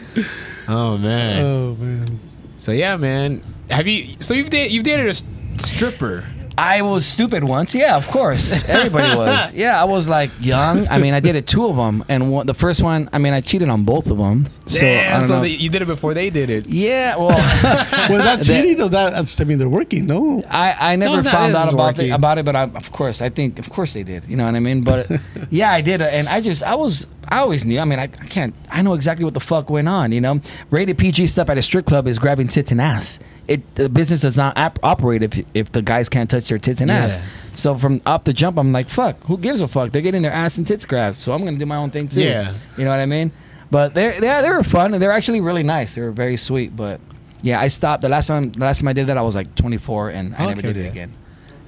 Oh 0.69 0.99
man. 0.99 1.43
Oh 1.45 1.75
man. 1.77 2.21
So 2.57 2.73
yeah, 2.73 2.97
man. 2.97 3.43
Have 3.71 3.87
you? 3.87 4.17
So 4.21 4.35
you've 4.35 4.51
dated 4.51 4.73
you've 4.73 4.85
dated 4.85 5.07
a 5.07 5.11
s- 5.11 5.23
stripper. 5.59 6.25
I 6.59 6.81
was 6.81 7.05
stupid 7.05 7.45
once. 7.45 7.75
Yeah, 7.75 7.99
of 7.99 8.09
course. 8.09 8.67
Everybody 8.67 9.15
was. 9.19 9.53
Yeah, 9.53 9.79
I 9.79 9.85
was 9.85 10.09
like 10.09 10.31
young. 10.41 10.89
I 10.89 10.97
mean, 10.97 11.13
I 11.13 11.21
did 11.21 11.37
it 11.37 11.47
two 11.47 11.67
of 11.67 11.77
them, 11.77 12.03
and 12.09 12.33
one, 12.33 12.47
the 12.47 12.55
first 12.55 12.83
one, 12.83 13.11
I 13.13 13.19
mean, 13.19 13.35
I 13.35 13.43
cheated 13.43 13.69
on 13.69 13.85
both 13.85 14.07
of 14.11 14.17
them. 14.17 14.47
So 14.65 14.87
I 14.87 15.11
don't 15.11 15.25
so 15.25 15.35
know. 15.35 15.41
they, 15.43 15.51
you 15.51 15.69
did 15.69 15.83
it 15.83 15.85
before 15.85 16.15
they 16.15 16.31
did 16.31 16.49
it. 16.49 16.67
yeah, 16.67 17.15
well, 17.19 17.29
Well, 18.09 18.23
that 18.25 18.43
cheating 18.43 18.79
though, 18.79 18.89
that 18.89 19.11
that's, 19.13 19.39
I 19.39 19.45
mean, 19.45 19.59
they're 19.59 19.69
working. 19.69 20.07
No, 20.07 20.43
I, 20.49 20.93
I 20.93 20.97
never 20.97 21.17
it's 21.17 21.25
not- 21.27 21.35
found 21.35 21.55
out 21.57 21.75
about 21.75 21.97
working. 21.99 22.07
it, 22.11 22.15
about 22.15 22.39
it, 22.39 22.47
but 22.47 22.57
I, 22.57 22.63
of 22.63 22.91
course, 22.91 23.21
I 23.21 23.29
think, 23.29 23.59
of 23.59 23.69
course, 23.69 23.93
they 23.93 24.03
did. 24.03 24.25
You 24.25 24.39
know 24.39 24.47
what 24.47 24.55
I 24.55 24.61
mean? 24.61 24.81
But 24.83 25.11
yeah, 25.51 25.73
I 25.73 25.83
did, 25.83 26.01
and 26.01 26.27
I 26.27 26.41
just, 26.41 26.63
I 26.63 26.75
was, 26.75 27.07
I 27.29 27.39
always 27.39 27.65
knew. 27.65 27.79
I 27.81 27.85
mean, 27.85 27.99
I, 27.99 28.05
I 28.05 28.07
can't, 28.07 28.55
I 28.71 28.83
know 28.83 28.95
exactly 28.95 29.25
what 29.25 29.35
the 29.35 29.41
fuck 29.41 29.69
went 29.71 29.89
on. 29.89 30.13
You 30.13 30.21
know, 30.21 30.41
rated 30.71 30.97
PG 30.99 31.27
stuff 31.27 31.49
at 31.51 31.59
a 31.59 31.63
strip 31.63 31.87
club 31.87 32.07
is 32.07 32.19
grabbing 32.19 32.49
tits 32.49 32.71
and 32.71 32.81
ass. 32.81 33.19
It 33.49 33.75
the 33.77 33.89
business 33.89 34.21
does 34.23 34.37
not 34.37 34.57
ap- 34.59 34.79
operate 34.83 35.23
if 35.23 35.45
if 35.55 35.73
the 35.73 35.83
guys 35.83 36.09
can't 36.09 36.29
touch 36.31 36.49
their 36.49 36.59
tits 36.59 36.81
and 36.81 36.91
ass. 36.91 37.19
So 37.55 37.75
from 37.77 38.01
off 38.07 38.25
the 38.25 38.33
jump, 38.33 38.59
I'm 38.59 38.73
like, 38.73 38.89
fuck, 38.89 39.23
who 39.25 39.39
gives 39.39 39.61
a 39.61 39.69
fuck? 39.69 39.93
They're 39.93 40.03
getting 40.03 40.23
their 40.23 40.33
ass 40.33 40.59
and 40.59 40.67
tits 40.67 40.85
grabbed, 40.85 41.17
so 41.19 41.33
I'm 41.33 41.45
gonna 41.45 41.57
do 41.57 41.67
my 41.67 41.77
own 41.77 41.91
thing 41.91 42.09
too. 42.09 42.23
Yeah. 42.23 42.53
you 42.77 42.85
know 42.85 42.91
what 42.91 43.01
I 43.01 43.07
mean? 43.07 43.31
But 43.71 43.95
they 43.95 44.19
they 44.21 44.41
they 44.43 44.51
were 44.51 44.63
fun 44.63 44.95
and 44.95 45.03
they 45.03 45.07
were 45.07 45.13
actually 45.13 45.41
really 45.41 45.63
nice. 45.63 45.95
They 45.95 46.03
were 46.03 46.13
very 46.13 46.37
sweet, 46.37 46.75
but. 46.77 47.01
Yeah, 47.43 47.61
I 47.61 47.69
stopped. 47.69 48.01
The 48.03 48.09
last 48.09 48.27
time, 48.27 48.51
the 48.51 48.61
last 48.65 48.81
time 48.81 48.89
I 48.89 48.93
did 48.93 49.07
that, 49.09 49.17
I 49.19 49.21
was 49.23 49.37
like 49.37 49.55
24, 49.55 50.09
and 50.09 50.35
I 50.35 50.47
never 50.47 50.59
Okay. 50.59 50.63
did 50.73 50.77
it 50.79 50.89
again. 50.89 51.13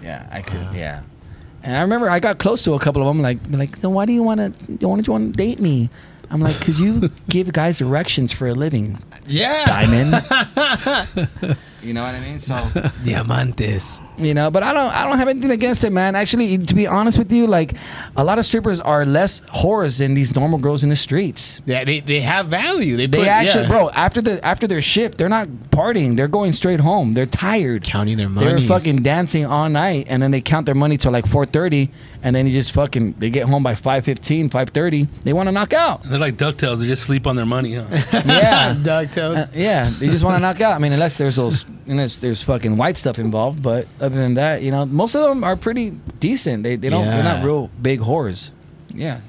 Yeah, 0.03 0.27
I 0.33 0.41
could. 0.41 0.75
Yeah, 0.75 1.03
and 1.63 1.77
I 1.77 1.81
remember 1.83 2.09
I 2.11 2.21
got 2.21 2.39
close 2.39 2.63
to 2.65 2.75
a 2.75 2.79
couple 2.79 3.03
of 3.03 3.09
them. 3.09 3.21
Like, 3.23 3.39
like, 3.51 3.77
so 3.77 3.89
why 3.91 4.07
do 4.07 4.13
you 4.13 4.23
want 4.23 4.41
to? 4.41 4.51
Why 4.73 4.77
don't 4.97 5.07
you 5.07 5.13
want 5.13 5.33
to 5.35 5.37
date 5.37 5.61
me? 5.61 5.91
I'm 6.31 6.41
like, 6.41 6.61
cause 6.61 6.79
you 6.79 7.11
give 7.31 7.53
guys 7.55 7.81
erections 7.81 8.33
for 8.33 8.47
a 8.49 8.53
living, 8.55 8.99
Yeah. 9.27 9.65
diamond. 9.65 10.13
you 11.83 11.95
know 11.95 12.03
what 12.03 12.15
I 12.15 12.21
mean? 12.21 12.39
So, 12.39 12.55
Diamantes. 13.05 14.01
you 14.19 14.35
know, 14.35 14.51
but 14.51 14.63
I 14.63 14.73
don't, 14.73 14.93
I 14.95 15.07
don't 15.07 15.19
have 15.19 15.29
anything 15.29 15.51
against 15.51 15.85
it, 15.85 15.91
man. 15.91 16.15
Actually, 16.17 16.59
to 16.59 16.75
be 16.75 16.87
honest 16.87 17.19
with 17.19 17.31
you, 17.33 17.47
like, 17.47 17.75
a 18.17 18.25
lot 18.25 18.39
of 18.39 18.47
strippers 18.47 18.81
are 18.81 19.05
less 19.07 19.41
whores 19.41 19.99
than 19.99 20.15
these 20.15 20.35
normal 20.35 20.59
girls 20.59 20.83
in 20.83 20.89
the 20.91 20.97
streets. 20.97 21.61
Yeah, 21.67 21.85
they, 21.85 22.01
they 22.01 22.21
have 22.21 22.47
value. 22.49 22.97
They, 22.97 23.07
They 23.07 23.29
actually, 23.29 23.63
yeah. 23.65 23.69
bro, 23.69 23.91
after 23.91 24.21
the 24.21 24.45
after 24.45 24.67
their 24.67 24.83
shift, 24.83 25.19
they're 25.19 25.29
not 25.29 25.49
partying. 25.71 26.17
They're 26.17 26.29
going 26.29 26.53
straight 26.53 26.81
home. 26.81 27.13
They're 27.13 27.27
tired. 27.27 27.83
counting 27.85 28.17
their 28.17 28.29
money. 28.29 28.47
They're 28.47 28.61
fucking 28.61 29.03
dancing 29.03 29.47
all 29.47 29.69
night, 29.69 30.07
and 30.09 30.23
then 30.23 30.31
they 30.31 30.41
count 30.41 30.67
their 30.67 30.75
money 30.75 30.97
till 30.97 31.13
like 31.13 31.25
4:30, 31.27 31.91
and 32.23 32.35
then 32.35 32.47
you 32.47 32.53
just 32.53 32.73
fucking 32.73 33.15
they 33.19 33.31
get 33.31 33.49
home 33.49 33.63
by 33.63 33.75
5:15, 33.75 34.51
5:30. 34.51 35.09
They 35.25 35.33
want 35.33 35.47
to 35.49 35.53
knock 35.53 35.73
out. 35.73 36.03
They're 36.05 36.19
like 36.19 36.37
DuckTales. 36.37 36.81
They 36.81 36.87
just 36.87 37.03
sleep 37.05 37.27
on 37.27 37.37
their 37.37 37.47
money, 37.47 37.75
huh? 37.75 37.85
Yeah, 38.13 38.75
DuckTales. 38.79 39.37
Uh, 39.37 39.47
yeah. 39.55 39.91
They 39.99 40.07
just 40.09 40.25
want 40.25 40.37
to 40.37 40.41
knock 40.41 40.61
out. 40.61 40.75
I 40.75 40.79
mean, 40.79 40.93
unless 40.93 41.19
there's 41.19 41.37
those, 41.37 41.65
unless 41.87 42.19
there's 42.19 42.43
fucking 42.43 42.77
white 42.77 42.97
stuff 42.97 43.19
involved. 43.19 43.63
But 43.63 43.87
other 44.01 44.19
than 44.19 44.35
that, 44.35 44.63
you 44.63 44.71
know, 44.71 44.87
most 44.87 45.15
of 45.15 45.23
them 45.29 45.45
are 45.45 45.57
pretty 45.57 45.91
decent. 46.21 46.63
They 46.63 46.77
they 46.77 46.89
don't 46.89 47.05
they're 47.07 47.23
not 47.23 47.45
real 47.45 47.69
big 47.81 48.01
whores. 48.01 48.51
Yeah, 48.93 49.21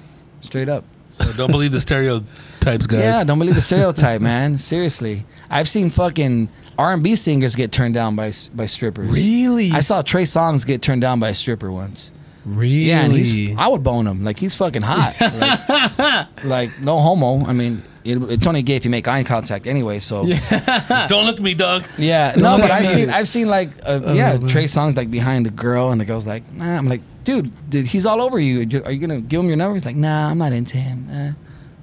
straight 0.42 0.70
up. 0.70 0.84
so 1.10 1.32
don't 1.34 1.52
believe 1.52 1.72
the 1.72 1.82
stereotypes, 1.82 2.88
guys. 2.88 3.00
Yeah, 3.00 3.24
don't 3.24 3.40
believe 3.40 3.56
the 3.56 3.62
stereotype, 3.62 4.22
man. 4.22 4.58
Seriously, 4.58 5.26
I've 5.50 5.68
seen 5.70 5.90
fucking 5.90 6.50
R 6.78 6.94
and 6.94 7.04
B 7.04 7.16
singers 7.16 7.56
get 7.56 7.72
turned 7.72 7.94
down 7.94 8.16
by 8.16 8.32
by 8.54 8.66
strippers. 8.68 9.10
Really? 9.10 9.72
I 9.72 9.82
saw 9.82 10.02
Trey 10.02 10.24
Songz 10.24 10.66
get 10.66 10.82
turned 10.82 11.02
down 11.02 11.20
by 11.20 11.30
a 11.30 11.36
stripper 11.36 11.72
once. 11.72 12.12
really. 12.46 12.86
Yeah, 12.90 13.02
and 13.04 13.14
he's 13.14 13.56
I 13.58 13.68
would 13.68 13.84
bone 13.84 14.08
him 14.08 14.24
like 14.24 14.40
he's 14.40 14.56
fucking 14.56 14.82
hot. 14.82 15.16
Like, 15.20 16.44
like, 16.44 16.82
no 16.82 17.00
homo. 17.00 17.46
I 17.46 17.54
mean, 17.54 17.84
it, 18.04 18.18
it's 18.32 18.48
only 18.48 18.62
gay 18.64 18.76
if 18.76 18.86
you 18.86 18.92
make 18.92 19.08
eye 19.08 19.24
contact 19.24 19.68
anyway. 19.68 20.00
So 20.00 20.24
yeah, 20.24 21.08
Don't 21.10 21.26
look 21.26 21.38
at 21.38 21.42
me, 21.42 21.54
dog. 21.54 21.84
Yeah, 21.98 22.34
no, 22.38 22.58
but 22.58 22.72
I've 22.72 22.88
seen 22.88 23.10
I've 23.10 23.28
seen 23.28 23.48
like 23.48 23.70
uh, 23.86 24.14
yeah 24.14 24.38
man. 24.38 24.48
Trey 24.48 24.66
Songz 24.66 24.96
like 24.96 25.10
behind 25.12 25.46
the 25.46 25.52
girl 25.52 25.92
and 25.92 26.00
the 26.00 26.06
girl's 26.06 26.26
like 26.28 26.50
nah. 26.54 26.78
I'm 26.78 26.88
like 26.88 27.02
dude, 27.24 27.52
dude, 27.70 27.86
he's 27.86 28.06
all 28.06 28.22
over 28.22 28.40
you. 28.40 28.82
Are 28.86 28.92
you 28.92 29.00
gonna 29.00 29.22
give 29.22 29.42
him 29.42 29.48
your 29.48 29.58
number? 29.58 29.76
He's 29.76 29.86
like 29.86 29.96
nah, 29.96 30.30
I'm 30.30 30.38
not 30.38 30.54
into 30.54 30.78
him. 30.78 31.08
Eh. 31.12 31.34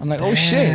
I'm 0.00 0.08
like 0.10 0.20
oh 0.20 0.34
shit. 0.34 0.72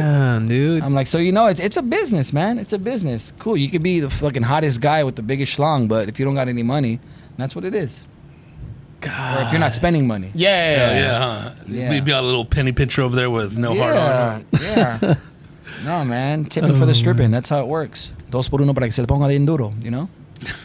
Dude. 0.48 0.82
I'm 0.84 0.94
like, 0.96 1.06
so 1.08 1.18
you 1.20 1.32
know, 1.32 1.48
it's 1.48 1.60
it's 1.60 1.78
a 1.78 1.84
business, 1.84 2.34
man. 2.34 2.58
It's 2.58 2.74
a 2.74 2.80
business. 2.80 3.34
Cool. 3.40 3.56
You 3.58 3.70
could 3.70 3.84
be 3.84 4.00
the 4.00 4.10
fucking 4.10 4.42
hottest 4.44 4.82
guy 4.82 5.04
with 5.04 5.16
the 5.16 5.22
biggest 5.22 5.56
schlong, 5.58 5.88
but 5.88 6.10
if 6.10 6.18
you 6.20 6.26
don't 6.26 6.34
got 6.36 6.48
any 6.48 6.64
money, 6.64 7.00
that's 7.38 7.56
what 7.56 7.64
it 7.66 7.76
is. 7.76 8.06
Or 9.04 9.42
if 9.42 9.52
you're 9.52 9.60
not 9.60 9.74
spending 9.74 10.06
money. 10.06 10.32
yeah, 10.36 10.52
yeah, 10.52 10.76
Yeah, 10.76 10.94
yeah. 10.94 11.00
yeah, 11.00 11.42
huh? 11.44 11.56
Yeah. 11.68 11.90
We'd 11.90 12.06
be 12.06 12.12
a 12.12 12.22
little 12.22 12.46
penny 12.46 12.72
pincher 12.72 13.02
over 13.02 13.16
there 13.16 13.32
with 13.32 13.58
no 13.58 13.74
heart 13.74 13.96
on. 13.96 14.46
Yeah, 14.62 15.00
yeah. 15.02 15.16
No, 15.84 16.06
man. 16.06 16.46
Tipping 16.46 16.78
for 16.78 16.86
the 16.86 16.94
stripping. 16.94 17.32
That's 17.32 17.50
how 17.50 17.62
it 17.62 17.68
works. 17.68 18.12
Dos 18.30 18.50
por 18.50 18.62
uno 18.62 18.74
para 18.74 18.88
que 18.88 18.94
se 18.94 19.02
le 19.02 19.08
ponga 19.08 19.28
bien 19.28 19.46
duro, 19.46 19.74
you 19.82 19.92
know? 19.92 20.10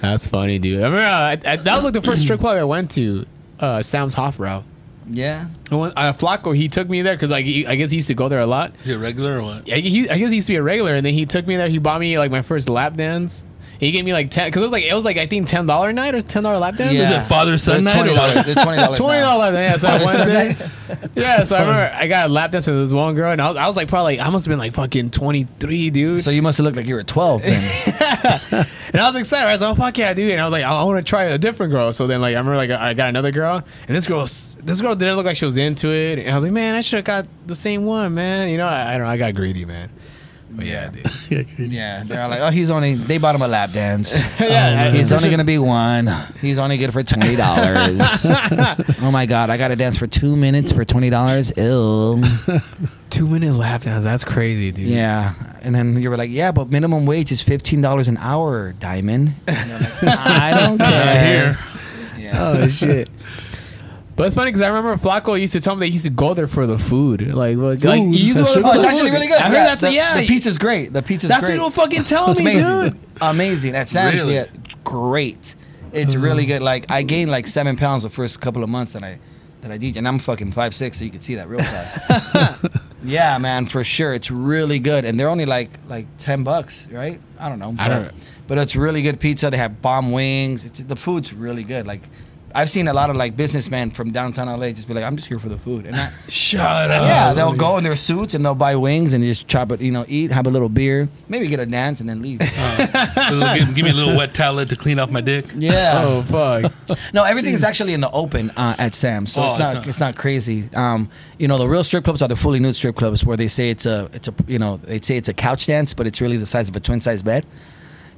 That's 0.00 0.26
funny, 0.26 0.58
dude. 0.58 0.80
I 0.80 0.84
remember 0.84 0.98
uh, 0.98 1.10
I, 1.10 1.32
I, 1.32 1.56
that 1.56 1.74
was 1.76 1.84
like 1.84 1.92
the 1.92 2.02
first 2.02 2.22
strip 2.22 2.40
club 2.40 2.56
I 2.56 2.64
went 2.64 2.90
to. 2.92 3.26
Uh, 3.58 3.82
Sam's 3.82 4.14
Hofbrau. 4.14 4.62
Yeah. 5.08 5.48
I 5.70 5.74
went, 5.74 5.94
uh, 5.96 6.12
Flacco, 6.12 6.54
he 6.54 6.68
took 6.68 6.88
me 6.88 7.02
there 7.02 7.14
because 7.14 7.30
like 7.30 7.46
he, 7.46 7.66
I 7.66 7.76
guess 7.76 7.90
he 7.90 7.96
used 7.96 8.08
to 8.08 8.14
go 8.14 8.28
there 8.28 8.40
a 8.40 8.46
lot. 8.46 8.72
Is 8.80 8.88
it 8.88 8.96
regular 8.96 9.38
or 9.38 9.42
what? 9.42 9.68
Yeah, 9.68 9.76
he, 9.76 10.08
I 10.10 10.18
guess 10.18 10.30
he 10.30 10.36
used 10.36 10.48
to 10.48 10.52
be 10.52 10.56
a 10.56 10.62
regular, 10.62 10.94
and 10.94 11.06
then 11.06 11.14
he 11.14 11.26
took 11.26 11.46
me 11.46 11.56
there. 11.56 11.68
He 11.68 11.78
bought 11.78 12.00
me 12.00 12.18
like 12.18 12.30
my 12.30 12.42
first 12.42 12.68
lap 12.68 12.94
dance. 12.94 13.44
He 13.78 13.92
gave 13.92 14.04
me 14.04 14.12
like 14.12 14.30
ten 14.30 14.48
because 14.48 14.60
it 14.60 14.64
was 14.64 14.72
like 14.72 14.84
it 14.84 14.94
was 14.94 15.04
like 15.04 15.16
I 15.16 15.26
think 15.26 15.48
ten 15.48 15.66
dollar 15.66 15.90
a 15.90 15.92
night 15.92 16.14
or 16.14 16.20
ten 16.20 16.42
dollar 16.42 16.58
lap 16.58 16.76
dance. 16.76 16.92
Yeah. 16.92 17.20
Is 17.20 17.24
it 17.24 17.28
father 17.28 17.58
son 17.58 17.84
night 17.84 17.94
$20, 17.94 18.14
$20. 18.14 18.96
Twenty 18.96 19.20
dollars. 19.20 19.54
Yeah, 19.54 19.76
so 19.76 19.88
I 19.88 20.04
went 20.04 20.18
there. 20.30 20.70
Yeah, 21.14 21.44
so 21.44 21.56
I 21.56 21.60
remember 21.60 21.90
I 21.94 22.06
got 22.06 22.26
a 22.28 22.32
lap 22.32 22.52
dance 22.52 22.66
with 22.66 22.76
this 22.76 22.92
one 22.92 23.14
girl, 23.14 23.32
and 23.32 23.40
I 23.40 23.48
was, 23.48 23.56
I 23.56 23.66
was 23.66 23.76
like 23.76 23.88
probably 23.88 24.20
I 24.20 24.28
must 24.30 24.46
have 24.46 24.50
been 24.50 24.58
like 24.58 24.72
fucking 24.72 25.10
twenty 25.10 25.44
three, 25.44 25.90
dude. 25.90 26.22
So 26.22 26.30
you 26.30 26.42
must 26.42 26.58
have 26.58 26.64
looked 26.64 26.76
like 26.76 26.86
you 26.86 26.94
were 26.94 27.04
12 27.04 27.42
then. 27.42 28.66
And 28.92 29.00
I 29.02 29.08
was 29.08 29.16
excited. 29.16 29.46
I 29.46 29.52
was 29.52 29.60
like, 29.60 29.70
oh, 29.72 29.74
fuck 29.74 29.98
yeah, 29.98 30.14
dude. 30.14 30.32
And 30.32 30.40
I 30.40 30.44
was 30.44 30.52
like, 30.52 30.64
I, 30.64 30.82
want 30.84 31.04
to 31.04 31.08
try 31.08 31.24
a 31.24 31.36
different 31.36 31.72
girl. 31.72 31.92
So 31.92 32.06
then, 32.06 32.20
like, 32.20 32.34
I 32.34 32.38
remember, 32.38 32.56
like, 32.56 32.70
I 32.70 32.94
got 32.94 33.10
another 33.10 33.30
girl, 33.30 33.62
and 33.86 33.96
this 33.96 34.06
girl, 34.06 34.22
this 34.22 34.80
girl 34.80 34.94
didn't 34.94 35.16
look 35.16 35.26
like 35.26 35.36
she 35.36 35.44
was 35.44 35.56
into 35.58 35.90
it. 35.90 36.18
And 36.18 36.30
I 36.30 36.34
was 36.34 36.44
like, 36.44 36.52
man, 36.52 36.74
I 36.74 36.80
should 36.80 36.96
have 36.96 37.04
got 37.04 37.26
the 37.46 37.54
same 37.54 37.84
one, 37.84 38.14
man. 38.14 38.48
You 38.48 38.56
know, 38.56 38.66
I, 38.66 38.94
I 38.94 38.96
don't 38.96 39.06
know. 39.06 39.12
I 39.12 39.18
got 39.18 39.34
greedy, 39.34 39.64
man. 39.66 39.90
Yeah. 40.58 40.90
Yeah, 41.28 41.42
crazy. 41.42 41.74
Yeah, 41.74 42.04
they're 42.04 42.28
like, 42.28 42.38
oh, 42.38 42.50
he's 42.50 42.70
only. 42.70 42.94
They 42.94 43.18
bought 43.18 43.34
him 43.34 43.42
a 43.42 43.48
lap 43.48 43.72
dance. 43.72 44.16
Yeah, 44.40 44.86
oh, 44.88 44.96
he's 44.96 45.12
only 45.12 45.28
gonna 45.28 45.42
be 45.42 45.58
one. 45.58 46.06
He's 46.40 46.60
only 46.60 46.78
good 46.78 46.92
for 46.92 47.02
twenty 47.02 47.34
dollars. 47.34 47.98
oh 49.02 49.10
my 49.10 49.26
god, 49.26 49.50
I 49.50 49.56
gotta 49.56 49.74
dance 49.74 49.98
for 49.98 50.06
two 50.06 50.36
minutes 50.36 50.70
for 50.70 50.84
twenty 50.84 51.10
dollars. 51.10 51.52
Ill. 51.56 52.22
Two 53.10 53.26
minute 53.26 53.54
lap 53.54 53.82
dance. 53.82 54.04
That's 54.04 54.24
crazy, 54.24 54.70
dude. 54.70 54.86
Yeah, 54.86 55.34
and 55.62 55.74
then 55.74 56.00
you 56.00 56.10
were 56.10 56.16
like, 56.16 56.30
yeah, 56.30 56.52
but 56.52 56.70
minimum 56.70 57.06
wage 57.06 57.32
is 57.32 57.42
fifteen 57.42 57.80
dollars 57.80 58.06
an 58.06 58.18
hour, 58.18 58.72
Diamond. 58.74 59.34
And 59.48 59.70
like, 60.02 60.18
I 60.18 60.60
don't 60.60 60.78
care. 60.78 61.24
here. 61.24 61.58
Yeah. 62.18 62.40
Oh 62.40 62.68
shit. 62.68 63.08
But 64.16 64.26
it's 64.26 64.34
funny 64.34 64.48
because 64.50 64.62
I 64.62 64.68
remember 64.68 64.94
Flacco 64.96 65.38
used 65.38 65.52
to 65.52 65.60
tell 65.60 65.76
me 65.76 65.80
that 65.80 65.86
he 65.86 65.92
used 65.92 66.04
to 66.06 66.10
go 66.10 66.32
there 66.32 66.46
for 66.46 66.66
the 66.66 66.78
food. 66.78 67.34
Like, 67.34 67.58
like, 67.58 67.84
like 67.84 68.00
he 68.02 68.16
used 68.28 68.38
to 68.38 68.44
That's 68.44 68.54
go 68.56 68.62
there 68.62 68.64
Oh, 68.64 68.70
for 68.70 68.76
it's 68.76 68.84
the 68.84 68.88
actually 68.90 69.10
really 69.10 69.26
good. 69.26 69.36
I 69.38 69.48
heard 69.48 69.54
that's 69.56 69.80
the, 69.82 69.92
yeah. 69.92 70.18
The 70.20 70.26
pizza's 70.26 70.56
great. 70.56 70.92
The 70.92 71.02
pizza's 71.02 71.28
great. 71.30 71.40
that's 71.40 71.48
what 71.50 71.54
you 71.58 71.64
were 71.64 71.70
fucking 71.70 72.04
telling 72.04 72.42
me, 72.42 72.52
amazing. 72.58 72.92
dude. 72.92 73.00
Amazing. 73.20 73.74
At 73.76 73.88
Sam's, 73.90 74.20
Really? 74.22 74.34
yeah, 74.36 74.46
it's 74.64 74.74
great. 74.84 75.54
It's 75.92 76.14
really 76.14 76.46
good. 76.46 76.62
Like 76.62 76.90
I 76.90 77.02
gained 77.02 77.30
like 77.30 77.46
seven 77.46 77.76
pounds 77.76 78.04
the 78.04 78.10
first 78.10 78.40
couple 78.40 78.62
of 78.64 78.70
months 78.70 78.94
that 78.94 79.04
I 79.04 79.18
that 79.60 79.70
I 79.70 79.78
DJ, 79.78 79.96
and 79.96 80.08
I'm 80.08 80.18
fucking 80.18 80.52
five 80.52 80.74
six, 80.74 80.98
so 80.98 81.04
you 81.04 81.10
can 81.10 81.20
see 81.20 81.34
that 81.36 81.48
real 81.48 81.60
fast. 81.60 82.70
yeah, 83.02 83.36
man, 83.38 83.66
for 83.66 83.82
sure. 83.84 84.14
It's 84.14 84.30
really 84.30 84.78
good, 84.78 85.04
and 85.04 85.18
they're 85.20 85.28
only 85.28 85.46
like 85.46 85.70
like 85.88 86.06
ten 86.18 86.42
bucks, 86.42 86.88
right? 86.90 87.20
I 87.38 87.48
don't 87.48 87.58
know. 87.58 87.74
I 87.78 87.88
but, 87.88 87.94
don't- 87.94 88.28
But 88.46 88.58
it's 88.58 88.76
really 88.76 89.02
good 89.02 89.20
pizza. 89.20 89.50
They 89.50 89.56
have 89.58 89.80
bomb 89.82 90.10
wings. 90.12 90.64
It's, 90.64 90.80
the 90.80 90.96
food's 90.96 91.34
really 91.34 91.64
good. 91.64 91.86
Like. 91.86 92.00
I've 92.54 92.70
seen 92.70 92.88
a 92.88 92.94
lot 92.94 93.10
of 93.10 93.16
like 93.16 93.36
businessmen 93.36 93.90
from 93.90 94.12
downtown 94.12 94.46
LA 94.48 94.70
just 94.72 94.88
be 94.88 94.94
like, 94.94 95.04
I'm 95.04 95.16
just 95.16 95.28
here 95.28 95.38
for 95.38 95.50
the 95.50 95.58
food, 95.58 95.84
and 95.84 95.94
I, 95.94 96.10
Shut 96.28 96.60
up. 96.90 97.02
yeah, 97.02 97.34
they'll 97.34 97.52
go 97.52 97.76
in 97.76 97.84
their 97.84 97.96
suits 97.96 98.32
and 98.34 98.42
they'll 98.44 98.54
buy 98.54 98.76
wings 98.76 99.12
and 99.12 99.22
just 99.22 99.46
chop 99.46 99.70
it, 99.72 99.80
you 99.82 99.92
know, 99.92 100.06
eat, 100.08 100.30
have 100.30 100.46
a 100.46 100.50
little 100.50 100.70
beer, 100.70 101.08
maybe 101.28 101.48
get 101.48 101.60
a 101.60 101.66
dance 101.66 102.00
and 102.00 102.08
then 102.08 102.22
leave. 102.22 102.38
give, 102.38 103.74
give 103.74 103.84
me 103.84 103.90
a 103.90 103.94
little 103.94 104.16
wet 104.16 104.32
towelette 104.32 104.68
to 104.70 104.76
clean 104.76 104.98
off 104.98 105.10
my 105.10 105.20
dick. 105.20 105.46
yeah. 105.56 106.00
Oh 106.04 106.22
fuck. 106.22 106.72
No, 107.12 107.24
everything 107.24 107.54
is 107.54 107.64
actually 107.64 107.92
in 107.92 108.00
the 108.00 108.10
open 108.10 108.50
uh, 108.56 108.74
at 108.78 108.94
Sam's, 108.94 109.32
so 109.32 109.42
Oh, 109.42 109.46
it's 109.46 109.54
it's 109.54 109.60
not 109.60 109.74
not- 109.74 109.86
it's 109.88 110.00
not 110.00 110.16
crazy. 110.16 110.64
Um, 110.74 111.10
you 111.38 111.48
know, 111.48 111.58
the 111.58 111.68
real 111.68 111.84
strip 111.84 112.04
clubs 112.04 112.22
are 112.22 112.28
the 112.28 112.36
fully 112.36 112.58
nude 112.60 112.76
strip 112.76 112.96
clubs 112.96 113.24
where 113.24 113.36
they 113.36 113.48
say 113.48 113.70
it's 113.70 113.84
a 113.86 114.08
it's 114.14 114.28
a 114.28 114.34
you 114.46 114.58
know 114.58 114.78
they 114.78 115.00
say 115.00 115.16
it's 115.16 115.28
a 115.28 115.34
couch 115.34 115.66
dance, 115.66 115.92
but 115.94 116.06
it's 116.06 116.20
really 116.20 116.36
the 116.38 116.46
size 116.46 116.68
of 116.68 116.76
a 116.76 116.80
twin 116.80 117.00
size 117.00 117.22
bed. 117.22 117.44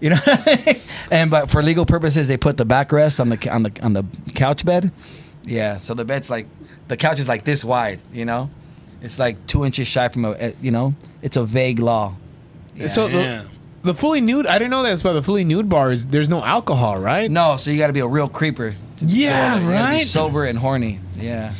You 0.01 0.11
know, 0.11 0.19
and 1.11 1.31
but 1.31 1.51
for 1.51 1.63
legal 1.63 1.85
purposes, 1.87 2.29
they 2.29 2.37
put 2.37 2.57
the 2.57 2.67
backrest 2.67 3.21
on 3.21 3.29
the 3.31 3.51
on 3.51 3.63
the 3.65 3.73
on 3.83 3.93
the 3.93 4.05
couch 4.35 4.65
bed. 4.65 4.93
Yeah, 5.45 5.79
so 5.79 5.95
the 5.95 6.05
bed's 6.05 6.31
like 6.31 6.47
the 6.89 6.97
couch 6.97 7.19
is 7.19 7.29
like 7.29 7.45
this 7.45 7.65
wide. 7.65 8.01
You 8.13 8.25
know, 8.25 8.51
it's 9.03 9.19
like 9.19 9.47
two 9.47 9.65
inches 9.65 9.89
shy 9.89 10.09
from 10.09 10.25
a 10.25 10.31
uh, 10.31 10.53
you 10.61 10.71
know 10.71 10.95
it's 11.23 11.37
a 11.37 11.45
vague 11.45 11.79
law. 11.79 12.15
Yeah. 12.75 12.89
So 12.89 13.09
the, 13.09 13.45
the 13.83 13.95
fully 13.95 14.21
nude, 14.21 14.47
I 14.47 14.59
didn't 14.59 14.71
know 14.71 14.83
that, 14.83 15.03
but 15.03 15.15
the 15.15 15.23
fully 15.23 15.45
nude 15.45 15.69
bars, 15.69 16.07
there's 16.07 16.29
no 16.29 16.45
alcohol, 16.45 16.99
right? 16.99 17.31
No, 17.31 17.57
so 17.57 17.71
you 17.71 17.79
got 17.79 17.89
to 17.89 17.93
be 17.93 18.01
a 18.01 18.07
real 18.07 18.29
creeper. 18.29 18.75
Yeah, 19.01 19.55
there. 19.55 19.63
You 19.63 19.69
be 19.69 19.75
right? 19.75 20.07
sober 20.07 20.45
and 20.45 20.59
horny. 20.59 21.01
Yeah. 21.17 21.55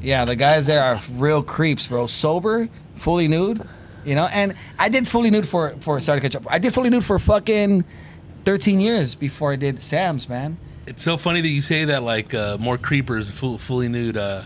Yeah, 0.00 0.24
the 0.24 0.36
guys 0.36 0.66
there 0.66 0.82
are 0.84 1.00
real 1.12 1.42
creeps, 1.42 1.88
bro. 1.88 2.06
Sober, 2.06 2.68
fully 2.94 3.26
nude, 3.26 3.66
you 4.06 4.14
know. 4.14 4.28
And 4.32 4.54
I 4.78 4.88
did 4.88 5.08
fully 5.08 5.30
nude 5.30 5.48
for 5.48 5.70
for 5.80 6.00
sorry 6.00 6.20
to 6.20 6.28
catch 6.28 6.36
up. 6.36 6.50
I 6.50 6.58
did 6.58 6.72
fully 6.72 6.90
nude 6.90 7.04
for 7.04 7.18
fucking 7.18 7.84
thirteen 8.44 8.80
years 8.80 9.14
before 9.14 9.52
I 9.52 9.56
did 9.56 9.82
Sam's, 9.82 10.28
man. 10.28 10.56
It's 10.86 11.02
so 11.02 11.16
funny 11.16 11.40
that 11.40 11.48
you 11.48 11.62
say 11.62 11.86
that. 11.86 12.02
Like 12.02 12.32
uh, 12.32 12.56
more 12.58 12.78
creepers, 12.78 13.30
full, 13.30 13.58
fully 13.58 13.88
nude. 13.88 14.16
Uh, 14.16 14.42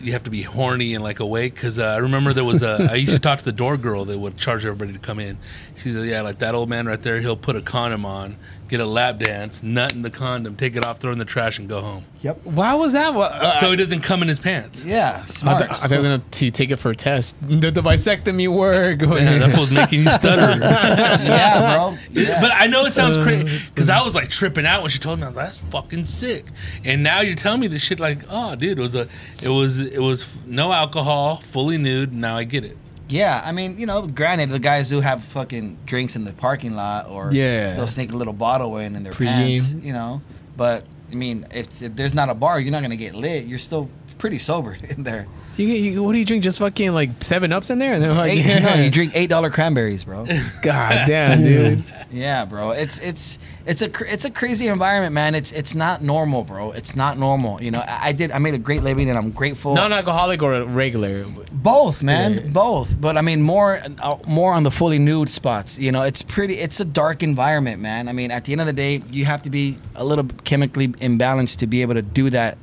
you 0.00 0.12
have 0.12 0.24
to 0.24 0.30
be 0.30 0.42
horny 0.42 0.94
and 0.94 1.02
like 1.02 1.20
awake. 1.20 1.54
Because 1.54 1.78
uh, 1.78 1.84
I 1.84 1.96
remember 1.98 2.32
there 2.32 2.44
was 2.44 2.62
a. 2.62 2.88
I 2.92 2.96
used 2.96 3.12
to 3.12 3.20
talk 3.20 3.38
to 3.38 3.44
the 3.44 3.52
door 3.52 3.76
girl 3.76 4.04
that 4.04 4.18
would 4.18 4.36
charge 4.36 4.66
everybody 4.66 4.92
to 4.92 4.98
come 4.98 5.18
in. 5.18 5.38
She 5.76 5.92
said, 5.92 6.06
"Yeah, 6.06 6.22
like 6.22 6.38
that 6.38 6.54
old 6.54 6.68
man 6.68 6.86
right 6.86 7.00
there. 7.00 7.20
He'll 7.20 7.36
put 7.36 7.56
a 7.56 7.62
condom 7.62 8.04
on, 8.04 8.36
get 8.68 8.80
a 8.80 8.86
lap 8.86 9.18
dance, 9.18 9.62
nut 9.62 9.92
in 9.92 10.02
the 10.02 10.10
condom, 10.10 10.56
take 10.56 10.76
it 10.76 10.84
off, 10.84 10.98
throw 10.98 11.10
it 11.10 11.14
in 11.14 11.18
the 11.18 11.24
trash, 11.24 11.58
and 11.58 11.68
go 11.68 11.80
home. 11.80 12.04
Yep. 12.22 12.44
Why 12.44 12.74
was 12.74 12.92
that? 12.94 13.14
What, 13.14 13.32
uh, 13.32 13.52
so 13.60 13.70
he 13.70 13.76
doesn't 13.76 14.00
come 14.00 14.22
in 14.22 14.28
his 14.28 14.38
pants. 14.38 14.82
Yeah, 14.84 15.20
I 15.22 15.26
smart. 15.26 15.58
thought 15.62 15.70
I 15.70 15.74
thought 15.80 15.90
they 15.90 15.96
were 15.96 16.02
gonna 16.02 16.18
to 16.18 16.50
take 16.50 16.70
it 16.70 16.76
for 16.76 16.90
a 16.90 16.96
test. 16.96 17.36
Did 17.46 17.74
the 17.74 17.82
vasectomy 17.82 18.48
work? 18.48 19.02
Yeah, 19.02 19.38
that 19.46 19.58
was 19.58 19.70
making 19.70 20.02
you 20.04 20.10
stutter. 20.10 20.58
yeah, 20.60 21.76
bro. 21.76 21.98
Yeah. 22.12 22.40
But 22.40 22.52
I 22.54 22.66
know 22.66 22.84
it 22.86 22.92
sounds 22.92 23.16
crazy 23.18 23.60
because 23.68 23.90
I 23.90 24.02
was 24.02 24.14
like 24.14 24.28
tripping 24.30 24.66
out 24.66 24.82
when 24.82 24.90
she 24.90 24.98
told 24.98 25.18
me. 25.18 25.24
I 25.24 25.28
was 25.28 25.36
like, 25.36 25.46
"That's 25.46 25.58
fucking 25.58 26.04
sick." 26.04 26.46
And 26.84 27.02
now 27.02 27.20
you're 27.20 27.36
telling 27.36 27.60
me 27.60 27.66
this 27.66 27.82
shit 27.82 28.00
like, 28.00 28.20
"Oh, 28.28 28.54
dude, 28.56 28.78
it 28.78 28.82
was 28.82 28.94
a, 28.94 29.06
it 29.42 29.48
was, 29.48 29.80
it 29.80 30.00
was 30.00 30.22
f- 30.22 30.46
no 30.46 30.72
alcohol, 30.72 31.38
fully 31.40 31.78
nude." 31.78 32.12
Now 32.12 32.36
I 32.36 32.44
get 32.44 32.64
it. 32.64 32.76
Yeah, 33.14 33.40
I 33.44 33.52
mean, 33.52 33.78
you 33.78 33.86
know, 33.86 34.06
granted, 34.08 34.50
the 34.50 34.58
guys 34.58 34.90
who 34.90 35.00
have 35.00 35.22
fucking 35.22 35.78
drinks 35.86 36.16
in 36.16 36.24
the 36.24 36.32
parking 36.32 36.74
lot, 36.74 37.08
or 37.08 37.30
Yeah. 37.32 37.74
they'll 37.76 37.86
sneak 37.86 38.10
a 38.12 38.16
little 38.16 38.32
bottle 38.32 38.76
in 38.78 38.96
in 38.96 39.04
their 39.04 39.12
Pre-game. 39.12 39.60
pants, 39.60 39.74
you 39.86 39.92
know. 39.92 40.20
But 40.56 40.84
I 41.12 41.14
mean, 41.14 41.46
if, 41.54 41.80
if 41.80 41.94
there's 41.94 42.14
not 42.14 42.28
a 42.28 42.34
bar, 42.34 42.58
you're 42.58 42.72
not 42.72 42.82
gonna 42.82 42.96
get 42.96 43.14
lit. 43.14 43.46
You're 43.46 43.60
still 43.60 43.88
pretty 44.24 44.38
sober 44.38 44.74
in 44.88 45.02
there. 45.02 45.26
You, 45.58 45.66
you, 45.68 46.02
what 46.02 46.12
do 46.12 46.18
you 46.18 46.24
drink? 46.24 46.42
Just 46.42 46.58
fucking 46.60 46.92
like 46.94 47.22
seven 47.22 47.52
ups 47.52 47.68
in 47.68 47.78
there, 47.78 47.92
and 47.92 48.02
then 48.02 48.16
like, 48.16 48.32
Eight, 48.32 48.62
no, 48.62 48.74
you 48.74 48.90
drink 48.98 49.12
eight 49.14 49.28
dollar 49.28 49.50
cranberries, 49.50 50.02
bro. 50.02 50.24
God 50.62 51.06
damn, 51.06 51.42
dude. 51.42 51.84
yeah, 52.10 52.44
bro. 52.46 52.70
It's 52.70 52.98
it's 52.98 53.38
it's 53.66 53.80
a 53.82 53.88
cr- 53.90 54.06
it's 54.06 54.24
a 54.24 54.30
crazy 54.30 54.66
environment, 54.66 55.12
man. 55.12 55.34
It's 55.36 55.52
it's 55.52 55.74
not 55.74 56.02
normal, 56.02 56.42
bro. 56.42 56.72
It's 56.72 56.96
not 56.96 57.18
normal. 57.18 57.62
You 57.62 57.70
know, 57.70 57.80
I, 57.86 58.08
I 58.08 58.12
did 58.12 58.32
I 58.32 58.38
made 58.40 58.54
a 58.54 58.58
great 58.58 58.82
living, 58.82 59.08
and 59.10 59.16
I'm 59.18 59.30
grateful. 59.30 59.74
Non-alcoholic 59.76 60.42
or 60.42 60.64
regular? 60.64 61.24
Both, 61.52 62.02
man, 62.02 62.34
Yeah. 62.34 62.40
both. 62.52 63.00
But 63.00 63.16
I 63.16 63.20
mean, 63.20 63.40
more 63.42 63.80
uh, 64.02 64.16
more 64.26 64.54
on 64.54 64.64
the 64.64 64.72
fully 64.72 64.98
nude 64.98 65.28
spots. 65.28 65.78
You 65.78 65.92
know, 65.92 66.02
it's 66.02 66.22
pretty. 66.22 66.54
It's 66.54 66.80
a 66.80 66.84
dark 66.84 67.22
environment, 67.22 67.80
man. 67.80 68.08
I 68.08 68.12
mean, 68.12 68.32
at 68.32 68.44
the 68.46 68.50
end 68.52 68.60
of 68.62 68.66
the 68.66 68.72
day, 68.72 69.02
you 69.12 69.24
have 69.26 69.42
to 69.42 69.50
be 69.50 69.76
a 69.94 70.04
little 70.04 70.24
chemically 70.42 70.88
imbalanced 70.88 71.58
to 71.58 71.68
be 71.68 71.82
able 71.82 71.94
to 71.94 72.02
do 72.02 72.28
that 72.30 72.58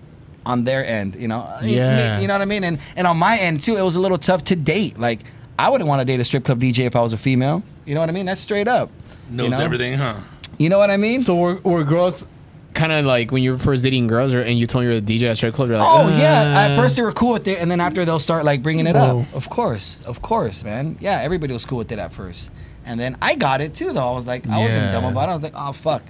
on 0.46 0.64
their 0.64 0.86
end. 0.86 1.16
You 1.16 1.28
know, 1.28 1.48
You- 1.62 1.78
Yeah. 1.78 2.20
You 2.20 2.28
know 2.28 2.34
what 2.34 2.42
I 2.42 2.46
mean? 2.46 2.64
And 2.64 2.80
and 2.96 3.08
on 3.08 3.18
my 3.18 3.38
end 3.38 3.62
too, 3.62 3.78
it 3.78 3.82
was 3.84 3.96
a 3.96 4.00
little 4.02 4.18
tough 4.18 4.44
to 4.46 4.56
date. 4.56 4.98
Like, 5.00 5.20
I 5.60 5.70
wouldn't 5.70 5.88
want 5.88 6.00
to 6.02 6.06
date 6.06 6.20
a 6.20 6.26
strip 6.26 6.44
club 6.44 6.60
DJ 6.60 6.86
if 6.86 6.96
I 6.96 7.02
was 7.02 7.14
a 7.14 7.18
female. 7.18 7.64
You 7.86 7.94
know 7.96 8.02
what 8.02 8.10
I 8.10 8.14
mean? 8.14 8.26
That's 8.26 8.42
straight 8.42 8.68
up. 8.68 8.89
Knows 9.30 9.46
you 9.46 9.52
know? 9.52 9.60
everything, 9.60 9.94
huh? 9.98 10.16
You 10.58 10.70
know 10.70 10.78
what 10.80 10.89
I 10.92 10.98
mean? 10.98 11.22
So 11.22 11.58
we're 11.64 11.84
girls 11.84 12.26
kind 12.74 12.92
of 12.92 13.06
like 13.06 13.32
when 13.32 13.44
you're 13.44 13.58
first 13.58 13.84
dating 13.84 14.08
girls, 14.08 14.34
or 14.34 14.42
and 14.42 14.58
you 14.58 14.66
told 14.68 14.84
me 14.84 14.89
you're 14.89 14.98
a 15.00 15.02
DJ 15.02 15.30
at 15.30 15.38
strip 15.38 15.54
club? 15.54 15.70
You're 15.70 15.78
like, 15.78 15.88
Oh 15.88 16.08
yeah. 16.10 16.68
At 16.68 16.72
uh, 16.72 16.76
first 16.82 16.96
they 16.96 17.02
were 17.02 17.12
cool 17.12 17.34
with 17.34 17.48
it, 17.48 17.60
and 17.60 17.70
then 17.70 17.80
after 17.80 18.06
they'll 18.06 18.20
start 18.20 18.46
like 18.46 18.64
bringing 18.64 18.88
it 18.88 18.96
Whoa. 18.96 19.22
up. 19.22 19.34
Of 19.34 19.50
course, 19.50 20.00
of 20.06 20.22
course, 20.22 20.64
man. 20.64 20.98
Yeah, 21.00 21.20
everybody 21.22 21.54
was 21.54 21.66
cool 21.66 21.78
with 21.80 21.92
it 21.92 22.00
at 22.00 22.14
first, 22.14 22.52
and 22.86 23.00
then 23.00 23.18
I 23.22 23.36
got 23.36 23.62
it 23.62 23.74
too. 23.74 23.92
Though 23.94 24.10
I 24.10 24.14
was 24.14 24.28
like, 24.28 24.48
I 24.48 24.58
wasn't 24.64 24.92
dumb 24.92 25.06
about 25.06 25.30
it. 25.30 25.32
I 25.32 25.36
was 25.36 25.44
like, 25.44 25.54
oh 25.56 25.72
fuck, 25.74 26.04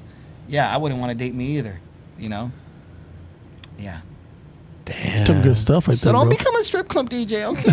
yeah, 0.48 0.74
I 0.74 0.78
wouldn't 0.78 1.00
want 1.00 1.12
to 1.12 1.18
date 1.18 1.34
me 1.36 1.58
either. 1.58 1.80
You 2.18 2.30
know. 2.30 2.52
Yeah. 3.78 4.02
Some 5.26 5.42
good 5.42 5.56
stuff 5.58 5.88
right 5.88 5.98
So 5.98 6.06
there, 6.06 6.14
don't 6.14 6.28
bro. 6.28 6.38
become 6.38 6.56
a 6.56 6.64
strip 6.64 6.88
club 6.90 7.10
DJ, 7.10 7.44
okay? 7.44 7.72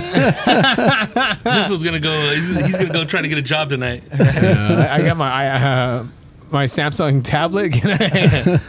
This 1.45 1.69
was 1.71 1.83
gonna 1.83 1.99
go. 2.01 2.35
He's, 2.35 2.49
he's 2.67 2.77
gonna 2.77 2.93
go 2.93 3.05
try 3.05 3.21
to 3.23 3.29
get 3.29 3.39
a 3.39 3.43
job 3.43 3.71
tonight. 3.71 4.03
uh, 4.13 4.87
I 4.91 5.03
got 5.03 5.17
my 5.17 5.31
I, 5.31 5.47
uh, 5.49 6.07
my 6.53 6.65
Samsung 6.67 7.23
tablet. 7.25 7.75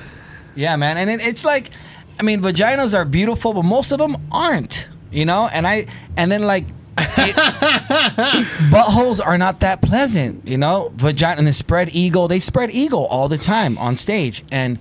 Yeah, 0.55 0.75
man. 0.75 0.97
And 0.97 1.09
it, 1.09 1.21
it's 1.25 1.45
like, 1.45 1.69
I 2.19 2.23
mean, 2.23 2.41
vaginas 2.41 2.93
are 2.93 3.05
beautiful, 3.05 3.53
but 3.53 3.63
most 3.63 3.91
of 3.93 3.97
them 3.99 4.17
aren't. 4.31 4.89
You 5.11 5.25
know, 5.25 5.47
and 5.47 5.65
I 5.67 5.85
and 6.17 6.29
then 6.31 6.43
like. 6.43 6.65
it- 6.97 7.35
buttholes 8.71 9.25
are 9.25 9.37
not 9.37 9.61
that 9.61 9.81
pleasant, 9.81 10.45
you 10.47 10.57
know. 10.57 10.91
Vagina 10.95 11.37
and 11.37 11.47
the 11.47 11.53
spread 11.53 11.89
eagle, 11.93 12.27
they 12.27 12.39
spread 12.41 12.71
eagle 12.71 13.05
all 13.05 13.29
the 13.29 13.37
time 13.37 13.77
on 13.77 13.95
stage, 13.95 14.43
and 14.51 14.77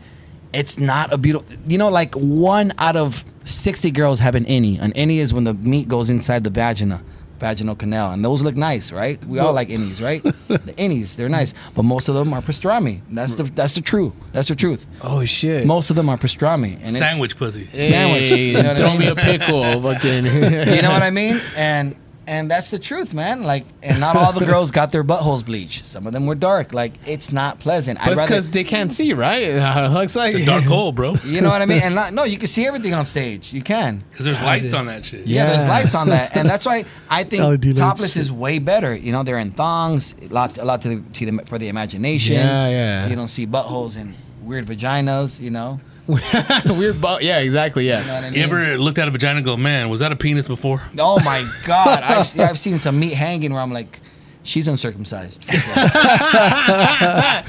it's 0.52 0.78
not 0.78 1.12
a 1.12 1.18
beautiful. 1.18 1.46
You 1.66 1.78
know, 1.78 1.88
like 1.88 2.14
one 2.14 2.72
out 2.78 2.96
of 2.96 3.24
sixty 3.44 3.90
girls 3.90 4.18
have 4.20 4.34
an 4.34 4.44
innie. 4.44 4.80
An 4.80 4.92
innie 4.92 5.18
is 5.18 5.32
when 5.34 5.44
the 5.44 5.54
meat 5.54 5.88
goes 5.88 6.10
inside 6.10 6.44
the 6.44 6.50
vagina, 6.50 7.02
vaginal 7.38 7.74
canal, 7.76 8.12
and 8.12 8.24
those 8.24 8.42
look 8.42 8.56
nice, 8.56 8.90
right? 8.92 9.22
We 9.26 9.38
all 9.38 9.52
like 9.52 9.68
innies, 9.68 10.02
right? 10.02 10.22
the 10.48 10.58
innies, 10.78 11.16
they're 11.16 11.28
nice, 11.28 11.54
but 11.74 11.82
most 11.84 12.08
of 12.08 12.14
them 12.14 12.32
are 12.32 12.40
pastrami. 12.40 13.00
That's 13.10 13.34
the 13.34 13.44
that's 13.44 13.74
the 13.74 13.80
true. 13.82 14.12
That's 14.32 14.48
the 14.48 14.54
truth. 14.56 14.86
oh 15.02 15.24
shit! 15.24 15.66
Most 15.66 15.90
of 15.90 15.96
them 15.96 16.08
are 16.08 16.16
pastrami. 16.16 16.74
And 16.82 16.96
it's- 16.96 16.98
Sandwich 17.10 17.36
pussy. 17.36 17.66
sandwich, 17.66 18.22
Hey, 18.30 18.46
you 18.48 18.62
know 18.62 18.68
what 18.68 18.76
I 18.76 18.78
throw 18.78 18.90
mean? 18.90 18.98
me 19.00 19.06
a 19.08 19.14
pickle, 19.14 19.82
fucking. 19.82 20.24
you 20.26 20.82
know 20.82 20.90
what 20.90 21.02
I 21.02 21.10
mean? 21.10 21.40
And 21.56 21.94
and 22.28 22.50
that's 22.50 22.68
the 22.68 22.78
truth, 22.78 23.14
man. 23.14 23.42
Like, 23.42 23.64
and 23.82 23.98
not 23.98 24.14
all 24.14 24.32
the 24.34 24.44
girls 24.52 24.70
got 24.70 24.92
their 24.92 25.02
buttholes 25.02 25.44
bleached. 25.44 25.82
Some 25.84 26.06
of 26.06 26.12
them 26.12 26.26
were 26.26 26.34
dark. 26.34 26.74
Like, 26.74 26.92
it's 27.06 27.32
not 27.32 27.58
pleasant. 27.58 27.98
But 27.98 28.06
I'd 28.06 28.10
it's 28.12 28.18
rather, 28.18 28.28
because 28.28 28.50
they 28.50 28.64
can't 28.64 28.92
see, 28.92 29.14
right? 29.14 29.42
It 29.88 29.88
looks 29.90 30.14
like 30.14 30.34
It's 30.34 30.42
a 30.42 30.46
dark 30.46 30.64
hole, 30.74 30.92
bro. 30.92 31.14
you 31.24 31.40
know 31.40 31.48
what 31.48 31.62
I 31.62 31.66
mean? 31.66 31.80
And 31.80 31.94
not, 31.94 32.12
no, 32.12 32.24
you 32.24 32.36
can 32.36 32.48
see 32.48 32.66
everything 32.66 32.92
on 32.92 33.06
stage. 33.06 33.52
You 33.52 33.62
can. 33.62 34.04
Because 34.10 34.26
there's 34.26 34.42
lights 34.42 34.74
on 34.74 34.86
that 34.86 35.04
shit. 35.04 35.26
Yeah, 35.26 35.46
there's 35.46 35.64
lights 35.64 35.94
on 35.94 36.10
that, 36.10 36.36
and 36.36 36.48
that's 36.48 36.66
why 36.66 36.84
I 37.08 37.24
think 37.24 37.42
LED 37.42 37.64
lights. 37.64 37.80
topless 37.80 38.16
is 38.16 38.30
way 38.30 38.58
better. 38.58 38.94
You 38.94 39.12
know, 39.12 39.22
they're 39.22 39.38
in 39.38 39.52
thongs, 39.52 40.14
a 40.20 40.28
lot, 40.28 40.58
a 40.58 40.64
lot 40.64 40.82
to 40.82 40.88
the, 40.88 41.12
to 41.14 41.30
the 41.30 41.46
for 41.46 41.56
the 41.56 41.68
imagination. 41.68 42.34
Yeah, 42.34 42.68
yeah. 42.68 43.08
You 43.08 43.16
don't 43.16 43.28
see 43.28 43.46
buttholes 43.46 43.96
and 43.96 44.14
weird 44.42 44.66
vaginas. 44.66 45.40
You 45.40 45.50
know, 45.50 45.80
Weird, 46.64 47.00
but 47.02 47.22
yeah, 47.22 47.38
exactly, 47.40 47.84
you 47.86 47.92
know 47.92 47.98
yeah. 48.00 48.14
what 48.14 48.24
I 48.24 48.30
mean? 48.30 48.38
You 48.38 48.44
ever 48.44 48.78
looked 48.78 48.98
at 48.98 49.08
a 49.08 49.10
vagina 49.10 49.36
and 49.36 49.44
go, 49.44 49.56
man, 49.58 49.88
was 49.90 50.00
that 50.00 50.10
a 50.10 50.16
penis 50.16 50.48
before? 50.48 50.80
Oh 50.98 51.20
my 51.24 51.46
god! 51.64 52.02
I've, 52.02 52.40
I've 52.40 52.58
seen 52.58 52.78
some 52.78 52.98
meat 52.98 53.12
hanging 53.12 53.52
where 53.52 53.60
I'm 53.60 53.72
like, 53.72 54.00
she's 54.42 54.66
uncircumcised. 54.68 55.44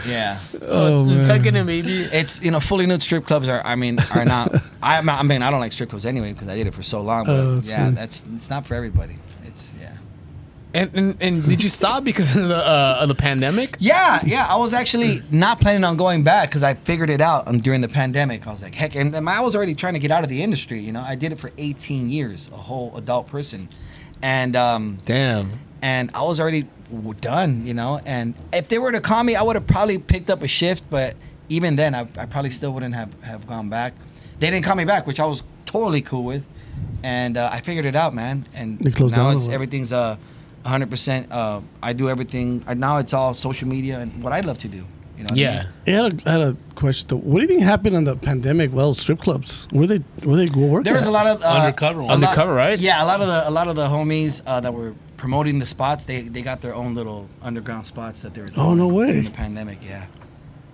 yeah. 0.05 0.39
Oh, 0.61 0.67
oh 1.01 1.03
man. 1.05 1.23
Tucking 1.25 1.55
it, 1.55 1.63
maybe. 1.63 2.03
It's 2.03 2.41
you 2.41 2.51
know 2.51 2.59
fully 2.59 2.85
nude 2.85 3.01
strip 3.01 3.25
clubs 3.25 3.47
are 3.47 3.65
I 3.65 3.75
mean 3.75 3.99
are 4.13 4.25
not 4.25 4.53
I 4.83 4.97
I 4.97 5.23
mean 5.23 5.41
I 5.41 5.51
don't 5.51 5.59
like 5.61 5.71
strip 5.71 5.89
clubs 5.89 6.05
anyway 6.05 6.33
because 6.33 6.49
I 6.49 6.55
did 6.55 6.67
it 6.67 6.73
for 6.73 6.83
so 6.83 7.01
long 7.01 7.25
but 7.25 7.31
Oh, 7.39 7.53
that's 7.55 7.69
yeah 7.69 7.85
funny. 7.85 7.95
that's 7.95 8.23
it's 8.35 8.49
not 8.49 8.65
for 8.65 8.75
everybody 8.75 9.13
it's 9.13 9.38
yeah 9.38 9.38
And, 10.71 10.93
and 10.93 11.17
and 11.19 11.43
did 11.43 11.63
you 11.63 11.69
stop 11.69 12.03
because 12.03 12.35
of 12.35 12.47
the 12.47 12.55
uh, 12.55 12.97
of 13.01 13.07
the 13.07 13.15
pandemic? 13.15 13.75
yeah 13.79 14.19
yeah 14.23 14.45
I 14.47 14.57
was 14.57 14.73
actually 14.73 15.23
not 15.31 15.59
planning 15.59 15.83
on 15.83 15.97
going 15.97 16.23
back 16.23 16.49
because 16.49 16.61
I 16.61 16.75
figured 16.75 17.09
it 17.09 17.21
out 17.21 17.47
um, 17.47 17.57
during 17.57 17.81
the 17.81 17.87
pandemic 17.87 18.45
I 18.45 18.51
was 18.51 18.61
like 18.61 18.75
heck 18.75 18.95
and, 18.95 19.15
and 19.15 19.27
I 19.27 19.41
was 19.41 19.55
already 19.55 19.73
trying 19.73 19.93
to 19.93 19.99
get 19.99 20.11
out 20.11 20.23
of 20.23 20.29
the 20.29 20.43
industry 20.43 20.79
you 20.79 20.91
know 20.91 21.01
I 21.01 21.15
did 21.15 21.31
it 21.31 21.39
for 21.39 21.49
18 21.57 22.09
years 22.09 22.49
a 22.53 22.57
whole 22.57 22.95
adult 22.95 23.27
person 23.27 23.67
and 24.21 24.55
um 24.55 24.99
Damn. 25.05 25.59
and 25.81 26.11
I 26.13 26.21
was 26.21 26.39
already 26.39 26.67
done, 27.21 27.65
you 27.65 27.73
know. 27.73 27.99
And 28.05 28.33
if 28.53 28.67
they 28.67 28.79
were 28.79 28.91
to 28.91 29.01
call 29.01 29.23
me, 29.23 29.35
I 29.35 29.41
would 29.41 29.55
have 29.55 29.67
probably 29.67 29.97
picked 29.97 30.29
up 30.29 30.43
a 30.43 30.47
shift, 30.47 30.83
but 30.89 31.15
even 31.49 31.75
then, 31.75 31.95
I, 31.95 32.01
I 32.17 32.25
probably 32.25 32.51
still 32.51 32.71
wouldn't 32.73 32.95
have, 32.95 33.13
have 33.23 33.47
gone 33.47 33.69
back. 33.69 33.93
They 34.39 34.49
didn't 34.49 34.65
call 34.65 34.75
me 34.75 34.85
back, 34.85 35.07
which 35.07 35.19
I 35.19 35.25
was 35.25 35.43
totally 35.65 36.01
cool 36.01 36.23
with, 36.23 36.45
and 37.03 37.37
uh, 37.37 37.49
I 37.51 37.59
figured 37.61 37.85
it 37.85 37.95
out, 37.95 38.13
man. 38.13 38.45
And 38.53 38.79
now 38.81 39.07
down 39.09 39.35
it's 39.37 39.47
everything's 39.49 39.91
uh, 39.91 40.17
100%. 40.69 41.27
Uh, 41.31 41.61
I 41.81 41.93
do 41.93 42.09
everything. 42.09 42.63
Now 42.75 42.97
it's 42.97 43.13
all 43.13 43.33
social 43.33 43.67
media 43.67 43.99
and 43.99 44.23
what 44.23 44.33
I 44.33 44.41
love 44.41 44.57
to 44.59 44.67
do. 44.67 44.77
You 45.17 45.25
know 45.25 45.31
what 45.31 45.31
I 45.33 45.35
Yeah. 45.35 45.63
mean? 45.85 45.95
I 45.95 46.03
had 46.03 46.05
a, 46.13 46.29
I 46.29 46.31
had 46.31 46.41
a 46.41 46.57
question 46.75 47.07
though. 47.09 47.17
What 47.17 47.35
do 47.39 47.41
you 47.41 47.47
think 47.47 47.61
happened 47.63 47.95
in 47.95 48.03
the 48.05 48.15
pandemic? 48.15 48.71
Well, 48.73 48.93
strip 48.93 49.19
clubs. 49.19 49.67
were 49.73 49.85
they 49.85 50.01
were 50.23 50.37
they 50.37 50.45
go 50.45 50.61
work? 50.67 50.83
There 50.85 50.93
was 50.93 51.07
at? 51.07 51.09
a 51.09 51.11
lot 51.19 51.27
of 51.27 51.41
uh, 51.43 51.47
Undercover 51.47 51.99
a 51.99 52.03
one. 52.05 52.21
lot- 52.21 52.29
Undercover, 52.29 52.53
right? 52.53 52.79
Yeah, 52.79 53.03
a 53.03 53.07
lot 53.11 53.19
of 53.19 53.27
the 53.27 53.49
a 53.49 53.51
lot 53.51 53.67
of 53.67 53.75
the 53.75 53.87
homies 53.87 54.41
uh, 54.47 54.61
that 54.61 54.73
were 54.73 54.93
promoting 55.17 55.59
the 55.59 55.65
spots, 55.65 56.05
they 56.05 56.21
they 56.21 56.41
got 56.41 56.61
their 56.61 56.73
own 56.73 56.95
little 56.95 57.27
underground 57.41 57.85
spots 57.85 58.21
that 58.21 58.33
they 58.33 58.41
were. 58.41 58.47
Doing 58.47 58.65
oh, 58.67 58.73
no 58.73 58.87
way. 58.87 59.07
During 59.07 59.25
the 59.25 59.31
pandemic, 59.31 59.79
yeah, 59.85 60.05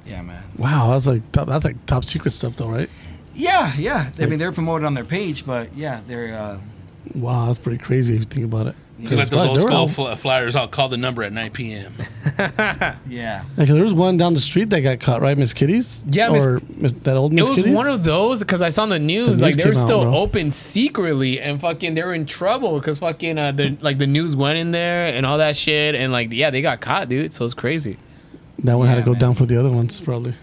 yeah, 0.05 0.21
man. 0.21 0.43
Wow, 0.59 0.91
that's 0.91 1.07
like 1.07 1.23
top, 1.31 1.47
that's 1.47 1.65
like 1.65 1.83
top 1.87 2.05
secret 2.05 2.29
stuff 2.31 2.55
though, 2.55 2.69
right? 2.69 2.89
Yeah, 3.33 3.73
yeah. 3.77 4.11
I 4.19 4.27
mean, 4.27 4.37
they're 4.37 4.51
promoted 4.51 4.85
on 4.85 4.93
their 4.93 5.05
page, 5.05 5.43
but 5.45 5.75
yeah, 5.75 6.01
they're. 6.07 6.35
Uh, 6.37 6.59
Wow, 7.13 7.45
that's 7.47 7.59
pretty 7.59 7.77
crazy 7.77 8.13
if 8.15 8.19
you 8.21 8.25
think 8.25 8.45
about 8.45 8.65
it. 8.67 8.75
You 8.97 9.09
got 9.09 9.27
those 9.29 9.39
Fuck, 9.41 9.47
old 9.49 9.57
they 9.57 9.61
school 9.61 9.87
fl- 9.89 10.15
flyers. 10.15 10.55
I'll 10.55 10.69
call 10.69 10.87
the 10.87 10.95
number 10.97 11.21
at 11.23 11.33
9 11.33 11.51
p.m. 11.51 11.93
yeah. 13.07 13.43
Like 13.57 13.67
there 13.67 13.83
was 13.83 13.93
one 13.93 14.15
down 14.17 14.33
the 14.33 14.39
street 14.39 14.69
that 14.69 14.81
got 14.81 14.99
caught, 15.01 15.21
right, 15.21 15.37
Miss 15.37 15.53
Kitty's? 15.53 16.05
Yeah, 16.09 16.29
Miss- 16.29 16.45
or 16.45 16.61
Miss, 16.77 16.93
that 17.03 17.17
old 17.17 17.33
It 17.33 17.41
was 17.41 17.55
Kitty's. 17.57 17.75
one 17.75 17.87
of 17.87 18.03
those 18.05 18.39
because 18.39 18.61
I 18.61 18.69
saw 18.69 18.83
on 18.83 18.89
the 18.89 18.99
news, 18.99 19.39
The 19.39 19.45
like 19.45 19.55
they 19.55 19.65
were 19.65 19.73
came 19.73 19.81
out, 19.81 19.85
still 19.85 20.01
bro. 20.03 20.15
open 20.15 20.51
secretly 20.51 21.41
and 21.41 21.59
fucking 21.59 21.93
they 21.93 22.03
were 22.03 22.13
in 22.13 22.25
trouble 22.25 22.79
because 22.79 22.99
fucking 22.99 23.37
uh, 23.37 23.51
the 23.51 23.77
like 23.81 23.97
the 23.97 24.07
news 24.07 24.35
went 24.35 24.57
in 24.57 24.71
there 24.71 25.07
and 25.07 25.25
all 25.25 25.39
that 25.39 25.55
shit 25.57 25.95
and 25.95 26.11
like 26.13 26.31
yeah 26.31 26.49
they 26.49 26.61
got 26.61 26.79
caught 26.79 27.09
dude 27.09 27.33
so 27.33 27.43
it's 27.43 27.53
crazy. 27.53 27.97
that 28.59 28.75
one 28.77 28.87
had 28.87 28.95
to 28.95 28.99
Yeah, 29.01 29.05
go 29.05 29.11
man. 29.11 29.19
down 29.21 29.33
for 29.35 29.45
the 29.45 29.59
other 29.59 29.71
ones, 29.71 29.99
probably. 29.99 30.33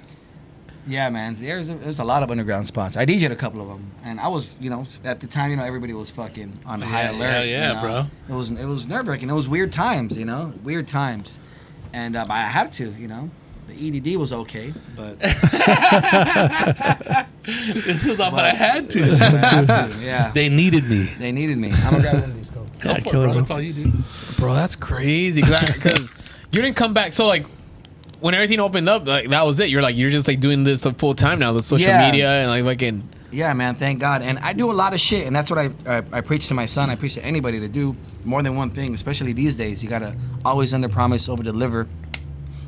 Yeah, 0.87 1.11
man. 1.11 1.37
There's 1.39 1.69
a, 1.71 1.75
there's 1.75 2.01
a 2.01 2.05
lot 2.05 2.23
of 2.25 2.31
underground 2.31 2.67
spots. 2.67 2.97
I 2.97 3.07
DJ'd 3.07 3.31
a 3.31 3.37
couple 3.37 3.61
of 3.63 3.69
them, 3.69 3.91
and 4.05 4.19
I 4.19 4.27
was, 4.29 4.57
you 4.61 4.69
know, 4.69 4.85
at 5.05 5.21
the 5.21 5.29
time, 5.29 5.51
you 5.51 5.57
know, 5.57 5.65
everybody 5.65 5.93
was 5.95 6.11
fucking 6.11 6.53
on 6.67 6.81
high 6.81 7.03
Yeah, 7.05 7.11
alert. 7.13 7.21
yeah, 7.21 7.43
you 7.45 7.51
yeah, 7.53 7.73
know? 7.75 7.81
bro. 7.81 8.07
It 8.29 8.33
was 8.37 8.51
it 8.51 8.67
was 8.67 8.87
nerve 8.87 9.07
wracking. 9.07 9.31
It 9.31 9.35
was 9.35 9.49
weird 9.49 9.73
times, 9.73 10.17
you 10.17 10.25
know, 10.25 10.53
weird 10.65 10.89
times, 10.89 11.39
and 11.93 12.17
uh, 12.17 12.25
but 12.27 12.35
I 12.35 12.43
had 12.47 12.73
to, 12.75 12.91
you 12.99 13.07
know. 13.09 13.31
The 13.69 13.75
EDD 14.15 14.17
was 14.19 14.33
okay, 14.33 14.75
but 14.97 15.17
it 17.45 18.05
was 18.05 18.21
all 18.21 18.31
but 18.33 18.45
I 18.45 18.51
had 18.55 18.91
to. 18.91 19.03
I 19.03 19.07
had 19.17 19.67
to. 19.69 19.99
Yeah, 20.01 20.31
they 20.35 20.49
needed 20.49 20.89
me. 20.91 21.05
they 21.19 21.31
needed 21.33 21.59
me. 21.59 21.71
I'm 21.73 21.91
gonna 21.93 22.01
grab 22.03 22.15
one 22.21 22.31
of 22.31 22.37
these 22.37 22.51
coats. 22.51 22.71
Go 22.81 22.91
Yeah, 22.91 22.95
for 22.99 23.09
it, 23.09 23.13
bro. 23.13 23.23
bro. 23.23 23.35
That's 23.35 23.51
all 23.51 23.61
you 23.61 23.73
do. 23.73 23.93
Bro, 24.37 24.55
that's 24.55 24.77
crazy 24.77 25.43
because 25.43 26.13
you 26.51 26.61
didn't 26.61 26.77
come 26.77 26.93
back. 26.93 27.13
So 27.13 27.27
like 27.27 27.47
when 28.23 28.35
everything 28.35 28.61
opened 28.61 28.89
up, 28.89 29.07
like 29.07 29.29
that 29.29 29.45
was 29.45 29.61
it. 29.61 29.69
You're 29.69 29.83
like 29.83 29.97
you're 29.97 30.11
just 30.11 30.27
like 30.29 30.41
doing 30.41 30.65
this 30.65 30.85
full 30.97 31.15
time 31.15 31.39
now, 31.39 31.53
the 31.53 31.63
social 31.63 31.89
Yeah. 31.89 32.11
media 32.11 32.31
and 32.41 32.51
like 32.51 32.65
fucking 32.65 33.03
Yeah, 33.31 33.53
man. 33.55 33.75
Thank 33.75 33.99
God. 34.01 34.23
And 34.23 34.39
I 34.39 34.53
do 34.53 34.71
a 34.71 34.77
lot 34.83 34.93
of 34.95 35.01
shit, 35.01 35.27
and 35.27 35.35
that's 35.35 35.51
what 35.51 35.59
I, 35.59 35.71
I 35.87 36.03
I 36.13 36.21
preach 36.21 36.49
to 36.49 36.55
my 36.55 36.67
son. 36.67 36.91
I 36.91 36.97
preach 36.97 37.15
to 37.15 37.25
anybody 37.25 37.61
to 37.61 37.69
do 37.69 37.95
more 38.25 38.43
than 38.43 38.57
one 38.57 38.71
thing, 38.71 38.95
especially 38.95 39.33
these 39.33 39.57
days. 39.57 39.83
You 39.83 39.89
gotta 39.89 40.17
always 40.45 40.73
under 40.75 40.89
promise, 40.89 41.29
over 41.29 41.43
deliver. 41.43 41.87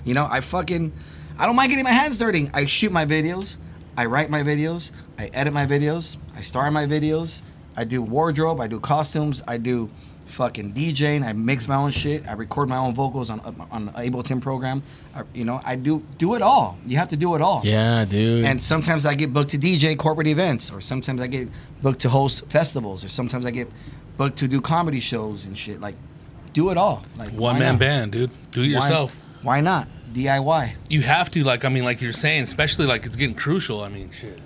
You 0.04 0.14
know, 0.14 0.26
I 0.30 0.40
fucking 0.40 0.92
I 1.38 1.46
don't 1.46 1.56
mind 1.56 1.70
getting 1.70 1.84
my 1.84 1.92
hands 1.92 2.18
dirty. 2.18 2.50
I 2.54 2.64
shoot 2.66 2.92
my 2.92 3.06
videos, 3.06 3.56
I 3.96 4.06
write 4.06 4.30
my 4.30 4.42
videos, 4.42 4.90
I 5.18 5.26
edit 5.34 5.52
my 5.52 5.66
videos, 5.66 6.16
I 6.36 6.40
star 6.42 6.70
my 6.70 6.86
videos, 6.86 7.42
I 7.76 7.84
do 7.84 8.02
wardrobe, 8.02 8.60
I 8.60 8.66
do 8.66 8.80
costumes, 8.80 9.42
I 9.48 9.56
do 9.58 9.90
fucking 10.34 10.72
DJing, 10.74 11.24
I 11.24 11.32
mix 11.32 11.68
my 11.68 11.76
own 11.76 11.90
shit, 11.90 12.26
I 12.28 12.32
record 12.32 12.68
my 12.68 12.76
own 12.76 12.94
vocals 12.94 13.30
on 13.30 13.40
on 13.70 13.86
the 13.86 13.92
Ableton 13.92 14.40
program. 14.40 14.82
I, 15.14 15.22
you 15.32 15.44
know, 15.44 15.60
I 15.64 15.76
do 15.76 16.02
do 16.18 16.34
it 16.34 16.42
all. 16.42 16.76
You 16.86 16.96
have 16.98 17.08
to 17.08 17.16
do 17.16 17.34
it 17.36 17.40
all. 17.40 17.60
yeah, 17.64 18.04
dude. 18.04 18.44
And 18.44 18.62
sometimes 18.62 19.06
I 19.06 19.14
get 19.14 19.32
booked 19.32 19.50
to 19.50 19.58
DJ 19.58 19.96
corporate 19.96 20.26
events, 20.26 20.70
or 20.70 20.80
sometimes 20.80 21.20
I 21.20 21.26
get 21.28 21.48
booked 21.82 22.00
to 22.02 22.08
host 22.08 22.46
festivals, 22.50 23.04
or 23.04 23.08
sometimes 23.08 23.46
I 23.46 23.50
get 23.50 23.68
booked 24.16 24.38
to 24.38 24.48
do 24.48 24.60
comedy 24.60 25.00
shows 25.00 25.46
and 25.46 25.56
shit. 25.56 25.80
Like, 25.80 25.96
do 26.52 26.70
it 26.70 26.76
all. 26.76 27.02
Like 27.16 27.30
One 27.32 27.58
man 27.58 27.74
not? 27.74 27.78
band, 27.80 28.12
dude. 28.12 28.30
Do 28.50 28.60
it 28.60 28.64
Why- 28.64 28.70
yourself. 28.70 29.20
Why 29.42 29.60
not? 29.60 29.88
DIY. 30.14 30.74
You 30.88 31.02
have 31.02 31.28
to, 31.32 31.42
like, 31.42 31.64
I 31.64 31.68
mean, 31.68 31.84
like 31.84 32.00
you're 32.00 32.12
saying, 32.12 32.44
especially 32.44 32.86
like 32.86 33.04
it's 33.04 33.16
getting 33.16 33.34
crucial. 33.34 33.82
I 33.82 33.88
mean, 33.88 34.10
shit. 34.12 34.38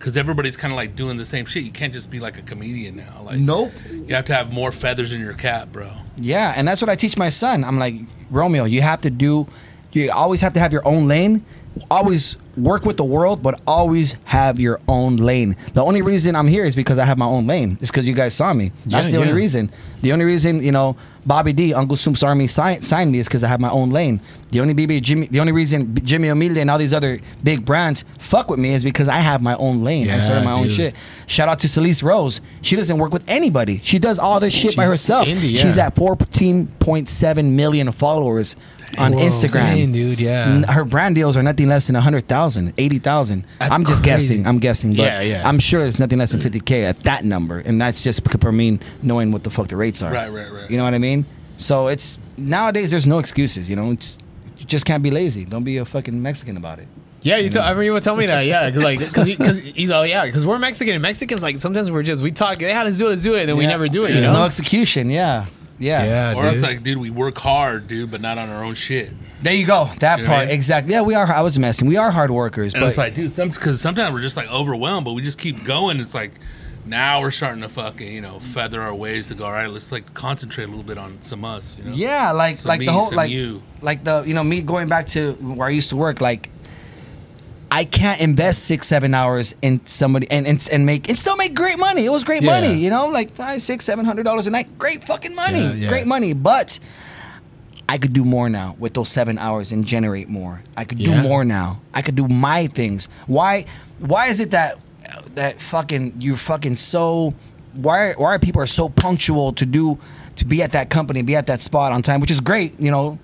Because 0.00 0.16
everybody's 0.16 0.56
kind 0.56 0.72
of 0.72 0.78
like 0.78 0.96
doing 0.96 1.18
the 1.18 1.26
same 1.26 1.44
shit. 1.44 1.62
You 1.62 1.70
can't 1.70 1.92
just 1.92 2.10
be 2.10 2.20
like 2.20 2.38
a 2.38 2.42
comedian 2.42 2.96
now. 2.96 3.20
Like, 3.22 3.38
Nope. 3.38 3.70
You 3.92 4.14
have 4.14 4.24
to 4.24 4.34
have 4.34 4.50
more 4.50 4.72
feathers 4.72 5.12
in 5.12 5.20
your 5.20 5.34
cap, 5.34 5.70
bro. 5.72 5.92
Yeah, 6.16 6.54
and 6.56 6.66
that's 6.66 6.80
what 6.80 6.88
I 6.88 6.96
teach 6.96 7.18
my 7.18 7.28
son. 7.28 7.64
I'm 7.64 7.78
like, 7.78 7.96
Romeo, 8.30 8.64
you 8.64 8.80
have 8.80 9.02
to 9.02 9.10
do, 9.10 9.46
you 9.92 10.10
always 10.10 10.40
have 10.40 10.54
to 10.54 10.60
have 10.60 10.72
your 10.72 10.88
own 10.88 11.06
lane. 11.06 11.44
Always 11.90 12.36
work 12.62 12.84
with 12.84 12.96
the 12.96 13.04
world, 13.04 13.42
but 13.42 13.60
always 13.66 14.16
have 14.24 14.60
your 14.60 14.80
own 14.88 15.16
lane. 15.16 15.56
The 15.74 15.82
only 15.82 16.02
reason 16.02 16.36
I'm 16.36 16.46
here 16.46 16.64
is 16.64 16.74
because 16.76 16.98
I 16.98 17.04
have 17.04 17.18
my 17.18 17.26
own 17.26 17.46
lane. 17.46 17.78
It's 17.80 17.90
because 17.90 18.06
you 18.06 18.14
guys 18.14 18.34
saw 18.34 18.52
me. 18.52 18.72
That's 18.86 19.08
Yeah, 19.10 19.16
the 19.18 19.22
only 19.22 19.34
reason. 19.34 19.70
The 20.02 20.12
only 20.12 20.24
reason, 20.24 20.62
you 20.62 20.72
know, 20.72 20.96
Bobby 21.26 21.52
D, 21.52 21.74
Uncle 21.74 21.96
Soup's 21.96 22.22
Army 22.22 22.46
signed, 22.46 22.86
signed 22.86 23.12
me 23.12 23.18
is 23.18 23.28
because 23.28 23.44
I 23.44 23.48
have 23.48 23.60
my 23.60 23.68
own 23.70 23.90
lane. 23.90 24.20
The 24.52 24.60
only 24.60 24.74
BB 24.74 25.02
Jimmy, 25.02 25.26
the 25.26 25.40
only 25.40 25.52
reason 25.52 25.94
Jimmy 26.04 26.28
Amelia 26.28 26.62
and 26.62 26.70
all 26.70 26.78
these 26.78 26.94
other 26.94 27.20
big 27.44 27.64
brands 27.64 28.04
fuck 28.18 28.48
with 28.48 28.58
me 28.58 28.72
is 28.72 28.82
because 28.82 29.08
I 29.08 29.18
have 29.18 29.42
my 29.42 29.54
own 29.56 29.84
lane. 29.84 30.08
I 30.10 30.20
started 30.20 30.44
my 30.44 30.52
own 30.52 30.68
shit. 30.68 30.94
Shout 31.26 31.48
out 31.48 31.58
to 31.60 31.68
Celeste 31.68 32.02
Rose. 32.02 32.40
She 32.62 32.74
doesn't 32.76 32.96
work 32.98 33.12
with 33.12 33.22
anybody. 33.28 33.80
She 33.82 33.98
does 33.98 34.18
all 34.18 34.40
this 34.40 34.54
shit 34.54 34.74
by 34.76 34.86
herself. 34.86 35.26
indie, 35.26 35.56
She's 35.56 35.76
at 35.76 35.94
14.7 35.94 37.50
million 37.52 37.92
followers 37.92 38.56
on 38.98 39.12
Whoa. 39.12 39.20
Instagram. 39.20 39.70
Insane, 39.72 39.92
dude, 39.92 40.20
yeah. 40.20 40.62
Her 40.66 40.84
brand 40.84 41.14
deals 41.14 41.36
are 41.36 41.42
nothing 41.42 41.68
less 41.68 41.86
than 41.86 41.94
100,000, 41.94 42.74
80,000. 42.76 43.46
I'm 43.60 43.84
just 43.84 44.02
crazy. 44.02 44.04
guessing. 44.04 44.46
I'm 44.46 44.58
guessing. 44.58 44.90
But 44.90 45.02
Yeah, 45.02 45.20
yeah. 45.20 45.48
I'm 45.48 45.58
sure 45.58 45.86
it's 45.86 45.98
nothing 45.98 46.18
less 46.18 46.32
than 46.32 46.40
50K 46.40 46.84
at 46.84 47.00
that 47.00 47.24
number. 47.24 47.58
And 47.58 47.80
that's 47.80 48.02
just 48.02 48.28
for 48.40 48.52
me 48.52 48.78
knowing 49.02 49.32
what 49.32 49.44
the 49.44 49.50
fuck 49.50 49.68
the 49.68 49.76
rates 49.76 50.02
are. 50.02 50.12
Right, 50.12 50.30
right, 50.30 50.52
right. 50.52 50.70
You 50.70 50.76
know 50.76 50.84
what 50.84 50.94
I 50.94 50.98
mean? 50.98 51.26
So 51.56 51.88
it's 51.88 52.18
nowadays 52.36 52.90
there's 52.90 53.06
no 53.06 53.18
excuses. 53.18 53.68
You 53.68 53.76
know, 53.76 53.90
it's, 53.90 54.16
you 54.58 54.64
just 54.64 54.86
can't 54.86 55.02
be 55.02 55.10
lazy. 55.10 55.44
Don't 55.44 55.64
be 55.64 55.76
a 55.78 55.84
fucking 55.84 56.20
Mexican 56.20 56.56
about 56.56 56.78
it. 56.78 56.88
Yeah, 57.22 57.36
you. 57.36 57.50
Tell, 57.50 57.62
I 57.62 57.66
remember 57.68 57.82
you 57.84 57.92
would 57.92 58.02
tell 58.02 58.16
me 58.16 58.24
that. 58.26 58.42
Yeah, 58.42 58.70
cause 58.70 58.82
like, 58.82 59.12
cause, 59.12 59.26
he, 59.26 59.36
cause 59.36 59.58
he's 59.58 59.90
all 59.90 60.06
yeah, 60.06 60.30
cause 60.30 60.46
we're 60.46 60.58
Mexican. 60.58 60.94
and 60.94 61.02
Mexicans 61.02 61.42
like 61.42 61.58
sometimes 61.58 61.90
we're 61.90 62.02
just 62.02 62.22
we 62.22 62.30
talk. 62.30 62.62
Yeah, 62.62 62.82
let's 62.82 62.96
do 62.96 63.06
it, 63.06 63.10
let's 63.10 63.22
do 63.22 63.34
it, 63.34 63.40
and 63.40 63.50
then 63.50 63.56
we 63.58 63.66
never 63.66 63.88
do 63.88 64.04
it. 64.06 64.14
You 64.14 64.22
know, 64.22 64.32
No 64.32 64.44
execution. 64.44 65.10
Yeah. 65.10 65.44
Yeah. 65.80 66.04
Yeah, 66.04 66.34
or 66.36 66.42
dude. 66.42 66.52
it's 66.52 66.62
like, 66.62 66.82
dude, 66.84 66.98
we 66.98 67.10
work 67.10 67.38
hard, 67.38 67.88
dude, 67.88 68.10
but 68.10 68.20
not 68.20 68.38
on 68.38 68.48
our 68.50 68.62
own 68.62 68.74
shit. 68.74 69.10
There 69.42 69.54
you 69.54 69.66
go. 69.66 69.86
That 70.00 70.18
You 70.18 70.24
know 70.24 70.28
what 70.28 70.34
I 70.34 70.36
part. 70.36 70.46
mean? 70.48 70.54
Exactly. 70.54 70.92
Yeah, 70.92 71.00
we 71.02 71.14
are. 71.14 71.26
I 71.26 71.40
was 71.40 71.58
messing. 71.58 71.88
We 71.88 71.96
are 71.96 72.10
hard 72.10 72.30
workers. 72.30 72.74
And 72.74 72.82
but 72.82 72.88
it's 72.88 72.98
like, 72.98 73.14
dude, 73.14 73.34
because 73.34 73.80
sometimes 73.80 74.12
we're 74.14 74.20
just 74.22 74.36
like 74.36 74.50
overwhelmed, 74.52 75.06
but 75.06 75.14
we 75.14 75.22
just 75.22 75.38
keep 75.38 75.64
going. 75.64 75.98
It's 75.98 76.14
like 76.14 76.32
now 76.84 77.20
we're 77.22 77.30
starting 77.30 77.62
to 77.62 77.68
fucking, 77.68 78.12
you 78.12 78.20
know, 78.20 78.38
feather 78.40 78.82
our 78.82 78.94
ways 78.94 79.28
to 79.28 79.34
go. 79.34 79.46
All 79.46 79.52
right, 79.52 79.70
let's 79.70 79.90
like 79.90 80.12
concentrate 80.14 80.64
a 80.64 80.68
little 80.68 80.82
bit 80.82 80.98
on 80.98 81.20
some 81.22 81.44
us. 81.44 81.76
You 81.78 81.84
know? 81.84 81.92
Yeah, 81.94 82.32
like 82.32 82.58
Some 82.58 82.68
like 82.68 82.80
me, 82.80 82.86
the 82.86 82.92
whole 82.92 83.04
some 83.06 83.16
like 83.16 83.30
you. 83.30 83.62
like 83.80 84.04
the 84.04 84.22
you 84.26 84.34
know 84.34 84.44
me 84.44 84.60
going 84.60 84.88
back 84.88 85.06
to 85.08 85.32
where 85.34 85.68
I 85.68 85.70
used 85.70 85.88
to 85.90 85.96
work. 85.96 86.20
Like 86.20 86.50
I 87.72 87.84
can't 87.84 88.20
invest 88.20 88.64
six 88.64 88.88
seven 88.88 89.14
hours 89.14 89.54
in 89.62 89.84
somebody 89.86 90.28
and 90.30 90.46
and, 90.46 90.68
and 90.72 90.84
make 90.86 91.08
and 91.08 91.16
still 91.18 91.36
make 91.36 91.54
great 91.54 91.78
money. 91.78 92.04
It 92.04 92.10
was 92.10 92.24
great 92.24 92.42
Yeah. 92.42 92.60
money, 92.60 92.74
you 92.74 92.90
know, 92.90 93.08
like 93.08 93.32
five 93.32 93.62
six 93.62 93.84
seven 93.84 94.04
hundred 94.04 94.24
dollars 94.24 94.46
a 94.46 94.50
night. 94.50 94.78
Great 94.78 95.04
fucking 95.04 95.34
money, 95.34 95.60
Yeah, 95.60 95.72
yeah. 95.74 95.88
great 95.88 96.06
money. 96.06 96.32
But 96.32 96.78
I 97.88 97.98
could 97.98 98.12
do 98.12 98.24
more 98.24 98.48
now 98.48 98.76
with 98.78 98.94
those 98.94 99.08
seven 99.08 99.38
hours 99.38 99.72
and 99.72 99.84
generate 99.84 100.28
more. 100.28 100.62
I 100.76 100.84
could 100.84 100.98
do 100.98 101.14
more 101.22 101.44
now. 101.44 101.80
I 101.94 102.02
could 102.02 102.14
do 102.16 102.26
my 102.28 102.66
things. 102.68 103.08
Why? 103.26 103.66
Why 103.98 104.26
is 104.26 104.40
it 104.40 104.50
that 104.52 104.78
that 105.34 105.60
fucking 105.60 106.14
you're 106.18 106.36
fucking 106.36 106.76
so? 106.76 107.34
Why 107.74 108.12
why 108.16 108.34
are 108.34 108.38
people 108.40 108.62
are 108.62 108.66
so 108.66 108.88
punctual 108.88 109.52
to 109.54 109.64
do 109.66 109.96
to 110.36 110.44
be 110.44 110.62
at 110.62 110.72
that 110.72 110.90
company, 110.90 111.22
be 111.22 111.36
at 111.36 111.46
that 111.46 111.60
spot 111.60 111.92
on 111.92 112.02
time, 112.02 112.20
which 112.20 112.30
is 112.32 112.40
great, 112.40 112.78
you 112.80 112.90
know. 112.90 113.18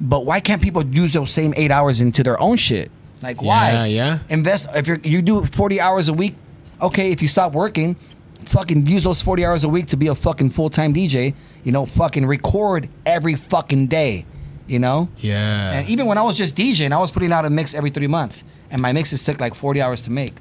But 0.00 0.24
why 0.26 0.40
can't 0.40 0.62
people 0.62 0.84
use 0.86 1.12
those 1.12 1.30
same 1.30 1.52
eight 1.56 1.70
hours 1.70 2.00
into 2.00 2.22
their 2.24 2.40
own 2.40 2.56
shit? 2.56 2.90
Like 3.22 3.42
why? 3.42 3.70
Yeah, 3.72 3.84
yeah. 3.84 4.18
Invest 4.28 4.68
if 4.74 4.86
you're 4.86 4.98
you 5.02 5.22
do 5.22 5.44
forty 5.44 5.80
hours 5.80 6.08
a 6.08 6.12
week. 6.12 6.34
Okay, 6.80 7.10
if 7.10 7.20
you 7.20 7.28
stop 7.28 7.54
working, 7.54 7.96
fucking 8.44 8.86
use 8.86 9.04
those 9.04 9.20
40 9.22 9.44
hours 9.44 9.64
a 9.64 9.68
week 9.68 9.86
to 9.86 9.96
be 9.96 10.08
a 10.08 10.14
fucking 10.14 10.50
full-time 10.50 10.94
DJ, 10.94 11.34
you 11.64 11.72
know, 11.72 11.86
fucking 11.86 12.26
record 12.26 12.88
every 13.06 13.34
fucking 13.34 13.86
day, 13.88 14.24
you 14.66 14.78
know? 14.78 15.08
Yeah. 15.18 15.72
And 15.72 15.88
even 15.88 16.06
when 16.06 16.18
I 16.18 16.22
was 16.22 16.36
just 16.36 16.56
DJing, 16.56 16.92
I 16.92 16.98
was 16.98 17.10
putting 17.10 17.32
out 17.32 17.44
a 17.44 17.50
mix 17.50 17.74
every 17.74 17.90
three 17.90 18.06
months, 18.06 18.44
and 18.70 18.80
my 18.80 18.92
mixes 18.92 19.24
took 19.24 19.40
like 19.40 19.54
40 19.54 19.80
hours 19.82 20.02
to 20.02 20.10
make. 20.10 20.34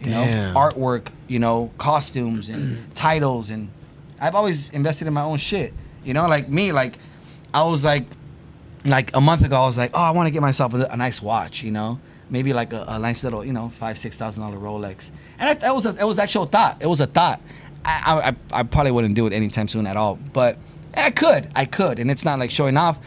You 0.00 0.10
know, 0.10 0.24
Damn. 0.30 0.54
artwork, 0.54 1.08
you 1.28 1.38
know, 1.38 1.70
costumes 1.78 2.50
and 2.50 2.78
titles, 2.94 3.48
and 3.48 3.70
I've 4.20 4.34
always 4.34 4.70
invested 4.70 5.06
in 5.06 5.14
my 5.14 5.22
own 5.22 5.38
shit. 5.38 5.72
You 6.04 6.12
know, 6.12 6.26
like 6.28 6.48
me, 6.48 6.72
like 6.72 6.98
I 7.54 7.62
was 7.64 7.84
like, 7.84 8.04
like 8.84 9.16
a 9.16 9.20
month 9.20 9.46
ago, 9.46 9.62
I 9.62 9.64
was 9.66 9.78
like, 9.78 9.92
oh, 9.94 10.02
I 10.02 10.10
want 10.10 10.26
to 10.26 10.30
get 10.30 10.42
myself 10.42 10.74
a, 10.74 10.88
a 10.90 10.96
nice 10.96 11.22
watch. 11.22 11.62
You 11.62 11.70
know, 11.70 12.00
maybe 12.30 12.52
like 12.52 12.72
a, 12.72 12.84
a 12.88 12.98
nice 12.98 13.22
little, 13.24 13.44
you 13.44 13.52
know, 13.52 13.68
five 13.68 13.98
six 13.98 14.16
thousand 14.16 14.42
dollar 14.42 14.56
Rolex, 14.56 15.10
and 15.38 15.48
that, 15.48 15.60
that 15.60 15.74
was 15.74 15.86
a, 15.86 15.90
it 16.00 16.04
was 16.04 16.18
actual 16.18 16.46
thought. 16.46 16.82
It 16.82 16.86
was 16.86 17.00
a 17.00 17.06
thought. 17.06 17.40
I, 17.84 18.34
I 18.52 18.60
I 18.60 18.62
probably 18.62 18.92
wouldn't 18.92 19.14
do 19.14 19.26
it 19.26 19.32
anytime 19.32 19.68
soon 19.68 19.86
at 19.86 19.96
all, 19.96 20.18
but 20.32 20.56
I 20.96 21.10
could, 21.10 21.50
I 21.54 21.64
could, 21.66 21.98
and 21.98 22.10
it's 22.10 22.24
not 22.24 22.38
like 22.38 22.50
showing 22.50 22.76
off. 22.76 22.98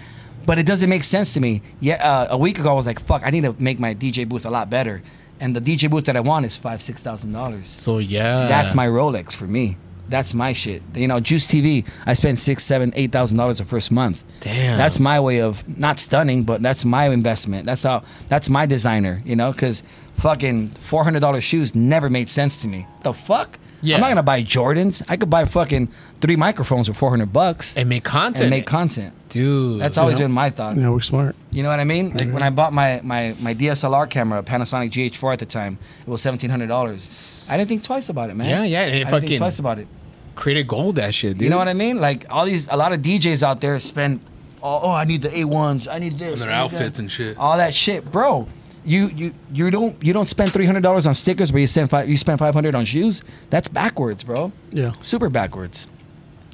But 0.46 0.60
it 0.60 0.66
doesn't 0.66 0.90
make 0.90 1.04
sense 1.04 1.34
to 1.34 1.42
me. 1.42 1.62
Yeah, 1.82 1.96
uh, 1.96 2.28
a 2.32 2.38
week 2.38 2.58
ago 2.60 2.70
I 2.72 2.74
was 2.74 2.86
like, 2.86 3.00
"Fuck, 3.02 3.24
I 3.26 3.32
need 3.32 3.44
to 3.44 3.56
make 3.60 3.80
my 3.80 3.94
DJ 3.94 4.28
booth 4.28 4.46
a 4.46 4.50
lot 4.50 4.70
better." 4.70 5.02
And 5.40 5.56
the 5.56 5.62
DJ 5.62 5.90
booth 5.90 6.06
that 6.06 6.16
I 6.16 6.22
want 6.22 6.46
is 6.46 6.56
five, 6.56 6.82
six 6.82 7.02
thousand 7.02 7.32
dollars. 7.34 7.68
so 7.68 7.98
yeah. 8.00 8.48
That's 8.48 8.74
my 8.74 8.88
Rolex 8.88 9.34
for 9.36 9.46
me. 9.46 9.78
That's 10.10 10.34
my 10.34 10.54
shit. 10.54 10.82
You 10.96 11.08
know, 11.08 11.20
Juice 11.20 11.48
TV. 11.48 11.86
I 12.06 12.14
spent 12.14 12.40
six, 12.40 12.64
seven, 12.64 12.94
eight 12.96 13.12
thousand 13.12 13.38
dollars 13.38 13.58
the 13.58 13.66
first 13.66 13.92
month. 13.92 14.24
Damn. 14.42 14.78
That's 14.78 15.00
my 15.00 15.20
way 15.20 15.42
of 15.42 15.68
not 15.78 16.00
stunning, 16.00 16.44
but 16.44 16.62
that's 16.62 16.86
my 16.86 17.10
investment. 17.10 17.66
That's 17.66 17.84
how. 17.84 18.04
That's 18.28 18.50
my 18.50 18.66
designer. 18.66 19.22
You 19.26 19.36
know, 19.36 19.52
because 19.52 19.84
fucking 20.16 20.68
four 20.68 21.04
hundred 21.04 21.20
dollars 21.20 21.44
shoes 21.44 21.76
never 21.76 22.10
made 22.10 22.30
sense 22.30 22.62
to 22.62 22.68
me. 22.68 22.88
The 23.04 23.14
fuck. 23.14 23.60
Yeah. 23.82 23.96
I'm 23.96 24.02
not 24.02 24.10
gonna 24.10 24.24
buy 24.24 24.42
Jordans. 24.44 25.04
I 25.08 25.18
could 25.18 25.30
buy 25.30 25.46
fucking 25.46 25.90
three 26.20 26.36
microphones 26.36 26.88
for 26.88 26.94
four 26.94 27.10
hundred 27.10 27.32
bucks 27.32 27.78
and 27.78 27.88
make 27.88 28.04
content. 28.04 28.42
and 28.42 28.50
make 28.50 28.66
content. 28.66 29.14
dude. 29.30 29.82
That's 29.82 29.98
always 29.98 30.16
know? 30.18 30.26
been 30.26 30.32
my 30.32 30.50
thought. 30.50 30.76
You 30.76 30.82
know, 30.82 30.94
we're 30.94 31.02
smart. 31.02 31.36
You 31.52 31.64
know 31.64 31.70
what 31.70 31.80
I 31.80 31.84
mean? 31.84 32.12
Like 32.18 32.32
when 32.32 32.44
I 32.44 32.50
bought 32.50 32.74
my, 32.74 33.02
my, 33.04 33.36
my 33.40 33.54
DSLR 33.54 34.10
camera, 34.10 34.42
Panasonic 34.44 34.92
GH4 34.92 35.34
at 35.34 35.40
the 35.40 35.46
time, 35.46 35.78
it 36.02 36.10
was 36.10 36.22
seventeen 36.22 36.50
hundred 36.50 36.68
dollars. 36.68 37.48
I 37.52 37.58
didn't 37.58 37.70
think 37.70 37.84
twice 37.84 38.10
about 38.10 38.30
it, 38.30 38.36
man. 38.36 38.50
Yeah, 38.50 38.64
yeah, 38.64 38.82
and 38.82 38.94
I 39.08 39.12
didn't 39.12 39.28
think 39.30 39.38
twice 39.40 39.60
about 39.60 39.80
it. 39.80 39.88
created 40.36 40.68
gold. 40.68 40.96
That 40.96 41.14
shit, 41.14 41.34
dude. 41.34 41.42
You 41.44 41.50
know 41.50 41.58
what 41.58 41.68
I 41.68 41.74
mean? 41.74 42.00
Like 42.00 42.26
all 42.30 42.46
these, 42.46 42.68
a 42.70 42.76
lot 42.78 42.94
of 42.94 43.02
DJs 43.02 43.44
out 43.44 43.62
there 43.62 43.80
spend, 43.80 44.20
oh, 44.64 44.80
oh 44.84 44.92
I 44.92 45.04
need 45.04 45.22
the 45.22 45.40
A 45.40 45.46
ones, 45.46 45.88
I 45.88 46.00
need 46.00 46.18
this, 46.18 46.34
And 46.34 46.42
their 46.42 46.52
I 46.52 46.64
need 46.64 46.72
that. 46.72 46.76
outfits 46.76 47.00
and 47.00 47.12
shit. 47.12 47.38
all 47.38 47.58
that 47.58 47.74
shit, 47.74 48.12
bro. 48.12 48.48
You 48.88 49.08
you 49.08 49.34
you 49.52 49.70
don't 49.70 50.02
you 50.04 50.14
don't 50.14 50.30
spend 50.30 50.54
three 50.54 50.66
hundred 50.66 50.82
dollars 50.82 51.06
on 51.06 51.14
stickers, 51.14 51.52
but 51.52 51.60
you 51.60 51.68
spend 51.68 51.90
five 51.90 52.08
you 52.08 52.16
spend 52.18 52.40
five 52.40 52.54
hundred 52.54 52.74
on 52.74 52.86
shoes. 52.86 53.22
That's 53.50 53.68
backwards, 53.68 54.24
bro. 54.24 54.52
Yeah. 54.72 54.94
Super 55.02 55.30
backwards. 55.30 55.88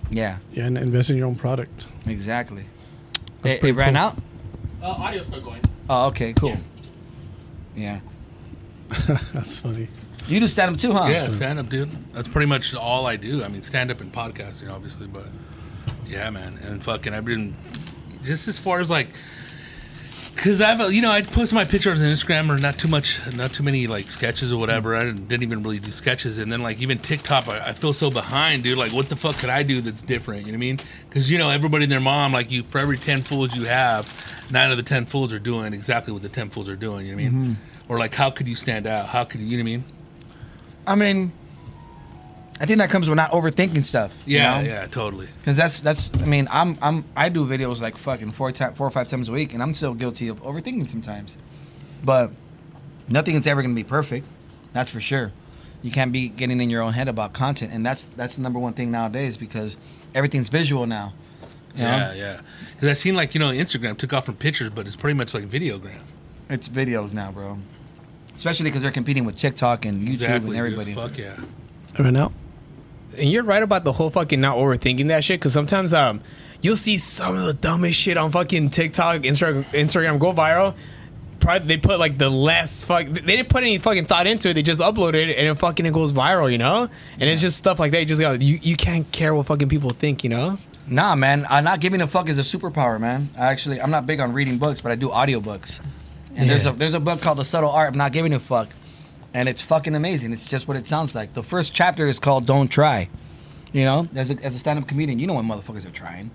Yeah, 0.09 0.39
Yeah, 0.51 0.65
and 0.65 0.77
invest 0.77 1.09
in 1.11 1.17
your 1.17 1.27
own 1.27 1.35
product. 1.35 1.87
exactly. 2.07 2.65
It, 3.43 3.63
it 3.63 3.73
ran 3.73 3.93
cool. 3.93 3.97
out. 4.03 4.17
Uh, 4.81 4.87
audio's 5.03 5.27
still 5.27 5.41
going. 5.41 5.61
Oh, 5.89 6.07
okay, 6.07 6.33
cool. 6.33 6.55
Yeah, 7.75 7.99
That's 9.07 9.57
funny. 9.59 9.87
you 10.27 10.39
do 10.39 10.47
stand 10.47 10.73
up 10.73 10.77
too, 10.79 10.91
huh? 10.91 11.07
Yeah, 11.09 11.29
stand 11.29 11.59
up, 11.59 11.69
dude. 11.69 11.89
That's 12.13 12.27
pretty 12.27 12.45
much 12.47 12.75
all 12.75 13.05
I 13.07 13.15
do. 13.15 13.43
I 13.43 13.47
mean, 13.47 13.63
stand 13.63 13.89
up 13.91 14.01
and 14.01 14.11
podcasting, 14.11 14.71
obviously, 14.71 15.07
but 15.07 15.25
yeah, 16.07 16.29
man. 16.29 16.59
And 16.63 16.83
fucking, 16.83 17.13
I've 17.13 17.25
been 17.25 17.55
just 18.23 18.47
as 18.47 18.59
far 18.59 18.79
as 18.79 18.89
like, 18.91 19.07
cause 20.35 20.61
I've 20.61 20.81
uh, 20.81 20.85
you 20.85 21.01
know 21.01 21.11
I 21.11 21.21
post 21.21 21.53
my 21.53 21.65
pictures 21.65 22.01
on 22.01 22.07
Instagram 22.07 22.49
or 22.49 22.59
not 22.59 22.77
too 22.77 22.87
much, 22.87 23.19
not 23.35 23.53
too 23.53 23.63
many 23.63 23.87
like 23.87 24.11
sketches 24.11 24.51
or 24.51 24.57
whatever. 24.57 24.95
I 24.95 25.05
didn't, 25.05 25.27
didn't 25.27 25.43
even 25.43 25.63
really 25.63 25.79
do 25.79 25.91
sketches, 25.91 26.37
and 26.37 26.51
then 26.51 26.61
like 26.61 26.81
even 26.81 26.97
TikTok, 26.97 27.47
I, 27.47 27.59
I 27.69 27.73
feel 27.73 27.93
so 27.93 28.09
behind, 28.09 28.63
dude. 28.63 28.77
Like, 28.77 28.93
what 28.93 29.09
the 29.09 29.15
fuck 29.15 29.37
could 29.37 29.49
I 29.49 29.63
do 29.63 29.81
that's 29.81 30.01
different? 30.01 30.45
You 30.45 30.51
know 30.51 30.57
what 30.57 30.65
I 30.65 30.67
mean? 30.67 30.79
Because 31.09 31.29
you 31.29 31.37
know 31.37 31.49
everybody 31.49 31.83
and 31.83 31.91
their 31.91 31.99
mom, 31.99 32.33
like 32.33 32.51
you, 32.51 32.63
for 32.63 32.79
every 32.79 32.97
ten 32.97 33.21
fools 33.21 33.55
you 33.55 33.65
have, 33.65 34.07
nine 34.51 34.71
of 34.71 34.77
the 34.77 34.83
ten 34.83 35.05
fools 35.05 35.33
are 35.33 35.39
doing 35.39 35.73
exactly 35.73 36.13
what 36.13 36.21
the 36.21 36.29
ten 36.29 36.49
fools 36.49 36.69
are 36.69 36.75
doing. 36.75 37.05
You 37.05 37.15
know 37.15 37.23
what 37.23 37.27
I 37.27 37.31
mean? 37.31 37.55
Mm-hmm. 37.55 37.91
Or 37.91 37.99
like, 37.99 38.13
how 38.13 38.29
could 38.29 38.47
you 38.47 38.55
stand 38.55 38.87
out? 38.87 39.07
How 39.07 39.23
could 39.23 39.41
you? 39.41 39.47
You 39.47 39.57
know 39.57 39.63
what 39.63 39.69
I 39.69 39.75
mean? 39.75 39.83
I 40.85 40.95
mean, 40.95 41.31
I 42.61 42.65
think 42.65 42.79
that 42.79 42.89
comes 42.89 43.09
with 43.09 43.17
not 43.17 43.31
overthinking 43.31 43.83
stuff. 43.83 44.15
you 44.25 44.37
Yeah, 44.37 44.61
know? 44.61 44.67
yeah, 44.67 44.85
totally. 44.87 45.27
Cause 45.43 45.55
that's 45.55 45.79
that's 45.81 46.11
I 46.21 46.25
mean 46.25 46.47
I'm 46.51 46.77
I'm 46.81 47.03
I 47.15 47.29
do 47.29 47.45
videos 47.45 47.81
like 47.81 47.97
fucking 47.97 48.31
four 48.31 48.51
time 48.51 48.73
four 48.73 48.87
or 48.87 48.91
five 48.91 49.09
times 49.09 49.27
a 49.27 49.31
week 49.31 49.53
and 49.53 49.61
I'm 49.61 49.73
still 49.73 49.93
guilty 49.93 50.27
of 50.29 50.41
overthinking 50.43 50.87
sometimes, 50.87 51.37
but 52.03 52.31
nothing 53.09 53.35
is 53.35 53.47
ever 53.47 53.61
gonna 53.61 53.73
be 53.73 53.83
perfect, 53.83 54.25
that's 54.71 54.91
for 54.91 55.01
sure. 55.01 55.31
You 55.81 55.91
can't 55.91 56.13
be 56.13 56.29
getting 56.29 56.61
in 56.61 56.69
your 56.69 56.81
own 56.81 56.93
head 56.93 57.07
about 57.09 57.33
content 57.33 57.71
and 57.73 57.85
that's 57.85 58.03
that's 58.03 58.35
the 58.35 58.41
number 58.41 58.59
one 58.59 58.73
thing 58.73 58.91
nowadays 58.91 59.35
because 59.35 59.75
everything's 60.15 60.49
visual 60.49 60.85
now. 60.85 61.13
you 61.75 61.83
know? 61.83 61.89
Yeah, 61.89 62.13
yeah. 62.13 62.41
Because 62.73 62.87
I 62.89 62.93
seen 62.93 63.15
like 63.15 63.33
you 63.33 63.39
know 63.39 63.47
Instagram 63.49 63.97
took 63.97 64.13
off 64.13 64.25
from 64.25 64.35
pictures, 64.35 64.69
but 64.69 64.85
it's 64.87 64.95
pretty 64.95 65.17
much 65.17 65.33
like 65.33 65.45
videogram. 65.49 66.01
It's 66.49 66.69
videos 66.69 67.13
now, 67.13 67.31
bro. 67.31 67.57
Especially 68.35 68.65
because 68.65 68.81
they're 68.83 68.91
competing 68.91 69.25
with 69.25 69.37
TikTok 69.37 69.85
and 69.85 70.01
YouTube 70.01 70.11
Exactly. 70.11 70.49
and 70.51 70.57
everybody. 70.57 70.93
Dude. 70.93 71.03
Fuck 71.03 71.17
yeah. 71.17 71.35
Right 71.99 72.11
now, 72.13 72.31
and 73.17 73.31
you're 73.31 73.43
right 73.43 73.63
about 73.63 73.83
the 73.83 73.91
whole 73.91 74.09
fucking 74.09 74.41
not 74.41 74.57
overthinking 74.57 75.07
that 75.07 75.23
shit. 75.23 75.39
Because 75.39 75.53
sometimes 75.53 75.93
um, 75.93 76.21
you'll 76.61 76.77
see 76.77 76.97
some 76.97 77.35
of 77.35 77.45
the 77.45 77.53
dumbest 77.53 77.99
shit 77.99 78.17
on 78.17 78.31
fucking 78.31 78.69
TikTok, 78.69 79.21
Instagram, 79.21 79.65
Instagram 79.71 80.19
go 80.19 80.33
viral. 80.33 80.75
Probably 81.39 81.67
they 81.67 81.77
put 81.77 81.99
like 81.99 82.17
the 82.17 82.29
less 82.29 82.83
fuck. 82.83 83.05
They 83.05 83.21
didn't 83.21 83.49
put 83.49 83.63
any 83.63 83.77
fucking 83.77 84.05
thought 84.05 84.27
into 84.27 84.49
it. 84.49 84.53
They 84.53 84.61
just 84.61 84.79
uploaded 84.79 85.27
it 85.27 85.37
and 85.37 85.47
it 85.47 85.55
fucking 85.55 85.85
it 85.85 85.93
goes 85.93 86.13
viral, 86.13 86.51
you 86.51 86.57
know. 86.57 86.89
And 87.19 87.29
it's 87.29 87.41
just 87.41 87.57
stuff 87.57 87.79
like 87.79 87.91
that. 87.91 87.99
You 87.99 88.05
just 88.05 88.21
got 88.21 88.41
you. 88.41 88.59
You 88.61 88.77
can't 88.77 89.11
care 89.11 89.35
what 89.35 89.45
fucking 89.47 89.69
people 89.69 89.89
think, 89.89 90.23
you 90.23 90.29
know. 90.29 90.57
Nah, 90.87 91.15
man. 91.15 91.45
Uh, 91.45 91.61
not 91.61 91.79
giving 91.79 92.01
a 92.01 92.07
fuck 92.07 92.29
is 92.29 92.37
a 92.37 92.41
superpower, 92.41 92.99
man. 92.99 93.29
I 93.37 93.45
actually, 93.47 93.81
I'm 93.81 93.91
not 93.91 94.05
big 94.05 94.19
on 94.19 94.33
reading 94.33 94.57
books, 94.57 94.81
but 94.81 94.91
I 94.91 94.95
do 94.95 95.09
audiobooks. 95.09 95.81
And 96.35 96.49
there's 96.49 96.65
a 96.65 96.71
there's 96.71 96.93
a 96.93 96.99
book 96.99 97.21
called 97.21 97.37
The 97.37 97.45
Subtle 97.45 97.69
Art 97.69 97.89
of 97.89 97.95
Not 97.95 98.11
Giving 98.11 98.33
a 98.33 98.39
Fuck, 98.39 98.69
and 99.33 99.49
it's 99.49 99.61
fucking 99.61 99.95
amazing. 99.95 100.31
It's 100.33 100.47
just 100.47 100.67
what 100.67 100.77
it 100.77 100.85
sounds 100.85 101.15
like. 101.15 101.33
The 101.33 101.43
first 101.43 101.73
chapter 101.73 102.05
is 102.07 102.19
called 102.19 102.45
Don't 102.45 102.67
Try. 102.67 103.09
You 103.71 103.85
know, 103.85 104.07
as 104.15 104.29
a, 104.29 104.35
as 104.43 104.53
a 104.53 104.59
stand-up 104.59 104.87
comedian, 104.87 105.17
you 105.17 105.25
know 105.25 105.33
what 105.33 105.45
motherfuckers 105.45 105.83
are 105.87 105.91
trying. 105.91 106.29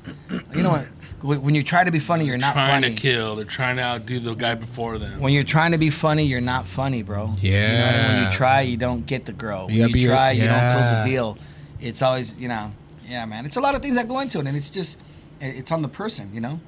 You 0.53 0.62
know 0.64 0.70
what? 0.70 0.86
When 1.22 1.40
when 1.42 1.55
you 1.55 1.62
try 1.62 1.84
to 1.84 1.90
be 1.92 2.01
funny, 2.01 2.24
you're 2.24 2.36
not 2.36 2.53
trying 2.55 2.82
funny. 2.82 2.94
to 2.96 3.01
kill. 3.01 3.36
They're 3.36 3.44
trying 3.44 3.76
to 3.76 3.82
outdo 3.82 4.18
the 4.18 4.34
guy 4.34 4.57
before 4.57 4.99
them. 4.99 5.20
When 5.20 5.32
you're 5.32 5.44
trying 5.44 5.70
to 5.70 5.78
be 5.78 5.90
funny, 5.90 6.24
you're 6.24 6.40
not 6.40 6.66
funny, 6.66 7.03
bro. 7.05 7.34
You 7.40 7.53
know, 7.53 8.05
when 8.09 8.24
you 8.24 8.30
try, 8.30 8.62
you 8.62 8.76
don't 8.76 9.07
get 9.07 9.24
the 9.24 9.32
girl. 9.32 9.66
When 9.66 9.76
You 9.76 9.82
gotta 9.82 9.88
you 9.90 9.94
be- 9.94 10.07
try, 10.07 10.30
you 10.32 10.46
don't 10.46 10.72
close 10.72 10.90
the 10.90 11.05
deal. 11.07 11.38
It's 11.80 12.03
always, 12.03 12.40
you 12.40 12.49
know, 12.49 12.72
yeah, 13.07 13.24
man. 13.24 13.46
It's 13.46 13.57
a 13.57 13.61
lot 13.61 13.76
of 13.76 13.82
things 13.82 13.94
that 13.94 14.09
go 14.09 14.18
into 14.18 14.40
it, 14.40 14.46
and 14.49 14.57
it's 14.57 14.68
just, 14.70 14.99
it's 15.40 15.70
on 15.70 15.82
the 15.82 15.88
person, 15.88 16.30
you 16.34 16.40
know. 16.40 16.59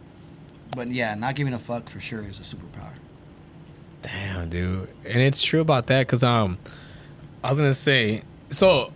But 0.76 0.86
yeah, 0.92 1.16
not 1.16 1.34
giving 1.34 1.52
a 1.54 1.58
fuck 1.58 1.88
for 1.90 1.98
sure 1.98 2.20
is 2.20 2.38
a 2.38 2.44
superpower. 2.44 2.92
Damn, 4.02 4.48
dude. 4.48 4.88
And 5.06 5.20
it's 5.20 5.42
true 5.42 5.60
about 5.60 5.86
that 5.88 6.06
because 6.06 6.22
um, 6.22 6.58
I 7.44 7.50
was 7.50 7.58
gonna 7.58 7.74
say 7.74 8.22
so. 8.50 8.92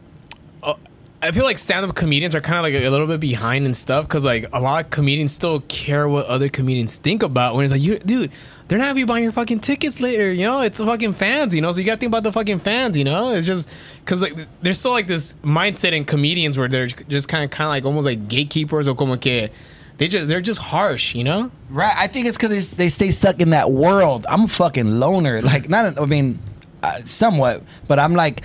Uh, 0.63 0.75
I 1.23 1.31
feel 1.31 1.45
like 1.45 1.59
stand-up 1.59 1.95
comedians 1.95 2.35
are 2.35 2.41
kind 2.41 2.59
of 2.59 2.63
like 2.65 2.83
a, 2.83 2.91
little 2.91 3.07
bit 3.07 3.21
behind 3.21 3.65
and 3.65 3.77
stuff 3.77 4.07
because 4.07 4.25
like 4.25 4.47
a 4.53 4.61
lot 4.61 4.85
of 4.85 4.91
comedians 4.91 5.33
still 5.33 5.61
care 5.61 6.09
what 6.09 6.27
other 6.27 6.49
comedians 6.49 6.97
think 6.97 7.23
about 7.23 7.55
when 7.55 7.65
it's 7.65 7.73
like 7.73 7.81
you, 7.81 7.99
dude, 7.99 8.31
they're 8.69 8.79
not 8.79 8.85
gonna 8.85 8.95
be 8.95 9.05
buying 9.05 9.23
your 9.23 9.33
fucking 9.33 9.61
tickets 9.61 10.01
later. 10.01 10.33
You 10.33 10.45
know, 10.45 10.61
it's 10.61 10.79
the 10.79 10.87
fucking 10.87 11.15
fans. 11.15 11.55
You 11.55 11.61
know, 11.61 11.73
so 11.73 11.81
you 11.81 11.87
gotta 11.87 11.99
think 11.99 12.11
about 12.11 12.23
the 12.23 12.33
fucking 12.33 12.61
fans. 12.61 12.97
You 12.97 13.05
know, 13.05 13.35
it's 13.35 13.47
just 13.47 13.69
because 14.05 14.23
like 14.23 14.35
there's 14.63 14.79
still 14.79 14.93
like 14.93 15.07
this 15.07 15.35
mindset 15.43 15.93
in 15.93 16.05
comedians 16.05 16.59
where 16.59 16.69
they're 16.69 16.87
just 16.87 17.29
kind 17.29 17.45
of 17.45 17.51
kind 17.51 17.67
of 17.67 17.71
like 17.71 17.85
almost 17.85 18.07
like 18.07 18.29
gatekeepers 18.29 18.89
or 18.89 18.95
como 18.95 19.17
que 19.17 19.51
they 19.99 20.09
just 20.09 20.29
they're 20.29 20.41
just 20.41 20.61
harsh. 20.61 21.15
You 21.15 21.25
know. 21.25 21.51
Right. 21.71 21.95
I 21.97 22.07
think 22.07 22.27
it's 22.27 22.37
because 22.39 22.71
they, 22.75 22.85
they 22.85 22.89
stay 22.89 23.11
stuck 23.11 23.41
in 23.41 23.51
that 23.51 23.71
world. 23.71 24.27
I'm 24.29 24.43
a 24.45 24.49
fucking 24.49 24.99
loner. 25.01 25.41
Like, 25.55 25.69
not, 25.69 26.01
I 26.01 26.07
mean, 26.07 26.39
uh, 26.83 27.01
somewhat, 27.05 27.63
but 27.89 27.99
I'm 27.99 28.15
like, 28.15 28.43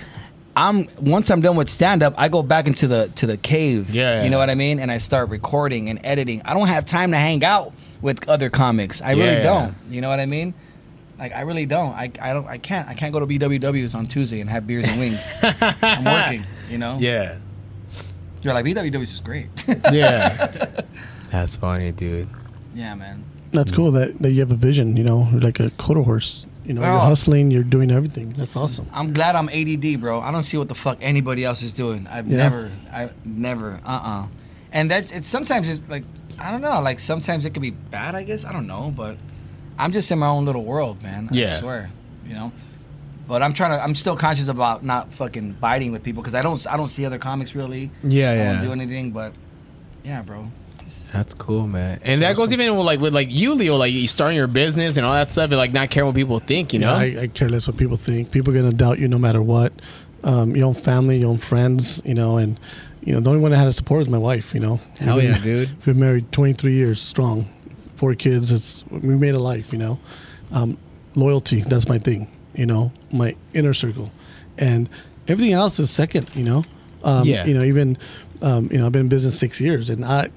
I'm 0.56 0.86
once 1.00 1.30
I'm 1.30 1.40
done 1.40 1.56
with 1.56 1.68
stand 1.68 2.02
up, 2.02 2.14
I 2.18 2.28
go 2.28 2.42
back 2.42 2.66
into 2.66 2.86
the 2.88 3.08
to 3.16 3.26
the 3.26 3.36
cave. 3.36 3.90
Yeah. 3.90 4.22
You 4.24 4.30
know 4.30 4.38
what 4.38 4.50
I 4.50 4.54
mean? 4.54 4.80
And 4.80 4.90
I 4.90 4.98
start 4.98 5.28
recording 5.30 5.88
and 5.88 6.00
editing. 6.04 6.42
I 6.44 6.54
don't 6.54 6.68
have 6.68 6.84
time 6.84 7.12
to 7.12 7.16
hang 7.16 7.44
out 7.44 7.72
with 8.02 8.28
other 8.28 8.50
comics. 8.50 9.00
I 9.00 9.12
really 9.12 9.24
Yeah. 9.24 9.42
don't. 9.42 9.74
You 9.88 10.00
know 10.00 10.08
what 10.08 10.20
I 10.20 10.26
mean? 10.26 10.54
Like 11.18 11.32
I 11.32 11.42
really 11.42 11.66
don't. 11.66 11.92
I, 11.92 12.10
I 12.20 12.32
don't 12.32 12.46
I 12.48 12.58
can't 12.58 12.88
I 12.88 12.94
can't 12.94 13.12
go 13.12 13.20
to 13.20 13.26
BWWs 13.26 13.94
on 13.94 14.06
Tuesday 14.06 14.40
and 14.40 14.48
have 14.50 14.66
beers 14.66 14.84
and 14.86 14.98
wings. 14.98 15.20
I'm 15.82 16.04
working, 16.04 16.44
you 16.70 16.78
know? 16.78 16.96
Yeah. 16.98 17.36
You're 18.42 18.54
like 18.54 18.64
BWWs 18.64 19.02
is 19.02 19.20
great. 19.20 19.48
Yeah. 19.92 20.66
That's 21.30 21.56
funny, 21.56 21.92
dude. 21.92 22.28
yeah, 22.74 22.94
man. 22.94 23.24
that's 23.52 23.72
cool 23.72 23.90
that, 23.92 24.18
that 24.20 24.30
you 24.32 24.40
have 24.40 24.52
a 24.52 24.56
vision. 24.56 24.96
You 24.96 25.04
know, 25.04 25.28
like 25.32 25.58
a 25.60 25.70
quarter 25.70 26.02
horse. 26.02 26.46
You 26.64 26.74
know, 26.74 26.82
Oh. 26.82 26.90
you're 26.92 27.00
hustling. 27.00 27.50
You're 27.50 27.64
doing 27.64 27.90
everything. 27.90 28.30
That's 28.36 28.54
awesome. 28.54 28.86
I'm 28.92 29.12
glad 29.12 29.34
I'm 29.34 29.48
ADD, 29.48 29.96
bro. 30.00 30.20
I 30.20 30.30
don't 30.30 30.44
see 30.44 30.56
what 30.56 30.68
the 30.68 30.74
fuck 30.74 30.98
anybody 31.00 31.44
else 31.44 31.62
is 31.62 31.72
doing. 31.72 32.06
I've 32.06 32.28
Yeah. 32.28 32.36
never, 32.36 32.70
I 32.92 33.10
never, 33.24 33.80
uh, 33.84 34.00
uh 34.12 34.26
And 34.72 34.90
that 34.92 35.10
it's 35.12 35.28
sometimes 35.28 35.68
it's 35.68 35.80
like 35.88 36.04
I 36.38 36.50
don't 36.52 36.60
know. 36.62 36.80
Like 36.80 37.00
sometimes 37.00 37.44
it 37.44 37.52
could 37.54 37.62
be 37.62 37.70
bad. 37.72 38.14
I 38.14 38.22
guess 38.22 38.44
I 38.44 38.52
don't 38.52 38.66
know, 38.68 38.92
but 38.96 39.16
I'm 39.78 39.90
just 39.92 40.10
in 40.12 40.18
my 40.18 40.26
own 40.28 40.44
little 40.44 40.64
world, 40.64 41.02
man. 41.02 41.28
I 41.32 41.34
Yeah. 41.34 41.58
swear, 41.58 41.90
you 42.26 42.34
know. 42.34 42.52
But 43.26 43.42
I'm 43.42 43.52
trying 43.52 43.70
to. 43.76 43.82
I'm 43.82 43.94
still 43.94 44.16
conscious 44.16 44.48
about 44.48 44.84
not 44.84 45.12
fucking 45.14 45.56
biting 45.60 45.90
with 45.92 46.02
people 46.02 46.22
because 46.22 46.34
I 46.34 46.42
don't. 46.42 46.64
I 46.68 46.76
don't 46.76 46.88
see 46.90 47.04
other 47.06 47.18
comics 47.18 47.54
really. 47.54 47.90
Yeah, 48.04 48.30
I 48.30 48.34
yeah. 48.34 48.52
don't 48.54 48.64
do 48.64 48.72
anything, 48.72 49.10
but 49.12 49.32
yeah, 50.04 50.22
bro. 50.22 50.50
That's 51.12 51.34
cool, 51.34 51.66
man. 51.66 52.00
And 52.04 52.22
that 52.22 52.36
goes 52.36 52.52
even 52.52 52.76
with 52.76 52.86
like 52.86 53.00
with 53.00 53.12
like 53.14 53.30
you, 53.32 53.54
Leo, 53.54 53.76
like 53.76 53.92
you 53.92 54.06
starting 54.06 54.36
your 54.36 54.46
business 54.46 54.96
and 54.96 55.04
all 55.04 55.12
that 55.14 55.30
stuff, 55.30 55.50
and 55.50 55.58
like 55.58 55.72
not 55.72 55.90
caring 55.90 56.06
what 56.06 56.14
people 56.16 56.38
think, 56.38 56.72
you 56.72 56.78
know? 56.78 56.98
Yeah, 57.00 57.20
I, 57.20 57.22
I 57.22 57.26
care 57.26 57.48
less 57.48 57.66
what 57.66 57.76
people 57.76 57.96
think. 57.96 58.30
People 58.30 58.52
are 58.52 58.56
gonna 58.56 58.72
doubt 58.72 58.98
you 58.98 59.08
no 59.08 59.18
matter 59.18 59.42
what. 59.42 59.72
Um, 60.22 60.54
your 60.54 60.66
own 60.66 60.74
family, 60.74 61.18
your 61.18 61.30
own 61.30 61.38
friends, 61.38 62.00
you 62.04 62.14
know, 62.14 62.36
and 62.36 62.60
you 63.02 63.12
know 63.14 63.20
the 63.20 63.30
only 63.30 63.42
one 63.42 63.52
I 63.52 63.56
had 63.56 63.64
to 63.64 63.72
support 63.72 64.00
was 64.00 64.08
my 64.08 64.18
wife. 64.18 64.54
You 64.54 64.60
know, 64.60 64.80
Hell 64.98 65.16
We've 65.16 65.24
yeah, 65.24 65.34
been- 65.34 65.42
dude. 65.42 65.68
We've 65.70 65.84
been 65.86 65.98
married 66.00 66.30
23 66.32 66.72
years 66.74 67.00
strong, 67.00 67.48
four 67.96 68.14
kids. 68.14 68.52
It's 68.52 68.84
we 68.90 69.16
made 69.16 69.34
a 69.34 69.38
life. 69.38 69.72
You 69.72 69.78
know, 69.78 69.98
um, 70.52 70.76
loyalty. 71.14 71.62
That's 71.62 71.88
my 71.88 71.98
thing. 71.98 72.28
You 72.54 72.66
know, 72.66 72.92
my 73.12 73.34
inner 73.54 73.74
circle, 73.74 74.10
and 74.58 74.88
everything 75.26 75.54
else 75.54 75.78
is 75.80 75.90
second. 75.90 76.30
You 76.36 76.44
know, 76.44 76.64
um, 77.02 77.24
Yeah. 77.24 77.46
You 77.46 77.54
know, 77.54 77.62
even 77.62 77.96
um, 78.42 78.68
you 78.70 78.78
know, 78.78 78.86
I've 78.86 78.92
been 78.92 79.02
in 79.02 79.08
business 79.08 79.38
six 79.38 79.60
years, 79.60 79.88
and 79.90 80.04
I 80.04 80.30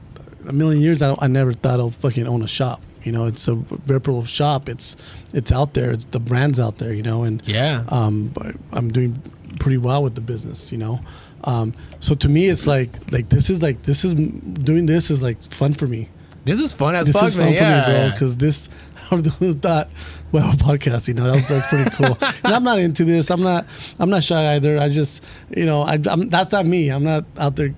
a 0.47 0.53
million 0.53 0.81
years 0.81 1.01
I, 1.01 1.15
I 1.19 1.27
never 1.27 1.53
thought 1.53 1.79
I'll 1.79 1.89
fucking 1.89 2.27
own 2.27 2.41
a 2.43 2.47
shop. 2.47 2.81
You 3.03 3.11
know, 3.11 3.25
it's 3.25 3.47
a 3.47 3.55
reputable 3.55 4.25
shop. 4.25 4.69
It's 4.69 4.95
it's 5.33 5.51
out 5.51 5.73
there. 5.73 5.91
It's 5.91 6.05
the 6.05 6.19
brands 6.19 6.59
out 6.59 6.77
there. 6.77 6.93
You 6.93 7.03
know, 7.03 7.23
and 7.23 7.45
Yeah. 7.47 7.83
um, 7.89 8.33
I'm 8.71 8.91
doing 8.91 9.21
pretty 9.59 9.77
well 9.77 10.03
with 10.03 10.15
the 10.15 10.21
business, 10.21 10.71
you 10.71 10.77
know. 10.77 10.99
Um, 11.45 11.73
so 11.99 12.15
to 12.15 12.29
me, 12.29 12.47
it's 12.47 12.65
like 12.67 12.89
like 13.11 13.27
this 13.29 13.49
is 13.49 13.61
like 13.61 13.81
this 13.83 14.05
is 14.05 14.13
doing 14.13 14.85
this 14.85 15.11
is 15.11 15.21
like 15.21 15.41
fun 15.43 15.73
for 15.73 15.87
me. 15.87 16.07
This 16.45 16.59
is 16.59 16.73
fun 16.73 16.95
as 16.95 17.07
This 17.07 17.15
fuck, 17.15 17.27
is 17.29 17.37
man. 17.37 17.53
for 17.53 17.53
yeah, 17.63 17.79
me, 17.79 17.85
bro. 17.93 18.11
Because 18.11 18.35
this, 18.37 18.67
I 19.11 19.15
would 19.15 19.27
have 19.27 19.61
thought, 19.61 19.93
well, 20.33 20.51
podcast, 20.53 21.07
you 21.07 21.13
know, 21.13 21.31
that 21.31 21.47
that's 21.47 21.67
pretty 21.67 21.89
cool. 21.91 22.17
and 22.43 22.53
I'm 22.53 22.63
not 22.65 22.79
into 22.79 23.05
this. 23.05 23.29
I'm 23.31 23.41
not. 23.41 23.65
I'm 23.99 24.09
not 24.09 24.23
shy 24.25 24.55
either. 24.55 24.77
I 24.77 24.89
just, 24.89 25.23
you 25.55 25.65
know, 25.65 25.83
I, 25.83 25.97
I'm, 26.09 26.29
that's 26.29 26.51
not 26.51 26.65
me. 26.65 26.89
I'm 26.89 27.03
not 27.05 27.23
out 27.37 27.55
there 27.55 27.73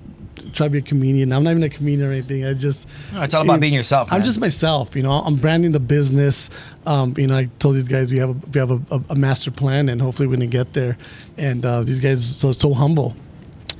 trying 0.55 0.69
to 0.69 0.71
be 0.71 0.79
a 0.79 0.81
comedian. 0.81 1.31
I'm 1.31 1.43
not 1.43 1.51
even 1.51 1.63
a 1.63 1.69
comedian 1.69 2.07
or 2.07 2.11
anything. 2.11 2.45
I 2.45 2.53
just. 2.53 2.87
No, 3.13 3.21
it's 3.21 3.33
all 3.33 3.43
about 3.43 3.59
being 3.59 3.73
yourself, 3.73 4.11
I'm 4.11 4.23
just 4.23 4.39
myself. 4.39 4.95
You 4.95 5.03
know, 5.03 5.11
I'm 5.11 5.35
branding 5.35 5.71
the 5.71 5.79
business. 5.79 6.49
Um, 6.85 7.13
you 7.17 7.27
know, 7.27 7.37
I 7.37 7.45
told 7.59 7.75
these 7.75 7.87
guys 7.87 8.11
we 8.11 8.17
have 8.17 8.29
a, 8.29 8.33
we 8.33 8.59
have 8.59 8.71
a, 8.71 8.81
a, 8.91 9.01
a 9.11 9.15
master 9.15 9.51
plan, 9.51 9.89
and 9.89 10.01
hopefully 10.01 10.27
we're 10.27 10.35
gonna 10.35 10.47
get 10.47 10.73
there. 10.73 10.97
And 11.37 11.65
uh, 11.65 11.83
these 11.83 11.99
guys 11.99 12.19
are 12.19 12.33
so 12.33 12.51
so 12.51 12.73
humble 12.73 13.15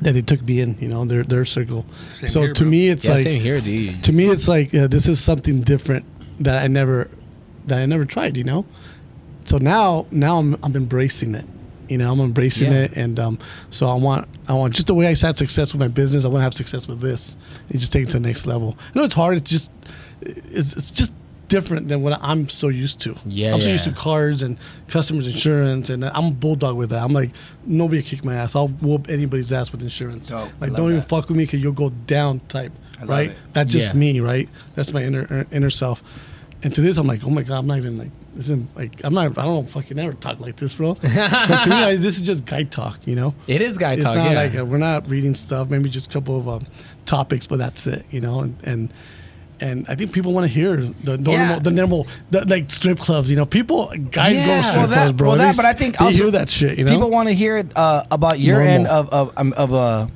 that 0.01 0.13
they 0.13 0.21
took 0.21 0.41
me 0.43 0.61
in. 0.61 0.78
You 0.80 0.89
know, 0.89 1.05
their 1.05 1.23
their 1.23 1.45
circle. 1.45 1.86
Same 2.09 2.30
so 2.30 2.41
here, 2.41 2.53
to 2.53 2.63
bro. 2.63 2.69
me, 2.69 2.89
it's 2.89 3.05
yeah, 3.05 3.11
like 3.11 3.23
same 3.23 3.41
here, 3.41 3.61
dude. 3.61 4.03
to 4.03 4.11
me 4.11 4.30
it's 4.30 4.47
like 4.47 4.71
this 4.71 5.07
is 5.07 5.19
something 5.19 5.61
different 5.61 6.05
that 6.39 6.61
I 6.61 6.67
never 6.67 7.09
that 7.67 7.80
I 7.80 7.86
never 7.86 8.05
tried. 8.05 8.38
You 8.38 8.43
know, 8.43 8.65
so 9.45 9.57
now 9.57 10.05
now 10.11 10.38
I'm 10.38 10.57
I'm 10.63 10.76
embracing 10.76 11.36
it. 11.36 11.45
You 11.89 11.97
know, 11.97 12.11
I'm 12.11 12.19
embracing 12.19 12.71
Yeah. 12.71 12.83
it, 12.83 12.93
and 12.95 13.19
um, 13.19 13.39
so 13.69 13.88
I 13.89 13.95
want 13.95 14.27
I 14.47 14.53
want 14.53 14.73
just 14.73 14.88
the 14.88 14.93
way 14.95 15.05
I 15.07 15.15
had 15.15 15.38
success 15.38 15.73
with 15.73 15.79
my 15.79 15.88
business. 15.88 16.25
I 16.25 16.27
want 16.27 16.39
to 16.39 16.43
have 16.43 16.53
success 16.53 16.88
with 16.88 16.99
this, 17.01 17.38
and 17.69 17.79
just 17.79 17.91
take 17.91 18.03
it 18.03 18.07
to 18.07 18.13
the 18.13 18.19
next 18.27 18.45
level. 18.45 18.77
I 18.93 18.99
know 18.99 19.05
it's 19.05 19.13
hard. 19.13 19.38
It's 19.38 19.49
just 19.49 19.71
it's 20.21 20.73
it's 20.73 20.91
just 20.91 21.13
different 21.47 21.88
than 21.88 22.01
what 22.01 22.17
I'm 22.23 22.49
so 22.49 22.69
used 22.69 22.99
to. 23.01 23.15
Yeah, 23.23 23.53
I'm 23.53 23.61
so 23.61 23.67
used 23.69 23.83
to 23.83 23.91
yeah. 23.91 23.95
cars 23.97 24.41
and 24.41 24.57
customers 24.88 25.27
insurance, 25.27 25.89
and 25.89 26.03
I'm 26.03 26.25
a 26.25 26.31
bulldog 26.31 26.75
with 26.75 26.89
that. 26.89 27.03
I'm 27.03 27.13
like 27.13 27.31
nobody 27.65 28.01
kick 28.01 28.23
my 28.25 28.36
ass. 28.36 28.55
I'll 28.55 28.67
whoop 28.69 29.09
anybody's 29.09 29.51
ass 29.53 29.71
with 29.71 29.81
insurance. 29.81 30.29
Dope. 30.29 30.49
I 30.61 30.65
Like 30.67 30.75
don't 30.75 30.89
even 30.91 31.03
fuck 31.03 31.27
with 31.29 31.38
me 31.38 31.43
because 31.45 31.61
you'll 31.61 31.73
go 31.73 31.89
down 32.07 32.39
type. 32.47 32.71
love 32.99 33.09
Right? 33.09 33.29
it. 33.31 33.38
That's 33.53 33.71
just 33.71 33.93
Yeah. 33.93 33.99
me, 33.99 34.19
right? 34.21 34.49
That's 34.73 34.91
my 34.91 35.03
inner 35.03 35.45
inner 35.51 35.69
self. 35.69 36.01
And 36.66 36.74
to 36.74 36.82
this, 36.82 36.97
I'm 36.97 37.05
like, 37.05 37.24
oh 37.24 37.30
my 37.30 37.43
god, 37.43 37.59
I'm 37.59 37.68
not 37.68 37.78
even 37.78 37.99
like 37.99 38.09
this. 38.34 38.45
Isn't 38.45 38.76
like 38.76 39.03
I'm 39.03 39.13
not. 39.13 39.38
I 39.38 39.45
don't 39.45 39.70
fucking 39.70 39.99
ever 39.99 40.13
talk 40.13 40.39
like 40.39 40.55
this, 40.55 40.74
bro. 40.74 40.95
so 40.95 40.99
to 41.01 41.07
me, 41.07 41.11
I, 41.91 41.95
this 41.95 42.16
is 42.16 42.24
just 42.24 42.43
guy 42.43 42.63
talk, 42.63 42.97
you 43.05 43.16
know. 43.16 43.36
It 43.45 43.61
is 43.61 43.78
guy 43.78 43.93
It's 43.93 44.03
talk. 44.03 44.16
not 44.16 44.32
yeah. 44.32 44.41
like 44.41 44.55
uh 44.57 44.66
we're 44.66 44.80
not 44.80 45.07
reading 45.07 45.36
stuff. 45.36 45.70
Maybe 45.70 45.89
just 45.91 46.07
a 46.09 46.09
couple 46.09 46.39
of 46.39 46.49
um, 46.49 46.66
topics, 47.05 47.45
but 47.45 47.59
that's 47.59 47.86
it, 47.86 48.03
you 48.09 48.20
know. 48.20 48.39
And 48.41 48.55
and, 48.63 48.93
and 49.61 49.86
I 49.88 49.93
think 49.93 50.11
people 50.11 50.34
want 50.34 50.45
to 50.45 50.51
hear 50.51 50.78
the 50.78 51.20
normal, 51.20 51.34
Yeah. 51.34 51.59
the 51.59 51.70
normal, 51.70 52.07
the, 52.32 52.43
like 52.45 52.72
strip 52.72 52.97
clubs. 52.97 53.30
You 53.30 53.38
know, 53.38 53.45
people, 53.45 53.93
guys 54.09 54.34
Yeah. 54.34 54.47
go 54.47 54.55
to 54.57 54.63
strip 54.68 54.88
well, 54.88 54.93
clubs, 54.97 55.13
bro. 55.13 55.28
well, 55.30 55.38
They 55.38 55.43
that, 55.43 55.55
but 55.57 55.66
I 55.66 55.74
think 55.74 55.97
they 55.99 56.05
also 56.05 56.18
hear 56.24 56.32
that 56.32 56.49
shit. 56.49 56.80
You 56.80 56.86
know, 56.86 56.93
people 56.93 57.11
want 57.11 57.30
to 57.30 57.36
hear 57.36 57.63
uh, 57.76 58.03
about 58.09 58.39
your 58.39 58.57
Normal. 58.57 58.74
end 58.74 58.88
of 58.88 59.09
of 59.11 59.34
um, 59.38 59.53
of 59.53 59.72
uh, 59.72 60.07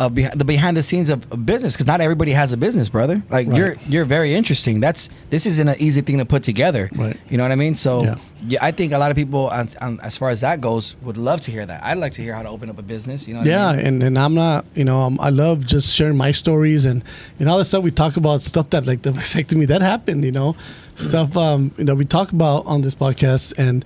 of 0.00 0.12
behi- 0.12 0.32
the 0.38 0.44
behind 0.44 0.76
the 0.76 0.82
scenes 0.82 1.10
of, 1.10 1.30
of 1.32 1.44
business 1.44 1.74
because 1.74 1.86
not 1.86 2.00
everybody 2.00 2.30
has 2.32 2.52
a 2.52 2.56
business, 2.56 2.88
brother. 2.88 3.22
Like 3.30 3.48
Right. 3.48 3.56
you're 3.56 3.76
you're 3.86 4.04
very 4.04 4.34
interesting. 4.34 4.80
That's 4.80 5.08
this 5.30 5.44
isn't 5.46 5.66
an 5.68 5.76
easy 5.78 6.00
thing 6.02 6.18
to 6.18 6.24
put 6.24 6.42
together. 6.44 6.88
Right. 6.94 7.18
You 7.28 7.36
know 7.36 7.42
what 7.44 7.52
I 7.52 7.56
mean? 7.56 7.74
So 7.74 8.04
Yeah. 8.04 8.14
yeah, 8.46 8.58
I 8.62 8.70
think 8.70 8.92
a 8.92 8.98
lot 8.98 9.10
of 9.10 9.16
people, 9.16 9.48
on, 9.48 9.68
on, 9.80 9.98
as 10.00 10.16
far 10.16 10.30
as 10.30 10.40
that 10.42 10.60
goes, 10.60 10.94
would 11.02 11.16
love 11.16 11.40
to 11.42 11.50
hear 11.50 11.66
that. 11.66 11.82
I'd 11.84 11.98
like 11.98 12.12
to 12.12 12.22
hear 12.22 12.32
how 12.34 12.42
to 12.42 12.48
open 12.48 12.70
up 12.70 12.78
a 12.78 12.82
business. 12.82 13.26
You 13.26 13.34
know? 13.34 13.42
Yeah 13.42 13.66
I 13.68 13.76
mean? 13.76 13.86
and, 13.86 14.02
and 14.02 14.18
i'm 14.18 14.34
not 14.34 14.64
you 14.74 14.84
know 14.84 15.00
um, 15.02 15.18
i 15.20 15.30
love 15.30 15.66
just 15.66 15.92
sharing 15.94 16.16
my 16.16 16.30
stories 16.32 16.86
and 16.86 17.02
and 17.40 17.48
all 17.48 17.58
the 17.58 17.64
stuff 17.64 17.82
we 17.82 17.90
talk 17.90 18.16
about 18.16 18.42
stuff 18.42 18.70
that 18.70 18.86
like 18.86 19.02
the 19.02 19.10
vasectomy 19.10 19.66
that 19.66 19.82
happened 19.82 20.24
you 20.24 20.32
know 20.32 20.54
stuff 20.94 21.36
um 21.36 21.70
that 21.76 21.94
we 21.96 22.04
talk 22.04 22.32
about 22.32 22.66
on 22.66 22.82
this 22.82 22.94
podcast 22.94 23.52
and 23.58 23.84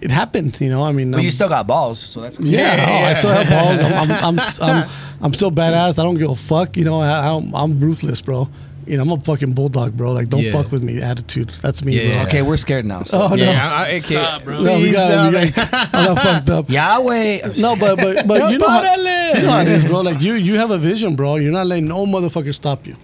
it 0.00 0.10
happened 0.10 0.56
you 0.60 0.68
know 0.70 0.82
i 0.84 0.92
mean 0.92 1.10
But 1.10 1.18
um, 1.18 1.24
you 1.24 1.30
still 1.30 1.48
got 1.48 1.66
balls, 1.66 1.98
so 1.98 2.20
that's 2.20 2.38
cool. 2.38 2.46
yeah, 2.46 2.76
Yeah, 2.76 2.90
oh, 2.90 3.04
I 3.10 3.14
still 3.14 3.32
have 3.32 3.48
balls. 3.48 3.80
I'm, 3.80 4.10
I'm, 4.10 4.38
I'm, 4.38 4.40
I'm, 4.84 4.90
I'm 5.22 5.34
still 5.34 5.50
badass. 5.52 5.98
I 5.98 6.02
don't 6.02 6.16
give 6.18 6.30
a 6.30 6.34
fuck. 6.36 6.76
You 6.76 6.84
know, 6.84 7.00
I, 7.00 7.20
I 7.26 7.28
don't, 7.28 7.54
I'm 7.54 7.78
ruthless, 7.80 8.20
bro. 8.22 8.48
You 8.86 8.96
know, 8.96 9.02
I'm 9.02 9.10
a 9.12 9.20
fucking 9.20 9.52
bulldog, 9.52 9.96
bro. 9.96 10.12
Like, 10.12 10.28
don't 10.30 10.40
Yeah. 10.42 10.52
fuck 10.52 10.72
with 10.72 10.82
me. 10.82 11.00
Attitude. 11.02 11.50
That's 11.60 11.84
me, 11.84 11.92
Yeah. 11.96 12.14
bro. 12.14 12.22
Okay, 12.28 12.42
we're 12.42 12.56
scared 12.56 12.86
now. 12.86 13.02
So. 13.04 13.20
Oh 13.22 13.28
no, 13.28 13.34
yeah, 13.36 13.70
I, 13.84 13.90
I, 13.92 13.98
Stop, 13.98 14.44
bro. 14.44 14.62
no, 14.62 14.78
we 14.78 14.84
Please, 14.84 14.94
got, 14.94 15.32
we 15.32 15.50
got, 15.50 15.74
I 15.94 16.06
got 16.06 16.22
fucked 16.24 16.50
up. 16.50 16.70
Yahweh. 16.78 17.52
No, 17.58 17.76
but 17.76 17.96
but 17.98 18.26
but 18.26 18.50
you 18.50 18.58
know, 18.58 18.68
how, 18.68 18.82
Órale. 18.82 19.36
you 19.36 19.42
know 19.42 19.50
how 19.52 19.60
it 19.60 19.68
is, 19.68 19.84
bro. 19.84 20.00
Like 20.00 20.20
you, 20.22 20.34
you 20.34 20.54
have 20.56 20.70
a 20.70 20.78
vision, 20.78 21.14
bro. 21.16 21.36
You're 21.36 21.52
not 21.52 21.66
letting 21.66 21.86
no 21.88 22.06
motherfucker 22.06 22.54
stop 22.54 22.86
you. 22.86 22.96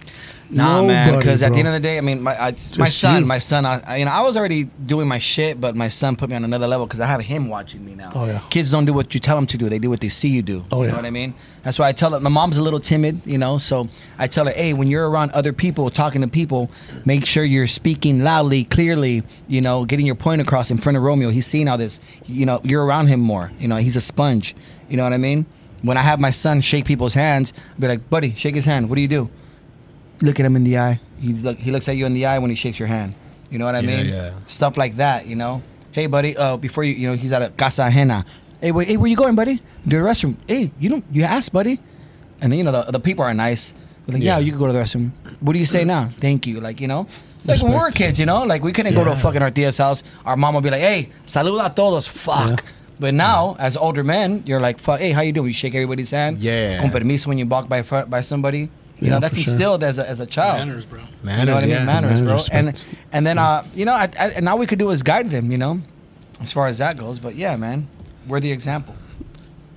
Nah, 0.49 0.83
man. 0.83 1.17
Because 1.17 1.43
at 1.43 1.51
the 1.53 1.59
end 1.59 1.67
of 1.67 1.73
the 1.73 1.79
day, 1.79 1.97
I 1.97 2.01
mean, 2.01 2.21
my 2.21 2.33
I, 2.41 2.51
my 2.77 2.87
son, 2.89 3.21
you. 3.23 3.25
my 3.27 3.37
son, 3.39 3.65
I, 3.65 3.81
I- 3.85 3.97
you 3.97 4.05
know, 4.05 4.11
I 4.11 4.21
was 4.21 4.37
already 4.37 4.63
doing 4.85 5.07
my 5.07 5.19
shit, 5.19 5.59
but 5.59 5.75
my 5.75 5.87
son 5.89 6.15
put 6.15 6.29
me 6.29 6.35
on 6.35 6.43
another 6.45 6.67
level 6.67 6.85
because 6.85 6.99
I 6.99 7.05
have 7.07 7.21
him 7.21 7.49
watching 7.49 7.85
me 7.85 7.95
now. 7.95 8.11
Oh, 8.15 8.25
yeah. 8.25 8.39
Kids 8.49 8.71
don't 8.71 8.85
do 8.85 8.93
what 8.93 9.13
you 9.13 9.19
tell 9.19 9.35
them 9.35 9.45
to 9.47 9.57
do; 9.57 9.67
they 9.69 9.79
do 9.79 9.89
what 9.89 9.99
they 9.99 10.09
see 10.09 10.29
you 10.29 10.41
do. 10.41 10.63
Oh, 10.71 10.77
yeah. 10.81 10.85
you 10.85 10.91
know 10.91 10.97
what 10.97 11.05
I 11.05 11.09
mean? 11.09 11.33
That's 11.63 11.77
why 11.79 11.89
I 11.89 11.91
tell 11.91 12.11
her. 12.11 12.19
My 12.21 12.29
mom's 12.29 12.57
a 12.57 12.61
little 12.61 12.79
timid, 12.79 13.25
you 13.25 13.37
know, 13.37 13.57
so 13.57 13.89
I 14.17 14.27
tell 14.27 14.45
her, 14.45 14.51
hey, 14.51 14.71
when 14.73 14.87
you're 14.87 15.09
around 15.09 15.31
other 15.31 15.51
people, 15.51 15.89
talking 15.89 16.21
to 16.21 16.27
people, 16.29 16.71
make 17.05 17.25
sure 17.25 17.43
you're 17.43 17.67
speaking 17.67 18.23
loudly, 18.23 18.63
clearly, 18.63 19.23
you 19.49 19.59
know, 19.59 19.83
getting 19.83 20.05
your 20.05 20.15
point 20.15 20.41
across 20.41 20.71
in 20.71 20.77
front 20.77 20.97
of 20.97 21.03
Romeo. 21.03 21.29
He's 21.29 21.45
seeing 21.45 21.67
all 21.67 21.77
this. 21.77 21.99
You 22.25 22.45
know, 22.45 22.61
you're 22.63 22.85
around 22.85 23.07
him 23.07 23.19
more. 23.19 23.51
You 23.59 23.67
know, 23.67 23.75
he's 23.77 23.97
a 23.97 24.01
sponge. 24.01 24.55
You 24.87 24.95
know 24.95 25.03
what 25.03 25.11
I 25.13 25.17
mean? 25.17 25.45
When 25.81 25.97
I 25.97 26.01
have 26.01 26.19
my 26.21 26.31
son 26.31 26.61
shake 26.61 26.85
people's 26.85 27.13
hands, 27.13 27.53
I'll 27.73 27.81
be 27.81 27.87
like, 27.87 28.09
buddy, 28.09 28.33
shake 28.33 28.55
his 28.55 28.65
hand. 28.65 28.89
What 28.89 28.95
do 28.95 29.01
you 29.01 29.07
do? 29.09 29.29
Look 30.21 30.39
at 30.39 30.45
him 30.45 30.55
in 30.55 30.63
the 30.63 30.77
eye. 30.77 30.99
He 31.19 31.33
look, 31.33 31.57
he 31.57 31.71
looks 31.71 31.87
at 31.89 31.95
you 31.95 32.05
in 32.05 32.13
the 32.13 32.25
eye 32.25 32.39
when 32.39 32.49
he 32.49 32.55
shakes 32.55 32.79
your 32.79 32.87
hand. 32.87 33.15
You 33.49 33.59
know 33.59 33.65
what 33.65 33.75
I 33.75 33.79
Yeah, 33.79 33.97
mean? 33.97 34.05
yeah. 34.13 34.31
Stuff 34.45 34.77
like 34.77 34.95
that. 34.97 35.25
You 35.27 35.35
know. 35.35 35.61
Hey, 35.91 36.07
buddy. 36.07 36.35
Uh, 36.37 36.57
before 36.57 36.83
you, 36.83 36.93
you 36.93 37.07
know, 37.07 37.15
he's 37.15 37.31
at 37.31 37.41
a 37.41 37.49
casa 37.49 37.83
ajena. 37.83 38.25
Hey, 38.61 38.71
wait, 38.71 38.87
hey, 38.87 38.97
where 38.97 39.09
you 39.09 39.15
going, 39.15 39.35
buddy? 39.35 39.57
To 39.57 39.63
the 39.89 39.95
restroom. 39.97 40.35
Hey, 40.47 40.71
you 40.79 40.89
don't. 40.89 41.05
You 41.11 41.23
asked, 41.23 41.53
buddy. 41.53 41.79
And 42.41 42.51
then 42.51 42.57
you 42.59 42.63
know 42.63 42.71
the, 42.71 42.91
the 42.91 42.99
people 42.99 43.23
are 43.25 43.33
nice. 43.33 43.73
They're 44.05 44.13
like, 44.15 44.23
yeah. 44.23 44.37
Yeah. 44.37 44.45
you 44.45 44.51
can 44.51 44.59
go 44.59 44.67
to 44.67 44.73
the 44.73 44.79
restroom. 44.79 45.11
What 45.39 45.53
do 45.53 45.59
you 45.59 45.65
say 45.65 45.83
now? 45.85 46.09
Thank 46.19 46.45
you. 46.47 46.59
Like 46.59 46.81
you 46.81 46.87
know. 46.87 47.07
It's 47.37 47.47
like 47.47 47.61
when 47.61 47.71
we 47.71 47.77
were 47.77 47.91
kids, 47.91 48.19
you 48.19 48.25
know, 48.25 48.43
like 48.43 48.61
we 48.63 48.73
couldn't 48.73 48.93
go 48.95 49.03
to 49.03 49.11
a 49.11 49.13
Yeah. 49.13 49.19
fucking 49.21 49.41
Artia's 49.41 49.77
house. 49.77 50.03
Our 50.25 50.35
mom 50.35 50.55
would 50.55 50.63
be 50.63 50.69
like, 50.69 50.81
"Hey, 50.81 51.09
saluda 51.25 51.65
a 51.67 51.69
todos." 51.73 52.07
Fuck. 52.07 52.49
Yeah. 52.61 52.71
But 52.99 53.13
now, 53.13 53.55
as 53.59 53.77
older 53.77 54.03
men, 54.03 54.41
you're 54.45 54.59
like, 54.59 54.79
"Fuck, 54.79 54.99
hey, 54.99 55.11
how 55.11 55.21
you 55.21 55.31
doing?" 55.31 55.47
You 55.47 55.53
shake 55.53 55.75
everybody's 55.75 56.11
hand. 56.11 56.39
Yeah. 56.39 56.81
Con 56.81 56.89
permiso 56.89 57.27
when 57.27 57.37
you 57.37 57.45
walk 57.45 57.69
by 57.69 57.81
by 57.81 58.21
somebody. 58.21 58.69
You 58.99 59.07
Yeah, 59.07 59.13
know, 59.13 59.19
that's 59.19 59.37
for 59.37 59.43
sure. 59.43 59.51
instilled 59.53 59.83
as 59.83 59.99
a, 59.99 60.09
as 60.09 60.19
a 60.19 60.25
child. 60.25 60.67
Manners, 60.67 60.85
bro. 60.85 61.01
Manners, 61.23 61.39
you 61.39 61.45
know 61.45 61.53
what 61.55 61.63
I 61.63 61.67
yeah. 61.67 61.77
mean? 61.77 61.85
Manners, 61.85 62.21
Manners, 62.21 62.47
bro. 62.49 62.57
And 62.57 62.67
respect. 62.67 62.95
and 63.13 63.27
then 63.27 63.37
uh, 63.37 63.63
you 63.75 63.85
know, 63.85 63.93
I, 63.93 64.09
I, 64.19 64.27
and 64.29 64.47
all 64.49 64.57
we 64.57 64.65
could 64.65 64.79
do 64.79 64.89
is 64.89 65.03
guide 65.03 65.29
them. 65.29 65.51
You 65.51 65.57
know, 65.57 65.81
as 66.41 66.51
far 66.51 66.67
as 66.67 66.77
that 66.79 66.97
goes. 66.97 67.19
But 67.19 67.35
yeah, 67.35 67.55
man, 67.55 67.87
we're 68.27 68.39
the 68.39 68.51
example. 68.51 68.95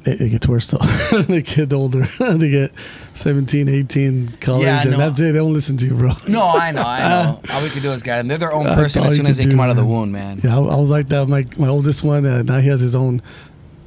It, 0.06 0.18
it 0.18 0.28
gets 0.30 0.48
worse 0.48 0.68
though. 0.68 0.78
they 1.22 1.42
get 1.42 1.70
older. 1.74 2.08
they 2.18 2.48
get 2.48 2.72
17, 3.12 3.68
18, 3.68 4.28
college, 4.40 4.62
Yeah, 4.64 4.80
and 4.82 4.94
that's 4.94 5.20
it. 5.20 5.32
They 5.32 5.38
don't 5.38 5.52
listen 5.52 5.76
to 5.76 5.84
you, 5.84 5.92
bro. 5.94 6.12
No, 6.26 6.48
I 6.48 6.72
know, 6.72 6.80
I 6.82 7.08
know. 7.08 7.40
all 7.50 7.62
we 7.62 7.68
could 7.68 7.82
do 7.82 7.92
is 7.92 8.02
guide 8.02 8.20
them. 8.20 8.28
They're 8.28 8.38
their 8.38 8.52
own 8.54 8.64
That's 8.64 8.76
person 8.80 9.04
as 9.04 9.14
soon 9.16 9.26
as 9.26 9.36
they 9.36 9.42
could 9.44 9.50
come 9.50 9.58
do, 9.58 9.62
out 9.64 9.70
of 9.70 9.76
the 9.76 9.82
man. 9.82 9.90
womb, 9.90 10.12
man. 10.12 10.40
Yeah, 10.42 10.56
I, 10.56 10.60
I 10.62 10.76
was 10.76 10.88
like 10.88 11.08
that. 11.08 11.28
My 11.28 11.44
my 11.58 11.68
oldest 11.68 12.02
one. 12.02 12.24
Uh, 12.24 12.42
now 12.42 12.60
he 12.60 12.68
has 12.68 12.80
his 12.80 12.94
own, 12.94 13.20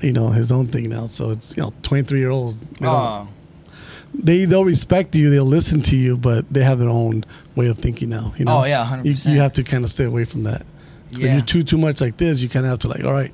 you 0.02 0.14
know, 0.14 0.30
his 0.30 0.52
own 0.52 0.68
thing 0.68 0.90
now. 0.90 1.08
So 1.08 1.32
it's 1.32 1.58
you 1.58 1.64
know, 1.64 1.74
23 1.82 2.20
year 2.20 2.30
olds. 2.30 2.58
They, 2.64 2.86
don't- 2.86 2.94
Oh, 2.96 3.28
they 4.14 4.46
they'll 4.46 4.66
respect 4.66 5.16
you. 5.16 5.30
They'll 5.30 5.46
listen 5.46 5.82
to 5.84 5.96
you, 5.96 6.18
but 6.18 6.52
they 6.52 6.64
have 6.64 6.80
their 6.80 6.90
own 6.90 7.26
way 7.56 7.68
of 7.68 7.78
thinking 7.80 8.10
now. 8.10 8.34
You 8.38 8.46
know. 8.46 8.62
Oh, 8.62 8.64
yeah, 8.66 8.86
100%. 8.86 9.26
You, 9.26 9.34
you 9.34 9.40
have 9.40 9.54
to 9.54 9.64
kind 9.64 9.84
of 9.84 9.90
stay 9.90 10.06
away 10.06 10.26
from 10.26 10.44
that. 10.44 10.66
If 11.12 11.20
Yeah. 11.20 11.34
you're 11.34 11.46
too 11.46 11.64
too 11.64 11.78
much 11.78 12.02
like 12.02 12.18
this, 12.18 12.42
you 12.42 12.50
kind 12.50 12.66
of 12.66 12.70
have 12.72 12.80
to 12.80 12.88
like, 12.88 13.04
all 13.04 13.14
right, 13.14 13.34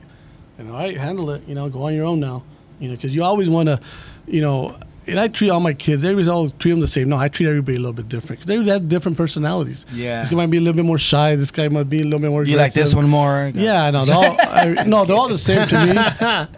and 0.58 0.70
all 0.70 0.78
right, 0.78 0.96
handle 0.98 1.30
it. 1.32 1.48
You 1.48 1.56
know, 1.56 1.70
go 1.70 1.84
on 1.84 1.94
your 1.96 2.06
own 2.06 2.20
now. 2.20 2.44
You 2.80 2.90
know, 2.90 2.96
because 2.96 3.14
you 3.14 3.24
always 3.24 3.50
want 3.50 3.68
to, 3.68 3.80
you 4.28 4.42
know, 4.42 4.78
and 5.10 5.20
I 5.20 5.28
treat 5.28 5.50
all 5.50 5.60
my 5.60 5.74
kids. 5.74 6.04
Everybody's 6.04 6.28
all 6.28 6.50
treat 6.50 6.72
them 6.72 6.80
the 6.80 6.88
same. 6.88 7.10
No, 7.10 7.18
I 7.18 7.28
treat 7.28 7.48
everybody 7.48 7.78
a 7.78 7.80
little 7.80 7.94
bit 7.94 8.08
different 8.10 8.42
because 8.42 8.46
they 8.66 8.72
have 8.72 8.88
different 8.88 9.18
personalities. 9.18 9.86
Yeah. 9.94 10.22
this 10.22 10.30
guy 10.30 10.36
might 10.38 10.50
be 10.50 10.58
a 10.58 10.62
little 10.62 10.76
bit 10.76 10.86
more 10.86 10.98
shy. 10.98 11.36
This 11.36 11.52
guy 11.52 11.68
might 11.68 11.90
be 11.90 12.02
a 12.02 12.04
little 12.04 12.20
bit 12.20 12.30
more. 12.30 12.44
You 12.44 12.58
like 12.58 12.74
this 12.74 12.94
one 12.96 13.08
more? 13.10 13.52
Yeah, 13.54 13.90
no, 13.92 14.06
they're 14.06 14.16
all, 14.16 14.38
I, 14.40 14.84
no, 14.88 15.06
they're 15.06 15.16
all 15.16 15.28
the 15.30 15.38
same 15.38 15.68
to 15.68 15.86
me. 15.86 16.00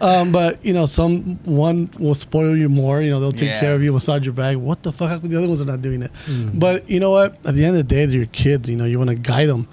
Um, 0.00 0.32
but 0.32 0.64
you 0.64 0.72
know, 0.72 0.86
some 0.86 1.36
one 1.44 1.90
will 1.98 2.14
spoil 2.14 2.56
you 2.56 2.68
more. 2.68 3.00
You 3.02 3.10
know, 3.10 3.20
they'll 3.20 3.32
take 3.32 3.42
Yeah. 3.50 3.60
care 3.60 3.74
of 3.74 3.82
you, 3.82 3.92
massage 3.92 4.24
your 4.24 4.34
back. 4.34 4.56
What 4.56 4.82
the 4.82 4.92
fuck? 4.92 5.22
The 5.22 5.36
other 5.36 5.48
ones 5.48 5.60
are 5.60 5.64
not 5.66 5.82
doing 5.82 6.02
it? 6.02 6.10
But 6.54 6.88
you 6.90 7.00
know 7.00 7.10
what? 7.10 7.34
At 7.46 7.54
the 7.54 7.64
end 7.64 7.76
of 7.76 7.86
the 7.88 7.94
day, 7.94 8.06
they're 8.06 8.16
your 8.18 8.26
kids. 8.26 8.68
You 8.68 8.76
know, 8.76 8.84
you 8.84 8.98
want 8.98 9.10
to 9.10 9.16
guide 9.16 9.48
them. 9.48 9.68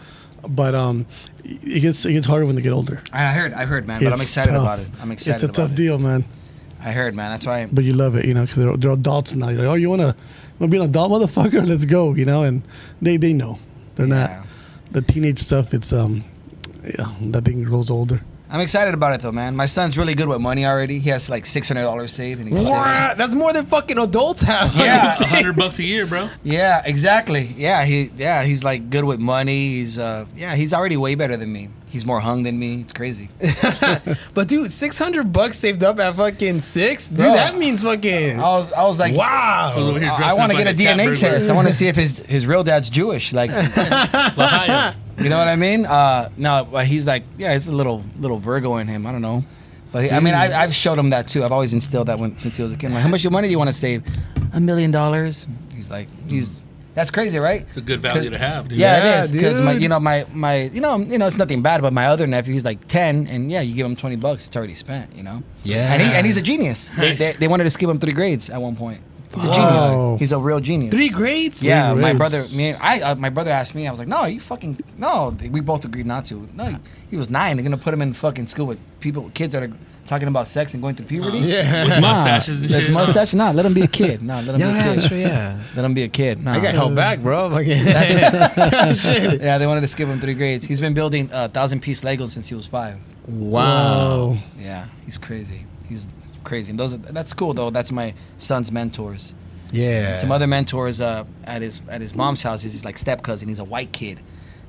But 0.47 0.73
um, 0.76 1.06
it 1.43 1.81
gets 1.81 2.06
it 2.06 2.14
gets 2.14 2.26
harder 2.27 2.45
when 2.45 2.56
they 2.56 2.61
get 2.61 2.73
older. 2.73 3.01
I 3.11 3.31
heard, 3.34 3.53
I 3.53 3.65
heard, 3.65 3.88
man. 3.88 3.99
But 4.03 4.14
I'm 4.14 4.22
excited 4.22 4.51
tough. 4.51 4.61
about 4.61 4.80
it. 4.80 4.88
I'm 5.01 5.11
excited. 5.11 5.35
It's 5.35 5.43
a 5.43 5.61
tough 5.61 5.72
it. 5.72 5.76
deal, 5.76 5.97
man. 5.99 6.23
I 6.81 6.91
heard, 6.91 7.14
man. 7.15 7.31
That's 7.31 7.45
why. 7.45 7.68
But 7.72 7.84
you 7.84 7.93
love 7.93 8.15
it, 8.15 8.26
you 8.26 8.34
know, 8.34 8.41
because 8.45 8.57
they're, 8.64 8.77
they're 8.77 8.91
adults 8.91 9.34
now. 9.35 9.49
You're 9.49 9.60
like, 9.60 9.68
oh, 9.68 9.73
you 9.76 9.89
want 9.89 10.01
to 10.60 10.68
be 10.68 10.77
an 10.77 10.84
adult 10.84 11.11
motherfucker? 11.11 11.65
Let's 11.68 11.85
go, 11.85 12.14
you 12.15 12.26
know. 12.26 12.43
And 12.43 12.61
they 13.01 13.18
they 13.18 13.34
know 13.34 13.60
they're 13.95 14.07
Yeah. 14.07 14.15
not 14.38 14.47
the 14.91 15.01
teenage 15.01 15.39
stuff. 15.39 15.73
It's 15.73 15.91
um, 15.91 16.23
yeah, 16.84 17.14
that 17.22 17.43
thing 17.45 17.64
grows 17.64 17.89
older. 17.89 18.22
I'm 18.52 18.62
excited 18.62 18.96
about 18.96 19.14
it 19.14 19.22
though, 19.22 19.32
man. 19.32 19.56
My 19.56 19.68
son's 19.68 19.96
really 19.96 20.16
good 20.16 20.28
with 20.28 20.42
money 20.42 20.66
already. 20.66 20.98
He 20.98 21.10
has 21.12 21.30
like 21.30 21.46
six 21.46 21.68
hundred 21.68 21.84
dollars 21.84 22.12
saved, 22.12 22.40
and 22.40 22.50
he's 22.50 22.58
six. 22.58 22.72
What? 22.72 23.18
That's 23.18 23.36
more 23.36 23.54
than 23.54 23.68
fucking 23.68 24.00
adults 24.00 24.42
have. 24.42 24.76
Yeah. 24.76 25.16
Hundred 25.30 25.56
bucks 25.56 25.78
a 25.78 25.84
year, 25.84 26.08
bro. 26.08 26.30
Yeah, 26.44 26.82
exactly. 26.84 27.44
Yeah, 27.44 27.86
he 27.86 28.12
yeah 28.16 28.44
he's 28.44 28.64
like 28.64 28.90
good 28.90 29.04
with 29.04 29.20
money. 29.20 29.70
He's 29.70 30.00
uh 30.00 30.26
yeah 30.36 30.56
he's 30.56 30.74
already 30.74 30.98
way 30.98 31.14
better 31.14 31.38
than 31.38 31.52
me. 31.52 31.70
He's 31.90 32.06
more 32.06 32.20
hung 32.20 32.44
than 32.44 32.58
me. 32.58 32.82
It's 32.82 32.94
crazy. 32.94 33.30
But 34.34 34.48
dude, 34.48 34.72
six 34.72 34.98
hundred 34.98 35.32
bucks 35.34 35.58
saved 35.60 35.84
up 35.84 36.00
at 36.00 36.16
fucking 36.16 36.62
six, 36.62 37.08
dude. 37.08 37.20
Bro. 37.20 37.34
that 37.34 37.58
means 37.58 37.84
fucking 37.84 38.40
I 38.40 38.44
was 38.44 38.72
I 38.74 38.84
was 38.86 38.98
like 38.98 39.14
wow. 39.14 39.74
So 39.76 39.82
over 39.90 40.04
I, 40.04 40.34
want 40.34 40.52
to 40.52 40.58
up 40.58 40.64
get 40.64 40.78
like 40.80 41.00
a 41.00 41.12
DNA 41.12 41.20
test. 41.20 41.50
I 41.50 41.54
want 41.54 41.68
to 41.68 41.74
see 41.74 41.88
if 41.88 41.96
his 41.96 42.20
his 42.20 42.46
real 42.48 42.64
dad's 42.64 42.90
Jewish. 42.90 43.34
Like, 43.34 43.50
Lahio. 43.52 44.96
You 45.22 45.30
know 45.30 45.38
what 45.38 45.48
I 45.48 45.56
mean? 45.56 45.86
Uh, 45.86 46.30
no, 46.38 46.68
but 46.72 46.86
he's 46.86 47.06
like, 47.06 47.24
yeah, 47.38 47.54
it's 47.54 47.68
a 47.68 47.72
little 47.72 48.04
little 48.18 48.38
Virgo 48.38 48.78
in 48.78 48.88
him. 48.88 49.06
I 49.06 49.12
don't 49.12 49.22
know, 49.22 49.44
but 49.91 50.06
he, 50.06 50.12
I 50.12 50.20
mean, 50.20 50.34
I, 50.34 50.62
I've 50.64 50.74
showed 50.76 50.98
him 51.00 51.10
that 51.12 51.28
too. 51.28 51.44
I've 51.44 51.52
always 51.52 51.74
instilled 51.74 52.08
that 52.08 52.20
when 52.20 52.38
since 52.38 52.58
he 52.58 52.64
was 52.64 52.74
a 52.74 52.78
kid. 52.78 52.88
I'm 52.88 52.94
like, 52.94 53.04
how 53.04 53.10
much 53.10 53.30
money 53.30 53.48
do 53.48 53.52
you 53.52 53.58
want 53.58 53.70
to 53.70 53.74
save? 53.74 54.04
A 54.54 54.60
million 54.60 54.91
dollars. 54.91 55.46
He's 55.74 55.90
like, 55.90 56.08
he's 56.28 56.62
that's 56.96 57.12
crazy, 57.12 57.38
right? 57.38 57.62
It's 57.62 57.78
a 57.78 57.82
good 57.82 58.02
value 58.02 58.30
to 58.30 58.38
have, 58.38 58.68
dude. 58.68 58.78
Yeah, 58.78 59.04
Yeah, 59.04 59.22
it 59.22 59.24
is 59.26 59.32
because 59.32 59.62
my, 59.62 59.74
dude. 59.74 59.84
you 59.84 59.90
know, 59.90 60.00
my 60.00 60.26
my, 60.34 60.64
you 60.64 60.82
know, 60.82 60.98
you 60.98 61.18
know, 61.18 61.28
it's 61.28 61.38
nothing 61.38 61.62
bad, 61.62 61.82
but 61.82 61.94
my 61.94 62.08
other 62.08 62.28
nephew, 62.28 62.52
he's 62.54 62.66
like 62.66 62.88
ten, 62.88 63.28
and 63.28 63.52
yeah, 63.52 63.62
you 63.62 63.76
give 63.76 63.86
him 63.86 63.96
twenty 63.96 64.16
bucks, 64.16 64.48
it's 64.48 64.56
already 64.58 64.76
spent, 64.76 65.16
you 65.16 65.24
know. 65.24 65.44
Yeah. 65.64 65.94
and 65.94 66.02
he 66.02 66.10
and 66.10 66.26
he's 66.26 66.38
a 66.38 66.41
genius. 66.41 66.90
They, 66.98 67.16
they, 67.16 67.32
they 67.34 67.48
wanted 67.48 67.66
to 67.66 67.70
skip 67.70 67.90
him 67.90 68.00
three 68.00 68.12
grades 68.14 68.50
at 68.50 68.62
one 68.62 68.76
point. 68.76 69.02
He's 69.35 69.43
a 69.45 69.47
Wow. 69.47 69.53
genius. 69.53 70.19
He's 70.19 70.31
a 70.31 70.39
real 70.39 70.60
genius. 70.60 70.93
Three 70.93 71.10
grades? 71.10 71.61
Yeah, 71.61 71.93
Three 71.93 72.01
my 72.01 72.14
grades. 72.14 72.18
brother, 72.18 72.43
me, 72.57 72.73
I, 72.73 73.01
uh, 73.01 73.15
my 73.15 73.30
brother 73.30 73.51
asked 73.51 73.76
me. 73.76 73.88
I 73.88 73.91
was 73.91 73.99
like, 73.99 74.07
"No, 74.07 74.26
you 74.26 74.39
fucking 74.39 74.80
no." 74.97 75.35
We 75.51 75.61
both 75.61 75.85
agreed 75.85 76.07
not 76.07 76.26
to. 76.27 76.47
No, 76.56 76.65
he, 76.65 76.76
he 77.11 77.15
was 77.18 77.30
nine. 77.30 77.56
They're 77.56 77.64
gonna 77.64 77.77
put 77.77 77.93
him 77.93 78.01
in 78.01 78.14
fucking 78.14 78.47
school 78.47 78.65
with 78.65 78.80
people, 78.99 79.30
kids 79.35 79.53
that 79.53 79.61
are 79.64 79.72
talking 80.07 80.27
about 80.27 80.47
sex 80.47 80.73
and 80.73 80.81
going 80.81 80.95
through 80.95 81.06
puberty. 81.06 81.38
Yeah. 81.38 81.84
With 81.88 82.01
mustaches 82.01 82.61
and 82.64 82.72
Nah, 82.72 82.80
shit. 82.80 82.91
Mustache? 82.91 83.34
Nah, 83.35 83.51
let 83.51 83.64
him 83.68 83.76
be 83.76 83.84
a 83.84 83.88
kid. 83.88 84.23
Nah, 84.23 84.38
let 84.39 84.56
him 84.56 84.61
Yeah, 84.61 84.73
be 84.73 84.80
a 84.80 84.84
that's 84.84 85.01
kid. 85.03 85.07
true, 85.10 85.18
yeah. 85.19 85.60
Let 85.76 85.85
him 85.85 85.93
be 85.93 86.01
a 86.03 86.07
kid. 86.07 86.43
Nah. 86.43 86.53
I 86.53 86.60
got 86.60 86.73
held 86.73 86.95
back, 86.95 87.19
bro. 87.19 87.49
Fucking- 87.56 87.85
Shit. 88.95 89.41
Yeah, 89.41 89.60
they 89.60 89.68
wanted 89.68 89.81
to 89.81 89.88
skip 89.88 90.07
him 90.10 90.19
three 90.19 90.34
grades. 90.34 90.65
He's 90.65 90.81
been 90.81 90.95
building 90.95 91.30
uh, 91.31 91.49
thousand 91.49 91.81
piece 91.81 92.01
Legos 92.01 92.30
since 92.30 92.49
he 92.49 92.56
was 92.56 92.65
five. 92.65 92.97
Wow. 93.27 94.38
Yeah, 94.57 94.88
he's 95.06 95.19
crazy. 95.19 95.65
He's 95.88 96.07
crazy. 96.50 96.72
And 96.72 96.80
those 96.80 96.94
are, 96.94 96.98
that's 96.98 97.32
cool 97.32 97.54
though. 97.54 97.70
That's 97.70 97.92
my 97.92 98.14
son's 98.38 98.72
mentors. 98.72 99.34
Yeah. 99.72 100.18
Some 100.18 100.32
other 100.32 100.48
mentors 100.48 101.00
uh, 101.00 101.26
at 101.46 101.62
his 101.62 101.80
at 101.88 102.02
his 102.02 102.16
mom's 102.16 102.44
house. 102.44 102.62
He's 102.62 102.84
like 102.84 102.98
step 102.98 103.22
cousin. 103.24 103.48
He's 103.48 103.60
a 103.60 103.64
white 103.64 103.94
kid. 103.94 104.20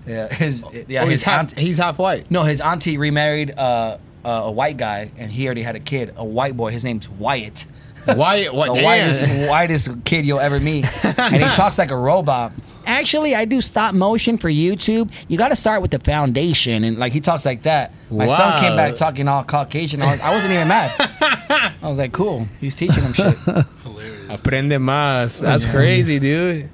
Yeah, 0.07 0.29
his 0.33 0.65
yeah 0.87 1.03
oh, 1.03 1.07
his 1.07 1.21
he's 1.21 1.23
half, 1.23 1.53
he's 1.53 1.79
half 1.79 1.99
white. 1.99 2.31
no 2.31 2.45
his 2.45 2.61
auntie 2.61 2.97
remarried 2.99 3.53
uh, 3.57 3.99
uh, 4.25 4.43
a 4.45 4.51
white 4.53 4.77
guy 4.77 5.11
and 5.19 5.31
he 5.31 5.47
already 5.47 5.63
had 5.63 5.75
a 5.75 5.81
kid, 5.81 6.15
a 6.17 6.25
white 6.25 6.57
boy. 6.57 6.71
His 6.71 6.85
name's 6.85 7.09
Wyatt. 7.09 7.65
Why? 8.07 8.47
What? 8.47 8.69
The 8.69 8.75
damn. 8.77 8.85
whitest 8.85 9.49
whitest 9.49 10.05
kid 10.05 10.25
you'll 10.27 10.41
ever 10.41 10.59
meet, 10.61 10.85
and 11.19 11.37
he 11.37 11.45
talks 11.55 11.79
like 11.79 11.91
a 11.91 11.97
robot. 11.97 12.53
Actually, 12.87 13.35
I 13.35 13.45
do 13.45 13.61
stop 13.61 13.95
motion 13.95 14.39
for 14.39 14.49
YouTube. 14.49 15.13
You 15.29 15.37
got 15.37 15.49
to 15.49 15.57
start 15.57 15.83
with 15.83 15.91
the 15.91 15.99
foundation, 16.01 16.83
and 16.85 16.99
like 16.99 17.13
he 17.13 17.21
talks 17.21 17.45
like 17.45 17.63
that. 17.63 17.93
My 18.11 18.27
son 18.27 18.59
came 18.59 18.75
back 18.75 18.97
talking 18.97 19.29
all 19.29 19.45
Caucasian. 19.45 20.03
I, 20.03 20.13
was, 20.13 20.21
I 20.21 20.31
wasn't 20.35 20.53
even 20.55 20.69
mad. 20.69 20.93
I 21.83 21.89
was 21.89 21.99
like, 21.99 22.13
cool. 22.13 22.47
He's 22.59 22.75
teaching 22.75 23.03
him 23.05 23.13
shit. 23.13 23.37
Hilarious. 23.85 24.29
Aprende 24.41 24.79
más. 24.79 25.41
That's 25.41 25.67
crazy, 25.67 26.19
dude. 26.19 26.71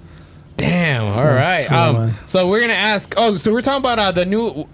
Damn. 0.57 1.05
All 1.07 1.25
right. 1.25 1.67
cool, 1.67 1.77
um, 1.77 2.15
so 2.25 2.49
we're 2.49 2.61
gonna 2.61 2.73
ask. 2.73 3.13
Oh, 3.17 3.33
so 3.33 3.53
we're 3.53 3.61
talking 3.61 3.81
about 3.81 3.99
uh, 3.99 4.13
the 4.13 4.25
new. 4.25 4.67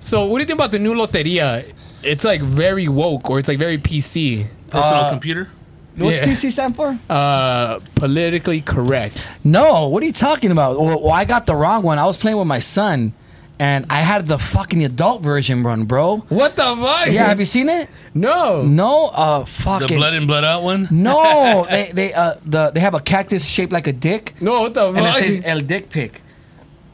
So 0.00 0.26
what 0.26 0.38
do 0.38 0.42
you 0.42 0.46
think 0.46 0.58
about 0.58 0.72
the 0.72 0.78
new 0.78 0.94
loteria? 0.94 1.72
It's 2.02 2.24
like 2.24 2.40
very 2.42 2.88
woke, 2.88 3.30
or 3.30 3.38
it's 3.38 3.48
like 3.48 3.58
very 3.58 3.78
PC. 3.78 4.46
Personal 4.70 5.00
Uh, 5.00 5.10
computer. 5.10 5.48
What's 5.96 6.18
Yeah. 6.18 6.26
PC 6.26 6.50
stand 6.50 6.74
for? 6.76 6.98
Uh, 7.08 7.78
politically 7.94 8.60
correct. 8.60 9.26
No, 9.44 9.88
what 9.88 10.02
are 10.02 10.06
you 10.06 10.12
talking 10.12 10.50
about? 10.50 10.80
Well, 10.80 11.00
well, 11.00 11.12
I 11.12 11.24
got 11.24 11.46
the 11.46 11.54
wrong 11.54 11.82
one. 11.82 11.98
I 11.98 12.04
was 12.04 12.16
playing 12.16 12.36
with 12.36 12.48
my 12.48 12.58
son, 12.58 13.12
and 13.60 13.86
I 13.88 14.00
had 14.00 14.26
the 14.26 14.38
fucking 14.38 14.84
adult 14.84 15.22
version 15.22 15.62
run, 15.62 15.84
bro. 15.84 16.24
What 16.28 16.56
the 16.56 16.64
fuck? 16.64 17.06
Yeah, 17.06 17.26
have 17.26 17.38
you 17.38 17.46
seen 17.46 17.68
it? 17.68 17.88
no. 18.12 18.62
No, 18.62 19.06
uh, 19.08 19.44
fucking. 19.44 19.86
The 19.88 19.94
blood 19.94 20.14
in, 20.14 20.26
blood 20.26 20.44
out 20.44 20.62
one. 20.64 20.88
No, 20.90 21.64
they 21.70 21.92
they 21.92 22.12
uh 22.12 22.34
the 22.44 22.70
they 22.70 22.80
have 22.80 22.94
a 22.94 23.00
cactus 23.00 23.44
shaped 23.46 23.72
like 23.72 23.86
a 23.86 23.92
dick, 23.92 24.34
No. 24.40 24.62
What 24.62 24.74
the 24.74 24.92
fuck? 24.92 24.96
and 24.96 25.06
it 25.06 25.14
says 25.14 25.42
El 25.44 25.60
Dick 25.60 25.90
Pic. 25.90 26.22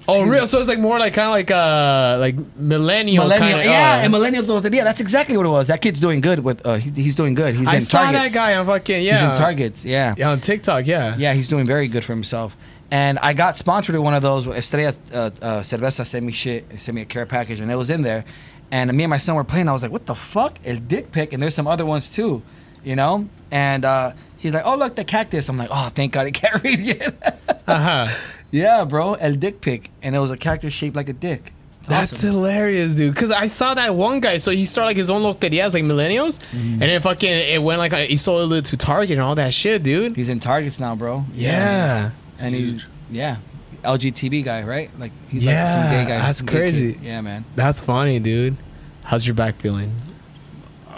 Oh, 0.08 0.24
real. 0.24 0.46
So 0.46 0.58
it's 0.58 0.68
like 0.68 0.78
more 0.78 0.98
like 0.98 1.14
kind 1.14 1.26
of 1.26 1.32
like 1.32 1.50
uh 1.50 2.16
like 2.20 2.36
millennial. 2.56 3.24
Millennial, 3.24 3.58
kinda, 3.58 3.64
yeah, 3.64 3.98
uh, 3.98 4.02
and 4.02 4.12
millennial 4.12 4.44
loteria. 4.44 4.84
That's 4.84 5.00
exactly 5.00 5.36
what 5.36 5.46
it 5.46 5.50
was. 5.50 5.68
That 5.68 5.80
kid's 5.80 6.00
doing 6.00 6.20
good 6.20 6.40
with. 6.40 6.64
Uh, 6.66 6.74
he, 6.74 6.90
he's 6.90 7.14
doing 7.14 7.34
good. 7.34 7.54
He's 7.54 7.62
in 7.62 7.66
target. 7.66 7.74
I 7.74 7.76
in 7.76 7.84
saw 7.84 7.98
targets. 8.12 8.32
that 8.32 8.38
guy 8.38 8.54
on 8.56 8.66
fucking 8.66 9.02
yeah. 9.02 9.12
He's 9.12 9.30
in 9.30 9.36
targets. 9.36 9.84
Yeah. 9.84 10.14
Yeah, 10.16 10.30
on 10.30 10.40
TikTok. 10.40 10.86
Yeah. 10.86 11.16
Yeah, 11.16 11.34
he's 11.34 11.48
doing 11.48 11.66
very 11.66 11.88
good 11.88 12.04
for 12.04 12.12
himself. 12.12 12.56
And 12.92 13.18
I 13.20 13.34
got 13.34 13.56
sponsored 13.56 13.94
with 13.94 14.02
one 14.04 14.14
of 14.14 14.22
those. 14.22 14.46
Estrella 14.48 14.94
uh, 15.12 15.16
uh, 15.16 15.30
Cerveza 15.60 16.04
sent 16.04 16.26
me 16.26 16.32
shit, 16.32 16.80
sent 16.80 16.94
me 16.96 17.02
a 17.02 17.04
care 17.04 17.24
package, 17.26 17.60
and 17.60 17.70
it 17.70 17.76
was 17.76 17.88
in 17.90 18.02
there. 18.02 18.24
And 18.72 18.92
me 18.92 19.04
and 19.04 19.10
my 19.10 19.18
son 19.18 19.34
were 19.36 19.44
playing. 19.44 19.68
I 19.68 19.72
was 19.72 19.82
like, 19.82 19.92
"What 19.92 20.06
the 20.06 20.14
fuck, 20.14 20.58
El 20.64 20.76
Dick 20.76 21.12
Pic?" 21.12 21.32
And 21.32 21.42
there's 21.42 21.54
some 21.54 21.66
other 21.68 21.86
ones 21.86 22.08
too, 22.08 22.42
you 22.84 22.96
know. 22.96 23.28
And 23.52 23.84
uh, 23.84 24.12
he's 24.38 24.52
like, 24.52 24.64
"Oh, 24.64 24.76
look, 24.76 24.96
the 24.96 25.04
cactus." 25.04 25.48
I'm 25.48 25.56
like, 25.56 25.70
"Oh, 25.72 25.88
thank 25.94 26.12
God 26.12 26.26
he 26.26 26.32
can't 26.32 26.62
read 26.64 26.80
yet." 26.80 27.62
Uh 27.66 28.06
huh. 28.06 28.14
Yeah, 28.50 28.84
bro, 28.84 29.14
El 29.14 29.34
Dick 29.34 29.60
Pic, 29.60 29.90
and 30.02 30.14
it 30.16 30.18
was 30.18 30.30
a 30.30 30.36
cactus 30.36 30.72
shaped 30.72 30.96
like 30.96 31.08
a 31.08 31.12
dick. 31.12 31.52
It's 31.80 31.88
That's 31.88 32.12
awesome. 32.12 32.30
hilarious, 32.32 32.94
dude. 32.94 33.16
Cause 33.16 33.30
I 33.30 33.46
saw 33.46 33.72
that 33.74 33.94
one 33.94 34.20
guy. 34.20 34.36
So 34.36 34.50
he 34.50 34.66
started 34.66 34.88
like 34.88 34.96
his 34.98 35.08
own 35.08 35.22
loterias, 35.22 35.72
like 35.72 35.84
millennials, 35.84 36.38
Mm-hmm. 36.38 36.72
and 36.72 36.82
then 36.82 37.00
fucking 37.00 37.30
it 37.30 37.62
went 37.62 37.78
like 37.78 37.92
he 38.08 38.16
sold 38.18 38.52
it 38.52 38.66
to 38.66 38.76
Target 38.76 39.12
and 39.12 39.22
all 39.22 39.34
that 39.36 39.54
shit, 39.54 39.82
dude. 39.82 40.14
He's 40.14 40.28
in 40.28 40.40
targets 40.40 40.78
now, 40.78 40.94
bro. 40.94 41.24
Yeah. 41.34 42.10
and 42.38 42.54
he's 42.54 42.86
yeah, 43.10 43.36
LGTB 43.82 44.44
guy, 44.44 44.62
right? 44.64 44.90
Like 44.98 45.12
he's 45.30 45.42
Yeah, 45.42 45.64
like 45.64 45.72
some 45.72 45.90
gay 45.90 46.04
guy. 46.04 46.18
that's 46.26 46.42
crazy. 46.42 46.92
kid. 46.94 47.02
Yeah, 47.02 47.20
man. 47.22 47.44
That's 47.56 47.80
funny, 47.80 48.18
dude. 48.18 48.56
How's 49.02 49.26
your 49.26 49.34
back 49.34 49.56
feeling? 49.56 49.90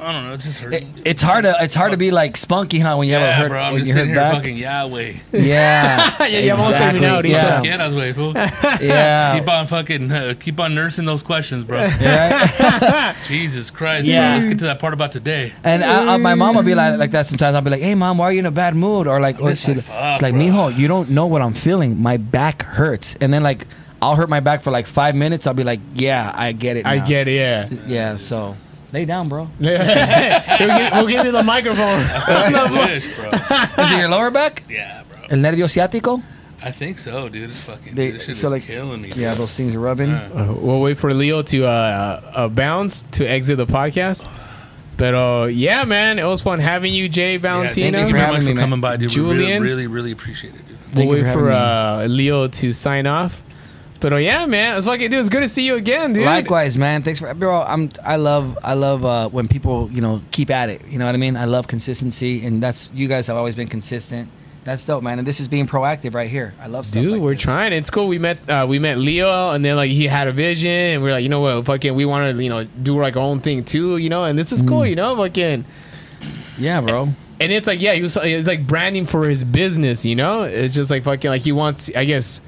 I 0.02 0.12
don't 0.12 0.24
know. 0.24 0.34
It 0.34 0.40
just 0.40 0.58
hurt. 0.60 0.74
It, 0.74 0.84
it's 1.04 1.22
hard 1.22 1.44
to 1.44 1.54
it's 1.60 1.74
hard 1.74 1.92
to 1.92 1.96
be 1.98 2.10
like 2.10 2.36
spunky, 2.36 2.78
huh? 2.78 2.96
When 2.96 3.08
you 3.08 3.14
have 3.14 3.22
a 3.22 3.26
yeah, 3.26 3.32
hurt, 3.34 3.48
bro. 3.48 3.58
I'm 3.60 3.72
when 3.74 3.80
just 3.82 3.88
you 3.88 3.92
sitting 3.94 4.08
hurt 4.10 4.14
here 4.14 4.30
back. 4.32 4.34
fucking 4.34 4.56
Yahweh. 4.56 5.12
Yeah, 5.32 6.16
Yeah, 6.26 6.38
ya 6.38 6.56
vamos 6.56 6.70
exactly. 6.70 7.00
terminar 7.00 7.22
ahorita. 7.22 7.28
Yeah, 7.30 7.62
Get 7.62 7.80
us 7.80 7.94
way, 7.94 8.12
fool. 8.12 8.32
yeah. 8.80 9.38
Keep 9.38 9.48
on 9.48 9.66
fucking, 9.66 10.12
uh, 10.12 10.34
keep 10.38 10.60
on 10.60 10.74
nursing 10.74 11.04
those 11.04 11.22
questions, 11.22 11.64
bro. 11.64 11.84
Yeah. 11.84 13.14
Jesus 13.26 13.70
Christ, 13.70 14.06
Yeah. 14.06 14.30
bro. 14.30 14.34
Let's 14.36 14.46
get 14.46 14.58
to 14.60 14.64
that 14.66 14.78
part 14.78 14.92
about 14.94 15.12
today. 15.12 15.52
And 15.64 15.82
I, 15.84 16.14
I, 16.14 16.16
my 16.18 16.34
mom 16.34 16.56
will 16.56 16.62
be 16.62 16.74
like, 16.74 16.98
like 16.98 17.10
that 17.12 17.26
sometimes. 17.26 17.54
I'll 17.54 17.62
be 17.62 17.70
like, 17.70 17.82
"Hey, 17.82 17.94
mom, 17.94 18.18
why 18.18 18.26
are 18.26 18.32
you 18.32 18.40
in 18.40 18.46
a 18.46 18.50
bad 18.50 18.74
mood?" 18.74 19.06
Or 19.06 19.20
like, 19.20 19.40
or 19.40 19.50
just 19.50 19.64
she, 19.66 19.74
like, 19.74 19.84
fuck, 19.84 20.14
she's 20.16 20.22
like, 20.22 20.34
"Mijo, 20.34 20.76
you 20.76 20.88
don't 20.88 21.10
know 21.10 21.26
what 21.26 21.42
I'm 21.42 21.54
feeling. 21.54 22.00
My 22.00 22.16
back 22.16 22.62
hurts." 22.62 23.14
And 23.20 23.32
then 23.32 23.42
like, 23.42 23.66
I'll 24.00 24.16
hurt 24.16 24.28
my 24.28 24.40
back 24.40 24.62
for 24.62 24.70
like 24.70 24.86
five 24.86 25.14
minutes. 25.14 25.46
I'll 25.46 25.54
be 25.54 25.64
like, 25.64 25.80
"Yeah, 25.94 26.32
I 26.34 26.52
get 26.52 26.76
it. 26.76 26.86
I 26.86 26.98
get 26.98 27.28
it. 27.28 27.36
Yeah. 27.36 27.68
Yeah. 27.86 28.16
So 28.16 28.56
lay 28.92 29.04
down, 29.04 29.28
bro. 29.28 29.48
we'll, 29.60 29.78
give, 29.78 30.92
we'll 30.92 31.06
give 31.08 31.24
you 31.26 31.32
the 31.32 31.42
microphone. 31.42 31.78
I 32.06 32.86
wish, 32.86 33.14
bro. 33.16 33.28
Is 33.84 33.92
it 33.92 33.98
your 33.98 34.08
lower 34.08 34.30
back? 34.30 34.62
Yeah, 34.68 35.02
bro. 35.10 35.24
El 35.30 35.38
nervio 35.38 35.66
ciático? 35.66 36.22
I 36.64 36.70
think 36.70 36.98
so, 36.98 37.28
dude. 37.28 37.50
It's 37.50 37.60
fucking. 37.62 37.94
They 37.94 38.12
dude, 38.12 38.20
this 38.20 38.26
shit 38.26 38.36
feel 38.36 38.46
is 38.46 38.52
like- 38.52 38.62
killing 38.64 39.00
me. 39.02 39.08
Yeah, 39.16 39.30
bro. 39.34 39.40
those 39.42 39.54
things 39.54 39.74
are 39.74 39.80
rubbing. 39.80 40.10
Uh, 40.10 40.54
we'll 40.56 40.80
wait 40.80 40.96
for 40.98 41.12
Leo 41.12 41.42
to 41.42 41.64
uh, 41.64 42.20
uh, 42.34 42.48
bounce 42.48 43.02
to 43.12 43.24
exit 43.28 43.56
the 43.56 43.66
podcast. 43.66 44.28
But 44.96 45.14
uh, 45.14 45.46
yeah, 45.46 45.84
man, 45.84 46.18
it 46.20 46.24
was 46.24 46.42
fun 46.42 46.60
having 46.60 46.92
you, 46.92 47.08
Jay 47.08 47.32
Yeah, 47.32 47.38
Valentino. 47.38 47.90
thank 47.98 48.08
you 48.08 48.12
for 48.14 48.18
very 48.18 48.20
having 48.20 48.32
much 48.34 48.42
me, 48.44 48.50
for 48.52 48.54
man. 48.56 48.62
coming 48.64 48.80
by, 48.80 48.96
dude. 48.98 49.16
We 49.16 49.22
really, 49.22 49.36
Julian? 49.38 49.62
really, 49.62 49.86
really 49.88 50.12
appreciate 50.12 50.54
it, 50.54 50.58
dude. 50.68 50.76
we'll 50.78 50.94
Thank 50.94 51.10
you 51.10 51.24
wait 51.24 51.32
for 51.32 51.38
for, 51.40 51.50
uh, 51.50 52.06
Leo 52.06 52.46
to 52.46 52.72
sign 52.72 53.06
off. 53.08 53.42
But 54.02 54.12
oh 54.12 54.16
yeah, 54.16 54.44
man, 54.46 54.76
it's 54.76 54.84
fucking 54.84 55.10
dude. 55.10 55.20
It's 55.20 55.28
good 55.28 55.40
to 55.40 55.48
see 55.48 55.64
you 55.64 55.76
again, 55.76 56.12
dude. 56.12 56.24
Likewise, 56.26 56.76
man. 56.76 57.02
Thanks 57.02 57.20
for 57.20 57.32
bro. 57.34 57.62
I'm 57.62 57.88
I 58.04 58.16
love 58.16 58.58
I 58.64 58.74
love 58.74 59.04
uh, 59.04 59.28
when 59.30 59.46
people 59.48 59.88
you 59.92 60.00
know 60.02 60.20
keep 60.32 60.50
at 60.50 60.68
it. 60.68 60.84
You 60.88 60.98
know 60.98 61.06
what 61.06 61.14
I 61.14 61.18
mean? 61.18 61.36
I 61.36 61.44
love 61.44 61.68
consistency, 61.68 62.44
and 62.44 62.62
that's 62.62 62.90
you 62.92 63.06
guys 63.08 63.28
have 63.28 63.36
always 63.36 63.54
been 63.54 63.68
consistent. 63.68 64.28
That's 64.64 64.84
dope, 64.84 65.02
man. 65.02 65.18
And 65.18 65.26
this 65.26 65.40
is 65.40 65.48
being 65.48 65.66
proactive 65.66 66.14
right 66.14 66.28
here. 66.30 66.54
I 66.60 66.66
love 66.66 66.86
stuff. 66.86 67.02
Dude, 67.02 67.12
like 67.12 67.20
we're 67.20 67.34
this. 67.34 67.42
trying. 67.42 67.72
It's 67.72 67.90
cool. 67.90 68.08
We 68.08 68.18
met 68.18 68.38
uh, 68.50 68.66
we 68.68 68.78
met 68.80 68.98
Leo, 68.98 69.50
and 69.50 69.64
then 69.64 69.76
like 69.76 69.90
he 69.92 70.06
had 70.08 70.26
a 70.28 70.32
vision, 70.32 70.70
and 70.70 71.02
we 71.02 71.08
are 71.10 71.12
like, 71.14 71.22
you 71.22 71.28
know 71.28 71.40
what, 71.40 71.64
fucking, 71.64 71.94
we 71.94 72.04
want 72.04 72.36
to 72.36 72.42
you 72.42 72.48
know 72.50 72.64
do 72.64 73.00
like 73.00 73.16
our 73.16 73.22
own 73.22 73.40
thing 73.40 73.64
too, 73.64 73.98
you 73.98 74.08
know. 74.10 74.24
And 74.24 74.36
this 74.36 74.50
is 74.52 74.62
Mm. 74.64 74.68
cool, 74.68 74.84
you 74.86 74.96
know, 74.96 75.16
fucking. 75.16 75.64
Yeah, 76.58 76.80
bro. 76.80 77.08
And 77.40 77.50
it's 77.52 77.66
like, 77.66 77.80
yeah, 77.80 77.94
he 77.94 78.02
was 78.02 78.16
it's 78.16 78.46
like 78.46 78.66
branding 78.66 79.06
for 79.06 79.28
his 79.28 79.42
business, 79.44 80.04
you 80.04 80.14
know. 80.16 80.42
It's 80.42 80.74
just 80.74 80.90
like 80.90 81.04
fucking 81.04 81.30
like 81.30 81.42
he 81.42 81.50
wants, 81.52 81.90
I 81.96 82.04
guess, 82.04 82.40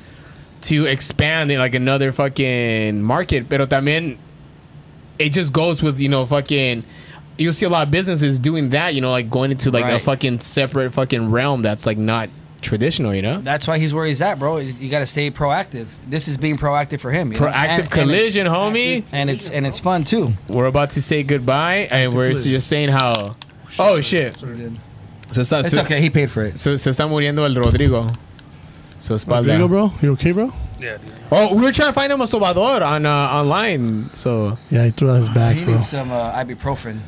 to 0.64 0.86
expand 0.86 1.50
in 1.50 1.58
like 1.58 1.74
another 1.74 2.12
fucking 2.12 3.02
market, 3.02 3.48
pero 3.48 3.66
también 3.66 4.18
it 5.18 5.30
just 5.30 5.52
goes 5.52 5.82
with 5.82 6.00
you 6.00 6.08
know 6.08 6.26
fucking. 6.26 6.84
You'll 7.36 7.52
see 7.52 7.66
a 7.66 7.68
lot 7.68 7.84
of 7.86 7.90
businesses 7.90 8.38
doing 8.38 8.70
that, 8.70 8.94
you 8.94 9.00
know, 9.00 9.10
like 9.10 9.28
going 9.28 9.50
into 9.50 9.70
like 9.72 9.84
a 9.86 9.98
fucking 9.98 10.38
separate 10.40 10.92
fucking 10.92 11.32
realm 11.32 11.62
that's 11.62 11.84
like 11.84 11.98
not 11.98 12.28
traditional, 12.62 13.12
you 13.12 13.22
know. 13.22 13.40
That's 13.40 13.66
why 13.66 13.78
he's 13.78 13.92
where 13.92 14.06
he's 14.06 14.22
at, 14.22 14.38
bro. 14.38 14.58
You 14.58 14.88
got 14.88 15.00
to 15.00 15.06
stay 15.06 15.32
proactive. 15.32 15.86
This 16.06 16.28
is 16.28 16.36
being 16.38 16.56
proactive 16.56 17.00
for 17.00 17.10
him. 17.10 17.32
you 17.32 17.40
know? 17.40 17.46
Proactive 17.46 17.54
And- 17.56 17.70
and 17.70 17.80
it's- 17.80 17.92
collision, 17.92 18.46
homie. 18.46 19.02
and 19.10 19.28
it's 19.28 19.50
and 19.50 19.66
it's 19.66 19.80
fun 19.80 20.04
too. 20.04 20.32
We're 20.48 20.66
about 20.66 20.90
to 20.90 21.02
say 21.02 21.24
goodbye, 21.24 21.88
and 21.90 22.14
we're 22.14 22.32
just 22.34 22.68
saying 22.68 22.90
how. 22.90 23.34
Oh 23.80 24.00
shit! 24.00 24.36
Oh, 24.40 24.46
se 25.32 25.40
está, 25.40 25.58
It's 25.58 25.70
se, 25.70 25.80
okay. 25.80 26.00
He 26.00 26.10
paid 26.10 26.30
for 26.30 26.42
it. 26.44 26.56
se, 26.56 26.76
se 26.76 26.90
está 26.90 27.08
muriendo 27.08 27.44
el 27.44 27.56
Rodrigo. 27.60 28.08
Su 29.04 29.12
espalda. 29.14 29.48
Rodrigo, 29.58 29.68
bro, 29.68 29.92
you 30.00 30.12
okay, 30.12 30.32
bro? 30.32 30.50
Yeah, 30.80 30.96
dude. 30.96 31.12
Oh, 31.30 31.54
we 31.54 31.60
were 31.62 31.72
trying 31.72 31.90
to 31.90 31.92
find 31.92 32.10
him 32.10 32.22
a 32.22 32.24
sobador 32.24 32.80
on 32.80 33.04
uh, 33.04 33.10
online. 33.10 34.08
So, 34.14 34.56
Yeah, 34.70 34.86
he 34.86 34.92
threw 34.92 35.10
out 35.10 35.16
his 35.16 35.28
back, 35.28 35.56
He 35.56 35.64
bro. 35.64 35.74
needs 35.74 35.90
some 35.90 36.10
uh, 36.10 36.32
ibuprofen. 36.42 37.00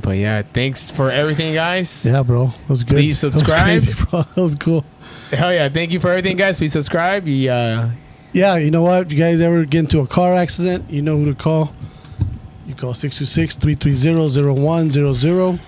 but 0.00 0.16
yeah, 0.16 0.40
thanks 0.40 0.90
for 0.90 1.10
everything, 1.10 1.52
guys. 1.52 2.06
Yeah, 2.06 2.22
bro, 2.22 2.44
it 2.46 2.54
was 2.70 2.82
good. 2.82 2.94
Please 2.94 3.18
subscribe, 3.18 3.66
That 3.66 3.74
was 3.74 3.84
crazy, 3.84 4.04
bro. 4.10 4.22
That 4.22 4.36
was 4.40 4.54
cool. 4.54 4.86
Hell 5.32 5.52
yeah! 5.52 5.68
Thank 5.68 5.92
you 5.92 6.00
for 6.00 6.08
everything, 6.08 6.38
guys. 6.38 6.56
Please 6.56 6.72
subscribe. 6.72 7.28
You, 7.28 7.50
uh, 7.50 7.90
Yeah, 8.32 8.56
you 8.56 8.70
know 8.70 8.80
what? 8.82 9.02
If 9.02 9.12
you 9.12 9.18
guys 9.18 9.42
ever 9.42 9.66
get 9.66 9.80
into 9.80 10.00
a 10.00 10.06
car 10.06 10.34
accident, 10.34 10.88
you 10.90 11.02
know 11.02 11.18
who 11.18 11.26
to 11.26 11.34
call. 11.34 11.74
You 12.66 12.74
call 12.74 12.94
626-330-0100. 12.94 15.58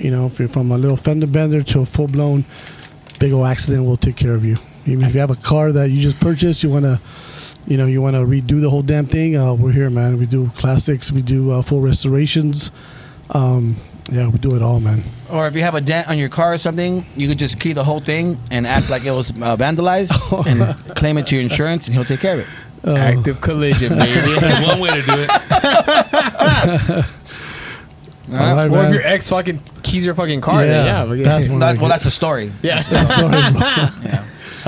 You 0.00 0.10
know, 0.10 0.26
if 0.26 0.40
you're 0.40 0.48
from 0.48 0.72
a 0.72 0.76
little 0.78 0.96
fender 0.96 1.28
bender 1.28 1.62
to 1.62 1.80
a 1.82 1.86
full-blown 1.86 2.44
big 3.20 3.32
old 3.32 3.46
accident, 3.46 3.84
we'll 3.84 3.96
take 3.96 4.16
care 4.16 4.34
of 4.34 4.44
you. 4.44 4.58
Even 4.88 5.04
if 5.04 5.14
you 5.14 5.20
have 5.20 5.30
a 5.30 5.36
car 5.36 5.72
that 5.72 5.90
you 5.90 6.00
just 6.00 6.18
purchased, 6.20 6.62
you 6.62 6.70
want 6.70 6.84
to, 6.84 7.00
you 7.66 7.76
know, 7.76 7.86
you 7.86 8.00
want 8.02 8.14
to 8.16 8.20
redo 8.20 8.60
the 8.60 8.70
whole 8.70 8.82
damn 8.82 9.06
thing, 9.06 9.36
uh, 9.36 9.52
we're 9.54 9.72
here, 9.72 9.90
man. 9.90 10.18
We 10.18 10.26
do 10.26 10.50
classics. 10.56 11.12
We 11.12 11.22
do 11.22 11.50
uh, 11.52 11.62
full 11.62 11.80
restorations. 11.80 12.70
Um, 13.30 13.76
yeah, 14.10 14.26
we 14.28 14.38
do 14.38 14.56
it 14.56 14.62
all, 14.62 14.80
man. 14.80 15.02
Or 15.30 15.46
if 15.46 15.54
you 15.54 15.60
have 15.60 15.74
a 15.74 15.82
dent 15.82 16.08
on 16.08 16.16
your 16.16 16.30
car 16.30 16.54
or 16.54 16.58
something, 16.58 17.04
you 17.14 17.28
could 17.28 17.38
just 17.38 17.60
key 17.60 17.74
the 17.74 17.84
whole 17.84 18.00
thing 18.00 18.40
and 18.50 18.66
act 18.66 18.88
like 18.88 19.04
it 19.04 19.10
was 19.10 19.30
uh, 19.32 19.56
vandalized 19.56 20.46
and 20.46 20.74
claim 20.96 21.18
it 21.18 21.26
to 21.26 21.34
your 21.34 21.42
insurance, 21.42 21.86
and 21.86 21.94
he'll 21.94 22.04
take 22.06 22.20
care 22.20 22.34
of 22.34 22.40
it. 22.40 22.46
Uh, 22.86 22.94
active 22.96 23.40
collision, 23.42 23.90
baby. 23.98 24.34
One 24.66 24.80
way 24.80 24.90
to 24.90 25.02
do 25.02 25.12
it. 25.12 25.30
all 28.30 28.54
right, 28.56 28.70
or 28.70 28.84
if 28.86 28.92
your 28.94 29.02
ex 29.02 29.28
fucking 29.28 29.60
keys 29.82 30.06
your 30.06 30.14
fucking 30.14 30.40
car, 30.40 30.64
then 30.64 30.86
yeah, 30.86 31.12
Yeah, 31.12 31.24
that's. 31.24 31.48
That, 31.48 31.78
well, 31.78 31.88
that's 31.88 32.06
a 32.06 32.10
story. 32.10 32.52
yeah. 32.62 32.80
Sorry, 32.82 33.52
bro. 33.52 34.20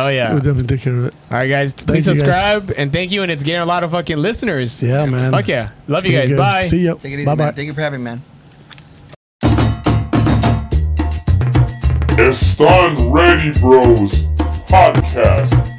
Oh 0.03 0.09
yeah. 0.09 0.33
We'll 0.33 0.43
definitely 0.43 0.67
take 0.77 0.81
care 0.83 0.97
of 0.97 1.05
it. 1.07 1.15
All 1.31 1.37
right, 1.39 1.47
guys. 1.49 1.75
Please 1.75 2.07
you, 2.07 2.13
guys. 2.15 2.19
subscribe 2.21 2.73
and 2.77 2.93
thank 2.93 3.11
you. 3.13 3.23
And 3.23 3.31
it's 3.31 3.43
getting 3.45 3.61
a 3.61 3.67
lot 3.67 3.85
of 3.85 3.91
fucking 3.91 4.17
listeners. 4.17 4.83
Yeah, 4.83 5.05
man. 5.07 5.31
Fuck 5.31 5.49
yeah. 5.49 5.71
Love 5.89 6.05
It's 6.05 6.13
you 6.13 6.19
guys. 6.19 6.29
good. 6.31 6.39
Bye. 6.39 6.67
See 6.69 6.79
you. 6.85 6.95
Take 6.97 7.13
it 7.13 7.17
easy, 7.17 7.25
Bye-bye. 7.27 7.45
man. 7.45 7.55
Thank 7.55 7.67
you 7.67 7.75
for 7.75 7.81
having 7.83 8.01
me, 8.01 8.05
man. 8.05 8.23
Están 12.19 12.95
Ready 13.13 13.51
Bros 13.61 14.25
Podcast. 14.69 15.70